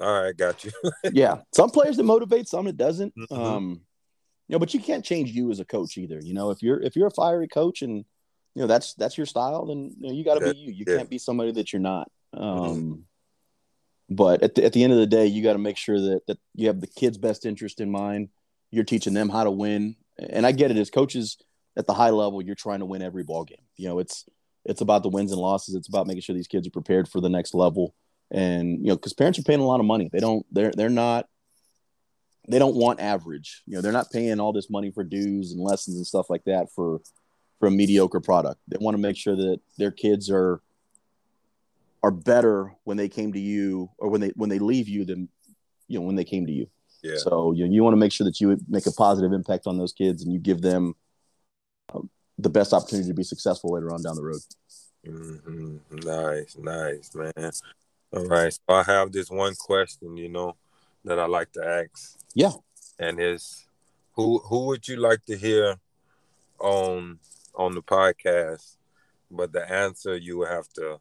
"All 0.00 0.22
right, 0.22 0.36
got 0.36 0.64
you." 0.64 0.70
yeah. 1.12 1.38
Some 1.54 1.70
players 1.70 1.96
that 1.96 2.04
motivate, 2.04 2.48
some 2.48 2.66
it 2.66 2.76
doesn't. 2.76 3.14
Mm-hmm. 3.16 3.34
Um, 3.34 3.80
you 4.48 4.54
know, 4.54 4.58
but 4.58 4.72
you 4.72 4.80
can't 4.80 5.04
change 5.04 5.30
you 5.30 5.50
as 5.50 5.60
a 5.60 5.64
coach 5.64 5.98
either. 5.98 6.20
You 6.20 6.34
know, 6.34 6.50
if 6.50 6.62
you're 6.62 6.80
if 6.80 6.96
you're 6.96 7.08
a 7.08 7.12
fiery 7.12 7.48
coach 7.48 7.82
and 7.82 8.04
you 8.54 8.62
know 8.62 8.66
that's 8.66 8.94
that's 8.94 9.18
your 9.18 9.26
style, 9.26 9.66
then 9.66 9.94
you, 10.00 10.08
know, 10.08 10.14
you 10.14 10.24
got 10.24 10.38
to 10.38 10.52
be 10.52 10.58
you. 10.58 10.72
You 10.72 10.84
yeah. 10.86 10.96
can't 10.98 11.10
be 11.10 11.18
somebody 11.18 11.52
that 11.52 11.72
you're 11.72 11.80
not. 11.80 12.10
Mm-hmm. 12.34 12.44
Um, 12.44 12.76
mm-hmm. 12.76 12.94
But 14.10 14.42
at 14.42 14.54
the, 14.54 14.64
at 14.64 14.72
the 14.72 14.82
end 14.82 14.94
of 14.94 14.98
the 14.98 15.06
day, 15.06 15.26
you 15.26 15.42
got 15.42 15.52
to 15.52 15.58
make 15.58 15.76
sure 15.76 16.00
that 16.00 16.22
that 16.28 16.38
you 16.54 16.68
have 16.68 16.80
the 16.80 16.86
kids' 16.86 17.18
best 17.18 17.44
interest 17.44 17.80
in 17.80 17.90
mind. 17.90 18.30
You're 18.70 18.84
teaching 18.84 19.14
them 19.14 19.28
how 19.28 19.44
to 19.44 19.50
win, 19.50 19.96
and 20.18 20.46
I 20.46 20.52
get 20.52 20.70
it 20.70 20.78
as 20.78 20.90
coaches 20.90 21.36
at 21.78 21.86
the 21.86 21.94
high 21.94 22.10
level, 22.10 22.42
you're 22.42 22.56
trying 22.56 22.80
to 22.80 22.86
win 22.86 23.00
every 23.00 23.22
ball 23.22 23.44
game. 23.44 23.62
You 23.76 23.88
know, 23.88 24.00
it's 24.00 24.26
it's 24.64 24.80
about 24.80 25.04
the 25.04 25.08
wins 25.08 25.30
and 25.30 25.40
losses. 25.40 25.76
It's 25.76 25.88
about 25.88 26.08
making 26.08 26.22
sure 26.22 26.34
these 26.34 26.48
kids 26.48 26.66
are 26.66 26.72
prepared 26.72 27.08
for 27.08 27.20
the 27.20 27.30
next 27.30 27.54
level. 27.54 27.94
And 28.30 28.80
you 28.80 28.88
know, 28.88 28.96
because 28.96 29.14
parents 29.14 29.38
are 29.38 29.44
paying 29.44 29.60
a 29.60 29.66
lot 29.66 29.80
of 29.80 29.86
money, 29.86 30.10
they 30.12 30.18
don't 30.18 30.44
they're 30.50 30.72
they're 30.72 30.90
not 30.90 31.26
they 32.48 32.58
don't 32.58 32.74
want 32.74 33.00
average. 33.00 33.62
You 33.66 33.76
know, 33.76 33.80
they're 33.80 33.92
not 33.92 34.10
paying 34.10 34.40
all 34.40 34.52
this 34.52 34.68
money 34.68 34.90
for 34.90 35.04
dues 35.04 35.52
and 35.52 35.62
lessons 35.62 35.96
and 35.96 36.06
stuff 36.06 36.28
like 36.28 36.44
that 36.44 36.66
for 36.74 37.00
for 37.60 37.68
a 37.68 37.70
mediocre 37.70 38.20
product. 38.20 38.60
They 38.66 38.78
want 38.80 38.96
to 38.96 39.00
make 39.00 39.16
sure 39.16 39.36
that 39.36 39.60
their 39.78 39.92
kids 39.92 40.30
are 40.30 40.60
are 42.02 42.10
better 42.10 42.74
when 42.84 42.96
they 42.96 43.08
came 43.08 43.32
to 43.32 43.40
you 43.40 43.90
or 43.98 44.08
when 44.08 44.20
they 44.20 44.32
when 44.34 44.50
they 44.50 44.58
leave 44.58 44.88
you 44.88 45.04
than 45.04 45.28
you 45.86 46.00
know 46.00 46.04
when 46.04 46.16
they 46.16 46.24
came 46.24 46.44
to 46.46 46.52
you. 46.52 46.66
Yeah. 47.04 47.18
So 47.18 47.52
you 47.52 47.64
know, 47.64 47.72
you 47.72 47.84
want 47.84 47.94
to 47.94 47.98
make 47.98 48.12
sure 48.12 48.24
that 48.24 48.40
you 48.40 48.58
make 48.68 48.86
a 48.86 48.92
positive 48.92 49.32
impact 49.32 49.68
on 49.68 49.78
those 49.78 49.92
kids 49.92 50.24
and 50.24 50.32
you 50.32 50.40
give 50.40 50.60
them 50.60 50.94
the 52.38 52.50
best 52.50 52.72
opportunity 52.72 53.08
to 53.08 53.14
be 53.14 53.24
successful 53.24 53.72
later 53.72 53.92
on 53.92 54.02
down 54.02 54.16
the 54.16 54.22
road. 54.22 54.40
Mm-hmm. 55.06 55.96
Nice, 56.04 56.56
nice, 56.56 57.14
man. 57.14 57.50
All 58.12 58.24
right, 58.24 58.52
so 58.52 58.60
I 58.68 58.82
have 58.84 59.12
this 59.12 59.30
one 59.30 59.54
question, 59.54 60.16
you 60.16 60.28
know, 60.28 60.56
that 61.04 61.18
I 61.18 61.26
like 61.26 61.52
to 61.52 61.66
ask. 61.66 62.18
Yeah, 62.34 62.52
and 62.98 63.20
is 63.20 63.66
who 64.12 64.38
who 64.38 64.66
would 64.66 64.86
you 64.88 64.96
like 64.96 65.24
to 65.26 65.36
hear 65.36 65.76
on 66.58 67.18
on 67.54 67.74
the 67.74 67.82
podcast? 67.82 68.76
But 69.30 69.52
the 69.52 69.70
answer 69.70 70.16
you 70.16 70.38
will 70.38 70.46
have 70.46 70.68
to 70.74 71.00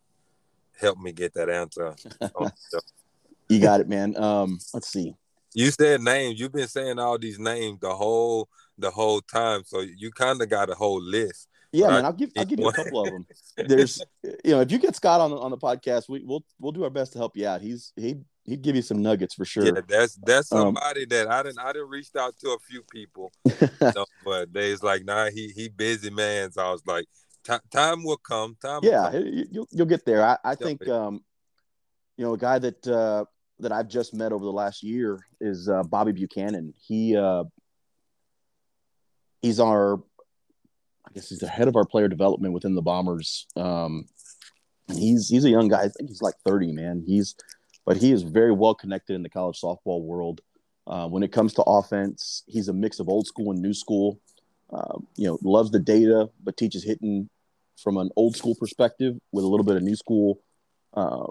help 0.80 1.00
me 1.00 1.12
get 1.12 1.34
that 1.36 1.50
answer. 1.50 1.96
you 3.50 3.60
got 3.60 3.80
it, 3.80 3.88
man. 3.88 4.18
Um, 4.18 4.60
let's 4.74 4.90
see. 4.90 5.16
You 5.54 5.72
said 5.72 6.02
names. 6.02 6.40
You've 6.40 6.52
been 6.52 6.68
saying 6.68 7.00
all 7.00 7.18
these 7.18 7.40
names 7.40 7.80
the 7.80 7.96
whole 7.96 8.50
the 8.78 8.92
whole 8.92 9.22
time, 9.22 9.64
so 9.66 9.82
you 9.82 10.12
kind 10.12 10.42
of 10.42 10.50
got 10.50 10.70
a 10.70 10.76
whole 10.76 11.02
list. 11.02 11.48
Yeah, 11.72 11.88
right? 11.88 11.94
man. 11.96 12.06
I'll 12.06 12.14
give 12.14 12.32
I'll 12.38 12.46
give 12.46 12.60
you 12.60 12.68
a 12.68 12.74
couple 12.74 13.04
of 13.04 13.12
them. 13.12 13.26
There's, 13.68 14.02
you 14.24 14.52
know, 14.52 14.62
if 14.62 14.72
you 14.72 14.78
get 14.78 14.96
Scott 14.96 15.20
on 15.20 15.34
on 15.34 15.52
the 15.52 15.58
podcast, 15.58 16.10
we 16.10 16.24
we'll 16.24 16.44
we'll 16.60 16.72
do 16.72 16.84
our 16.84 16.90
best 16.90 17.14
to 17.14 17.20
help 17.20 17.36
you 17.36 17.48
out. 17.48 17.62
He's 17.62 17.92
he 17.96 18.18
he'd 18.46 18.62
give 18.62 18.76
you 18.76 18.82
some 18.82 19.02
nuggets 19.02 19.36
for 19.36 19.46
sure. 19.46 19.66
Yeah, 19.66 19.82
that's 19.88 20.16
that's 20.16 20.52
um, 20.52 20.60
somebody 20.76 21.04
um, 21.04 21.10
that 21.10 21.28
I 21.28 21.44
didn't 21.44 21.60
I 21.60 21.74
didn't 21.74 21.90
reached 21.90 22.16
out 22.16 22.36
to 22.40 22.52
a 22.52 22.60
few 22.60 22.84
people, 22.84 23.32
you 23.46 23.70
know, 23.82 24.06
but 24.24 24.54
they's 24.54 24.82
like, 24.82 25.06
nah, 25.06 25.30
he 25.30 25.50
he 25.50 25.68
busy 25.68 26.10
man. 26.10 26.52
So 26.52 26.62
I 26.62 26.72
was 26.72 26.84
like, 26.86 27.06
time 27.72 28.04
will 28.04 28.18
come. 28.18 28.56
Time. 28.62 28.82
Yeah, 28.84 29.12
come. 29.12 29.46
you'll 29.52 29.68
you'll 29.72 29.88
get 29.88 30.06
there. 30.06 30.26
I 30.26 30.38
I 30.44 30.56
think 30.56 30.88
um, 30.88 31.22
you 32.18 32.26
know, 32.26 32.34
a 32.34 32.38
guy 32.38 32.60
that 32.60 32.88
uh 32.88 33.26
that 33.60 33.72
I've 33.72 33.88
just 33.88 34.14
met 34.14 34.32
over 34.32 34.46
the 34.46 34.52
last 34.52 34.84
year 34.84 35.20
is 35.42 35.68
uh, 35.68 35.84
Bobby 35.84 36.12
Buchanan. 36.12 36.74
He 36.80 37.16
uh, 37.16 37.44
he's 39.42 39.60
our, 39.60 39.96
I 39.96 41.12
guess 41.14 41.30
he's 41.30 41.40
the 41.40 41.48
head 41.48 41.68
of 41.68 41.76
our 41.76 41.86
player 41.86 42.08
development 42.08 42.54
within 42.54 42.76
the 42.76 42.82
Bombers. 42.82 43.48
Um, 43.56 44.06
he's 44.94 45.30
he's 45.30 45.46
a 45.46 45.50
young 45.50 45.68
guy. 45.68 45.82
I 45.82 45.90
think 45.90 46.10
he's 46.10 46.22
like 46.22 46.36
thirty, 46.46 46.72
man. 46.72 47.04
He's 47.06 47.36
but 47.86 47.98
he 47.98 48.12
is 48.12 48.24
very 48.24 48.52
well 48.52 48.76
connected 48.76 49.14
in 49.16 49.24
the 49.24 49.30
college 49.30 49.60
softball 49.62 50.02
world. 50.02 50.42
Uh, 50.86 51.08
when 51.08 51.24
it 51.24 51.32
comes 51.32 51.54
to 51.54 51.64
offense, 51.64 52.44
he's 52.48 52.68
a 52.68 52.74
mix 52.74 53.00
of 53.00 53.10
old 53.10 53.28
school 53.28 53.52
and 53.52 53.62
new 53.62 53.74
school. 53.74 54.20
Uh, 54.72 55.00
you 55.16 55.26
know, 55.28 55.40
loves 55.42 55.72
the 55.72 55.80
data, 55.80 56.30
but 56.44 56.58
teaches 56.58 56.84
hitting 56.84 57.30
from 57.78 57.98
an 57.98 58.10
old 58.18 58.36
school 58.36 58.56
perspective 58.56 59.16
with 59.32 59.46
a 59.46 59.48
little 59.48 59.66
bit 59.66 59.78
of 59.78 59.84
new 59.84 59.96
school 59.96 60.42
uh, 60.94 61.26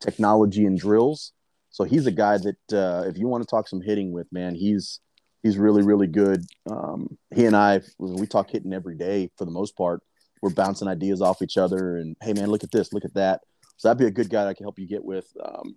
technology 0.00 0.64
and 0.64 0.78
drills. 0.78 1.32
So 1.70 1.84
he's 1.84 2.06
a 2.06 2.12
guy 2.12 2.38
that 2.38 2.72
uh, 2.72 3.08
if 3.08 3.18
you 3.18 3.26
want 3.26 3.42
to 3.42 3.48
talk 3.48 3.66
some 3.66 3.80
hitting 3.80 4.12
with, 4.12 4.30
man, 4.30 4.54
he's 4.54 5.00
he's 5.42 5.58
really 5.58 5.82
really 5.82 6.06
good. 6.06 6.44
Um, 6.70 7.16
he 7.34 7.46
and 7.46 7.56
I 7.56 7.80
we 7.98 8.26
talk 8.26 8.50
hitting 8.50 8.72
every 8.72 8.96
day 8.96 9.30
for 9.36 9.44
the 9.44 9.50
most 9.50 9.76
part. 9.76 10.02
We're 10.40 10.50
bouncing 10.50 10.88
ideas 10.88 11.22
off 11.22 11.42
each 11.42 11.56
other, 11.56 11.96
and 11.96 12.16
hey 12.22 12.32
man, 12.32 12.48
look 12.48 12.64
at 12.64 12.72
this, 12.72 12.92
look 12.92 13.04
at 13.04 13.14
that. 13.14 13.42
So 13.76 13.88
that'd 13.88 13.98
be 13.98 14.06
a 14.06 14.10
good 14.10 14.30
guy 14.30 14.46
I 14.46 14.54
can 14.54 14.64
help 14.64 14.78
you 14.78 14.86
get 14.86 15.04
with. 15.04 15.26
Um, 15.42 15.76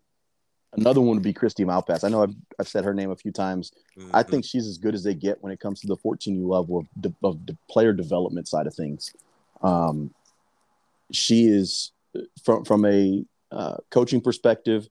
another 0.74 1.02
one 1.02 1.16
would 1.16 1.24
be 1.24 1.34
Christy 1.34 1.66
Malpass. 1.66 2.04
I 2.04 2.10
know 2.10 2.24
I've, 2.24 2.36
I've 2.60 2.68
said 2.68 2.84
her 2.84 2.94
name 2.94 3.12
a 3.12 3.16
few 3.16 3.32
times. 3.32 3.72
Mm-hmm. 3.98 4.12
I 4.14 4.24
think 4.24 4.46
she's 4.46 4.68
as 4.68 4.78
good 4.78 4.94
as 4.94 5.04
they 5.04 5.14
get 5.14 5.42
when 5.42 5.52
it 5.52 5.60
comes 5.60 5.80
to 5.82 5.88
the 5.88 5.98
14U 5.98 6.48
level 6.48 6.80
of, 6.80 6.88
de- 7.02 7.16
of 7.24 7.46
de- 7.46 7.58
player 7.70 7.94
development 7.94 8.48
side 8.48 8.68
of 8.68 8.74
things. 8.74 9.14
Um, 9.62 10.14
she 11.12 11.48
is 11.48 11.92
from 12.44 12.66
from 12.66 12.86
a 12.86 13.24
uh, 13.52 13.78
coaching 13.90 14.22
perspective. 14.22 14.88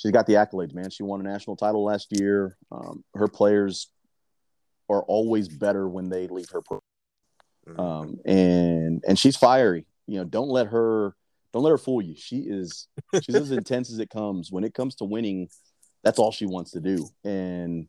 She's 0.00 0.12
got 0.12 0.26
the 0.26 0.34
accolades, 0.34 0.72
man. 0.72 0.88
She 0.88 1.02
won 1.02 1.20
a 1.20 1.24
national 1.24 1.56
title 1.56 1.84
last 1.84 2.08
year. 2.10 2.56
Um, 2.72 3.04
her 3.14 3.28
players 3.28 3.88
are 4.88 5.02
always 5.02 5.46
better 5.46 5.86
when 5.86 6.08
they 6.08 6.26
leave 6.26 6.48
her. 6.50 6.62
Pro- 6.62 6.80
Mm-hmm. 7.68 7.78
um, 7.78 8.16
and 8.24 9.04
and 9.06 9.18
she's 9.18 9.36
fiery. 9.36 9.84
You 10.06 10.18
know, 10.18 10.24
don't 10.24 10.48
let 10.48 10.68
her 10.68 11.14
don't 11.52 11.62
let 11.62 11.70
her 11.70 11.78
fool 11.78 12.00
you. 12.00 12.14
She 12.16 12.38
is 12.38 12.88
she's 13.22 13.34
as 13.34 13.50
intense 13.50 13.92
as 13.92 13.98
it 13.98 14.08
comes. 14.08 14.50
When 14.50 14.64
it 14.64 14.72
comes 14.72 14.94
to 14.96 15.04
winning, 15.04 15.50
that's 16.02 16.18
all 16.18 16.32
she 16.32 16.46
wants 16.46 16.70
to 16.70 16.80
do. 16.80 17.06
And 17.22 17.86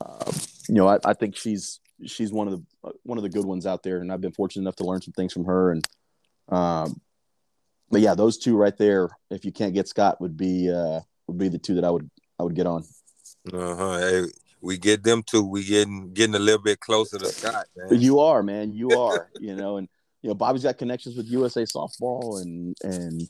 uh, 0.00 0.32
you 0.66 0.74
know, 0.74 0.88
I, 0.88 0.98
I 1.04 1.12
think 1.12 1.36
she's 1.36 1.78
she's 2.06 2.32
one 2.32 2.48
of 2.48 2.54
the 2.54 2.88
uh, 2.88 2.92
one 3.02 3.18
of 3.18 3.22
the 3.22 3.28
good 3.28 3.44
ones 3.44 3.66
out 3.66 3.82
there, 3.82 3.98
and 3.98 4.10
I've 4.10 4.22
been 4.22 4.32
fortunate 4.32 4.62
enough 4.62 4.76
to 4.76 4.84
learn 4.84 5.02
some 5.02 5.12
things 5.12 5.34
from 5.34 5.44
her. 5.44 5.72
And 5.72 5.86
um, 6.48 6.98
but 7.90 8.00
yeah, 8.00 8.14
those 8.14 8.38
two 8.38 8.56
right 8.56 8.76
there, 8.78 9.10
if 9.30 9.44
you 9.44 9.52
can't 9.52 9.74
get 9.74 9.88
Scott, 9.88 10.22
would 10.22 10.38
be 10.38 10.72
uh, 10.72 11.00
would 11.26 11.38
be 11.38 11.48
the 11.48 11.58
two 11.58 11.74
that 11.74 11.84
I 11.84 11.90
would 11.90 12.10
I 12.38 12.42
would 12.42 12.54
get 12.54 12.66
on. 12.66 12.84
Uh 13.52 13.76
huh. 13.76 13.98
Hey, 13.98 14.24
we 14.60 14.78
get 14.78 15.02
them 15.02 15.22
two. 15.22 15.44
We 15.44 15.64
getting 15.64 16.12
getting 16.12 16.34
a 16.34 16.38
little 16.38 16.62
bit 16.62 16.80
closer 16.80 17.18
to 17.18 17.26
Scott, 17.26 17.66
man. 17.76 18.00
You 18.00 18.20
are, 18.20 18.42
man. 18.42 18.72
You 18.72 18.90
are. 18.98 19.30
you 19.40 19.54
know, 19.54 19.76
and 19.76 19.88
you 20.22 20.28
know, 20.28 20.34
Bobby's 20.34 20.62
got 20.62 20.78
connections 20.78 21.16
with 21.16 21.26
USA 21.26 21.62
softball 21.62 22.40
and 22.40 22.76
and 22.82 23.22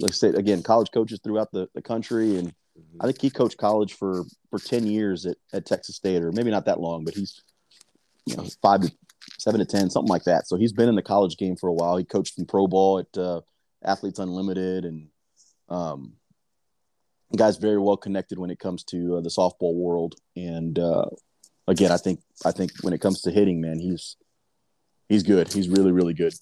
like 0.00 0.12
I 0.12 0.14
said 0.14 0.34
again, 0.34 0.62
college 0.62 0.90
coaches 0.92 1.20
throughout 1.22 1.52
the, 1.52 1.68
the 1.74 1.82
country. 1.82 2.36
And 2.36 2.52
I 3.00 3.04
think 3.04 3.20
he 3.20 3.30
coached 3.30 3.58
college 3.58 3.94
for 3.94 4.24
for 4.50 4.58
ten 4.58 4.86
years 4.86 5.26
at, 5.26 5.36
at 5.52 5.66
Texas 5.66 5.96
State, 5.96 6.22
or 6.22 6.32
maybe 6.32 6.50
not 6.50 6.64
that 6.64 6.80
long, 6.80 7.04
but 7.04 7.14
he's 7.14 7.42
you 8.26 8.36
know 8.36 8.46
five 8.62 8.82
to 8.82 8.92
seven 9.38 9.60
to 9.60 9.66
ten, 9.66 9.90
something 9.90 10.10
like 10.10 10.24
that. 10.24 10.48
So 10.48 10.56
he's 10.56 10.72
been 10.72 10.88
in 10.88 10.96
the 10.96 11.02
college 11.02 11.36
game 11.36 11.56
for 11.56 11.68
a 11.68 11.72
while. 11.72 11.96
He 11.96 12.04
coached 12.04 12.38
in 12.38 12.46
pro 12.46 12.66
ball 12.66 13.00
at 13.00 13.18
uh, 13.18 13.42
Athletes 13.84 14.18
Unlimited, 14.18 14.84
and 14.84 15.08
um, 15.68 16.14
the 17.30 17.38
guy's 17.38 17.56
very 17.56 17.78
well 17.78 17.96
connected 17.96 18.38
when 18.38 18.50
it 18.50 18.58
comes 18.58 18.82
to 18.84 19.16
uh, 19.16 19.20
the 19.20 19.28
softball 19.28 19.74
world. 19.74 20.16
And 20.36 20.78
uh, 20.78 21.06
again, 21.68 21.92
I 21.92 21.96
think 21.96 22.20
I 22.44 22.50
think 22.50 22.72
when 22.82 22.92
it 22.92 23.00
comes 23.00 23.22
to 23.22 23.30
hitting, 23.30 23.60
man, 23.60 23.78
he's 23.78 24.16
he's 25.08 25.22
good. 25.22 25.52
He's 25.52 25.68
really 25.68 25.92
really 25.92 26.14
good. 26.14 26.34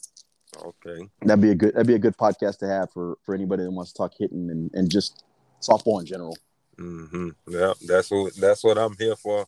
Okay. 0.57 1.09
That'd 1.23 1.43
be 1.43 1.51
a 1.51 1.55
good 1.55 1.75
that'd 1.75 1.87
be 1.87 1.95
a 1.95 1.99
good 1.99 2.17
podcast 2.17 2.59
to 2.59 2.67
have 2.67 2.91
for 2.93 3.19
for 3.25 3.35
anybody 3.35 3.65
that 3.65 3.71
wants 3.71 3.93
to 3.93 3.99
talk 3.99 4.13
hitting 4.19 4.51
and, 4.51 4.71
and 4.75 4.91
just 4.91 5.25
softball 5.61 6.01
in 6.01 6.07
general. 6.07 6.37
Mm-hmm. 6.79 7.29
Yeah, 7.49 7.73
that's 7.87 8.11
what 8.11 8.35
that's 8.37 8.65
what 8.65 8.79
I'm 8.79 8.97
here 8.97 9.17
for. 9.17 9.47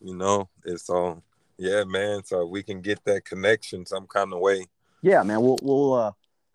You 0.00 0.16
know, 0.16 0.48
it's 0.64 0.88
all 0.88 1.22
yeah, 1.58 1.84
man. 1.84 2.24
So 2.24 2.46
we 2.46 2.62
can 2.62 2.80
get 2.80 3.04
that 3.04 3.24
connection 3.24 3.84
some 3.86 4.06
kind 4.06 4.32
of 4.32 4.40
way. 4.40 4.66
Yeah, 5.02 5.22
man. 5.22 5.42
We'll 5.42 5.58
we'll 5.62 5.94
uh, 5.94 6.12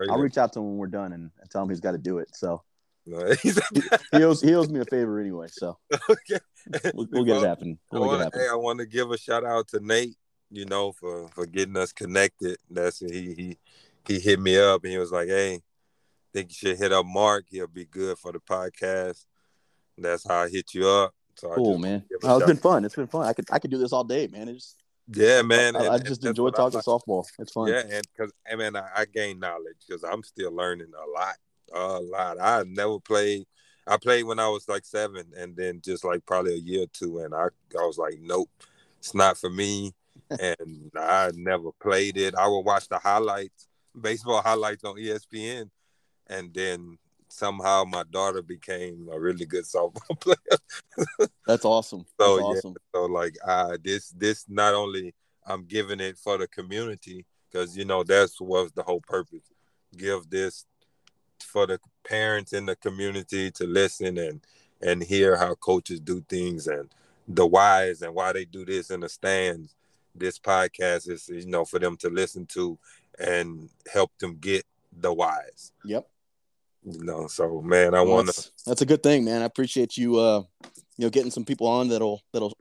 I'll 0.09 0.17
reach 0.17 0.37
out 0.37 0.53
to 0.53 0.59
him 0.59 0.69
when 0.69 0.77
we're 0.77 0.87
done 0.87 1.13
and, 1.13 1.29
and 1.39 1.49
tell 1.49 1.61
him 1.61 1.69
he's 1.69 1.79
got 1.79 1.91
to 1.91 1.97
do 1.97 2.19
it. 2.19 2.29
So 2.33 2.63
No, 4.11 4.19
he 4.19 4.23
owes 4.23 4.41
he 4.41 4.53
owes 4.55 4.69
me 4.69 4.79
a 4.81 4.85
favor 4.85 5.19
anyway. 5.19 5.47
So 5.49 5.77
okay. 6.09 6.39
we'll, 6.93 7.07
we'll 7.11 7.23
get 7.23 7.31
it 7.31 7.35
Before- 7.35 7.47
happening. 7.47 7.79
I 7.91 7.95
We'll 7.97 8.03
it 8.03 8.07
want 8.07 8.23
happen. 8.23 8.39
to 8.39 8.45
hey, 8.45 8.51
I 8.51 8.55
want 8.55 8.79
to 8.79 8.85
give 8.85 9.11
a 9.11 9.17
shout 9.17 9.43
out 9.45 9.67
to 9.69 9.79
Nate, 9.79 10.15
you 10.51 10.65
know, 10.65 10.91
for 10.91 11.27
for 11.29 11.45
getting 11.45 11.77
us 11.77 11.91
connected. 11.91 12.57
That's 12.69 12.99
he 12.99 13.33
he 13.33 13.57
he 14.07 14.19
hit 14.19 14.39
me 14.39 14.57
up 14.59 14.83
and 14.83 14.91
he 14.91 14.97
was 14.99 15.11
like, 15.11 15.27
"Hey, 15.27 15.61
think 16.33 16.49
you 16.49 16.55
should 16.55 16.77
hit 16.77 16.91
up 16.93 17.05
Mark. 17.05 17.45
He'll 17.49 17.67
be 17.67 17.85
good 17.85 18.17
for 18.17 18.31
the 18.31 18.39
podcast." 18.39 19.25
That's 19.97 20.25
how 20.27 20.43
I 20.43 20.49
hit 20.49 20.73
you 20.73 20.87
up. 20.87 21.13
So 21.35 21.51
I 21.51 21.55
Cool, 21.55 21.77
man. 21.77 22.03
Oh, 22.23 22.37
it's 22.37 22.45
been 22.47 22.57
fun. 22.57 22.85
It's 22.85 22.95
been 22.95 23.07
fun. 23.07 23.25
I 23.25 23.33
could 23.33 23.45
I 23.51 23.59
could 23.59 23.71
do 23.71 23.77
this 23.77 23.91
all 23.93 24.03
day, 24.03 24.27
man. 24.27 24.47
It's 24.49 24.75
yeah, 25.11 25.41
man. 25.41 25.75
I, 25.75 25.79
and- 25.85 25.89
I 25.89 25.97
just 25.99 26.23
enjoy 26.25 26.49
talking 26.51 26.77
like. 26.77 26.85
softball. 26.85 27.25
It's 27.39 27.51
fun. 27.51 27.67
Yeah, 27.69 27.81
and 27.89 28.03
because 28.15 28.31
I 28.51 28.55
mean, 28.55 28.75
I, 28.75 28.87
I 28.95 29.05
gained 29.05 29.39
knowledge 29.39 29.77
because 29.87 30.03
I'm 30.03 30.21
still 30.23 30.51
learning 30.53 30.91
a 30.95 31.09
lot, 31.19 31.35
a 31.73 31.99
lot. 31.99 32.37
I 32.39 32.63
never 32.67 32.99
played. 32.99 33.45
I 33.87 33.97
played 33.97 34.23
when 34.23 34.39
I 34.39 34.47
was 34.49 34.67
like 34.67 34.85
seven, 34.85 35.25
and 35.37 35.55
then 35.55 35.81
just 35.83 36.03
like 36.03 36.25
probably 36.25 36.53
a 36.53 36.57
year 36.57 36.83
or 36.83 36.87
two, 36.93 37.19
and 37.19 37.33
I 37.33 37.45
I 37.79 37.85
was 37.85 37.97
like, 37.97 38.19
nope, 38.21 38.49
it's 38.99 39.15
not 39.15 39.37
for 39.37 39.49
me, 39.49 39.93
and 40.39 40.91
I 40.95 41.31
never 41.33 41.71
played 41.81 42.17
it. 42.17 42.35
I 42.35 42.47
would 42.47 42.61
watch 42.61 42.87
the 42.87 42.99
highlights, 42.99 43.67
baseball 43.99 44.41
highlights 44.41 44.83
on 44.83 44.95
ESPN, 44.95 45.69
and 46.27 46.53
then 46.53 46.97
somehow 47.29 47.83
my 47.85 48.03
daughter 48.11 48.41
became 48.41 49.07
a 49.11 49.19
really 49.19 49.45
good 49.45 49.65
softball 49.65 50.19
player. 50.19 51.27
That's 51.47 51.65
awesome. 51.65 52.05
So, 52.19 52.37
That's 52.37 52.65
yeah. 52.65 52.71
So 52.93 53.05
like 53.05 53.35
uh 53.45 53.77
this 53.83 54.09
this 54.09 54.45
not 54.49 54.73
only 54.73 55.13
I'm 55.45 55.65
giving 55.65 55.99
it 55.99 56.17
for 56.17 56.37
the 56.37 56.47
community 56.47 57.25
because 57.49 57.77
you 57.77 57.85
know 57.85 58.03
that's 58.03 58.39
was 58.41 58.71
the 58.71 58.83
whole 58.83 59.01
purpose. 59.01 59.51
Give 59.95 60.29
this 60.29 60.65
for 61.43 61.65
the 61.67 61.79
parents 62.03 62.53
in 62.53 62.65
the 62.65 62.75
community 62.75 63.51
to 63.51 63.65
listen 63.65 64.17
and 64.17 64.41
and 64.81 65.03
hear 65.03 65.35
how 65.35 65.55
coaches 65.55 65.99
do 65.99 66.21
things 66.29 66.67
and 66.67 66.89
the 67.27 67.45
whys 67.45 68.01
and 68.01 68.15
why 68.15 68.31
they 68.31 68.45
do 68.45 68.63
this 68.65 68.89
in 68.91 69.01
the 69.01 69.09
stands. 69.09 69.75
This 70.15 70.39
podcast 70.39 71.09
is 71.09 71.29
you 71.29 71.45
know 71.47 71.65
for 71.65 71.79
them 71.79 71.97
to 71.97 72.09
listen 72.09 72.45
to 72.47 72.77
and 73.19 73.69
help 73.91 74.11
them 74.19 74.37
get 74.39 74.65
the 75.01 75.13
whys. 75.13 75.71
Yep. 75.85 76.07
You 76.83 77.03
know, 77.03 77.27
so 77.27 77.61
man, 77.61 77.93
I 77.93 78.01
Well, 78.01 78.15
want 78.15 78.29
to 78.29 78.49
that's, 78.65 78.81
a 78.81 78.85
good 78.85 79.03
thing, 79.03 79.25
man. 79.25 79.41
I 79.41 79.45
appreciate 79.45 79.97
you 79.97 80.17
uh 80.17 80.43
you 80.97 81.05
know 81.05 81.09
getting 81.09 81.31
some 81.31 81.45
people 81.45 81.67
on 81.67 81.89
that'll 81.89 82.21
that'll 82.33 82.53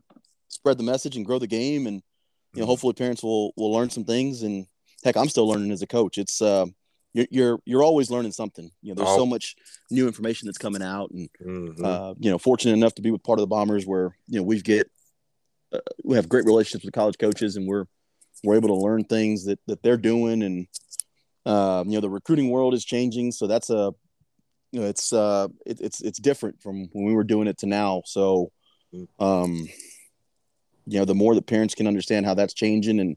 spread 0.49 0.79
the 0.79 0.85
message 0.85 1.17
and 1.17 1.25
grow 1.27 1.39
the 1.39 1.47
game 1.47 1.87
and 1.87 2.03
you 2.55 2.61
know 2.61 2.65
Mhm. 2.65 2.69
hopefully 2.69 2.95
parents 2.95 3.23
will 3.23 3.53
will 3.57 3.73
learn 3.73 3.91
some 3.91 4.05
things 4.05 4.43
and 4.43 4.67
heck 5.05 5.17
I'm 5.17 5.29
still 5.29 5.47
learning 5.49 5.71
as 5.71 5.83
a 5.83 5.87
coach. 5.87 6.19
It's 6.19 6.43
uh 6.43 6.67
you're 7.19 7.27
you're, 7.31 7.59
you're 7.65 7.83
always 7.83 8.11
learning 8.11 8.33
something. 8.33 8.71
You 8.83 8.91
know, 8.91 8.95
there's 8.97 9.17
so 9.17 9.23
Oh. 9.23 9.27
much 9.27 9.57
new 9.91 10.07
information 10.07 10.47
that's 10.47 10.59
coming 10.59 10.83
out 10.83 11.11
and 11.11 11.29
Mhm. 11.41 11.85
uh, 11.85 12.15
you 12.19 12.31
know, 12.31 12.39
fortunate 12.39 12.75
enough 12.75 12.95
to 12.95 13.03
be 13.03 13.11
with 13.11 13.23
part 13.23 13.39
of 13.39 13.43
the 13.43 13.47
Bombers 13.49 13.87
where 13.87 14.17
you 14.29 14.39
know 14.39 14.43
we 14.45 14.61
get 14.61 14.91
uh, 15.73 15.81
we 16.05 16.17
have 16.17 16.29
great 16.29 16.45
relationships 16.45 16.85
with 16.85 16.95
college 16.95 17.19
coaches 17.19 17.57
and 17.57 17.67
we're 17.67 17.87
we're 18.45 18.57
able 18.57 18.69
to 18.69 18.75
learn 18.75 19.05
things 19.05 19.45
that 19.45 19.59
that 19.67 19.83
they're 19.83 19.97
doing 19.97 20.43
and 20.43 20.67
uh, 21.45 21.83
you 21.87 21.93
know 21.93 22.01
the 22.01 22.11
recruiting 22.11 22.51
world 22.51 22.75
is 22.75 22.85
changing, 22.85 23.33
so 23.33 23.47
that's 23.47 23.71
a 23.71 23.93
you 24.73 24.81
know 24.81 24.87
it's 24.87 25.13
uh 25.13 25.49
it, 25.67 25.81
it's 25.81 26.01
it's 26.03 26.19
different 26.19 26.61
from 26.63 26.89
when 26.93 27.05
we 27.05 27.15
were 27.15 27.25
doing 27.25 27.49
it 27.49 27.59
to 27.59 27.67
now. 27.67 28.03
So 28.05 28.53
um, 29.19 29.69
you 30.87 30.99
know 30.99 31.05
the 31.05 31.15
more 31.15 31.35
that 31.35 31.47
parents 31.47 31.75
can 31.75 31.87
understand 31.87 32.27
how 32.27 32.35
that's 32.35 32.55
changing 32.55 33.01
and 33.01 33.17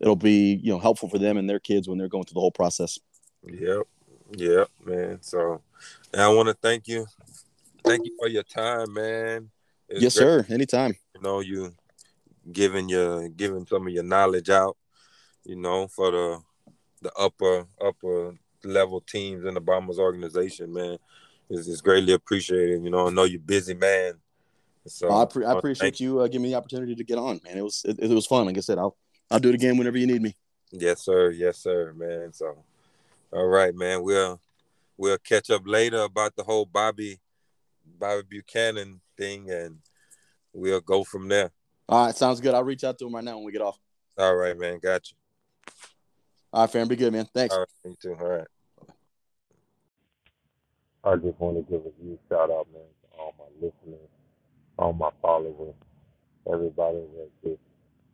it'll 0.00 0.16
be 0.16 0.58
you 0.62 0.72
know 0.72 0.78
helpful 0.78 1.08
for 1.08 1.18
them 1.18 1.36
and 1.36 1.48
their 1.48 1.58
kids 1.60 1.88
when 1.88 1.98
they're 1.98 2.08
going 2.08 2.24
through 2.24 2.34
the 2.34 2.40
whole 2.40 2.50
process. 2.50 2.98
Yep. 3.44 3.82
Yep, 4.36 4.68
man. 4.84 5.18
So 5.22 5.60
and 6.12 6.22
I 6.22 6.28
want 6.28 6.48
to 6.48 6.54
thank 6.54 6.86
you. 6.88 7.06
Thank 7.84 8.04
you 8.04 8.12
for 8.18 8.28
your 8.28 8.42
time, 8.42 8.92
man. 8.92 9.50
It's 9.88 10.02
yes, 10.02 10.14
great, 10.14 10.24
sir. 10.24 10.46
Anytime. 10.50 10.94
You 11.14 11.22
know, 11.22 11.40
you 11.40 11.72
giving 12.52 12.88
your 12.88 13.28
giving 13.28 13.66
some 13.66 13.86
of 13.86 13.92
your 13.92 14.04
knowledge 14.04 14.50
out, 14.50 14.76
you 15.44 15.56
know, 15.56 15.88
for 15.88 16.10
the 16.10 16.40
the 17.02 17.12
upper 17.14 17.66
upper 17.80 18.36
level 18.64 19.00
teams 19.00 19.44
in 19.44 19.54
the 19.54 19.60
Bombers 19.60 19.98
organization, 19.98 20.72
man. 20.72 20.98
It's, 21.48 21.66
it's 21.66 21.80
greatly 21.80 22.12
appreciated. 22.12 22.84
You 22.84 22.90
know, 22.90 23.08
I 23.08 23.10
know 23.10 23.24
you're 23.24 23.40
busy, 23.40 23.74
man. 23.74 24.14
So 24.86 25.08
Well, 25.08 25.22
I, 25.22 25.24
pre- 25.24 25.44
I 25.44 25.52
appreciate 25.52 26.00
you 26.00 26.20
uh, 26.20 26.26
giving 26.26 26.42
me 26.42 26.50
the 26.50 26.56
opportunity 26.56 26.94
to 26.94 27.04
get 27.04 27.18
on, 27.18 27.40
man. 27.44 27.58
It 27.58 27.62
was 27.62 27.82
it, 27.84 27.98
it 27.98 28.10
was 28.10 28.26
fun. 28.26 28.46
Like 28.46 28.56
I 28.56 28.60
said, 28.60 28.78
I'll 28.78 28.96
I'll 29.30 29.40
do 29.40 29.48
it 29.48 29.54
again 29.54 29.76
whenever 29.76 29.98
you 29.98 30.06
need 30.06 30.22
me. 30.22 30.34
Yes, 30.72 31.04
sir. 31.04 31.30
Yes, 31.30 31.58
sir, 31.58 31.92
man. 31.96 32.32
So, 32.32 32.64
all 33.32 33.46
right, 33.46 33.74
man. 33.74 34.02
We'll 34.02 34.40
we'll 34.96 35.18
catch 35.18 35.50
up 35.50 35.62
later 35.64 36.00
about 36.00 36.36
the 36.36 36.42
whole 36.42 36.66
Bobby 36.66 37.18
Bobby 37.98 38.22
Buchanan 38.28 39.00
thing, 39.16 39.50
and 39.50 39.78
we'll 40.52 40.80
go 40.80 41.04
from 41.04 41.28
there. 41.28 41.50
All 41.88 42.06
right, 42.06 42.14
sounds 42.14 42.40
good. 42.40 42.54
I'll 42.54 42.64
reach 42.64 42.84
out 42.84 42.98
to 42.98 43.06
him 43.06 43.14
right 43.14 43.24
now 43.24 43.36
when 43.36 43.44
we 43.44 43.52
get 43.52 43.62
off. 43.62 43.78
All 44.18 44.34
right, 44.34 44.56
man. 44.58 44.78
Got 44.80 45.10
you. 45.10 45.16
All 46.52 46.62
right, 46.62 46.70
fam. 46.70 46.88
be 46.88 46.96
good, 46.96 47.12
man. 47.12 47.26
Thanks. 47.32 47.54
All 47.54 47.60
right, 47.60 47.68
you 47.84 47.96
too. 48.00 48.16
All 48.20 48.28
right. 48.28 48.46
I 51.02 51.16
just 51.16 51.40
want 51.40 51.56
to 51.56 51.70
give 51.70 51.80
a 51.80 52.02
huge 52.02 52.18
shout 52.28 52.50
out, 52.50 52.66
man, 52.72 52.82
to 52.82 53.18
all 53.18 53.34
my 53.38 53.46
listeners, 53.56 54.08
all 54.78 54.92
my 54.92 55.08
followers, 55.22 55.74
everybody 56.52 56.98
that 57.16 57.30
just, 57.42 57.60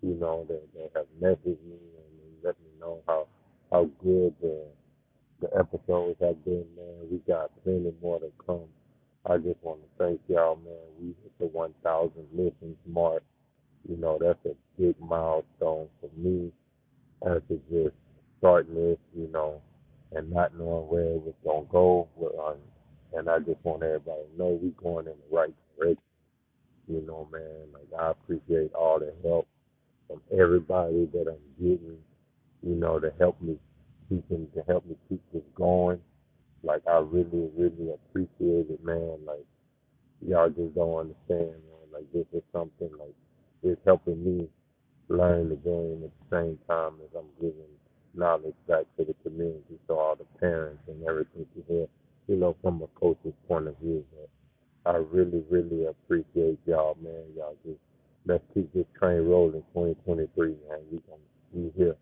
you 0.02 0.14
know, 0.14 0.46
that, 0.48 0.62
that 0.74 0.90
have 0.94 1.06
messaged 1.20 1.62
me 1.64 1.74
and 1.74 2.44
let 2.44 2.54
me 2.60 2.70
know 2.78 3.02
how 3.08 3.26
how 3.72 3.90
good 4.04 4.32
the 4.40 4.66
the 5.40 5.48
episodes 5.58 6.16
have 6.20 6.44
been, 6.44 6.66
man. 6.76 7.08
We 7.10 7.18
got 7.28 7.50
plenty 7.64 7.92
more 8.02 8.20
to 8.20 8.32
come. 8.46 8.66
I 9.26 9.38
just 9.38 9.62
want 9.62 9.80
to 9.82 9.88
thank 10.04 10.20
y'all, 10.28 10.56
man. 10.56 10.74
We 11.00 11.08
hit 11.22 11.38
the 11.40 11.46
1,000 11.46 12.12
listens 12.34 12.76
mark. 12.86 13.22
You 13.88 13.96
know, 13.98 14.18
that's 14.20 14.38
a 14.46 14.56
big 14.80 14.96
milestone 15.00 15.88
for 16.00 16.10
me 16.16 16.52
to 17.24 17.42
just 17.70 17.94
starting 18.38 18.74
this, 18.74 18.98
you 19.16 19.28
know, 19.32 19.62
and 20.14 20.30
not 20.32 20.56
knowing 20.58 20.88
where 20.88 21.04
it 21.04 21.22
was 21.22 21.34
going 21.44 21.66
to 21.66 21.72
go. 21.72 22.08
Um, 22.46 22.56
and 23.18 23.30
I 23.30 23.38
just 23.40 23.58
want 23.64 23.82
everybody 23.82 24.22
to 24.32 24.38
know 24.38 24.60
we 24.62 24.70
going 24.82 25.06
in 25.06 25.14
the 25.14 25.36
right 25.36 25.54
direction. 25.78 26.02
You 26.88 27.02
know, 27.06 27.28
man, 27.32 27.68
like 27.74 28.00
I 28.00 28.10
appreciate 28.12 28.74
all 28.74 29.00
the 29.00 29.14
help 29.28 29.48
from 30.08 30.20
everybody 30.38 31.06
that 31.12 31.26
I'm 31.28 31.64
getting. 31.64 31.98
you 32.64 32.76
know, 32.76 33.00
to 33.00 33.12
help 33.20 33.40
me 33.42 33.58
keeping 34.08 34.48
to 34.54 34.62
help 34.66 34.86
me 34.86 34.96
keep 35.08 35.22
this 35.32 35.42
going. 35.54 36.00
Like 36.62 36.82
I 36.88 36.98
really, 36.98 37.50
really 37.56 37.92
appreciate 37.92 38.70
it, 38.70 38.84
man. 38.84 39.18
Like 39.26 39.46
y'all 40.26 40.48
just 40.48 40.74
don't 40.74 40.98
understand, 40.98 41.60
man. 41.62 41.86
Like 41.92 42.12
this 42.12 42.26
is 42.32 42.42
something 42.52 42.90
like 42.98 43.14
it's 43.62 43.80
helping 43.84 44.22
me 44.24 44.48
learn 45.08 45.48
the 45.48 45.56
game 45.56 46.02
at 46.04 46.10
the 46.10 46.36
same 46.36 46.58
time 46.68 46.94
as 47.02 47.10
I'm 47.16 47.30
giving 47.40 47.70
knowledge 48.14 48.54
back 48.66 48.84
to 48.96 49.04
the 49.04 49.14
community, 49.22 49.78
so 49.86 49.98
all 49.98 50.16
the 50.16 50.24
parents 50.40 50.82
and 50.88 51.02
everything 51.06 51.46
to 51.54 51.62
hear, 51.68 51.86
you 52.28 52.36
know, 52.36 52.56
from 52.62 52.82
a 52.82 52.86
coach's 52.98 53.34
point 53.46 53.68
of 53.68 53.76
view. 53.78 54.04
But 54.12 54.92
I 54.92 54.96
really, 54.96 55.44
really 55.50 55.86
appreciate 55.86 56.58
y'all, 56.66 56.96
man. 57.02 57.24
Y'all 57.36 57.56
just 57.64 57.78
let's 58.26 58.42
keep 58.54 58.72
this 58.72 58.86
train 58.98 59.20
rolling 59.20 59.62
2023, 59.74 60.48
man. 60.48 60.80
We 60.90 61.00
gonna 61.08 61.20
be 61.54 61.72
here. 61.76 61.96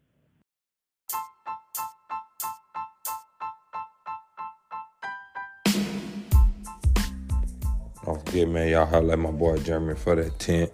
Don't 8.14 8.26
forget, 8.26 8.48
man, 8.48 8.68
y'all 8.68 8.86
holla 8.86 9.14
at 9.14 9.18
my 9.18 9.32
boy 9.32 9.58
Jeremy 9.58 9.96
for 9.96 10.14
that 10.14 10.38
tent. 10.38 10.70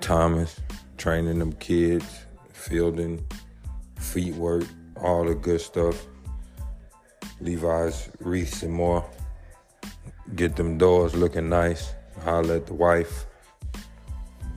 Thomas, 0.00 0.58
training 0.98 1.38
them 1.38 1.52
kids, 1.52 2.26
fielding, 2.52 3.24
feet 4.00 4.34
work, 4.34 4.64
all 5.00 5.24
the 5.24 5.36
good 5.36 5.60
stuff. 5.60 6.04
Levi's, 7.40 8.10
wreaths 8.18 8.64
and 8.64 8.72
more. 8.72 9.08
Get 10.34 10.56
them 10.56 10.76
doors 10.76 11.14
looking 11.14 11.48
nice. 11.48 11.92
Holla 12.24 12.56
at 12.56 12.66
the 12.66 12.74
wife. 12.74 13.26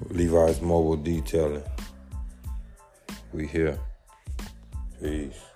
Levi's 0.07 0.61
Mobile 0.61 0.98
Detailing. 0.98 1.61
We 3.34 3.45
here. 3.45 3.77
Peace. 4.99 5.48